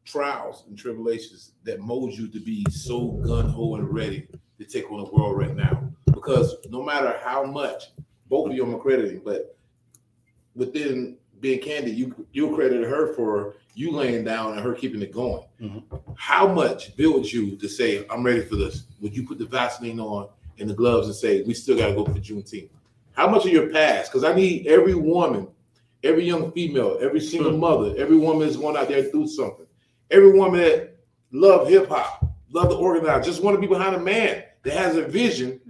trials 0.05 0.65
and 0.69 0.77
tribulations 0.77 1.53
that 1.63 1.79
mold 1.81 2.13
you 2.15 2.27
to 2.29 2.41
be 2.41 2.67
so 2.71 3.13
gun 3.25 3.49
ho 3.49 3.77
and 3.77 3.89
ready 3.95 4.27
to 4.59 4.65
take 4.65 4.91
on 4.91 5.05
the 5.05 5.11
world 5.11 5.39
right 5.39 5.55
now? 5.55 5.89
Because 6.07 6.57
no 6.69 6.83
matter 6.83 7.17
how 7.23 7.45
much, 7.45 7.85
both 8.29 8.49
of 8.51 8.57
you 8.57 8.65
I'm 8.65 8.75
accrediting, 8.75 9.23
but 9.25 9.57
within 10.57 11.17
being 11.43 11.61
candid, 11.61 11.95
you 11.95 12.27
you 12.33 12.55
credited 12.55 12.89
her 12.89 13.13
for 13.15 13.57
you 13.75 13.91
laying 13.91 14.25
down 14.25 14.53
and 14.53 14.61
her 14.61 14.73
keeping 14.75 15.03
it 15.03 15.13
going. 15.13 15.43
Mhm. 15.61 15.83
How 16.15 16.47
much 16.47 16.97
built 16.97 17.31
you 17.33 17.57
to 17.57 17.69
say, 17.69 18.07
I'm 18.09 18.23
ready 18.23 18.43
for 18.43 18.57
this? 18.57 18.85
Would 19.01 19.15
you 19.15 19.27
put 19.27 19.39
the 19.39 19.47
Vaseline 19.47 20.01
on 20.01 20.29
and 20.59 20.71
the 20.71 20.75
gloves 20.75 21.09
and 21.09 21.17
say, 21.17 21.43
we 21.43 21.53
still 21.55 21.77
gotta 21.77 21.95
go 21.95 22.05
for 22.05 22.13
Juneteenth? 22.13 22.69
How 23.13 23.29
much 23.29 23.45
of 23.45 23.53
your 23.53 23.69
past? 23.69 24.11
Because 24.11 24.25
I 24.25 24.35
need 24.35 24.67
every 24.67 24.95
woman, 24.95 25.49
every 26.05 26.25
young 26.25 26.53
female, 26.53 26.99
every 27.01 27.21
single 27.21 27.57
mother, 27.57 27.95
every 27.99 28.17
woman 28.17 28.47
that's 28.47 28.57
going 28.57 28.77
out 28.77 28.89
there 28.89 29.03
to 29.03 29.13
do 29.13 29.27
something. 29.27 29.67
Every 30.11 30.33
woman 30.33 30.61
that 30.61 30.97
love 31.33 31.69
hip 31.69 31.89
hop, 31.89 32.25
love 32.51 32.69
to 32.69 32.77
organize, 32.77 33.27
just 33.27 33.43
want 33.43 33.57
to 33.57 33.61
be 33.61 33.67
behind 33.67 33.97
a 33.97 34.01
man 34.01 34.45
that 34.63 34.75
has 34.75 34.97
a 34.97 35.03
vision 35.03 35.61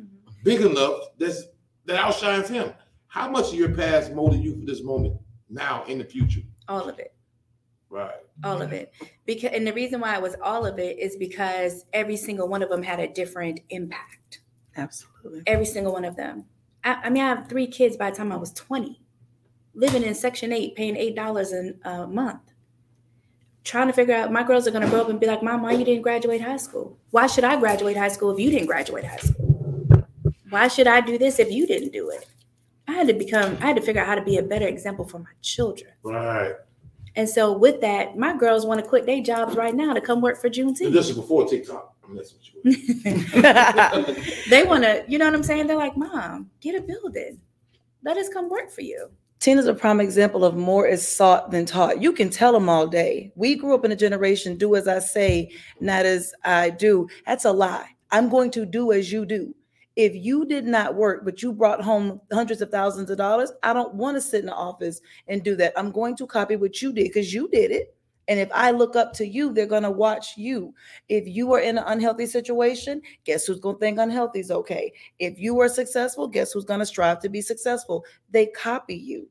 big 0.45 0.61
enough 0.61 1.09
that's 1.19 1.45
that 1.87 1.99
outshines 1.99 2.49
him. 2.49 2.73
How 3.07 3.31
much 3.31 3.49
of 3.49 3.55
your 3.55 3.75
past 3.75 4.13
molded 4.13 4.43
you 4.43 4.59
for 4.59 4.67
this 4.67 4.83
moment 4.83 5.15
now 5.53 5.85
in 5.85 5.99
the 5.99 6.05
future? 6.05 6.41
All 6.69 6.89
of 6.89 6.99
it. 6.99 7.15
Right. 7.91 8.15
all 8.43 8.63
of 8.63 8.73
it 8.73 8.91
because 9.27 9.51
and 9.53 9.67
the 9.67 9.73
reason 9.75 10.01
why 10.01 10.17
it 10.17 10.23
was 10.23 10.35
all 10.43 10.65
of 10.65 10.79
it 10.79 10.99
is 10.99 11.15
because 11.17 11.85
every 11.93 12.17
single 12.17 12.49
one 12.49 12.63
of 12.63 12.71
them 12.71 12.83
had 12.83 12.99
a 13.01 13.07
different 13.07 13.61
impact 13.69 14.41
Absolutely. 14.77 15.43
every 15.47 15.67
single 15.67 15.93
one 15.93 16.05
of 16.07 16.17
them. 16.17 16.47
I, 16.85 16.95
I 17.05 17.11
mean, 17.11 17.23
I 17.23 17.29
have 17.29 17.49
three 17.49 17.67
kids 17.67 17.97
by 17.97 18.11
the 18.11 18.17
time 18.17 18.33
I 18.33 18.37
was 18.37 18.53
20, 18.53 19.01
living 19.75 20.03
in 20.03 20.15
Section 20.15 20.53
8, 20.53 20.75
paying 20.75 20.95
$8 20.95 21.75
a 21.85 21.89
a 21.89 22.07
month. 22.07 22.41
Trying 23.65 23.87
to 23.87 23.93
figure 23.93 24.15
out, 24.15 24.33
my 24.33 24.43
girls 24.43 24.67
are 24.67 24.73
going 24.73 24.83
to 24.83 24.91
grow 24.91 25.03
up 25.03 25.09
and 25.09 25.21
be 25.21 25.27
like, 25.27 25.43
Mom, 25.43 25.63
why 25.63 25.73
you 25.73 25.85
didn't 25.85 26.03
graduate 26.03 26.41
high 26.41 26.57
school? 26.57 26.99
Why 27.11 27.29
should 27.29 27.45
I 27.45 27.57
graduate 27.61 27.97
high 27.97 28.09
school 28.09 28.31
if 28.33 28.41
you 28.41 28.51
didn't 28.51 28.67
graduate 28.67 29.05
high 29.05 29.19
school? 29.19 30.09
Why 30.51 30.67
should 30.67 30.89
I 30.89 31.01
do 31.01 31.17
this 31.17 31.39
if 31.39 31.51
you 31.51 31.67
didn't 31.67 31.93
do 31.93 32.11
it? 32.11 32.27
I 32.93 32.97
had 32.97 33.09
to 33.09 33.15
become, 33.15 33.57
I 33.61 33.67
had 33.67 33.77
to 33.77 33.83
figure 33.83 34.03
out 34.03 34.07
how 34.07 34.15
to 34.15 34.23
be 34.23 34.37
a 34.37 34.43
better 34.43 34.67
example 34.67 35.07
for 35.07 35.19
my 35.19 35.31
children. 35.41 35.91
Right. 36.03 36.53
And 37.17 37.27
so 37.29 37.57
with 37.57 37.81
that, 37.81 38.19
my 38.19 38.37
girls 38.37 38.67
want 38.67 38.83
to 38.83 38.87
quit 38.89 39.07
their 39.07 39.23
jobs 39.23 39.57
right 39.57 39.75
now 39.75 39.95
to 39.95 40.01
come 40.01 40.21
work 40.21 40.41
for 40.41 40.49
And 40.49 40.57
Juneteenth. 40.57 40.93
this 40.93 41.09
is 41.09 41.17
before 41.17 41.47
TikTok. 41.47 41.95
I'm 42.05 42.15
messing 42.15 42.39
with 42.65 42.77
you. 42.77 43.43
they 44.51 44.65
want 44.65 44.85
to, 44.85 45.05
you 45.09 45.19
know 45.19 45.25
what 45.25 45.35
I'm 45.35 45.43
saying? 45.43 45.67
They're 45.67 45.77
like, 45.77 45.97
Mom, 45.97 46.51
get 46.61 46.75
a 46.75 46.83
building. 46.83 47.41
Let 48.05 48.19
us 48.19 48.29
come 48.29 48.51
work 48.51 48.71
for 48.71 48.83
you. 48.83 49.09
Tina's 49.41 49.67
a 49.67 49.75
prime 49.75 50.01
example 50.01 50.45
of 50.45 50.55
more 50.55 50.87
is 50.87 51.07
sought 51.07 51.51
than 51.51 51.65
taught. 51.65 52.01
You 52.01 52.13
can 52.13 52.29
tell 52.31 52.53
them 52.53 52.69
all 52.69 52.87
day. 52.87 53.33
We 53.37 53.57
grew 53.57 53.75
up 53.75 53.85
in 53.85 53.93
a 53.93 53.97
generation, 53.97 54.57
do 54.57 54.77
as 54.77 54.87
I 54.87 54.99
say, 54.99 55.51
not 55.81 56.05
as 56.05 56.33
I 56.45 56.71
do. 56.71 57.09
That's 57.27 57.45
a 57.47 57.53
lie. 57.53 57.89
I'm 58.11 58.29
going 58.29 58.51
to 58.53 58.67
do 58.67 58.93
as 58.93 59.11
you 59.11 59.25
do. 59.25 59.55
If 59.97 60.15
you 60.15 60.47
did 60.47 60.65
not 60.65 60.95
work, 60.95 61.25
but 61.25 61.43
you 61.43 61.53
brought 61.53 61.83
home 61.83 62.21
hundreds 62.33 62.63
of 62.63 62.71
thousands 62.71 63.11
of 63.11 63.19
dollars, 63.19 63.53
I 63.63 63.73
don't 63.73 63.95
want 63.95 64.17
to 64.17 64.21
sit 64.21 64.41
in 64.41 64.47
the 64.47 64.55
office 64.55 65.01
and 65.29 65.43
do 65.43 65.55
that. 65.57 65.75
I'm 65.77 65.91
going 65.91 66.17
to 66.17 66.27
copy 66.27 66.57
what 66.57 66.81
you 66.81 66.93
did 66.93 67.05
because 67.05 67.35
you 67.35 67.49
did 67.49 67.71
it. 67.71 67.95
And 68.29 68.39
if 68.39 68.49
I 68.55 68.71
look 68.71 68.95
up 68.95 69.13
to 69.15 69.27
you, 69.27 69.53
they're 69.53 69.67
going 69.67 69.83
to 69.83 69.91
watch 69.91 70.37
you. 70.37 70.73
If 71.09 71.27
you 71.27 71.53
are 71.53 71.61
in 71.61 71.77
an 71.77 71.85
unhealthy 71.87 72.27
situation, 72.27 73.03
guess 73.25 73.47
who's 73.47 73.61
going 73.61 73.77
to 73.77 73.81
think 73.81 73.99
unhealthy 73.99 74.41
is 74.41 74.51
okay? 74.51 74.93
If 75.19 75.39
you 75.39 75.61
are 75.61 75.69
successful, 75.69 76.29
guess 76.29 76.53
who's 76.53 76.65
going 76.65 76.81
to 76.81 76.87
strive 76.87 77.21
to 77.21 77.29
be 77.29 77.43
successful? 77.43 78.05
They 78.31 78.47
copy 78.47 78.95
you. 78.95 79.29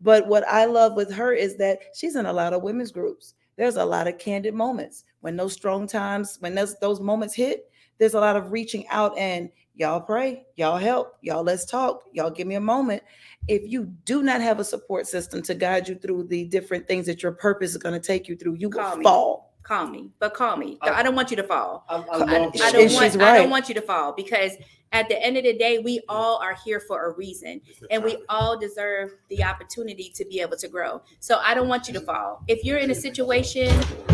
But 0.00 0.26
what 0.26 0.46
I 0.48 0.66
love 0.66 0.94
with 0.94 1.12
her 1.14 1.32
is 1.32 1.56
that 1.56 1.78
she's 1.94 2.16
in 2.16 2.26
a 2.26 2.32
lot 2.32 2.52
of 2.52 2.62
women's 2.62 2.92
groups. 2.92 3.34
There's 3.56 3.76
a 3.76 3.84
lot 3.84 4.08
of 4.08 4.18
candid 4.18 4.54
moments. 4.54 5.04
When 5.20 5.36
those 5.36 5.54
strong 5.54 5.86
times, 5.86 6.36
when 6.40 6.54
those, 6.54 6.78
those 6.80 7.00
moments 7.00 7.34
hit, 7.34 7.70
there's 7.98 8.14
a 8.14 8.20
lot 8.20 8.36
of 8.36 8.52
reaching 8.52 8.86
out 8.88 9.16
and 9.16 9.48
y'all 9.76 10.00
pray, 10.00 10.44
y'all 10.56 10.78
help, 10.78 11.16
y'all 11.20 11.44
let's 11.44 11.64
talk, 11.64 12.02
y'all 12.12 12.30
give 12.30 12.46
me 12.46 12.54
a 12.56 12.60
moment. 12.60 13.02
If 13.46 13.62
you 13.64 13.84
do 14.04 14.22
not 14.22 14.40
have 14.40 14.58
a 14.58 14.64
support 14.64 15.06
system 15.06 15.42
to 15.42 15.54
guide 15.54 15.88
you 15.88 15.94
through 15.94 16.24
the 16.24 16.44
different 16.46 16.88
things 16.88 17.06
that 17.06 17.22
your 17.22 17.32
purpose 17.32 17.70
is 17.70 17.76
going 17.76 17.94
to 18.00 18.04
take 18.04 18.26
you 18.26 18.36
through, 18.36 18.54
you 18.54 18.70
Call 18.70 18.90
will 18.92 18.96
me. 18.98 19.04
fall. 19.04 19.45
Call 19.66 19.88
me, 19.88 20.10
but 20.20 20.32
call 20.32 20.56
me. 20.56 20.78
I- 20.80 21.00
I 21.00 21.02
don't 21.02 21.16
want 21.16 21.32
you 21.32 21.36
to 21.38 21.42
fall. 21.42 21.84
I, 21.88 21.96
I 21.96 22.00
I, 22.18 22.50
I 22.62 22.70
don't 22.70 22.92
want. 22.94 23.04
she's 23.12 23.16
I 23.16 23.18
don't 23.38 23.50
want 23.50 23.68
you 23.68 23.74
to 23.74 23.80
fall 23.82 24.12
because 24.12 24.52
at 24.92 25.08
the 25.08 25.20
end 25.20 25.36
of 25.36 25.42
the 25.42 25.58
day, 25.58 25.78
we 25.78 26.00
all 26.08 26.36
are 26.40 26.54
here 26.64 26.78
for 26.78 27.06
a 27.06 27.10
reason, 27.16 27.60
and 27.90 28.04
we 28.04 28.16
all 28.28 28.56
deserve 28.56 29.10
the 29.28 29.42
opportunity 29.42 30.12
to 30.14 30.24
be 30.24 30.40
able 30.40 30.56
to 30.58 30.68
grow. 30.68 31.02
So 31.18 31.40
I 31.42 31.54
don't 31.54 31.66
want 31.66 31.88
you 31.88 31.94
to 31.94 32.00
fall. 32.00 32.44
If 32.46 32.64
you're 32.64 32.78
in 32.78 32.92
a 32.92 32.94
situation 32.94 33.68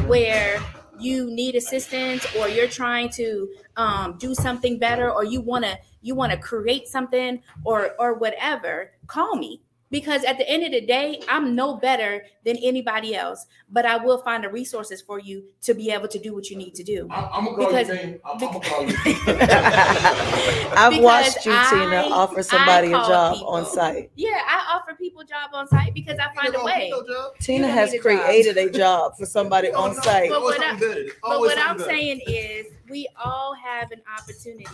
where 0.07 0.59
you 0.98 1.30
need 1.30 1.55
assistance 1.55 2.24
or 2.36 2.48
you're 2.48 2.66
trying 2.68 3.11
to 3.11 3.50
um, 3.76 4.16
do 4.18 4.34
something 4.34 4.78
better 4.78 5.11
or 5.12 5.22
you 5.24 5.42
want 5.42 5.66
to 5.66 5.78
you 6.00 6.14
want 6.14 6.32
to 6.32 6.38
create 6.38 6.88
something 6.88 7.42
or 7.64 7.90
or 7.98 8.14
whatever 8.14 8.92
call 9.07 9.36
me 9.36 9.61
because 9.93 10.24
at 10.24 10.36
the 10.38 10.49
end 10.51 10.64
of 10.64 10.72
the 10.72 10.80
day 10.80 11.20
i'm 11.28 11.55
no 11.55 11.76
better 11.76 12.24
than 12.45 12.57
anybody 12.57 13.14
else 13.14 13.47
but 13.70 13.86
i 13.86 13.97
will 13.97 14.20
find 14.22 14.43
the 14.43 14.49
resources 14.49 15.01
for 15.01 15.20
you 15.20 15.45
to 15.61 15.72
be 15.74 15.90
able 15.93 16.09
to 16.09 16.18
do 16.18 16.34
what 16.34 16.51
you 16.51 16.57
need 16.57 16.74
to 16.74 16.82
do 16.82 17.07
I'm, 17.11 17.24
I'm 17.32 17.45
gonna 17.45 17.57
call 17.57 17.66
Because- 17.68 17.88
you 17.88 17.95
name. 17.95 18.20
I'm, 18.24 18.32
I'm 18.32 18.38
gonna 18.40 18.61
call 18.61 18.82
you. 18.84 18.97
I've 20.74 21.03
watched 21.03 21.45
you, 21.47 21.53
I- 21.55 21.70
Tina, 21.70 22.14
offer 22.14 22.43
somebody 22.43 22.88
a 22.88 22.93
job 22.93 23.34
people. 23.34 23.49
on 23.49 23.66
site. 23.66 24.11
yeah 24.16 24.40
i 24.49 24.74
offer 24.76 24.95
people 24.97 25.22
job 25.22 25.51
on 25.53 25.68
site 25.68 25.95
because 25.95 26.18
i 26.18 26.34
find 26.34 26.55
a 26.57 26.64
way 26.64 26.93
Tina 27.40 27.68
has 27.68 27.93
need 27.93 28.01
a 28.01 28.03
job. 28.03 28.20
created 28.24 28.57
a 28.57 28.70
job 28.70 29.16
for 29.18 29.26
somebody 29.26 29.68
Oh, 29.74 29.84
on 29.84 29.95
no. 29.97 30.03
site. 30.03 30.30
But 30.30 30.43
what 30.43 30.61
I, 30.61 30.76
but 31.22 31.40
what 31.40 31.59
I'm 31.59 31.78
something 31.78 31.86
better. 31.86 31.90
saying 31.90 32.20
is, 32.26 32.66
we 32.90 33.07
all 33.22 33.55
have 33.55 33.90
an 33.93 34.01
opportunity, 34.18 34.66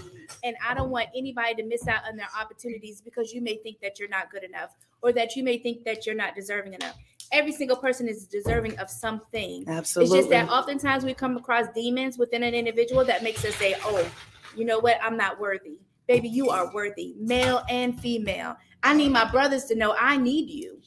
and 0.44 0.56
I 0.66 0.74
don't 0.74 0.90
want 0.90 1.08
anybody 1.16 1.54
to 1.56 1.62
miss 1.64 1.86
out 1.86 2.02
on 2.08 2.16
their 2.16 2.28
opportunities 2.38 3.00
because 3.00 3.32
you 3.32 3.40
may 3.42 3.56
think 3.58 3.80
that 3.80 3.98
you're 3.98 4.08
not 4.08 4.30
good 4.30 4.44
enough, 4.44 4.70
or 5.02 5.12
that 5.12 5.36
you 5.36 5.44
may 5.44 5.58
think 5.58 5.84
that 5.84 6.06
you're 6.06 6.14
not 6.14 6.34
deserving 6.34 6.74
enough. 6.74 6.96
Every 7.30 7.52
single 7.52 7.76
person 7.76 8.08
is 8.08 8.26
deserving 8.26 8.78
of 8.78 8.88
something. 8.88 9.64
Absolutely. 9.68 10.18
It's 10.18 10.28
just 10.28 10.30
that 10.30 10.48
oftentimes 10.50 11.04
we 11.04 11.12
come 11.12 11.36
across 11.36 11.66
demons 11.74 12.18
within 12.18 12.42
an 12.42 12.54
individual 12.54 13.04
that 13.04 13.22
makes 13.22 13.44
us 13.44 13.54
say, 13.56 13.74
"Oh, 13.84 14.08
you 14.56 14.64
know 14.64 14.78
what? 14.78 14.98
I'm 15.02 15.16
not 15.16 15.38
worthy." 15.38 15.78
Baby, 16.06 16.28
you 16.30 16.48
are 16.48 16.72
worthy, 16.72 17.14
male 17.18 17.62
and 17.68 18.00
female. 18.00 18.56
I 18.82 18.94
need 18.94 19.10
my 19.10 19.30
brothers 19.30 19.64
to 19.66 19.74
know 19.74 19.94
I 19.98 20.16
need 20.16 20.48
you. 20.48 20.80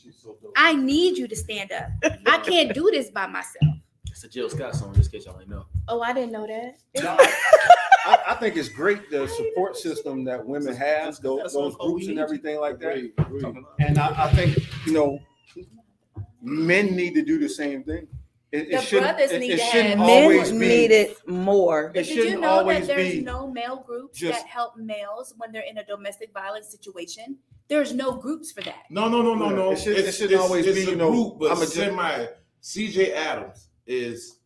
I 0.56 0.74
need 0.74 1.18
you 1.18 1.28
to 1.28 1.36
stand 1.36 1.72
up. 1.72 1.90
I 2.26 2.40
can't 2.40 2.74
do 2.74 2.90
this 2.92 3.12
by 3.12 3.28
myself. 3.28 3.76
It's 4.10 4.24
a 4.24 4.30
Jill 4.30 4.50
Scott 4.50 4.76
song, 4.76 4.94
just 4.94 5.14
in 5.14 5.20
case 5.20 5.26
y'all 5.26 5.40
ain't 5.40 5.50
know. 5.50 5.66
Oh, 5.88 6.02
I 6.02 6.14
didn't 6.14 6.32
know 6.32 6.48
that. 6.48 6.78
No, 7.02 7.18
I, 8.06 8.18
I 8.30 8.36
think 8.36 8.56
it's 8.58 8.70
great 8.70 9.10
the 9.10 9.28
support 9.28 9.78
system 9.78 10.24
that 10.26 10.44
women 10.46 10.76
have, 10.76 11.20
those, 11.22 11.54
those 11.54 11.76
groups 11.76 12.08
and 12.08 12.18
everything 12.20 12.60
like 12.60 12.80
that. 12.80 13.12
And 13.80 13.98
I, 13.98 14.26
I 14.26 14.30
think, 14.34 14.58
you 14.86 14.94
know, 14.94 15.20
men 16.42 16.96
need 16.96 17.14
to 17.16 17.22
do 17.24 17.38
the 17.40 17.50
same 17.50 17.84
thing. 17.84 18.08
It, 18.52 18.68
it 18.68 18.72
The 18.72 18.82
shouldn't, 18.82 19.16
brothers 19.18 19.32
it, 19.32 19.40
need 19.40 19.52
it 19.52 19.58
to 19.60 19.64
shouldn't 19.64 20.00
have- 20.00 20.10
always 20.10 20.52
Men 20.52 20.60
be. 20.60 20.68
need 20.68 20.92
it 20.92 21.28
more. 21.28 21.86
It 21.90 21.94
did 21.94 22.08
you 22.10 22.16
shouldn't 22.24 22.42
know 22.42 22.50
always 22.50 22.88
that 22.88 22.98
there's 22.98 23.14
be 23.14 23.22
no 23.22 23.48
male 23.50 23.84
groups 23.88 24.20
just- 24.20 24.40
that 24.42 24.48
help 24.48 24.76
males 24.76 25.34
when 25.38 25.52
they're 25.54 25.62
in 25.64 25.78
a 25.78 25.86
domestic 25.86 26.34
violence 26.34 26.68
situation? 26.70 27.38
There's 27.70 27.94
no 27.94 28.12
groups 28.12 28.52
for 28.52 28.62
that. 28.64 28.84
No, 28.90 29.08
no, 29.08 29.22
no, 29.22 29.34
no, 29.36 29.50
no. 29.50 29.72
it 29.72 29.80
should- 29.80 29.94
it 29.94 30.00
It's- 30.00 30.18
shouldn't 30.18 30.42
always 30.42 30.68
it's 30.68 30.80
be, 30.80 30.86
a 30.88 30.90
you 30.90 30.96
know, 30.98 31.12
group, 31.12 31.40
but 31.40 31.52
I'm 31.52 31.58
a 31.62 31.66
gen- 31.66 31.92
semi. 31.96 32.28
CJ 32.62 33.14
Adams 33.14 33.70
is 33.88 34.40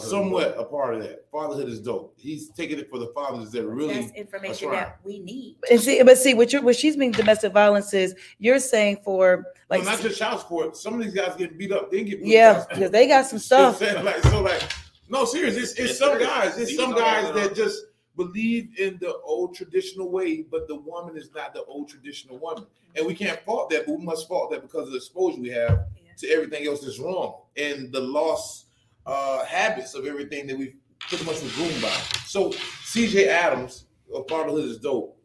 somewhat 0.00 0.54
a 0.58 0.64
part 0.64 0.94
of 0.94 1.02
that. 1.02 1.26
Fatherhood 1.30 1.68
is 1.68 1.80
dope. 1.80 2.14
He's 2.16 2.48
taking 2.50 2.78
it 2.78 2.90
for 2.90 2.98
the 2.98 3.08
fathers 3.08 3.50
that 3.52 3.66
really. 3.66 3.94
That's 3.94 4.12
information 4.12 4.68
right. 4.68 4.86
that 4.86 4.98
we 5.04 5.20
need. 5.20 5.56
And 5.70 5.80
see, 5.80 6.02
but 6.02 6.18
see, 6.18 6.34
what 6.34 6.52
you're 6.52 6.62
what 6.62 6.76
she's 6.76 6.96
meaning 6.96 7.12
domestic 7.12 7.52
violence 7.52 7.94
is 7.94 8.14
you're 8.38 8.58
saying 8.58 8.98
for 9.04 9.44
Like, 9.70 9.80
like 9.80 9.84
not 9.84 10.00
just 10.00 10.18
child 10.18 10.40
support. 10.40 10.76
Some 10.76 10.94
of 10.94 11.02
these 11.04 11.14
guys 11.14 11.36
getting 11.36 11.56
beat 11.56 11.72
up. 11.72 11.90
They 11.90 12.02
get 12.04 12.20
put 12.20 12.28
yeah, 12.28 12.64
because 12.68 12.90
they 12.90 13.06
got 13.06 13.26
some 13.26 13.38
You 13.50 13.64
know 13.64 13.72
stuff. 13.72 13.96
I'm? 13.96 14.04
Like 14.04 14.22
so, 14.24 14.42
like 14.42 14.62
no, 15.08 15.24
serious. 15.24 15.56
It's, 15.56 15.72
it's 15.72 15.90
It's 15.90 15.98
some 15.98 16.10
serious. 16.10 16.28
guys. 16.28 16.58
It's 16.58 16.70
These 16.70 16.78
some 16.78 16.94
guys 16.94 17.32
that 17.34 17.54
just 17.54 17.84
believe 18.16 18.70
in 18.78 18.98
the 19.00 19.14
old 19.18 19.54
traditional 19.54 20.10
way, 20.10 20.42
but 20.42 20.66
the 20.66 20.76
woman 20.76 21.16
is 21.16 21.30
not 21.34 21.54
the 21.54 21.62
old 21.64 21.88
traditional 21.88 22.38
woman, 22.38 22.66
and 22.96 23.06
we 23.06 23.14
can't 23.14 23.40
fault 23.44 23.70
that. 23.70 23.86
But 23.86 23.98
we 23.98 24.04
must 24.04 24.26
fault 24.26 24.50
that 24.50 24.62
because 24.62 24.86
of 24.86 24.90
the 24.90 24.96
exposure 24.96 25.40
we 25.40 25.50
have 25.50 25.84
to 26.18 26.28
everything 26.28 26.66
else 26.66 26.80
that's 26.80 26.98
wrong 26.98 27.42
and 27.56 27.92
the 27.92 28.00
lost 28.00 28.65
uh, 29.06 29.44
habits 29.44 29.94
of 29.94 30.06
everything 30.06 30.46
that 30.48 30.58
we 30.58 30.74
pretty 31.00 31.24
much 31.24 31.40
was 31.42 31.54
groomed 31.54 31.80
by. 31.82 31.88
So 32.26 32.50
C.J. 32.84 33.28
Adams 33.28 33.86
of 34.12 34.28
Fatherhood 34.28 34.64
is 34.64 34.78
dope. 34.78 35.16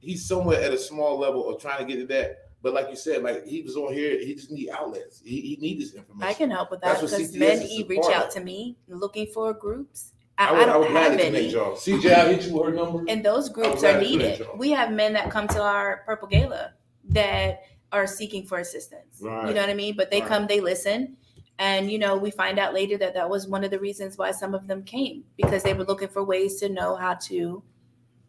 He's 0.00 0.24
somewhere 0.26 0.60
at 0.62 0.72
a 0.72 0.78
small 0.78 1.18
level 1.18 1.48
of 1.48 1.60
trying 1.60 1.78
to 1.86 1.92
get 1.92 2.00
to 2.00 2.06
that. 2.14 2.38
But 2.62 2.74
like 2.74 2.88
you 2.90 2.96
said, 2.96 3.22
like 3.22 3.46
he 3.46 3.62
was 3.62 3.76
on 3.76 3.92
here, 3.92 4.18
he 4.18 4.34
just 4.34 4.50
need 4.50 4.68
outlets. 4.70 5.20
He, 5.24 5.40
he 5.40 5.58
need 5.60 5.80
this 5.80 5.94
information. 5.94 6.28
I 6.28 6.34
can 6.34 6.50
help 6.50 6.70
with 6.70 6.80
that 6.80 6.96
because 7.00 7.12
CTS 7.12 7.38
men 7.38 7.62
is 7.62 7.70
e- 7.70 7.82
a 7.82 7.86
reach 7.86 8.04
out 8.12 8.26
of. 8.26 8.34
to 8.34 8.40
me 8.40 8.76
looking 8.88 9.26
for 9.28 9.52
groups. 9.52 10.12
I 10.36 10.48
I, 10.48 10.52
would, 10.52 10.60
I 10.60 10.62
I 10.62 10.66
don't 10.66 10.78
would 10.80 10.90
have 10.90 10.92
gladly 11.12 11.16
connect 11.24 11.44
any. 11.44 11.52
y'all. 11.52 11.72
CJ, 11.76 12.14
I'll 12.14 12.28
hit 12.28 12.46
you 12.46 12.54
with 12.54 12.64
her 12.66 12.72
number. 12.72 13.04
And 13.08 13.24
those 13.24 13.48
groups 13.48 13.82
are 13.84 14.00
needed. 14.00 14.44
We 14.56 14.70
have 14.70 14.92
men 14.92 15.12
that 15.14 15.30
come 15.30 15.48
to 15.48 15.62
our 15.62 16.02
Purple 16.06 16.28
Gala 16.28 16.72
that 17.10 17.62
are 17.92 18.06
seeking 18.06 18.44
for 18.44 18.58
assistance. 18.58 19.18
Right. 19.20 19.48
You 19.48 19.54
know 19.54 19.60
what 19.60 19.70
I 19.70 19.74
mean? 19.74 19.96
But 19.96 20.10
they 20.10 20.20
Right. 20.20 20.28
come, 20.28 20.46
they 20.46 20.60
listen. 20.60 21.16
And, 21.58 21.90
you 21.90 21.98
know, 21.98 22.16
we 22.16 22.30
find 22.30 22.58
out 22.58 22.72
later 22.72 22.96
that 22.98 23.14
that 23.14 23.28
was 23.28 23.48
one 23.48 23.64
of 23.64 23.70
the 23.70 23.78
reasons 23.80 24.16
why 24.16 24.30
some 24.30 24.54
of 24.54 24.66
them 24.68 24.82
came 24.84 25.24
because 25.36 25.62
they 25.62 25.74
were 25.74 25.84
looking 25.84 26.08
for 26.08 26.22
ways 26.22 26.60
to 26.60 26.68
know 26.68 26.94
how 26.94 27.14
to 27.14 27.62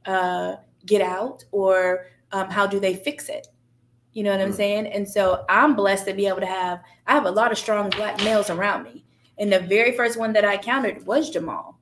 uh, 0.05 0.55
get 0.85 1.01
out 1.01 1.45
or 1.51 2.07
um, 2.31 2.49
how 2.49 2.65
do 2.65 2.79
they 2.79 2.95
fix 2.95 3.29
it. 3.29 3.47
You 4.13 4.23
know 4.23 4.31
what 4.31 4.41
I'm 4.41 4.51
Mm. 4.51 4.55
saying? 4.55 4.87
And 4.87 5.07
so 5.07 5.45
I'm 5.47 5.75
blessed 5.75 6.07
to 6.07 6.13
be 6.13 6.25
able 6.25 6.39
to 6.39 6.47
have, 6.47 6.81
I 7.05 7.13
have 7.13 7.25
a 7.25 7.31
lot 7.31 7.51
of 7.51 7.57
strong 7.59 7.91
black 7.91 8.17
males 8.23 8.49
around 8.49 8.83
me. 8.83 9.05
And 9.37 9.53
the 9.53 9.59
very 9.59 9.95
first 9.95 10.17
one 10.17 10.33
that 10.33 10.43
I 10.43 10.55
encountered 10.55 11.05
was 11.05 11.29
Jamal. 11.29 11.79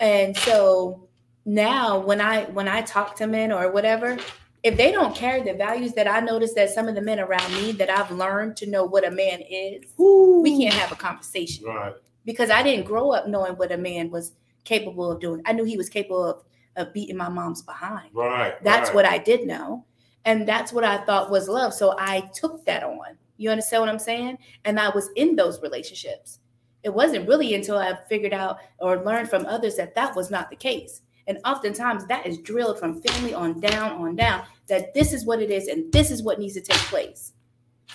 And 0.00 0.34
so 0.36 1.08
now 1.44 1.98
when 1.98 2.20
I 2.20 2.44
when 2.46 2.68
I 2.68 2.82
talk 2.82 3.16
to 3.16 3.26
men 3.26 3.52
or 3.52 3.70
whatever, 3.70 4.16
if 4.62 4.76
they 4.76 4.92
don't 4.92 5.14
carry 5.14 5.42
the 5.42 5.54
values 5.54 5.92
that 5.94 6.06
I 6.06 6.20
notice 6.20 6.52
that 6.54 6.70
some 6.70 6.88
of 6.88 6.94
the 6.94 7.00
men 7.00 7.18
around 7.20 7.52
me 7.54 7.72
that 7.72 7.88
I've 7.90 8.10
learned 8.10 8.56
to 8.58 8.66
know 8.66 8.84
what 8.84 9.06
a 9.06 9.10
man 9.10 9.40
is, 9.40 9.82
we 9.96 10.58
can't 10.62 10.74
have 10.74 10.92
a 10.92 10.96
conversation 10.96 11.64
Right. 11.64 11.94
because 12.24 12.50
I 12.50 12.62
didn't 12.62 12.86
grow 12.86 13.10
up 13.12 13.26
knowing 13.26 13.54
what 13.54 13.72
a 13.72 13.78
man 13.78 14.10
was 14.10 14.32
capable 14.64 15.10
of 15.10 15.20
doing. 15.20 15.40
I 15.46 15.52
knew 15.52 15.64
he 15.64 15.76
was 15.78 15.88
capable 15.88 16.24
of, 16.24 16.42
of 16.76 16.92
beating 16.92 17.16
my 17.16 17.28
mom's 17.28 17.62
behind. 17.62 18.10
Right. 18.12 18.62
That's 18.62 18.88
right. 18.90 18.94
what 18.94 19.06
I 19.06 19.18
did 19.18 19.46
know. 19.46 19.86
And 20.26 20.46
that's 20.46 20.72
what 20.72 20.84
I 20.84 20.98
thought 21.04 21.30
was 21.30 21.48
love. 21.48 21.72
So 21.72 21.94
I 21.98 22.30
took 22.34 22.64
that 22.66 22.82
on. 22.82 23.16
You 23.38 23.48
understand 23.50 23.80
what 23.80 23.88
I'm 23.88 23.98
saying? 23.98 24.36
And 24.66 24.78
I 24.78 24.90
was 24.90 25.08
in 25.16 25.34
those 25.34 25.62
relationships. 25.62 26.40
It 26.82 26.92
wasn't 26.92 27.26
really 27.26 27.54
until 27.54 27.78
I 27.78 27.98
figured 28.08 28.34
out 28.34 28.58
or 28.78 29.02
learned 29.02 29.30
from 29.30 29.46
others 29.46 29.76
that 29.76 29.94
that 29.94 30.14
was 30.14 30.30
not 30.30 30.50
the 30.50 30.56
case. 30.56 31.00
And 31.26 31.38
oftentimes 31.44 32.06
that 32.06 32.26
is 32.26 32.38
drilled 32.38 32.78
from 32.78 33.00
family 33.02 33.34
on 33.34 33.60
down, 33.60 33.92
on 33.92 34.16
down, 34.16 34.44
that 34.68 34.94
this 34.94 35.12
is 35.12 35.24
what 35.24 35.40
it 35.42 35.50
is 35.50 35.68
and 35.68 35.92
this 35.92 36.10
is 36.10 36.22
what 36.22 36.38
needs 36.38 36.54
to 36.54 36.60
take 36.60 36.78
place. 36.78 37.32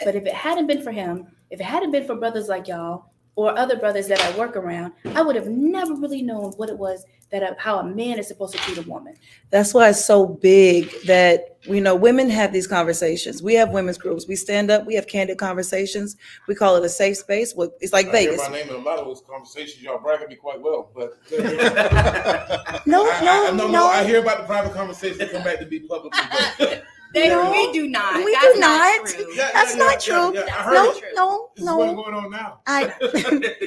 But 0.03 0.15
if 0.15 0.25
it 0.25 0.33
hadn't 0.33 0.67
been 0.67 0.81
for 0.81 0.91
him, 0.91 1.27
if 1.49 1.59
it 1.59 1.65
hadn't 1.65 1.91
been 1.91 2.05
for 2.05 2.15
brothers 2.15 2.47
like 2.47 2.67
y'all 2.67 3.11
or 3.35 3.57
other 3.57 3.75
brothers 3.77 4.07
that 4.07 4.21
I 4.21 4.37
work 4.37 4.55
around, 4.55 4.93
I 5.13 5.21
would 5.21 5.35
have 5.35 5.47
never 5.47 5.93
really 5.95 6.21
known 6.21 6.51
what 6.53 6.69
it 6.69 6.77
was 6.77 7.05
that 7.31 7.43
a, 7.43 7.55
how 7.59 7.79
a 7.79 7.83
man 7.83 8.19
is 8.19 8.27
supposed 8.27 8.53
to 8.53 8.59
treat 8.59 8.77
a 8.77 8.89
woman. 8.89 9.15
That's 9.49 9.73
why 9.73 9.89
it's 9.89 10.05
so 10.05 10.25
big 10.27 10.89
that 11.05 11.57
you 11.63 11.81
know 11.81 11.95
women 11.95 12.29
have 12.29 12.53
these 12.53 12.67
conversations. 12.67 13.41
We 13.41 13.55
have 13.55 13.71
women's 13.71 13.97
groups. 13.97 14.27
We 14.27 14.35
stand 14.35 14.69
up. 14.71 14.85
We 14.85 14.95
have 14.95 15.07
candid 15.07 15.37
conversations. 15.37 16.15
We 16.47 16.55
call 16.55 16.75
it 16.75 16.85
a 16.85 16.89
safe 16.89 17.17
space. 17.17 17.53
Well, 17.55 17.71
It's 17.81 17.91
like 17.91 18.07
I 18.07 18.19
hear 18.19 18.31
Vegas. 18.31 18.49
my 18.49 18.55
name 18.57 18.69
in 18.69 18.75
a 18.75 18.77
lot 18.77 18.99
of 18.99 19.05
those 19.05 19.21
conversations. 19.27 19.81
Y'all 19.81 19.97
bragging 19.99 20.29
me 20.29 20.35
quite 20.35 20.61
well, 20.61 20.91
but 20.95 21.17
No, 22.85 23.03
I, 23.03 23.19
I, 23.21 23.51
no, 23.51 23.53
no, 23.55 23.67
no. 23.67 23.87
I 23.87 24.05
hear 24.05 24.21
about 24.21 24.37
the 24.37 24.43
private 24.45 24.73
conversations 24.73 25.17
that 25.19 25.31
come 25.31 25.43
back 25.43 25.59
to 25.59 25.65
be 25.65 25.79
publicly. 25.79 26.19
But 27.15 27.21
They, 27.21 27.29
No. 27.29 27.51
we 27.51 27.71
do 27.71 27.87
not. 27.87 28.25
We 28.25 28.33
That's 28.33 28.53
do 28.55 28.59
not. 28.59 29.05
true. 29.07 29.33
Yeah, 29.35 29.49
That's 29.53 29.73
yeah, 29.73 29.79
not 29.79 30.07
yeah, 30.07 30.13
true. 30.13 30.33
yeah, 30.35 30.45
yeah. 30.47 30.55
I 30.57 30.73
No, 30.73 30.93
no, 31.15 31.49
what's 31.55 31.61
no. 31.61 32.03
going 32.03 32.13
on 32.15 32.29
now. 32.31 32.59
I, 32.67 32.93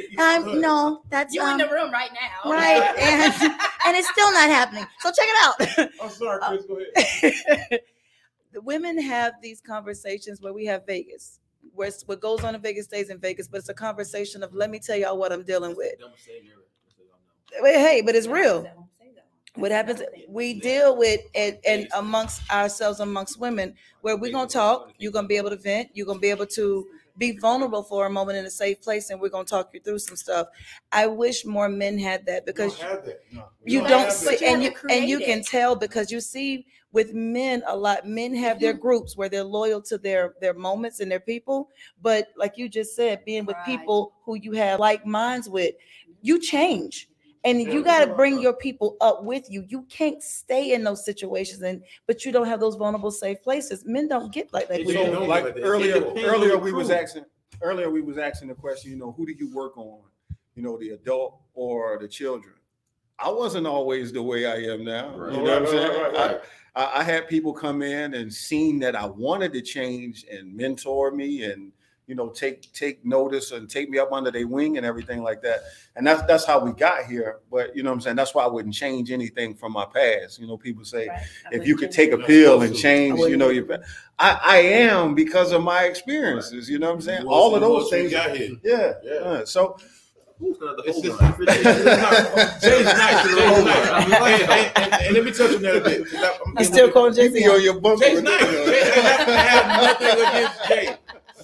I'm 0.19 0.61
no. 0.61 1.03
That's 1.09 1.35
You 1.35 1.41
in 1.43 1.49
um, 1.49 1.59
the 1.59 1.69
room 1.69 1.91
right 1.91 2.11
now. 2.13 2.51
right, 2.51 2.83
and 3.01 3.33
and 3.87 3.97
it's 3.97 4.09
still 4.11 4.31
not 4.33 4.51
happening. 4.51 4.87
So 5.01 5.11
check 5.11 5.27
it 5.29 5.37
out. 5.45 5.89
I'm 6.03 6.11
sorry, 6.11 6.41
Chris. 6.43 6.67
Go 6.67 6.79
ahead. 6.79 7.81
the 8.53 8.61
women 8.61 9.01
have 9.01 9.35
these 9.43 9.61
conversations 9.63 10.43
where 10.43 10.53
we 10.53 10.67
have 10.67 10.87
Vegas, 10.87 11.41
where 11.75 11.89
it's, 11.89 12.03
what 12.07 12.21
goes 12.21 12.45
on 12.45 12.55
in 12.55 12.61
Vegas 12.61 12.85
stays 12.87 13.09
in 13.09 13.19
Vegas, 13.19 13.49
but 13.49 13.59
it's 13.61 13.71
a 13.71 13.75
conversation 13.75 14.43
of 14.43 14.55
let 14.55 14.71
me 14.71 14.79
tell 14.79 14.97
y'all 14.97 15.17
what 15.19 15.33
I'm 15.33 15.43
dealing 15.45 15.75
with. 15.75 15.95
Wait, 17.61 17.75
Hey, 17.77 18.03
but 18.03 18.15
it's 18.15 18.27
real. 18.29 18.88
What 19.55 19.73
happens? 19.73 20.03
We 20.29 20.61
deal 20.61 20.97
with 20.97 21.21
and 21.35 21.59
and 21.67 21.89
amongst 21.95 22.49
ourselves, 22.51 23.01
amongst 23.01 23.41
women, 23.41 23.75
where 24.03 24.17
we're 24.17 24.33
gonna 24.33 24.49
talk. 24.49 24.93
You're 24.99 25.13
gonna 25.13 25.27
be 25.29 25.37
able 25.37 25.51
to 25.51 25.57
vent. 25.57 25.91
You're 25.95 26.07
gonna 26.07 26.21
be 26.21 26.31
able 26.31 26.47
to 26.47 26.87
be 27.17 27.37
vulnerable 27.37 27.83
for 27.83 28.07
a 28.07 28.11
moment 28.11 28.39
in 28.39 28.45
a 28.45 28.51
safe 28.51 28.81
place, 28.81 29.11
and 29.11 29.21
we're 29.21 29.31
gonna 29.31 29.45
talk 29.45 29.71
you 29.75 29.81
through 29.81 29.99
some 29.99 30.17
stuff. 30.17 30.49
I 30.93 31.07
wish 31.09 31.45
more 31.45 31.69
men 31.69 31.99
had 31.99 32.27
that 32.27 32.47
because 32.47 32.77
We 32.77 32.83
don't 32.85 32.91
have 32.93 33.05
that. 33.07 33.21
No, 33.33 33.45
you 33.65 33.81
don't 33.81 33.89
don't 33.89 34.01
have 34.05 34.13
see, 34.13 34.37
that. 34.37 34.43
and 34.45 34.63
you 34.63 34.75
and 34.91 35.09
you 35.09 35.19
can 35.19 35.43
tell 35.43 35.75
because 35.75 36.13
you 36.13 36.21
see 36.21 36.67
with 36.93 37.13
men 37.13 37.63
a 37.67 37.77
lot 37.77 38.07
men 38.07 38.35
have 38.35 38.61
their 38.61 38.73
groups 38.87 39.17
where 39.17 39.29
they're 39.29 39.45
loyal 39.45 39.83
to 39.83 39.99
their 39.99 40.35
their 40.41 40.55
moments 40.55 41.01
and 41.01 41.11
their 41.11 41.21
people 41.21 41.69
but 42.01 42.29
like 42.37 42.57
you 42.57 42.69
just 42.69 42.95
said 42.97 43.25
being 43.27 43.45
with 43.45 43.57
Right. 43.57 43.79
people 43.79 44.15
who 44.25 44.37
you 44.37 44.53
have 44.53 44.81
like 44.81 45.05
minds 45.05 45.49
with 45.51 45.75
you 46.23 46.41
change 46.41 47.09
and 47.49 47.63
Yeah, 47.63 47.73
you 47.73 47.85
got 47.85 48.05
to 48.05 48.15
bring 48.15 48.41
your 48.41 48.53
people 48.53 48.97
up 49.01 49.25
with 49.25 49.51
you 49.51 49.65
you 49.69 49.83
can't 49.83 50.23
stay 50.23 50.73
in 50.75 50.85
those 50.85 51.05
situations 51.05 51.63
and 51.63 51.83
but 52.07 52.25
you 52.25 52.33
don't 52.33 52.47
have 52.47 52.61
those 52.61 52.77
vulnerable 52.77 53.11
safe 53.11 53.43
places 53.43 53.85
men 53.87 54.09
don't 54.09 54.33
get 54.33 54.53
like 54.53 54.69
that 54.69 54.81
It 54.81 54.89
So 54.89 54.93
Yeah, 55.05 55.11
don't 55.11 55.29
like 55.29 55.55
give 55.55 55.65
earlier, 55.65 56.13
earlier 56.25 56.59
we 56.59 56.73
was 56.73 56.91
asking, 56.91 57.25
earlier 57.63 57.91
we 57.91 58.01
was 58.01 58.19
asking 58.19 58.49
the 58.49 58.55
question, 58.55 58.91
you 58.91 58.97
know, 58.97 59.13
who 59.13 59.27
do 59.27 59.33
you 59.33 59.53
work 59.55 59.77
on? 59.77 60.01
You 60.55 60.63
know, 60.63 60.79
the 60.79 60.91
adult 60.91 61.41
or 61.55 61.99
the 62.01 62.09
children? 62.09 62.55
I 63.21 63.31
wasn't 63.31 63.67
always 63.67 64.13
the 64.13 64.23
way 64.23 64.47
I 64.47 64.57
am 64.73 64.85
now. 64.85 65.09
Right. 65.17 65.33
You 65.33 65.39
know 65.39 65.45
what 65.45 65.53
I'm 65.53 65.63
Right, 65.63 65.71
saying? 65.71 66.03
right, 66.03 66.13
right, 66.13 66.31
right. 66.31 66.41
I, 66.77 66.85
I, 66.85 67.01
I 67.01 67.03
had 67.03 67.29
people 67.29 67.53
come 67.53 67.83
in 67.83 68.15
and 68.15 68.33
seen 68.33 68.79
that 68.81 68.95
I 68.95 69.07
wanted 69.07 69.53
to 69.55 69.61
change 69.61 70.25
and 70.31 70.55
mentor 70.55 71.11
me 71.11 71.45
and 71.45 71.73
you 72.09 72.15
know 72.17 72.31
take 72.31 72.73
take 72.73 73.05
notice 73.05 73.53
and 73.53 73.69
take 73.71 73.89
me 73.91 73.99
up 73.99 74.11
under 74.13 74.31
their 74.33 74.49
wing 74.49 74.79
and 74.79 74.85
everything 74.87 75.23
like 75.23 75.43
that. 75.43 75.61
And 75.95 76.05
that's 76.07 76.23
that's 76.23 76.45
how 76.45 76.59
we 76.59 76.73
got 76.73 77.05
here. 77.05 77.39
But 77.51 77.77
you 77.77 77.83
know 77.83 77.91
what 77.91 77.95
I'm 77.97 78.01
saying? 78.01 78.17
That's 78.17 78.35
why 78.35 78.45
I 78.45 78.49
wouldn't 78.49 78.75
change 78.75 79.11
anything 79.13 79.55
from 79.55 79.73
my 79.73 79.85
past. 79.85 80.41
You 80.41 80.47
know, 80.47 80.57
people 80.57 80.85
say 80.85 81.07
Right. 81.09 81.23
if 81.53 81.67
you 81.67 81.77
could 81.77 81.93
take 81.93 82.13
a 82.13 82.19
pill 82.19 82.63
and 82.63 82.75
change, 82.75 83.21
you 83.21 83.37
know, 83.37 83.51
your 83.51 83.67
I, 84.19 84.41
I 84.45 84.57
am 84.59 85.15
because 85.15 85.53
of 85.53 85.63
my 85.63 85.85
experiences. 85.85 86.69
You 86.69 86.79
know 86.81 86.89
what 86.89 86.95
I'm 86.97 87.01
saying? 87.03 87.23
You 87.23 87.29
All 87.31 87.55
of 87.55 87.61
those 87.61 87.91
things. 87.91 88.11
you 88.11 88.17
got 88.19 88.35
here. 88.37 88.57
Yeah, 88.65 88.95
Yeah. 89.05 89.13
yeah. 89.33 89.45
So 89.45 89.77
It's 90.41 91.01
just- 91.01 91.21
Hold 91.21 91.39
on. 91.39 91.47
Jay's 91.47 91.65
nice. 91.65 92.61
Jay's 92.63 92.87
Hold 92.87 93.59
on. 93.59 93.65
nice. 93.67 93.91
I'm 93.91 94.13
And, 94.13 94.43
and, 94.43 94.73
and, 94.77 95.03
and 95.03 95.15
let 95.15 95.25
me 95.25 95.31
touch 95.33 95.55
on 95.57 95.63
that 95.63 95.77
a 95.77 95.81
bit. 95.81 96.05
'cause 96.09 96.15
I'm- 96.23 96.55
I 96.57 96.63
still 96.63 96.91
calling 96.93 97.15
you 97.17 97.31
be 97.31 97.41
Jay 97.41 97.49
on 97.49 97.63
your 97.63 97.81
bumper. 97.81 98.05
Jay's 98.05 98.15
with 98.17 98.25
nice. 98.25 98.41
this, 98.41 98.95
Jay, 98.95 99.01
I, 99.01 99.03
have, 99.03 99.29
I 99.29 99.33
have 99.33 100.01
nothing 100.01 100.27
against 100.27 100.69
Jay, 100.69 100.97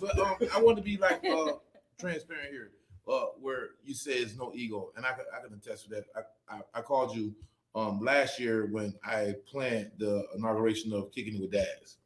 but 0.07 0.19
um, 0.19 0.37
I 0.55 0.61
want 0.61 0.77
to 0.77 0.83
be 0.83 0.97
like 0.97 1.25
uh, 1.25 1.53
transparent 1.99 2.51
here. 2.51 2.71
Uh, 3.07 3.27
where 3.39 3.71
you 3.85 3.93
say 3.93 4.13
it's 4.13 4.35
no 4.35 4.51
ego, 4.55 4.91
and 4.97 5.05
I 5.05 5.11
can 5.11 5.25
I 5.37 5.47
can 5.47 5.53
attest 5.53 5.85
to 5.85 5.91
that. 5.91 6.05
I, 6.17 6.57
I, 6.57 6.61
I 6.77 6.81
called 6.81 7.15
you 7.15 7.35
um 7.75 8.01
last 8.01 8.41
year 8.41 8.67
when 8.71 8.95
I 9.05 9.35
planned 9.51 9.91
the 9.99 10.25
inauguration 10.35 10.91
of 10.95 11.13
Kicking 11.13 11.39
with 11.39 11.53
Dads. 11.53 11.99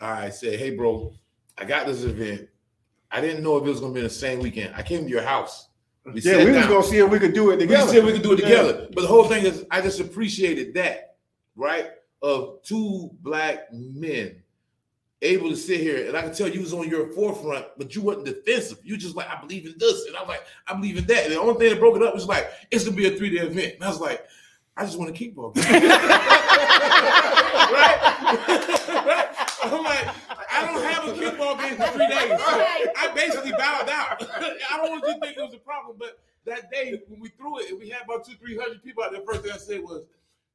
I 0.00 0.28
said, 0.28 0.58
"Hey, 0.58 0.76
bro, 0.76 1.14
I 1.56 1.64
got 1.64 1.86
this 1.86 2.02
event. 2.04 2.48
I 3.10 3.22
didn't 3.22 3.42
know 3.42 3.56
if 3.56 3.64
it 3.64 3.70
was 3.70 3.80
gonna 3.80 3.94
be 3.94 4.02
the 4.02 4.10
same 4.10 4.40
weekend. 4.40 4.74
I 4.74 4.82
came 4.82 5.04
to 5.04 5.08
your 5.10 5.22
house. 5.22 5.68
We 6.04 6.20
Yeah, 6.20 6.44
we 6.44 6.50
was 6.50 6.66
gonna 6.66 6.82
see 6.84 6.98
if 6.98 7.08
we 7.08 7.18
could 7.18 7.32
do 7.32 7.50
it 7.50 7.56
together. 7.56 7.86
We 7.86 7.92
said 7.92 8.04
we 8.04 8.12
could 8.12 8.22
do 8.22 8.32
it 8.32 8.40
Yeah. 8.40 8.48
together. 8.48 8.88
But 8.92 9.00
the 9.00 9.08
whole 9.08 9.24
thing 9.24 9.46
is, 9.46 9.64
I 9.70 9.80
just 9.80 9.98
appreciated 10.00 10.74
that, 10.74 11.16
right? 11.56 11.92
Of 12.20 12.62
two 12.64 13.10
black 13.22 13.72
men 13.72 14.42
able 15.22 15.48
to 15.50 15.56
sit 15.56 15.80
here, 15.80 16.06
and 16.06 16.16
I 16.16 16.22
can 16.22 16.34
tell 16.34 16.48
you 16.48 16.60
was 16.60 16.72
on 16.74 16.88
your 16.88 17.12
forefront, 17.12 17.66
but 17.76 17.94
you 17.94 18.02
wasn't 18.02 18.26
defensive. 18.26 18.78
You 18.84 18.96
just 18.96 19.16
like, 19.16 19.28
I 19.28 19.40
believe 19.40 19.66
in 19.66 19.74
this, 19.78 20.06
and 20.06 20.16
I'm 20.16 20.28
like, 20.28 20.44
I 20.66 20.74
believe 20.74 20.96
in 20.98 21.06
that. 21.06 21.24
And 21.24 21.32
the 21.32 21.40
only 21.40 21.54
thing 21.54 21.70
that 21.70 21.80
broke 21.80 21.96
it 21.96 22.02
up 22.02 22.14
was 22.14 22.26
like, 22.26 22.50
it's 22.70 22.84
gonna 22.84 22.96
be 22.96 23.06
a 23.06 23.16
three 23.16 23.30
day 23.30 23.44
event. 23.44 23.74
And 23.74 23.84
I 23.84 23.88
was 23.88 24.00
like, 24.00 24.26
I 24.76 24.84
just 24.84 24.98
want 24.98 25.14
to 25.14 25.18
keep 25.18 25.36
ball. 25.36 25.52
right? 25.56 25.70
right? 29.06 29.28
I'm 29.62 29.84
like, 29.84 30.06
I 30.52 30.66
don't 30.66 30.82
have 30.82 31.08
a 31.08 31.12
kickball 31.12 31.58
game 31.58 31.76
for 31.76 31.86
three 31.92 32.08
days. 32.08 32.40
I 32.96 33.12
basically 33.14 33.52
bowed 33.52 33.88
out. 33.88 34.22
I 34.36 34.76
don't 34.76 34.90
want 34.90 35.04
you 35.06 35.14
to 35.14 35.20
think 35.20 35.36
it 35.36 35.42
was 35.42 35.54
a 35.54 35.58
problem, 35.58 35.96
but 35.98 36.18
that 36.44 36.70
day 36.70 37.00
when 37.08 37.20
we 37.20 37.28
threw 37.28 37.60
it, 37.60 37.78
we 37.78 37.88
had 37.88 38.02
about 38.02 38.26
two, 38.26 38.34
three 38.34 38.56
hundred 38.56 38.82
people 38.82 39.02
out 39.02 39.12
there. 39.12 39.22
First 39.26 39.42
thing 39.42 39.52
I 39.52 39.56
said 39.56 39.82
was 39.82 40.06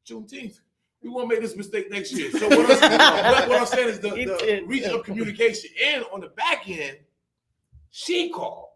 Juneteenth. 0.06 0.60
We 1.02 1.10
won't 1.10 1.30
make 1.30 1.42
this 1.42 1.56
mistake 1.56 1.90
next 1.90 2.12
year. 2.12 2.30
So 2.32 2.48
what 2.50 2.84
I'm, 2.84 3.50
what, 3.50 3.62
I'm 3.62 3.66
saying 3.66 3.90
is 3.90 4.00
the, 4.00 4.10
He 4.10 4.26
the 4.26 4.64
reach 4.68 4.84
of 4.84 5.04
communication, 5.04 5.72
and 5.86 6.04
on 6.12 6.20
the 6.20 6.30
back 6.30 6.68
end, 6.68 6.98
she 7.90 8.30
called 8.30 8.68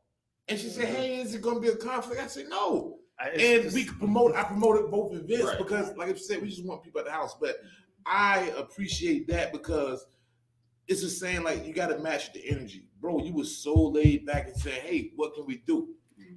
and 0.48 0.60
she 0.60 0.70
said, 0.70 0.86
mm-hmm. 0.86 0.96
"Hey, 0.96 1.22
is 1.22 1.36
it 1.36 1.42
going 1.42 1.56
to 1.56 1.62
be 1.62 1.70
a 1.70 1.76
conflict?" 1.76 2.22
I 2.22 2.28
said, 2.28 2.48
"No." 2.50 3.00
and 3.20 3.72
we 3.74 3.86
could 3.86 4.00
promote. 4.00 4.36
I 4.36 4.44
promoted 4.44 4.92
both 4.92 5.14
events 5.14 5.46
Right. 5.46 5.58
because, 5.58 5.96
like 5.96 6.10
I 6.10 6.14
said, 6.16 6.42
we 6.42 6.50
just 6.50 6.66
want 6.66 6.84
people 6.84 7.00
at 7.00 7.06
the 7.06 7.12
house. 7.12 7.36
But 7.40 7.58
I 8.06 8.52
appreciate 8.58 9.28
that 9.28 9.52
because 9.54 10.06
it's 10.88 11.02
just 11.02 11.20
saying 11.20 11.44
like 11.44 11.66
you 11.66 11.74
got 11.74 11.88
to 11.88 12.00
match 12.00 12.34
the 12.34 12.46
energy, 12.50 12.86
bro. 13.00 13.20
You 13.20 13.34
was 13.34 13.58
so 13.58 13.74
laid 13.74 14.26
back 14.26 14.48
and 14.48 14.58
saying, 14.58 14.82
"Hey, 14.84 15.12
what 15.16 15.34
can 15.36 15.46
we 15.46 15.58
do?" 15.66 15.90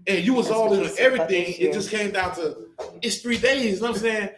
And 0.06 0.24
you 0.24 0.34
was 0.34 0.46
That's 0.46 0.56
all 0.56 0.72
in 0.72 0.80
you 0.80 0.86
on 0.86 0.92
said 0.92 1.14
about 1.14 1.30
everything. 1.30 1.54
It 1.58 1.72
just 1.72 1.90
came 1.90 2.12
down 2.12 2.34
to 2.36 2.68
it's 3.02 3.18
three 3.18 3.38
days. 3.38 3.76
You 3.76 3.80
know 3.80 3.88
what 3.88 3.96
I'm 3.96 4.02
saying? 4.02 4.30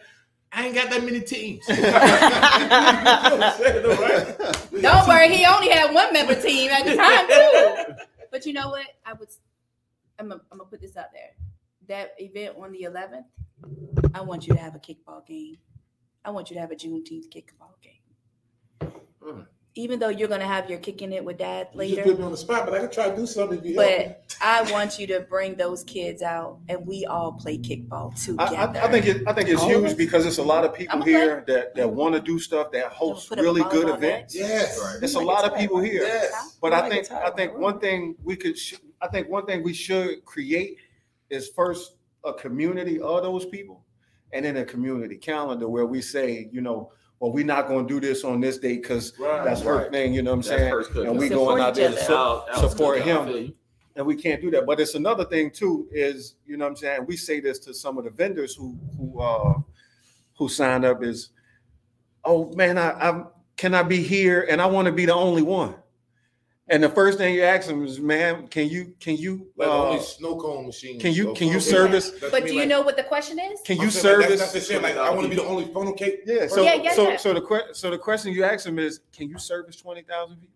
I 0.51 0.65
ain't 0.65 0.75
got 0.75 0.89
that 0.89 1.03
many 1.03 1.21
teams. 1.21 1.67
You 1.67 1.75
know 1.75 1.91
what 1.91 3.43
I'm 3.43 3.57
saying, 3.61 3.83
though, 3.83 3.95
right? 3.95 4.81
Don't 4.81 5.07
worry, 5.07 5.35
he 5.35 5.45
only 5.45 5.69
had 5.69 5.93
one 5.93 6.11
member 6.11 6.35
team 6.35 6.71
at 6.71 6.85
the 6.85 6.95
time 6.95 7.27
too. 7.27 8.03
But 8.31 8.45
you 8.45 8.53
know 8.53 8.69
what? 8.69 8.87
I 9.05 9.13
would. 9.13 9.29
I'm 10.17 10.29
gonna, 10.29 10.41
I'm 10.51 10.57
gonna 10.57 10.69
put 10.69 10.81
this 10.81 10.97
out 10.97 11.11
there. 11.13 11.31
That 11.87 12.13
event 12.19 12.55
on 12.57 12.71
the 12.71 12.81
11th, 12.83 13.25
I 14.13 14.21
want 14.21 14.47
you 14.47 14.53
to 14.53 14.59
have 14.59 14.75
a 14.75 14.79
kickball 14.79 15.25
game. 15.25 15.57
I 16.23 16.31
want 16.31 16.49
you 16.49 16.55
to 16.55 16.59
have 16.59 16.71
a 16.71 16.75
Juneteenth 16.75 17.29
kickball 17.29 17.73
game. 17.81 18.91
Mm. 19.23 19.45
Even 19.75 19.99
though 19.99 20.09
you're 20.09 20.27
gonna 20.27 20.47
have 20.47 20.69
your 20.69 20.79
kicking 20.79 21.13
it 21.13 21.23
with 21.23 21.37
dad 21.37 21.69
later. 21.73 21.91
You 21.91 21.95
later, 21.97 22.09
put 22.11 22.19
me 22.19 22.25
on 22.25 22.31
the 22.31 22.37
spot, 22.37 22.65
but 22.65 22.73
I 22.73 22.79
can 22.79 22.91
try 22.91 23.09
to 23.09 23.15
do 23.15 23.25
something 23.25 23.59
if 23.59 23.65
you 23.65 23.79
help 23.79 24.07
but 24.07 24.37
I 24.41 24.69
want 24.71 24.97
you 24.99 25.05
to 25.07 25.21
bring 25.21 25.55
those 25.55 25.83
kids 25.83 26.21
out 26.21 26.59
and 26.67 26.85
we 26.85 27.05
all 27.05 27.33
play 27.33 27.57
kickball 27.57 28.11
I, 28.39 28.47
together. 28.49 28.79
I, 28.79 28.87
I 28.87 28.91
think 28.91 29.05
it, 29.05 29.27
I 29.27 29.33
think 29.33 29.49
it's 29.49 29.61
All 29.61 29.69
huge 29.69 29.95
because 29.95 30.25
it's 30.25 30.39
a 30.39 30.43
lot 30.43 30.65
of 30.65 30.73
people 30.73 30.95
I'm 30.95 31.01
okay. 31.03 31.11
here 31.11 31.43
that, 31.47 31.75
that 31.75 31.89
want 31.89 32.15
to 32.15 32.21
do 32.21 32.39
stuff 32.39 32.71
that 32.71 32.91
host 32.91 33.29
put 33.29 33.37
up 33.37 33.43
a 33.43 33.47
really 33.47 33.61
good 33.63 33.87
volleyball 33.87 33.99
net. 34.01 34.09
events. 34.09 34.35
Yes. 34.35 34.79
Right. 34.81 35.03
It's 35.03 35.15
a 35.15 35.19
lot 35.19 35.45
of 35.45 35.57
people 35.57 35.79
here. 35.79 36.03
Yes. 36.03 36.57
But 36.61 36.71
Like 36.71 36.83
I 36.83 36.87
a 36.87 36.89
think 36.89 37.11
I 37.11 37.29
think 37.31 37.57
one 37.57 37.79
thing 37.79 38.15
we 38.23 38.35
could 38.35 38.57
sh- 38.57 38.75
I 39.01 39.07
think 39.07 39.29
one 39.29 39.45
thing 39.45 39.63
we 39.63 39.73
should 39.73 40.25
create 40.25 40.77
is 41.29 41.49
first 41.49 41.93
a 42.23 42.33
community 42.33 42.99
of 42.99 43.23
those 43.23 43.45
people, 43.45 43.85
and 44.33 44.43
then 44.45 44.57
a 44.57 44.65
community 44.65 45.15
calendar 45.15 45.69
where 45.69 45.85
we 45.85 46.01
say, 46.01 46.49
you 46.51 46.59
know, 46.61 46.91
well, 47.19 47.31
we're 47.31 47.45
not 47.45 47.67
going 47.67 47.87
to 47.87 47.93
do 47.93 47.99
this 48.05 48.23
on 48.23 48.39
this 48.39 48.57
date 48.57 48.81
because 48.81 49.17
Right. 49.19 49.43
that's 49.43 49.61
her 49.61 49.75
Right. 49.77 49.91
thing. 49.91 50.13
You 50.13 50.21
know 50.21 50.31
what 50.31 50.35
I'm 50.35 50.41
That's 50.41 50.47
saying? 50.61 50.71
first. 50.71 50.91
And 50.91 51.17
we 51.17 51.27
Support 51.27 51.49
going 51.49 51.61
out 51.63 51.75
there 51.75 51.91
to 51.91 51.97
su- 52.03 52.13
Al- 52.13 52.45
Al's 52.53 52.71
support 52.71 52.97
cooking, 52.99 53.11
I 53.13 53.25
him. 53.45 53.53
and 53.95 54.05
we 54.05 54.15
can't 54.15 54.41
do 54.41 54.49
that. 54.51 54.65
But 54.65 54.79
it's 54.79 54.95
another 54.95 55.25
thing 55.25 55.51
too 55.51 55.87
is 55.91 56.35
you 56.45 56.55
know 56.57 56.65
what 56.65 56.71
I'm 56.71 56.75
saying 56.77 57.05
we 57.07 57.17
say 57.17 57.39
this 57.39 57.59
to 57.59 57.73
some 57.73 57.97
of 57.97 58.05
the 58.05 58.09
vendors 58.11 58.55
who 58.55 58.77
who 58.97 59.19
uh 59.19 59.55
who 60.37 60.47
signed 60.47 60.85
up 60.85 61.03
is, 61.03 61.31
oh 62.23 62.53
man, 62.53 62.77
I, 62.77 62.91
I 62.91 63.23
can 63.57 63.73
I 63.73 63.83
be 63.83 64.01
here 64.01 64.47
and 64.49 64.61
I 64.61 64.65
want 64.67 64.85
to 64.85 64.91
be 64.93 65.05
the 65.05 65.13
only 65.13 65.41
one. 65.41 65.75
And 66.71 66.83
the 66.83 66.89
first 66.89 67.17
thing 67.17 67.33
you 67.33 67.41
ask 67.43 67.67
them 67.67 67.83
is, 67.83 67.99
"Man, 67.99 68.47
can 68.47 68.67
you 68.69 68.93
can 68.99 69.15
you 69.17 69.47
Like 69.57 69.67
uh, 69.67 69.87
only 69.89 70.03
snow 70.03 70.35
cone 70.37 70.67
machine. 70.67 70.99
can 70.99 71.13
you 71.13 71.29
or 71.29 71.35
can 71.35 71.47
you 71.47 71.59
service 71.59 72.11
That's 72.11 72.31
But 72.31 72.45
do 72.45 72.53
you 72.53 72.59
like- 72.59 72.69
know 72.69 72.81
what 72.81 72.95
the 72.95 73.03
question 73.03 73.39
is? 73.39 73.59
can 73.65 73.77
I'm 73.79 73.85
you 73.85 73.89
saying, 73.91 74.17
like, 74.17 74.23
service 74.27 74.39
That's, 74.39 74.53
that's 74.53 74.67
the 74.67 74.73
shit. 74.73 74.83
Like 74.83 74.95
I 74.97 75.09
want 75.09 75.23
to 75.23 75.29
be 75.29 75.35
the 75.35 75.45
only 75.45 75.65
funnel 75.73 75.93
cake. 75.93 76.21
yeah 76.25 76.47
so 76.47 76.61
Yeah, 76.61 76.75
yeah, 76.75 76.93
so 76.93 77.09
yeah. 77.09 77.17
so 77.17 77.33
the 77.33 77.41
que- 77.41 77.73
so 77.73 77.89
the 77.89 77.97
question 77.97 78.33
you 78.33 78.43
ask 78.43 78.65
them 78.65 78.77
is 78.77 78.99
can 79.11 79.29
you 79.29 79.39
service 79.39 79.75
20,000 79.77 80.35
people 80.35 80.55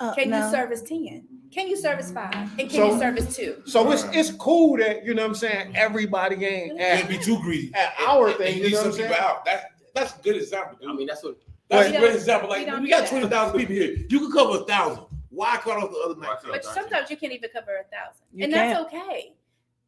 Uh, 0.00 0.12
Can 0.14 0.30
no. 0.30 0.44
you 0.44 0.50
service 0.50 0.82
ten? 0.82 1.24
Can 1.52 1.68
you 1.68 1.76
service 1.76 2.10
five? 2.12 2.34
And 2.58 2.68
can 2.68 2.70
So- 2.70 2.92
you 2.92 2.98
service 2.98 3.36
two? 3.36 3.62
so 3.64 3.90
it's 3.92 4.04
it's 4.12 4.30
cool 4.32 4.76
that 4.78 5.04
you 5.04 5.14
know 5.14 5.22
what 5.22 5.28
I'm 5.30 5.34
saying 5.34 5.72
everybody 5.76 6.44
ain't 6.44 6.78
Can't 6.78 7.02
at, 7.04 7.08
be 7.08 7.18
too 7.18 7.38
greedy. 7.40 7.72
at 7.74 7.92
our 8.06 8.28
And- 8.28 8.36
thing 8.38 8.46
and 8.48 8.56
you 8.56 8.62
leave 8.64 8.72
know 8.74 8.78
what 8.78 8.86
I'm 8.86 8.92
saying 8.92 9.14
out. 9.14 9.44
That 9.46 9.70
that's 9.94 10.14
a 10.18 10.22
good 10.22 10.36
example. 10.36 10.76
Dude. 10.80 10.90
I 10.90 10.92
mean, 10.94 11.06
that's 11.06 11.22
what. 11.24 11.36
That's 11.70 11.88
a 11.88 11.98
great 11.98 12.14
example. 12.14 12.48
we 12.50 12.56
Like 12.56 12.66
don't 12.66 12.82
we 12.82 12.90
got 12.90 13.08
twenty 13.08 13.26
thousand 13.28 13.58
people 13.58 13.74
here. 13.74 13.96
You 14.10 14.18
can 14.20 14.30
cover 14.32 14.58
a 14.58 14.64
thousand. 14.64 15.04
Why 15.34 15.56
cut 15.56 15.76
off 15.76 15.90
the 15.90 15.98
other 16.04 16.14
Why 16.14 16.26
nine? 16.28 16.36
But 16.50 16.64
sometimes 16.64 17.10
you 17.10 17.16
can't 17.16 17.32
even 17.32 17.50
cover 17.50 17.72
a 17.72 17.84
thousand, 17.84 18.22
You 18.32 18.44
and 18.44 18.52
that's 18.52 18.80
okay. 18.86 19.34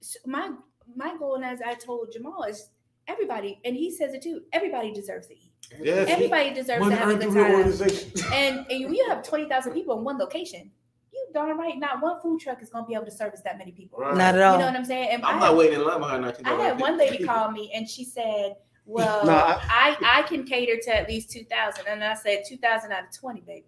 So 0.00 0.18
my 0.26 0.50
my 0.94 1.16
goal, 1.16 1.36
and 1.36 1.44
as 1.44 1.60
I 1.62 1.74
told 1.74 2.12
Jamal, 2.12 2.42
is 2.44 2.70
everybody, 3.08 3.60
and 3.64 3.76
he 3.76 3.90
says 3.90 4.14
it 4.14 4.22
too. 4.22 4.42
Everybody 4.52 4.92
deserves 4.92 5.26
to 5.28 5.34
eat. 5.34 5.52
Yes. 5.80 6.08
Everybody 6.08 6.54
deserves 6.54 6.80
Money 6.80 6.94
to 6.96 7.00
have 7.00 7.08
a 7.10 7.14
good 7.16 7.34
time. 7.34 7.54
organization. 7.54 8.12
And, 8.32 8.66
and 8.70 8.84
when 8.84 8.94
you 8.94 9.06
have 9.08 9.26
twenty 9.26 9.48
thousand 9.48 9.72
people 9.72 9.98
in 9.98 10.04
one 10.04 10.18
location, 10.18 10.70
you 11.12 11.26
darn 11.34 11.56
right, 11.58 11.78
not 11.78 12.02
one 12.02 12.20
food 12.20 12.40
truck 12.40 12.62
is 12.62 12.70
going 12.70 12.84
to 12.84 12.88
be 12.88 12.94
able 12.94 13.06
to 13.06 13.10
service 13.10 13.40
that 13.44 13.58
many 13.58 13.72
people. 13.72 13.98
Right. 13.98 14.16
Not 14.16 14.34
at 14.34 14.42
all. 14.42 14.54
You 14.54 14.60
know 14.60 14.66
what 14.66 14.76
I'm 14.76 14.84
saying? 14.84 15.08
And 15.10 15.24
I'm 15.24 15.36
I, 15.36 15.40
not 15.40 15.56
waiting 15.56 15.80
in 15.80 15.86
line 15.86 16.00
behind 16.00 16.24
that. 16.24 16.40
I 16.44 16.54
had 16.54 16.80
one 16.80 16.96
lady 16.96 17.24
call 17.30 17.50
me 17.50 17.70
and 17.74 17.88
she 17.88 18.04
said, 18.04 18.56
"Well, 18.84 19.24
No, 19.26 19.32
I, 19.32 19.96
I 20.02 20.22
can 20.22 20.44
cater 20.44 20.76
to 20.84 20.96
at 20.96 21.08
least 21.08 21.30
two 21.30 21.44
thousand. 21.44 21.86
And 21.88 22.02
I 22.04 22.14
said, 22.14 22.42
2,000 22.48 22.92
out 22.92 23.04
of 23.04 23.18
twenty, 23.18 23.40
baby. 23.40 23.66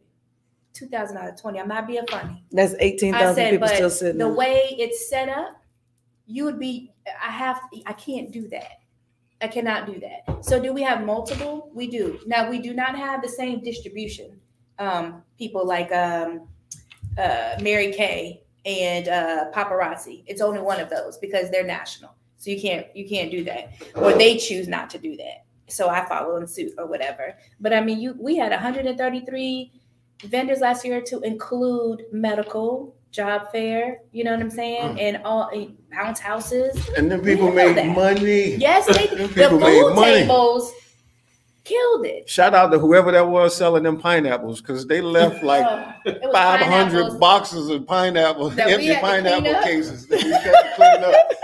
Two 0.79 0.87
thousand 0.87 1.17
out 1.17 1.29
of 1.29 1.41
twenty. 1.41 1.59
I'm 1.59 1.67
not 1.67 1.89
being 1.89 2.07
funny. 2.09 2.45
That's 2.53 2.75
eighteen 2.79 3.13
I 3.13 3.35
people 3.51 3.67
still 3.67 3.91
sitting. 3.91 4.19
the 4.19 4.29
way 4.29 4.77
it's 4.79 5.11
set 5.11 5.29
up, 5.29 5.61
you 6.25 6.45
would 6.45 6.61
be. 6.61 6.93
I 7.21 7.33
have. 7.33 7.61
I 7.85 7.95
can't 7.95 8.31
do 8.31 8.47
that. 8.49 8.83
I 9.43 9.49
cannot 9.49 9.87
do 9.87 9.99
that. 9.99 10.45
So, 10.45 10.63
do 10.63 10.73
we 10.73 10.83
have 10.83 11.05
multiple? 11.05 11.73
We 11.75 11.89
do. 11.89 12.21
Now, 12.27 12.49
we 12.49 12.61
do 12.61 12.75
not 12.75 12.97
have 12.97 13.23
the 13.23 13.29
same 13.29 13.61
distribution. 13.61 14.39
Um, 14.79 15.25
people 15.37 15.67
like 15.67 15.91
um, 15.91 16.47
uh, 17.19 17.57
Mary 17.61 17.91
Kay 17.91 18.45
and 18.65 19.09
uh, 19.09 19.51
paparazzi. 19.53 20.23
It's 20.29 20.41
only 20.41 20.61
one 20.61 20.79
of 20.79 20.91
those 20.91 21.19
because 21.19 21.51
they're 21.51 21.67
national. 21.67 22.15
So 22.37 22.51
you 22.51 22.61
can't 22.61 22.87
you 22.95 23.09
can't 23.09 23.33
do 23.33 23.43
that, 23.45 23.73
or 23.97 24.13
they 24.13 24.37
choose 24.37 24.69
not 24.69 24.91
to 24.91 24.99
do 24.99 25.17
that. 25.17 25.45
So 25.69 25.89
I 25.89 26.09
follow 26.09 26.37
in 26.37 26.47
suit 26.47 26.73
or 26.79 26.87
whatever. 26.87 27.37
But 27.59 27.73
I 27.73 27.81
mean, 27.81 27.99
you 27.99 28.15
we 28.17 28.37
had 28.37 28.53
133 28.53 29.73
vendors 30.25 30.61
last 30.61 30.85
year 30.85 31.01
to 31.03 31.21
include 31.21 32.05
medical, 32.13 32.95
job 33.11 33.51
fair. 33.53 34.01
You 34.13 34.25
know 34.25 34.33
what 34.33 34.41
I'm 34.41 34.51
saying, 34.51 34.97
mm. 34.97 35.01
and 35.01 35.23
all 35.25 35.49
and 35.49 35.77
bounce 35.91 36.21
houses. 36.21 36.89
and 36.97 37.11
then 37.11 37.23
people 37.23 37.53
made 37.53 37.77
that. 37.77 37.95
money 37.95 38.57
Yes, 38.57 38.87
they 38.87 39.07
the 39.07 39.29
people 39.29 39.59
made 39.59 39.81
food 39.81 39.95
money. 39.95 40.13
tables 40.21 40.73
killed 41.65 42.07
it. 42.07 42.27
shout 42.27 42.55
out 42.55 42.71
to 42.71 42.79
whoever 42.79 43.13
that 43.13 43.29
was 43.29 43.55
selling 43.55 43.83
them 43.83 43.99
pineapples 43.99 44.63
because 44.63 44.87
they 44.87 45.03
left 45.03 45.43
like 45.43 45.67
Oh, 45.69 45.93
it 46.07 46.19
was 46.23 46.33
500 46.33 47.21
boxes 47.21 47.69
of 47.69 47.87
pineapple, 47.87 48.49
empty 48.51 48.63
had 48.63 48.71
to 48.71 48.85
clean 48.85 49.01
pineapple 49.01 49.63
cases 49.63 50.07
that 50.07 50.23
we 50.25 50.31
had 50.31 50.43
to 50.43 50.73
clean 50.77 51.05
up. 51.05 51.15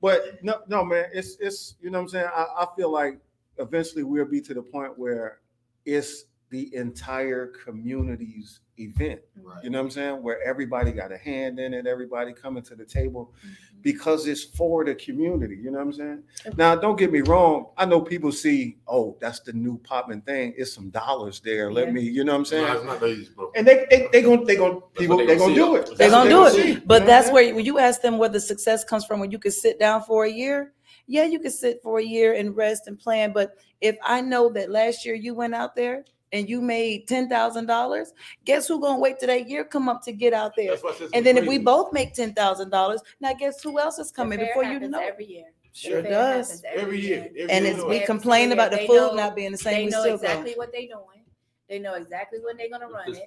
But 0.00 0.44
no, 0.44 0.60
no, 0.68 0.84
man, 0.84 1.06
it's 1.14 1.38
it's 1.40 1.76
you 1.80 1.88
know 1.88 1.96
what 1.96 2.02
I'm 2.02 2.08
saying. 2.10 2.26
I, 2.26 2.44
I 2.58 2.66
feel 2.76 2.92
like 2.92 3.18
eventually 3.56 4.02
we'll 4.02 4.26
be 4.26 4.42
to 4.42 4.52
the 4.52 4.60
point 4.60 4.98
where 4.98 5.38
it's 5.86 6.26
the 6.50 6.74
entire 6.74 7.46
community's 7.46 8.60
event. 8.78 9.20
You 9.62 9.70
know 9.70 9.78
what 9.78 9.84
I'm 9.84 9.90
saying? 9.90 10.22
Where 10.22 10.42
everybody 10.42 10.92
got 10.92 11.12
a 11.12 11.18
hand 11.18 11.58
in 11.58 11.74
it, 11.74 11.86
everybody 11.86 12.32
coming 12.32 12.62
to 12.64 12.74
the 12.74 12.84
table 12.84 13.32
mm-hmm. 13.38 13.80
because 13.82 14.26
it's 14.26 14.42
for 14.42 14.84
the 14.84 14.94
community. 14.94 15.56
You 15.56 15.70
know 15.70 15.78
what 15.78 15.86
I'm 15.86 15.92
saying? 15.92 16.22
Now, 16.56 16.74
don't 16.74 16.96
get 16.96 17.12
me 17.12 17.20
wrong. 17.20 17.66
I 17.76 17.84
know 17.84 18.00
people 18.00 18.32
see, 18.32 18.78
oh, 18.86 19.16
that's 19.20 19.40
the 19.40 19.52
new 19.52 19.78
popping 19.78 20.22
thing. 20.22 20.54
It's 20.56 20.72
some 20.72 20.90
dollars 20.90 21.40
there. 21.40 21.72
Let 21.72 21.92
me, 21.92 22.02
you 22.02 22.24
know 22.24 22.32
what 22.32 22.38
I'm 22.38 22.44
saying? 22.44 22.66
No, 22.66 22.92
it's 23.04 23.30
not. 23.36 23.48
And 23.54 23.66
they 23.66 23.86
they 23.90 24.08
they 24.12 24.22
gonna 24.22 24.44
they 24.44 24.56
gonna 24.56 24.80
people 24.94 25.18
they 25.18 25.26
they 25.26 25.36
gonna 25.36 25.54
gonna 25.54 25.72
do 25.72 25.76
it. 25.76 25.86
They're 25.86 26.10
That's 26.10 26.12
gonna 26.12 26.30
do 26.30 26.46
it. 26.46 26.52
see. 26.52 26.80
But 26.84 26.94
You 26.94 27.00
know 27.00 27.06
that's 27.06 27.30
where 27.30 27.54
when 27.54 27.64
you 27.64 27.78
ask 27.78 28.00
them 28.00 28.18
where 28.18 28.28
the 28.28 28.40
success 28.40 28.84
comes 28.84 29.04
from, 29.04 29.20
when 29.20 29.30
you 29.30 29.38
could 29.38 29.52
sit 29.52 29.78
down 29.78 30.02
for 30.02 30.24
a 30.24 30.30
year, 30.30 30.72
yeah, 31.06 31.24
you 31.24 31.38
could 31.38 31.52
sit 31.52 31.80
for 31.82 31.98
a 31.98 32.04
year 32.04 32.34
and 32.34 32.56
rest 32.56 32.86
and 32.86 32.98
plan. 32.98 33.32
But 33.32 33.56
if 33.80 33.96
I 34.02 34.20
know 34.20 34.48
that 34.50 34.70
last 34.70 35.04
year 35.04 35.14
you 35.14 35.34
went 35.34 35.54
out 35.54 35.76
there 35.76 36.04
and 36.34 36.48
you 36.48 36.60
made 36.60 37.06
ten 37.08 37.28
thousand 37.28 37.66
dollars, 37.66 38.12
guess 38.44 38.66
who 38.68 38.80
gonna 38.80 38.98
wait 38.98 39.18
till 39.18 39.28
that 39.28 39.48
year 39.48 39.64
come 39.64 39.88
up 39.88 40.02
to 40.04 40.12
get 40.12 40.32
out 40.34 40.52
there? 40.56 40.70
That's 40.76 40.82
why 40.82 41.08
And 41.14 41.24
then 41.24 41.38
if 41.38 41.46
we 41.46 41.58
both 41.58 41.92
make 41.92 42.12
ten 42.12 42.34
thousand 42.34 42.70
dollars, 42.70 43.00
now 43.20 43.32
guess 43.32 43.62
who 43.62 43.78
else 43.78 43.98
is 43.98 44.10
The 44.10 44.16
coming 44.16 44.38
fair 44.38 44.48
before 44.48 44.64
you 44.64 44.72
happens 44.74 44.90
know? 44.90 45.00
it? 45.00 45.08
every 45.12 45.26
year. 45.26 45.46
The 45.62 45.78
Sure 45.78 46.02
fair 46.02 46.10
does. 46.10 46.46
happens 46.48 46.64
every 46.82 47.00
year, 47.00 47.28
every 47.30 47.40
And 47.50 47.64
year 47.64 47.74
it's 47.74 47.82
we 47.82 47.88
we 47.90 47.96
do 47.98 48.02
it. 48.02 48.06
complain 48.06 48.52
about 48.52 48.70
the 48.72 48.78
They 48.78 48.86
food 48.86 48.96
know- 48.96 49.14
not 49.14 49.34
being 49.36 49.52
the 49.52 49.58
same. 49.58 49.74
They 49.74 49.84
We 49.86 49.90
know 49.90 50.02
still 50.02 50.14
exactly 50.16 50.52
go. 50.54 50.58
what 50.58 50.72
they're 50.72 50.82
doing. 50.82 51.20
They 51.66 51.78
know 51.78 51.94
exactly 51.94 52.40
when 52.44 52.58
they're 52.58 52.68
gonna 52.68 52.88
run 52.88 53.08
it, 53.10 53.24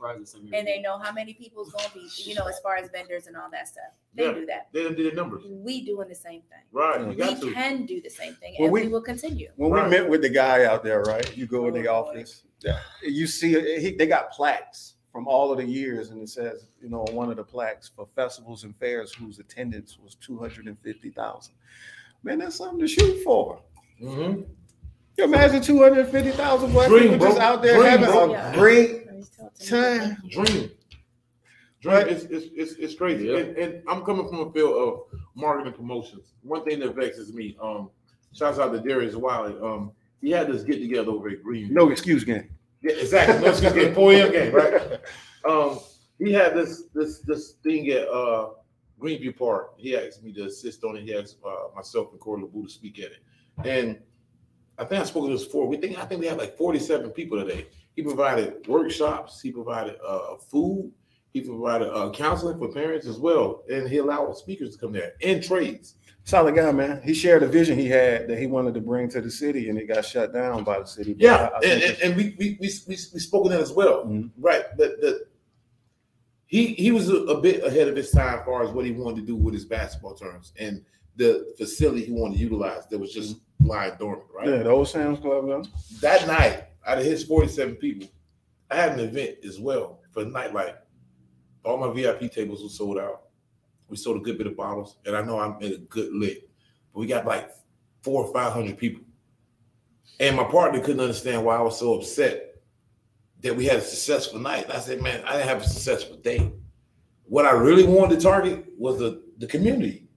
and 0.53 0.67
they 0.67 0.79
know 0.79 0.99
how 0.99 1.11
many 1.11 1.33
people's 1.33 1.71
gonna 1.71 1.89
be. 1.91 2.07
You 2.17 2.35
know, 2.35 2.45
as 2.45 2.59
far 2.59 2.75
as 2.75 2.87
vendors 2.91 3.25
and 3.25 3.35
all 3.35 3.49
that 3.51 3.67
stuff. 3.67 3.91
They 4.13 4.25
Yeah. 4.25 4.31
do 4.33 4.45
that. 4.45 4.67
They 4.71 4.83
done 4.83 4.93
did 4.93 5.11
the 5.11 5.15
numbers. 5.15 5.43
We 5.47 5.83
doing 5.83 6.07
the 6.07 6.13
same 6.15 6.41
thing. 6.43 6.61
Right, 6.71 7.01
you 7.01 7.07
We 7.07 7.15
got 7.15 7.41
to. 7.41 7.51
can 7.51 7.85
do 7.87 7.99
the 7.99 8.11
same 8.11 8.35
thing, 8.35 8.55
Well, 8.59 8.65
and 8.67 8.73
we- 8.73 8.83
we 8.83 8.87
will 8.89 9.01
continue. 9.01 9.49
When 9.55 9.71
Right. 9.71 9.85
we 9.85 9.89
met 9.89 10.07
with 10.07 10.21
the 10.21 10.29
guy 10.29 10.65
out 10.65 10.83
there, 10.83 11.01
right? 11.01 11.35
You 11.35 11.47
go 11.47 11.65
in 11.67 11.73
the 11.73 11.87
Oh, 11.87 11.95
office, 11.95 12.43
yeah, 12.61 12.79
you 13.03 13.27
see 13.27 13.79
he, 13.79 13.91
they 13.91 14.07
got 14.07 14.31
plaques 14.31 14.95
from 15.11 15.27
all 15.27 15.51
of 15.51 15.57
the 15.57 15.65
years, 15.65 16.09
and 16.09 16.21
it 16.21 16.29
says, 16.29 16.67
you 16.81 16.89
know, 16.89 17.01
on 17.05 17.15
one 17.15 17.29
of 17.29 17.37
the 17.37 17.43
plaques 17.43 17.87
for 17.89 18.07
festivals 18.15 18.63
and 18.63 18.75
fairs 18.77 19.13
whose 19.13 19.39
attendance 19.39 19.97
was 19.97 20.15
two 20.15 20.37
hundred 20.37 20.67
and 20.67 20.77
fifty 20.79 21.09
thousand. 21.09 21.53
Man, 22.23 22.39
that's 22.39 22.55
something 22.57 22.79
to 22.79 22.87
shoot 22.87 23.23
for. 23.23 23.59
Mhm. 24.01 24.45
You 25.17 25.23
imagine 25.23 25.61
two 25.61 25.81
hundred 25.81 25.99
and 26.01 26.09
fifty 26.09 26.31
thousand 26.31 26.71
black 26.71 26.89
Dream, 26.89 27.13
people 27.13 27.27
just 27.27 27.39
out 27.39 27.61
there 27.61 27.77
Dream, 27.77 27.89
having 27.89 28.05
bro. 28.07 28.25
a 28.25 28.31
Yeah. 28.31 28.53
great 28.55 29.07
time. 29.67 30.17
Dream. 30.29 30.45
Dream. 30.45 30.71
Right. 31.85 32.07
It's, 32.07 32.23
it's, 32.25 32.47
it's, 32.55 32.71
it's 32.73 32.95
crazy. 32.95 33.27
Yeah. 33.27 33.37
And, 33.37 33.57
and 33.57 33.83
I'm 33.87 34.03
coming 34.03 34.27
from 34.27 34.39
a 34.41 34.51
field 34.51 34.75
of 34.75 35.19
marketing 35.35 35.73
promotions. 35.73 36.33
One 36.41 36.63
thing 36.65 36.79
that 36.79 36.93
vexes 36.95 37.33
me, 37.33 37.55
um, 37.61 37.89
shouts 38.33 38.59
out 38.59 38.73
to 38.73 38.79
Darius 38.79 39.15
Wiley. 39.15 39.55
Um, 39.61 39.91
he 40.21 40.31
had 40.31 40.47
this 40.47 40.63
get 40.63 40.79
together 40.79 41.11
over 41.11 41.29
at 41.29 41.43
Green. 41.43 41.73
No 41.73 41.89
excuse 41.89 42.23
game. 42.23 42.49
Yeah, 42.81 42.95
exactly. 42.95 43.39
No, 43.39 43.47
just 43.47 43.61
getting 43.61 43.93
4 43.93 44.13
a.m. 44.13 44.31
game, 44.31 44.53
right? 44.53 44.99
Um, 45.47 45.79
he 46.19 46.33
had 46.33 46.55
this 46.55 46.85
this 46.93 47.19
this 47.19 47.51
thing 47.63 47.87
at 47.89 48.05
uh 48.09 48.49
Greenview 48.99 49.37
Park. 49.37 49.75
He 49.77 49.95
asked 49.95 50.23
me 50.23 50.33
to 50.33 50.45
assist 50.45 50.83
on 50.83 50.97
it. 50.97 51.03
He 51.03 51.15
asked 51.15 51.37
uh, 51.45 51.73
myself 51.73 52.11
and 52.11 52.19
Corey 52.19 52.41
LeBou 52.41 52.65
to 52.65 52.69
speak 52.69 52.99
at 52.99 53.11
it. 53.11 53.19
And 53.63 53.99
I 54.77 54.83
think 54.83 55.01
I 55.01 55.05
spoke 55.05 55.27
to 55.27 55.31
this 55.31 55.45
before. 55.45 55.67
We 55.67 55.77
think 55.77 55.97
I 55.97 56.05
think 56.05 56.19
we 56.19 56.27
had 56.27 56.37
like 56.37 56.57
47 56.57 57.11
people 57.11 57.39
today. 57.39 57.67
He 57.95 58.01
provided 58.01 58.67
workshops, 58.67 59.39
he 59.39 59.51
provided 59.51 59.95
uh 60.05 60.35
food, 60.35 60.91
he 61.31 61.41
provided 61.41 61.89
uh 61.93 62.09
counseling 62.11 62.57
for 62.57 62.67
parents 62.73 63.07
as 63.07 63.19
well. 63.19 63.63
And 63.71 63.87
he 63.87 63.97
allowed 63.97 64.35
speakers 64.37 64.73
to 64.73 64.79
come 64.79 64.91
there 64.91 65.13
and 65.23 65.41
trades. 65.41 65.95
Solid 66.27 66.55
guy, 66.55 66.69
man. 66.73 67.01
He 67.05 67.13
shared 67.13 67.41
a 67.41 67.47
vision 67.47 67.79
he 67.79 67.87
had 67.87 68.27
that 68.27 68.37
he 68.37 68.47
wanted 68.47 68.73
to 68.73 68.81
bring 68.81 69.07
to 69.11 69.21
the 69.21 69.31
city, 69.31 69.69
and 69.69 69.79
it 69.79 69.85
got 69.87 70.03
shut 70.03 70.33
down 70.33 70.65
by 70.65 70.77
the 70.79 70.85
city. 70.85 71.13
But 71.13 71.21
Yeah, 71.21 71.35
I- 71.53 71.55
I 71.55 71.59
and, 71.71 71.83
and, 71.83 71.97
and 72.01 72.15
we, 72.17 72.35
we 72.37 72.57
we 72.59 72.69
we 72.85 72.97
we 73.13 73.19
spoke 73.21 73.45
of 73.45 73.51
that 73.51 73.61
as 73.61 73.71
well, 73.71 74.03
Mhm. 74.05 74.31
right? 74.37 74.65
But 74.77 74.99
the 74.99 75.25
he 76.45 76.73
he 76.73 76.91
was 76.91 77.07
a, 77.07 77.15
a 77.15 77.39
bit 77.39 77.63
ahead 77.63 77.87
of 77.87 77.95
his 77.95 78.11
time 78.11 78.39
as 78.39 78.45
far 78.45 78.61
as 78.61 78.71
what 78.71 78.83
he 78.83 78.91
wanted 78.91 79.21
to 79.21 79.25
do 79.25 79.37
with 79.37 79.53
his 79.53 79.63
basketball 79.63 80.15
terms 80.15 80.51
and 80.59 80.83
the 81.15 81.53
facility 81.57 82.03
he 82.03 82.11
wanted 82.11 82.35
to 82.35 82.41
utilize 82.43 82.85
that 82.87 82.99
was 82.99 83.13
just 83.13 83.37
lying 83.61 83.93
dormant, 83.97 84.27
right? 84.35 84.49
yeah, 84.49 84.63
the 84.63 84.69
old 84.69 84.89
Sam's 84.89 85.19
Club, 85.19 85.47
though. 85.47 85.63
That 86.01 86.27
night, 86.27 86.65
out 86.85 86.97
of 86.97 87.05
his 87.05 87.23
forty-seven 87.23 87.75
people, 87.77 88.09
I 88.69 88.75
had 88.75 88.91
an 88.91 88.99
event 88.99 89.37
as 89.45 89.61
well 89.61 90.01
for 90.11 90.25
nightlife. 90.25 90.75
All 91.63 91.77
my 91.77 91.89
VIP 91.93 92.29
tables 92.33 92.61
were 92.63 92.67
sold 92.69 92.97
out. 92.97 93.21
We 93.89 93.97
sold 93.97 94.17
a 94.17 94.19
good 94.19 94.37
bit 94.37 94.47
of 94.47 94.57
bottles, 94.57 94.97
and 95.05 95.15
I 95.15 95.21
know 95.21 95.39
I 95.39 95.57
made 95.59 95.73
a 95.73 95.77
good 95.77 96.13
lick, 96.13 96.49
but 96.93 96.99
we 96.99 97.07
got 97.07 97.25
like 97.25 97.49
four 98.01 98.23
or 98.23 98.33
five 98.33 98.51
hundred 98.53 98.77
people. 98.77 99.03
And 100.19 100.35
my 100.35 100.43
partner 100.43 100.79
couldn't 100.79 100.99
understand 100.99 101.45
why 101.45 101.57
I 101.57 101.61
was 101.61 101.77
so 101.77 101.93
upset 101.93 102.55
that 103.41 103.55
we 103.55 103.65
had 103.65 103.77
a 103.77 103.81
successful 103.81 104.39
night. 104.39 104.69
I 104.69 104.79
said, 104.79 105.01
man, 105.01 105.23
I 105.25 105.33
didn't 105.33 105.47
have 105.47 105.61
a 105.61 105.67
successful 105.67 106.17
day. 106.17 106.51
What 107.25 107.45
I 107.45 107.51
really 107.51 107.85
wanted 107.85 108.15
to 108.15 108.21
target 108.21 108.65
was 108.77 108.97
the, 108.97 109.21
the 109.37 109.47
community. 109.47 110.07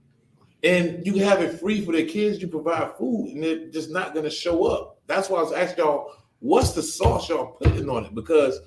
And 0.63 1.05
you 1.05 1.13
can 1.13 1.21
have 1.21 1.41
it 1.41 1.59
free 1.59 1.83
for 1.85 1.91
their 1.91 2.05
kids, 2.05 2.41
you 2.41 2.47
provide 2.47 2.95
food, 2.97 3.29
and 3.33 3.43
they're 3.43 3.69
just 3.69 3.89
not 3.89 4.13
gonna 4.13 4.29
show 4.29 4.65
up. 4.65 4.99
That's 5.07 5.29
why 5.29 5.39
I 5.39 5.43
was 5.43 5.53
asking 5.53 5.83
y'all, 5.83 6.13
what's 6.39 6.71
the 6.73 6.83
sauce 6.83 7.29
y'all 7.29 7.57
putting 7.61 7.89
on 7.89 8.05
it? 8.05 8.15
Because 8.15 8.59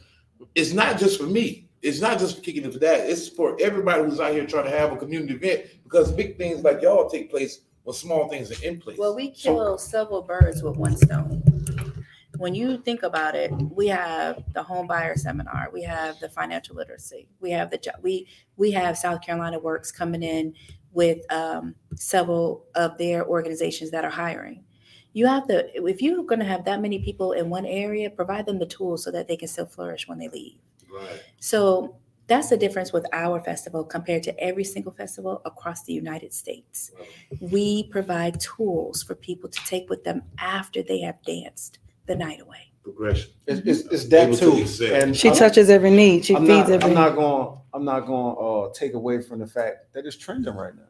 it's 0.55 0.73
not 0.73 0.99
just 0.99 1.21
for 1.21 1.27
me. 1.27 1.64
It's 1.85 2.01
not 2.01 2.19
just 2.19 2.37
for 2.37 2.41
kicking 2.43 2.65
it 2.65 2.73
for 2.73 2.79
that. 2.79 3.11
It's 3.11 3.29
for 3.29 3.59
everybody 3.61 4.03
who's 4.03 4.19
out 4.19 4.33
here 4.33 4.47
trying 4.47 4.65
to 4.65 4.71
have 4.71 4.91
a 4.93 4.97
community 4.97 5.35
event 5.35 5.67
because 5.83 6.11
big 6.11 6.39
things 6.39 6.63
like 6.65 6.81
y'all 6.81 7.11
take 7.11 7.31
place 7.31 7.61
when 7.83 7.95
small 7.95 8.27
things 8.29 8.51
are 8.51 8.65
in 8.65 8.81
place. 8.81 8.97
Well, 8.99 9.15
we 9.15 9.35
So- 9.35 9.55
kill 9.55 9.79
several 9.79 10.23
birds 10.23 10.63
with 10.63 10.79
one 10.79 10.97
stone. 10.97 11.43
when 12.39 12.55
you 12.55 12.79
think 12.79 13.03
about 13.03 13.35
it, 13.35 13.53
we 13.71 13.87
have 13.89 14.43
the 14.55 14.63
home 14.63 14.87
buyer 14.87 15.15
seminar, 15.15 15.69
we 15.75 15.83
have 15.83 16.19
the 16.21 16.29
financial 16.29 16.75
literacy, 16.75 17.29
we 17.41 17.51
have 17.51 17.71
the 17.71 17.77
job, 17.79 17.97
we 18.03 18.27
we 18.57 18.71
have 18.71 18.97
South 18.97 19.21
Carolina 19.21 19.59
Works 19.59 19.93
coming 19.93 20.23
in 20.23 20.55
with 20.93 21.31
um, 21.31 21.75
several 21.97 22.65
of 22.77 22.97
their 22.97 23.27
organizations 23.27 23.91
that 23.91 24.05
are 24.07 24.11
hiring. 24.11 24.65
You 25.13 25.27
have 25.27 25.47
to, 25.49 25.87
if 25.89 26.01
you're 26.01 26.25
going 26.25 26.41
to 26.41 26.45
have 26.47 26.65
that 26.65 26.81
many 26.81 26.99
people 26.99 27.33
in 27.33 27.51
one 27.51 27.67
area, 27.67 28.09
provide 28.11 28.47
them 28.47 28.59
the 28.59 28.67
tools 28.67 29.05
so 29.05 29.11
that 29.13 29.29
they 29.29 29.37
can 29.37 29.49
still 29.49 29.67
flourish 29.67 30.09
when 30.09 30.19
they 30.19 30.29
leave. 30.29 30.59
Right. 30.95 31.21
So 31.41 31.97
that's 32.27 32.49
the 32.49 32.57
difference 32.57 32.93
with 32.93 33.07
our 33.13 33.41
festival 33.41 33.85
compared 33.85 34.23
to 34.25 34.41
every 34.41 34.65
single 34.65 34.93
festival 34.93 35.43
across 35.45 35.85
the 35.85 35.93
United 35.93 36.33
States. 36.33 36.91
We 37.41 37.85
provide 37.85 38.41
tools 38.41 39.03
for 39.03 39.15
people 39.15 39.51
to 39.51 39.61
take 39.67 39.91
with 39.91 40.05
them 40.05 40.23
after 40.39 40.83
they 40.83 41.01
have 41.01 41.23
danced 41.25 41.79
the 42.07 42.15
night 42.17 42.41
away. 42.41 42.71
Progression. 42.83 43.31
It's, 43.47 43.61
it's, 43.67 43.93
it's 43.93 44.05
that 44.09 44.29
Able 44.29 44.37
to 44.37 44.67
too. 44.67 44.95
And 44.95 45.17
She 45.17 45.29
I'm- 45.29 45.37
touches 45.37 45.71
every 45.71 45.91
need. 45.91 46.25
She 46.25 46.35
I'm 46.35 46.47
feeds 46.47 46.69
not, 46.69 46.83
every 46.83 46.89
I'm 46.91 46.95
not 46.95 47.15
going, 47.15 47.59
I'm 47.73 47.85
not 47.85 48.01
going, 48.01 48.37
uh, 48.39 48.73
take 48.73 48.95
away 48.95 49.21
from 49.23 49.39
the 49.41 49.47
fact 49.47 49.93
that 49.95 50.07
it's 50.07 50.17
trending 50.17 50.55
right 50.55 50.75
now. 50.75 50.83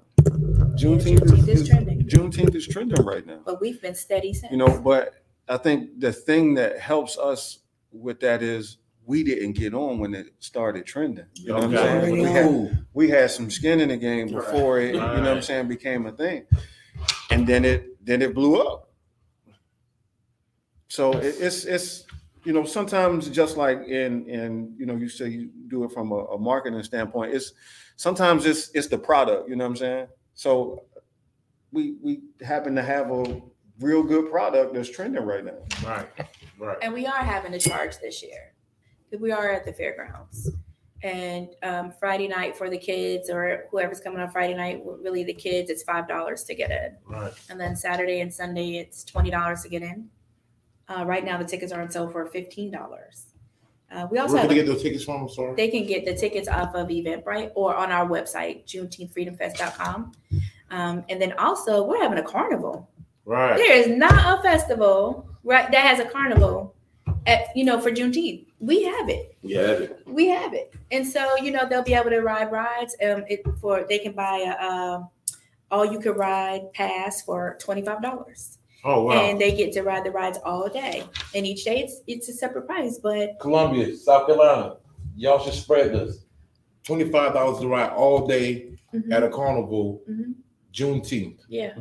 Juneteenth 0.74 1.20
Juneteenth 1.20 1.48
is, 1.48 1.60
is 1.62 1.68
trending. 1.68 2.02
Juneteenth 2.02 2.55
is 2.55 2.66
trending 2.66 3.05
right 3.05 3.24
now. 3.26 3.40
But 3.44 3.60
we've 3.60 3.81
been 3.81 3.94
steady 3.94 4.32
since. 4.35 4.51
You 4.51 4.59
know, 4.59 4.81
but 4.81 5.14
I 5.48 5.56
think 5.56 6.01
the 6.01 6.12
thing 6.12 6.55
that 6.55 6.78
helps 6.81 7.16
us 7.18 7.60
with 7.93 8.18
that 8.20 8.43
is 8.43 8.78
we 9.06 9.22
didn't 9.22 9.52
get 9.52 9.74
on 9.74 9.98
when 9.98 10.14
it 10.14 10.28
started 10.39 10.86
trending. 10.86 11.26
You 11.35 11.48
know 11.48 11.55
what 11.55 11.64
I'm 11.64 11.72
saying? 11.76 12.12
We 12.12 12.22
had, 12.22 12.86
we 12.94 13.09
had 13.10 13.31
some 13.31 13.51
skin 13.51 13.81
in 13.81 13.90
the 13.90 13.97
game 13.97 14.28
before 14.28 14.81
it, 14.81 14.94
you 14.94 15.01
know 15.01 15.06
what 15.06 15.26
I'm 15.26 15.43
saying, 15.43 15.68
became 15.68 16.06
a 16.06 16.12
thing. 16.12 16.47
And 17.31 17.47
then 17.47 17.64
it, 17.64 18.05
then 18.05 18.22
it 18.22 18.35
blew 18.35 18.60
up. 18.60 18.90
So 20.89 21.12
it, 21.12 21.36
it's, 21.39 21.64
it's, 21.64 22.05
you 22.44 22.52
know, 22.52 22.64
sometimes 22.64 23.28
just 23.28 23.56
like 23.56 23.86
in, 23.86 24.26
in, 24.28 24.74
you 24.78 24.86
know, 24.86 24.97
you 24.97 25.09
say 25.09 25.28
you 25.28 25.51
do 25.68 25.85
it 25.85 25.93
from 25.93 26.12
a, 26.12 26.24
a 26.26 26.39
marketing 26.39 26.82
standpoint, 26.82 27.35
it's, 27.35 27.52
sometimes 27.97 28.47
it's, 28.47 28.70
it's 28.74 28.89
the 28.89 28.98
product, 28.98 29.48
you 29.48 29.56
know 29.56 29.64
what 29.64 29.70
I'm 29.70 29.76
saying? 29.76 30.06
So 30.35 30.85
we, 31.72 31.97
we 32.02 32.20
happen 32.43 32.74
to 32.76 32.82
have 32.82 33.10
a 33.10 33.40
real 33.81 34.02
good 34.02 34.31
product 34.31 34.74
that's 34.74 34.90
trending 34.90 35.24
right 35.24 35.44
now. 35.44 35.59
Right. 35.85 36.06
Right. 36.59 36.78
And 36.81 36.94
we 36.94 37.06
are 37.06 37.12
having 37.12 37.52
a 37.55 37.59
charge 37.59 37.98
this 37.98 38.22
year. 38.22 38.53
We 39.20 39.32
are 39.32 39.50
at 39.50 39.64
the 39.64 39.72
fairgrounds. 39.72 40.50
And 41.02 41.48
um, 41.62 41.92
Friday 42.00 42.28
night 42.28 42.56
for 42.56 42.70
the 42.70 42.78
kids 42.78 43.28
or 43.28 43.66
whoever's 43.70 44.00
coming 44.00 44.20
on 44.20 44.30
Friday 44.30 44.54
night, 44.54 44.82
really 44.84 45.22
the 45.22 45.34
kids, 45.34 45.68
it's 45.68 45.82
five 45.82 46.08
dollars 46.08 46.44
to 46.44 46.54
get 46.54 46.70
in. 46.70 46.96
Right. 47.06 47.32
And 47.50 47.60
then 47.60 47.76
Saturday 47.76 48.20
and 48.20 48.32
Sunday, 48.32 48.78
it's 48.78 49.04
twenty 49.04 49.30
dollars 49.30 49.62
to 49.62 49.68
get 49.68 49.82
in. 49.82 50.08
Uh, 50.88 51.04
right 51.06 51.24
now, 51.24 51.36
the 51.36 51.44
tickets 51.44 51.72
are 51.72 51.82
on 51.82 51.90
sale 51.90 52.08
for 52.08 52.24
fifteen 52.26 52.70
dollars. 52.70 53.26
Uh, 53.92 54.06
we 54.10 54.18
also 54.18 54.34
Where 54.34 54.42
have 54.42 54.48
can 54.48 54.58
they 54.58 54.64
get 54.64 54.72
those 54.72 54.82
tickets 54.82 55.04
from? 55.04 55.22
I'm 55.22 55.28
sorry. 55.28 55.54
they 55.54 55.68
can 55.68 55.86
get 55.86 56.04
the 56.04 56.14
tickets 56.14 56.48
off 56.48 56.74
of 56.74 56.88
Eventbrite 56.88 57.52
or 57.54 57.76
on 57.76 57.92
our 57.92 58.08
website, 58.08 58.64
JuneteenthFreedomFest.com. 58.66 60.12
Um, 60.70 61.04
and 61.08 61.20
then 61.22 61.32
also, 61.34 61.84
we're 61.84 62.02
having 62.02 62.18
a 62.18 62.22
carnival. 62.22 62.88
Right. 63.24 63.56
There 63.56 63.76
is 63.76 63.88
not 63.88 64.38
a 64.38 64.42
festival 64.42 65.28
right 65.44 65.70
that 65.70 65.86
has 65.86 66.00
a 66.00 66.08
carnival 66.08 66.74
at 67.26 67.54
you 67.54 67.64
know 67.64 67.80
for 67.80 67.90
Juneteenth. 67.90 68.46
We 68.64 68.82
have 68.84 69.08
it. 69.10 69.36
Yeah, 69.42 69.86
We 70.06 70.28
have 70.28 70.54
it, 70.54 70.72
and 70.90 71.06
so 71.06 71.36
you 71.36 71.50
know 71.50 71.68
they'll 71.68 71.82
be 71.82 71.94
able 71.94 72.10
to 72.10 72.20
ride 72.20 72.50
rides. 72.50 72.96
Um, 73.02 73.24
it 73.28 73.42
for 73.60 73.84
they 73.88 73.98
can 73.98 74.12
buy 74.12 74.38
a 74.46 74.64
um, 74.66 75.08
all 75.70 75.84
you 75.84 76.00
can 76.00 76.12
ride 76.12 76.72
pass 76.72 77.22
for 77.22 77.58
twenty 77.60 77.82
five 77.82 78.00
dollars, 78.02 78.58
Oh 78.84 79.02
wow. 79.04 79.12
and 79.12 79.38
they 79.40 79.52
get 79.54 79.72
to 79.72 79.82
ride 79.82 80.04
the 80.04 80.10
rides 80.10 80.38
all 80.44 80.68
day. 80.68 81.04
And 81.34 81.46
each 81.46 81.64
day 81.64 81.80
it's 81.80 82.00
it's 82.06 82.28
a 82.28 82.32
separate 82.32 82.66
price, 82.66 82.98
but 83.02 83.38
Columbia, 83.40 83.94
South 83.96 84.26
Carolina. 84.26 84.76
Y'all 85.16 85.38
should 85.44 85.54
spread 85.54 85.92
this. 85.92 86.24
Twenty-five 86.84 87.34
dollars 87.34 87.60
to 87.60 87.68
ride 87.68 87.90
all 87.90 88.26
day 88.26 88.78
mhm, 88.94 89.12
at 89.12 89.22
a 89.22 89.28
carnival, 89.28 90.02
Mhm. 90.10 90.34
Juneteenth. 90.72 91.38
yeah, 91.48 91.74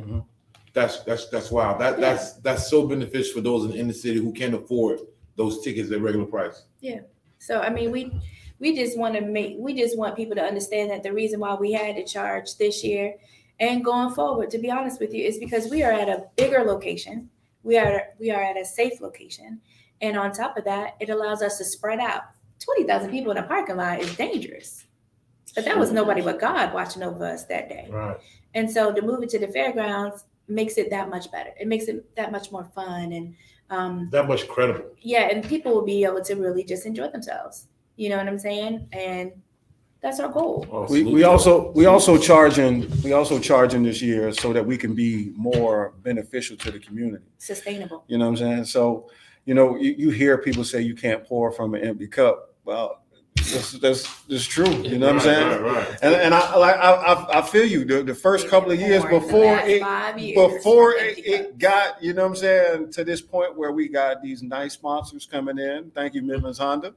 That's 0.74 1.00
that's 1.04 1.28
that's 1.30 1.50
wow. 1.50 1.78
That 1.78 1.98
that's 1.98 2.34
that's 2.34 2.68
so 2.68 2.86
beneficial 2.86 3.34
for 3.34 3.40
those 3.40 3.64
in 3.64 3.70
the 3.72 3.78
inner 3.78 3.92
city 3.92 4.18
who 4.18 4.32
can't 4.32 4.54
afford 4.54 5.00
those 5.36 5.62
tickets 5.62 5.90
at 5.90 6.00
regular 6.00 6.26
price. 6.26 6.64
Yeah. 6.80 7.00
So 7.38 7.60
I 7.60 7.70
mean, 7.70 7.90
we 7.90 8.12
we 8.58 8.74
just 8.74 8.98
want 8.98 9.14
to 9.14 9.20
make 9.20 9.56
we 9.58 9.74
just 9.74 9.98
want 9.98 10.16
people 10.16 10.34
to 10.36 10.42
understand 10.42 10.90
that 10.90 11.02
the 11.02 11.12
reason 11.12 11.40
why 11.40 11.54
we 11.54 11.72
had 11.72 11.96
to 11.96 12.04
charge 12.04 12.56
this 12.56 12.82
year 12.82 13.16
and 13.60 13.84
going 13.84 14.14
forward, 14.14 14.50
to 14.50 14.58
be 14.58 14.70
honest 14.70 15.00
with 15.00 15.14
you, 15.14 15.24
is 15.24 15.38
because 15.38 15.70
we 15.70 15.82
are 15.82 15.92
at 15.92 16.08
a 16.08 16.24
bigger 16.36 16.64
location. 16.64 17.28
We 17.62 17.78
are 17.78 18.08
we 18.18 18.30
are 18.30 18.42
at 18.42 18.56
a 18.56 18.64
safe 18.64 19.00
location, 19.00 19.60
and 20.00 20.16
on 20.16 20.32
top 20.32 20.56
of 20.56 20.64
that, 20.64 20.96
it 21.00 21.10
allows 21.10 21.42
us 21.42 21.58
to 21.58 21.64
spread 21.64 22.00
out. 22.00 22.22
Twenty 22.60 22.84
thousand 22.84 23.10
people 23.10 23.32
in 23.32 23.38
a 23.38 23.42
parking 23.42 23.76
lot 23.76 24.00
is 24.00 24.16
dangerous, 24.16 24.86
but 25.54 25.64
that 25.64 25.78
was 25.78 25.92
nobody 25.92 26.22
but 26.22 26.40
God 26.40 26.72
watching 26.72 27.02
over 27.02 27.26
us 27.26 27.44
that 27.46 27.68
day. 27.68 27.88
Right. 27.90 28.16
And 28.54 28.70
so 28.70 28.92
to 28.92 29.02
move 29.02 29.22
it 29.22 29.30
to 29.30 29.38
the 29.38 29.48
fairgrounds 29.48 30.24
makes 30.46 30.76
it 30.78 30.90
that 30.90 31.08
much 31.08 31.30
better. 31.32 31.50
It 31.58 31.66
makes 31.66 31.86
it 31.86 32.14
that 32.16 32.32
much 32.32 32.50
more 32.52 32.64
fun 32.64 33.12
and. 33.12 33.34
Um, 33.70 34.08
That 34.12 34.28
much 34.28 34.46
credible. 34.48 34.90
yeah, 35.00 35.28
and 35.30 35.42
people 35.46 35.74
will 35.74 35.84
be 35.84 36.04
able 36.04 36.22
to 36.22 36.34
really 36.34 36.64
just 36.64 36.86
enjoy 36.86 37.08
themselves. 37.08 37.66
You 37.96 38.08
know 38.10 38.16
what 38.18 38.28
I'm 38.28 38.38
saying? 38.38 38.88
And 38.92 39.32
that's 40.00 40.20
our 40.20 40.28
goal. 40.28 40.66
Oh, 40.70 40.86
We, 40.90 41.02
we 41.04 41.24
also, 41.24 41.72
we 41.72 41.86
also 41.86 42.18
charging, 42.18 42.90
we 43.02 43.12
also 43.12 43.38
charging 43.38 43.82
this 43.82 44.02
year 44.02 44.32
so 44.32 44.52
that 44.52 44.64
we 44.64 44.76
can 44.76 44.94
be 44.94 45.32
more 45.36 45.94
beneficial 46.02 46.56
to 46.58 46.70
the 46.70 46.78
community. 46.78 47.24
Sustainable. 47.38 48.04
You 48.08 48.18
know 48.18 48.26
what 48.26 48.32
I'm 48.32 48.36
saying? 48.36 48.64
So, 48.66 49.08
you 49.46 49.54
know, 49.54 49.76
you, 49.76 49.92
you 49.96 50.10
hear 50.10 50.36
people 50.38 50.64
say 50.64 50.82
you 50.82 50.94
can't 50.94 51.24
pour 51.24 51.50
from 51.52 51.74
an 51.74 51.82
empty 51.82 52.06
cup. 52.06 52.54
Well, 52.64 53.02
that's, 53.36 53.72
that's, 53.72 54.22
that's 54.24 54.44
true. 54.44 54.70
You 54.82 54.98
know 54.98 55.06
what 55.08 55.16
I'm 55.16 55.20
saying? 55.20 55.62
Right, 55.62 55.72
right. 55.88 55.98
And, 56.02 56.14
and 56.14 56.34
I, 56.34 56.56
like, 56.56 56.76
I, 56.76 56.92
I, 56.92 57.38
I 57.38 57.42
feel 57.42 57.66
you. 57.66 57.84
The, 57.84 58.02
the 58.02 58.14
first 58.14 58.48
couple 58.48 58.70
of 58.70 58.78
years 58.80 59.02
More 59.02 59.12
the 59.12 59.20
before 59.20 59.44
last 59.44 59.68
it, 59.68 59.80
five 59.82 60.18
years, 60.18 60.54
before 60.56 60.92
it, 60.96 61.18
it 61.26 61.58
got, 61.58 62.02
you 62.02 62.14
know 62.14 62.22
what 62.22 62.28
I'm 62.30 62.36
saying, 62.36 62.92
to 62.92 63.04
this 63.04 63.20
point 63.20 63.56
where 63.56 63.72
we 63.72 63.88
got 63.88 64.22
these 64.22 64.42
nice 64.42 64.74
sponsors 64.74 65.26
coming 65.26 65.58
in. 65.58 65.90
Thank 65.94 66.14
you, 66.14 66.22
Midlands 66.22 66.58
Honda. 66.58 66.94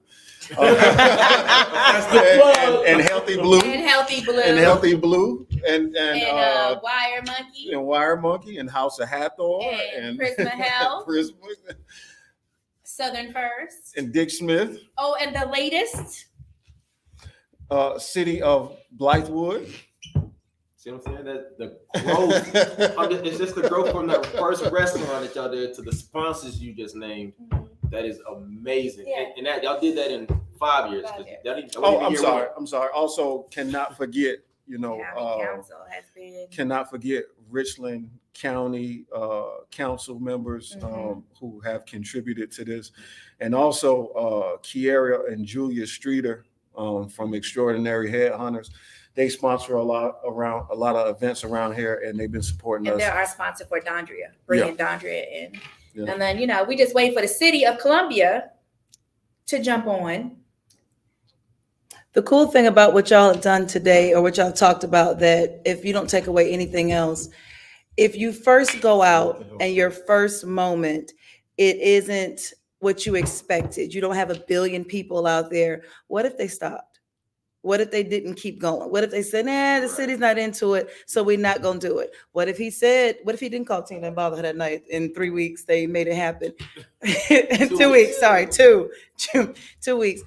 That's 0.49 2.15
and, 2.15 2.75
and, 2.75 2.87
and 2.87 3.01
Healthy 3.01 3.37
Blue. 3.37 3.59
And 3.59 3.81
healthy 3.81 4.23
blue. 4.23 4.39
And 4.39 4.57
Healthy 4.59 4.95
Blue. 4.95 5.47
And, 5.67 5.95
and, 5.95 6.21
And, 6.21 6.23
uh, 6.23 6.75
uh, 6.75 6.79
wire 6.83 7.23
monkey. 7.25 7.71
and 7.73 7.83
Wire 7.83 8.15
Monkey 8.17 8.57
and 8.59 8.69
House 8.69 8.99
of 8.99 9.09
Hathor 9.09 9.59
And 9.95 10.19
Prisma 10.19 10.47
Health. 10.49 11.07
Prisma, 11.07 11.33
Southern 12.97 13.31
First. 13.31 13.95
and 13.95 14.11
Dick 14.11 14.31
Smith, 14.31 14.79
Oh, 14.97 15.15
and 15.21 15.35
the 15.35 15.45
latest. 15.51 16.25
uh, 17.69 17.99
City 17.99 18.41
of 18.41 18.75
Blythewood. 18.97 19.71
see 20.77 20.91
what 20.91 21.05
I'm 21.07 21.13
saying? 21.13 21.25
That 21.25 21.57
the 21.59 22.01
growth. 22.01 22.95
I'm 22.97 23.11
just- 23.11 23.23
it's 23.25 23.37
just 23.37 23.55
the 23.55 23.67
growth 23.69 23.91
from 23.91 24.07
that 24.07 24.25
first 24.27 24.63
restaurant 24.71 25.25
that 25.25 25.35
y'all 25.35 25.51
did 25.51 25.75
to 25.75 25.81
the 25.83 25.91
sponsors 25.91 26.59
you 26.59 26.73
just 26.73 26.95
named. 26.95 27.33
That 27.91 28.03
is 28.05 28.19
amazing. 28.31 29.05
Yeah. 29.07 29.19
And, 29.21 29.37
and 29.37 29.45
that 29.47 29.63
y'all 29.63 29.79
did 29.79 29.95
that 29.97 30.11
in 30.11 30.27
five 30.59 30.91
years. 30.91 31.03
'cause 31.03 31.11
Five 31.17 31.27
years. 31.27 31.39
that 31.45 31.55
didn't- 31.55 31.71
that 31.73 31.77
Oh, 31.79 31.81
wasn't 31.81 32.03
I'm 32.03 32.11
year 32.13 32.21
sorry. 32.21 32.41
one. 32.47 32.51
I'm 32.57 32.67
sorry. 32.67 32.89
Also, 32.95 33.43
cannot 33.51 33.95
forget, 33.95 34.39
you 34.65 34.77
know, 34.79 34.97
County 34.97 35.43
uh, 35.43 35.45
Council 35.55 35.77
has 35.89 36.03
been. 36.15 36.47
cannot 36.51 36.89
forget 36.89 37.25
Richland 37.49 38.09
County 38.39 39.05
uh, 39.15 39.61
council 39.71 40.19
members 40.19 40.75
Mhm. 40.79 40.83
um, 40.83 41.23
who 41.39 41.59
have 41.61 41.85
contributed 41.85 42.51
to 42.51 42.65
this, 42.65 42.91
and 43.39 43.55
also 43.55 44.07
uh, 44.09 44.57
Kiera 44.61 45.31
and 45.31 45.45
Julia 45.45 45.87
Streeter 45.87 46.45
um, 46.77 47.09
from 47.09 47.33
Extraordinary 47.33 48.11
Headhunters. 48.11 48.69
They 49.15 49.29
sponsor 49.29 49.75
a 49.77 49.83
lot 49.83 50.19
around 50.23 50.67
a 50.71 50.75
lot 50.75 50.95
of 50.95 51.15
events 51.15 51.43
around 51.43 51.73
here, 51.73 52.03
and 52.05 52.19
they've 52.19 52.31
been 52.31 52.43
supporting 52.43 52.87
And 52.87 52.97
us. 52.97 53.01
they're 53.01 53.15
our 53.15 53.25
sponsor 53.25 53.65
for 53.65 53.79
Dondria, 53.79 54.33
bringing 54.45 54.77
Dondria 54.77 55.25
in. 55.31 55.59
Yeah. 55.95 56.11
And 56.11 56.21
then, 56.21 56.37
you 56.37 56.45
know, 56.45 56.63
we 56.63 56.75
just 56.77 56.93
wait 56.93 57.15
for 57.15 57.21
the 57.21 57.27
city 57.27 57.65
of 57.65 57.79
Columbia 57.79 58.51
to 59.47 59.59
jump 59.59 59.87
on. 59.87 60.37
The 62.13 62.21
cool 62.21 62.45
thing 62.47 62.67
about 62.67 62.93
what 62.93 63.09
y'all 63.09 63.33
have 63.33 63.41
done 63.41 63.65
today, 63.65 64.13
or 64.13 64.21
what 64.21 64.37
y'all 64.37 64.51
talked 64.51 64.83
about, 64.83 65.17
that 65.19 65.61
if 65.65 65.83
you 65.83 65.93
don't 65.93 66.09
take 66.09 66.27
away 66.27 66.51
anything 66.51 66.91
else, 66.91 67.29
if 67.97 68.15
you 68.15 68.31
first 68.31 68.79
go 68.81 69.01
out 69.01 69.45
and 69.59 69.73
your 69.73 69.89
first 69.91 70.45
moment, 70.45 71.13
it 71.57 71.77
isn't 71.77 72.53
what 72.79 73.05
you 73.05 73.15
expected. 73.15 73.93
You 73.93 74.01
don't 74.01 74.15
have 74.15 74.29
a 74.29 74.39
billion 74.47 74.85
people 74.85 75.25
out 75.25 75.49
there. 75.49 75.81
What 76.07 76.25
if 76.25 76.37
they 76.37 76.47
stopped? 76.47 76.99
What 77.63 77.81
if 77.81 77.89
they 77.91 78.03
didn't 78.03 78.35
keep 78.35 78.61
going? 78.61 78.91
What 78.91 79.03
if 79.03 79.09
they 79.11 79.23
said, 79.23 79.47
nah, 79.47 79.79
the 79.81 79.89
city's 79.89 80.19
not 80.19 80.37
into 80.37 80.75
it, 80.75 80.89
so 81.05 81.23
we're 81.23 81.39
not 81.39 81.61
gonna 81.61 81.79
do 81.79 81.97
it? 81.97 82.11
What 82.31 82.47
if 82.47 82.57
he 82.57 82.69
said, 82.69 83.17
what 83.23 83.33
if 83.33 83.41
he 83.41 83.49
didn't 83.49 83.67
call 83.67 83.83
Tina 83.83 84.07
and 84.07 84.15
bother 84.15 84.37
her 84.37 84.41
that 84.43 84.55
night? 84.55 84.83
In 84.89 85.13
three 85.13 85.31
weeks, 85.31 85.63
they 85.65 85.85
made 85.87 86.07
it 86.07 86.15
happen. 86.15 86.53
Two 87.03 87.67
Two 87.67 87.91
weeks, 87.91 88.09
weeks. 88.09 88.19
sorry, 88.19 88.45
two, 88.45 88.91
two, 89.17 89.53
two 89.81 89.97
weeks. 89.97 90.21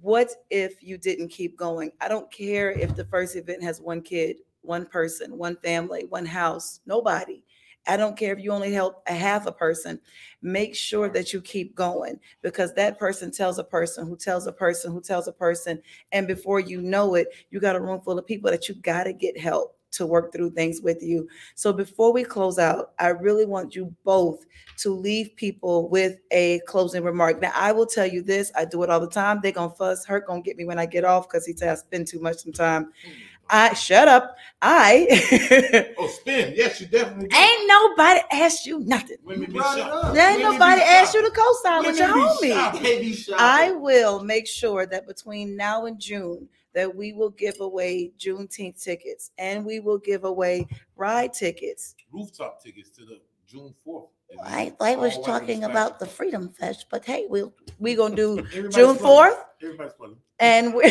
What 0.00 0.32
if 0.50 0.82
you 0.82 0.98
didn't 0.98 1.28
keep 1.28 1.56
going? 1.56 1.92
I 2.00 2.08
don't 2.08 2.30
care 2.30 2.72
if 2.72 2.94
the 2.96 3.04
first 3.04 3.36
event 3.36 3.62
has 3.62 3.80
one 3.80 4.02
kid, 4.02 4.38
one 4.62 4.86
person, 4.86 5.36
one 5.36 5.56
family, 5.56 6.06
one 6.08 6.26
house, 6.26 6.80
nobody. 6.86 7.42
I 7.86 7.96
don't 7.96 8.16
care 8.16 8.32
if 8.32 8.42
you 8.42 8.52
only 8.52 8.72
help 8.72 9.02
a 9.08 9.14
half 9.14 9.46
a 9.46 9.52
person. 9.52 10.00
Make 10.40 10.74
sure 10.74 11.08
that 11.10 11.32
you 11.32 11.40
keep 11.40 11.74
going 11.74 12.20
because 12.40 12.74
that 12.74 12.98
person 12.98 13.30
tells 13.30 13.58
a 13.58 13.64
person 13.64 14.06
who 14.06 14.16
tells 14.16 14.46
a 14.46 14.52
person 14.52 14.92
who 14.92 15.00
tells 15.00 15.26
a 15.26 15.32
person. 15.32 15.82
And 16.12 16.26
before 16.26 16.60
you 16.60 16.80
know 16.80 17.14
it, 17.16 17.28
you 17.50 17.60
got 17.60 17.76
a 17.76 17.80
room 17.80 18.00
full 18.00 18.18
of 18.18 18.26
people 18.26 18.50
that 18.50 18.68
you 18.68 18.76
got 18.76 19.04
to 19.04 19.12
get 19.12 19.38
help 19.38 19.76
to 19.92 20.06
work 20.06 20.32
through 20.32 20.50
things 20.50 20.80
with 20.80 21.02
you. 21.02 21.28
So 21.54 21.72
before 21.72 22.12
we 22.12 22.24
close 22.24 22.58
out, 22.58 22.92
I 22.98 23.08
really 23.08 23.44
want 23.44 23.74
you 23.74 23.94
both 24.04 24.44
to 24.78 24.90
leave 24.90 25.36
people 25.36 25.88
with 25.88 26.18
a 26.30 26.60
closing 26.60 27.04
remark. 27.04 27.40
Now, 27.40 27.52
I 27.54 27.72
will 27.72 27.86
tell 27.86 28.06
you 28.06 28.22
this, 28.22 28.50
I 28.56 28.64
do 28.64 28.82
it 28.82 28.90
all 28.90 29.00
the 29.00 29.08
time. 29.08 29.40
They're 29.42 29.52
gonna 29.52 29.74
fuss, 29.74 30.04
Hurt 30.04 30.26
gonna 30.26 30.40
get 30.40 30.56
me 30.56 30.64
when 30.64 30.78
I 30.78 30.86
get 30.86 31.04
off 31.04 31.28
because 31.28 31.46
he 31.46 31.52
says 31.52 31.78
I 31.78 31.80
spend 31.82 32.08
too 32.08 32.20
much 32.20 32.38
time. 32.54 32.86
Mm. 32.86 33.12
I 33.50 33.74
shut 33.74 34.08
up. 34.08 34.36
I 34.62 35.92
Oh, 35.98 36.06
spin. 36.08 36.54
Yes, 36.56 36.80
you 36.80 36.86
definitely. 36.86 37.28
do. 37.28 37.36
ain't 37.36 37.68
nobody 37.68 38.20
asked 38.32 38.64
you 38.66 38.80
nothing. 38.80 39.16
Women 39.24 39.50
be 39.50 39.58
brought 39.58 39.76
it 39.78 39.82
shocked. 39.82 40.04
up. 40.06 40.14
There 40.14 40.28
ain't 40.30 40.38
Women 40.38 40.52
be 40.52 40.58
nobody 40.58 40.80
asked 40.82 41.12
shocked. 41.12 41.24
you 41.24 41.30
to 41.30 41.36
co-sign 41.36 41.84
with 41.84 41.98
your 41.98 42.08
homie. 42.08 42.52
shocked. 42.54 42.82
Baby 42.82 43.12
shot. 43.14 43.36
I 43.40 43.72
will 43.72 44.22
make 44.22 44.46
sure 44.46 44.86
that 44.86 45.06
between 45.06 45.56
now 45.56 45.86
and 45.86 45.98
June 45.98 46.48
that 46.74 46.94
we 46.94 47.12
will 47.12 47.30
give 47.30 47.60
away 47.60 48.12
Juneteenth 48.18 48.82
tickets 48.82 49.30
and 49.36 49.64
we 49.64 49.80
will 49.80 49.98
give 49.98 50.24
away 50.24 50.66
ride 50.96 51.32
tickets. 51.34 51.94
Rooftop 52.12 52.62
tickets 52.62 52.88
to 52.90 53.04
the 53.04 53.20
June 53.46 53.74
fourth. 53.84 54.08
I, 54.44 54.72
I 54.80 54.96
was 54.96 55.18
talking 55.24 55.64
about 55.64 55.98
the 55.98 56.06
Freedom 56.06 56.48
Fest, 56.48 56.86
but 56.90 57.04
hey, 57.04 57.26
we'll 57.28 57.52
we 57.78 57.94
gonna 57.94 58.16
do 58.16 58.42
June 58.52 58.70
June 58.70 58.96
fourth 58.96 59.36
Everybody's 59.62 59.92
funny. 59.98 60.14
and 60.40 60.74
we, 60.74 60.82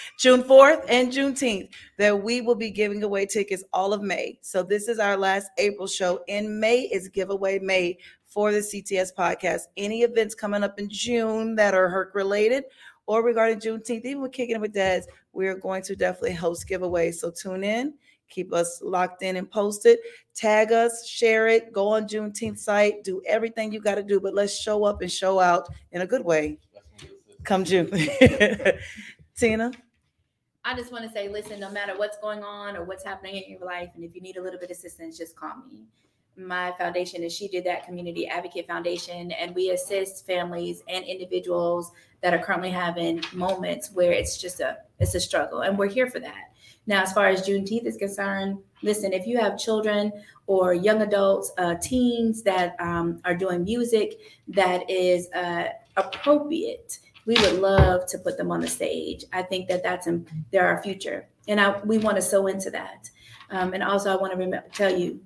June 0.18 0.44
fourth 0.44 0.84
and 0.88 1.12
Juneteenth 1.12 1.70
that 1.98 2.22
we 2.22 2.40
will 2.40 2.54
be 2.54 2.70
giving 2.70 3.02
away 3.02 3.26
tickets 3.26 3.64
all 3.72 3.92
of 3.92 4.02
May. 4.02 4.38
So 4.42 4.62
this 4.62 4.88
is 4.88 4.98
our 4.98 5.16
last 5.16 5.48
April 5.58 5.86
show. 5.88 6.20
In 6.28 6.60
May 6.60 6.82
is 6.82 7.08
giveaway 7.08 7.58
May 7.58 7.98
for 8.26 8.52
the 8.52 8.58
CTS 8.60 9.14
podcast. 9.16 9.62
Any 9.76 10.02
events 10.02 10.34
coming 10.34 10.62
up 10.62 10.78
in 10.78 10.88
June 10.88 11.54
that 11.56 11.74
are 11.74 11.88
Herc 11.88 12.14
related 12.14 12.64
or 13.06 13.22
regarding 13.22 13.60
Juneteenth, 13.60 14.04
even 14.04 14.22
with 14.22 14.32
kicking 14.32 14.56
it 14.56 14.60
with 14.60 14.72
dads, 14.72 15.06
we 15.32 15.46
are 15.48 15.56
going 15.56 15.82
to 15.82 15.96
definitely 15.96 16.34
host 16.34 16.68
giveaways. 16.68 17.14
So 17.14 17.30
tune 17.30 17.64
in, 17.64 17.94
keep 18.32 18.52
us 18.52 18.80
locked 18.82 19.22
in 19.22 19.36
and 19.36 19.50
posted. 19.50 19.98
Tag 20.34 20.72
us, 20.72 21.06
share 21.06 21.48
it, 21.48 21.72
go 21.72 21.88
on 21.88 22.08
Juneteenth 22.08 22.58
site, 22.58 23.04
do 23.04 23.22
everything 23.26 23.72
you 23.72 23.80
got 23.80 23.96
to 23.96 24.02
do, 24.02 24.18
but 24.18 24.34
let's 24.34 24.58
show 24.58 24.84
up 24.84 25.02
and 25.02 25.12
show 25.12 25.38
out 25.38 25.68
in 25.92 26.02
a 26.02 26.06
good 26.06 26.24
way. 26.24 26.58
Come 27.44 27.64
June. 27.64 27.90
Tina. 29.36 29.72
I 30.64 30.76
just 30.76 30.92
want 30.92 31.04
to 31.04 31.10
say, 31.10 31.28
listen, 31.28 31.58
no 31.58 31.70
matter 31.70 31.94
what's 31.96 32.18
going 32.18 32.44
on 32.44 32.76
or 32.76 32.84
what's 32.84 33.04
happening 33.04 33.42
in 33.42 33.50
your 33.50 33.64
life, 33.64 33.90
and 33.94 34.04
if 34.04 34.14
you 34.14 34.20
need 34.20 34.36
a 34.36 34.42
little 34.42 34.60
bit 34.60 34.70
of 34.70 34.76
assistance, 34.76 35.18
just 35.18 35.34
call 35.34 35.56
me. 35.68 35.86
My 36.36 36.72
foundation 36.78 37.22
is 37.22 37.34
She 37.34 37.48
Did 37.48 37.64
That 37.64 37.84
Community 37.84 38.28
Advocate 38.28 38.66
Foundation, 38.66 39.32
and 39.32 39.54
we 39.54 39.70
assist 39.70 40.24
families 40.24 40.82
and 40.88 41.04
individuals 41.04 41.90
that 42.22 42.32
are 42.32 42.38
currently 42.38 42.70
having 42.70 43.22
moments 43.32 43.90
where 43.92 44.12
it's 44.12 44.38
just 44.40 44.60
a 44.60 44.78
it's 44.98 45.14
a 45.14 45.20
struggle, 45.20 45.62
and 45.62 45.76
we're 45.76 45.88
here 45.88 46.08
for 46.08 46.20
that. 46.20 46.51
Now, 46.86 47.02
as 47.02 47.12
far 47.12 47.28
as 47.28 47.46
Juneteenth 47.46 47.86
is 47.86 47.96
concerned, 47.96 48.58
listen, 48.82 49.12
if 49.12 49.26
you 49.26 49.38
have 49.38 49.58
children 49.58 50.12
or 50.46 50.74
young 50.74 51.02
adults, 51.02 51.52
uh, 51.58 51.76
teens 51.80 52.42
that 52.42 52.74
um, 52.80 53.20
are 53.24 53.34
doing 53.34 53.64
music 53.64 54.18
that 54.48 54.88
is 54.90 55.30
uh, 55.32 55.68
appropriate, 55.96 56.98
we 57.26 57.34
would 57.34 57.60
love 57.60 58.06
to 58.06 58.18
put 58.18 58.36
them 58.36 58.50
on 58.50 58.60
the 58.60 58.68
stage. 58.68 59.24
I 59.32 59.42
think 59.42 59.68
that 59.68 59.82
that's 59.82 60.06
in, 60.08 60.26
they're 60.50 60.66
our 60.66 60.82
future, 60.82 61.28
and 61.46 61.60
I, 61.60 61.80
we 61.82 61.98
want 61.98 62.16
to 62.16 62.22
sew 62.22 62.48
into 62.48 62.70
that. 62.70 63.08
Um, 63.50 63.74
and 63.74 63.82
also, 63.82 64.10
I 64.10 64.16
want 64.16 64.32
to 64.32 64.38
remember, 64.38 64.66
tell 64.72 64.96
you 64.96 65.20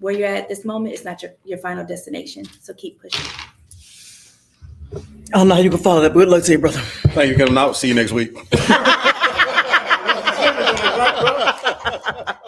where 0.00 0.12
you're 0.12 0.28
at 0.28 0.48
this 0.48 0.64
moment 0.64 0.94
is 0.94 1.04
not 1.04 1.22
your, 1.22 1.32
your 1.44 1.58
final 1.58 1.84
destination. 1.86 2.44
So 2.60 2.74
keep 2.74 3.00
pushing. 3.00 3.24
Oh 5.32 5.44
no, 5.44 5.56
you 5.56 5.70
can 5.70 5.78
follow 5.78 6.00
that. 6.02 6.12
Good 6.12 6.28
luck 6.28 6.44
to 6.44 6.52
you, 6.52 6.58
brother. 6.58 6.80
Thank 6.80 7.28
you 7.28 7.34
for 7.34 7.46
coming 7.46 7.58
out. 7.58 7.76
See 7.76 7.88
you 7.88 7.94
next 7.94 8.12
week. 8.12 8.36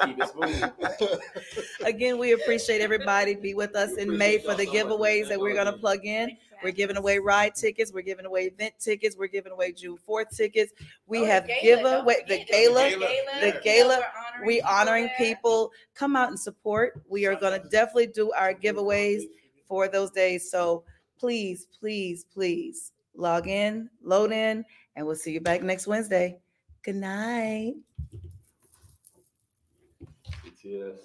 Keep 0.04 0.18
it 0.20 0.28
smooth. 0.28 1.20
Again, 1.84 2.18
we 2.18 2.32
appreciate 2.32 2.80
everybody. 2.80 3.34
Be 3.34 3.54
with 3.54 3.76
us 3.76 3.96
in 3.96 4.16
May 4.16 4.38
for 4.38 4.54
the 4.54 4.66
giveaways 4.66 5.28
that 5.28 5.40
we're 5.40 5.54
gonna 5.54 5.72
plug 5.72 6.04
in. 6.04 6.36
We're 6.62 6.72
giving 6.72 6.96
away 6.96 7.18
ride 7.18 7.54
tickets. 7.54 7.92
We're 7.92 8.02
giving 8.02 8.26
away 8.26 8.46
event 8.46 8.74
tickets. 8.78 9.16
We're 9.16 9.26
giving 9.28 9.52
away 9.52 9.72
June 9.72 9.98
fourth 9.98 10.34
tickets. 10.36 10.72
We 11.06 11.22
have 11.24 11.46
giveaway 11.62 12.24
the 12.28 12.44
gala. 12.44 12.90
the 13.40 13.60
gala, 13.62 14.00
We 14.44 14.60
honoring 14.62 15.10
people. 15.18 15.72
Come 15.94 16.16
out 16.16 16.28
and 16.28 16.38
support. 16.38 17.00
We 17.08 17.26
are 17.26 17.36
gonna 17.36 17.62
definitely 17.70 18.08
do 18.08 18.32
our 18.32 18.54
giveaways 18.54 19.22
for 19.68 19.88
those 19.88 20.10
days. 20.10 20.50
So 20.50 20.84
please, 21.18 21.66
please, 21.78 22.24
please 22.24 22.92
log 23.14 23.48
in, 23.48 23.88
load 24.02 24.32
in, 24.32 24.64
and 24.94 25.06
we'll 25.06 25.16
see 25.16 25.32
you 25.32 25.40
back 25.40 25.62
next 25.62 25.86
Wednesday. 25.86 26.38
Good 26.82 26.96
night. 26.96 27.74
BTS. 30.66 30.98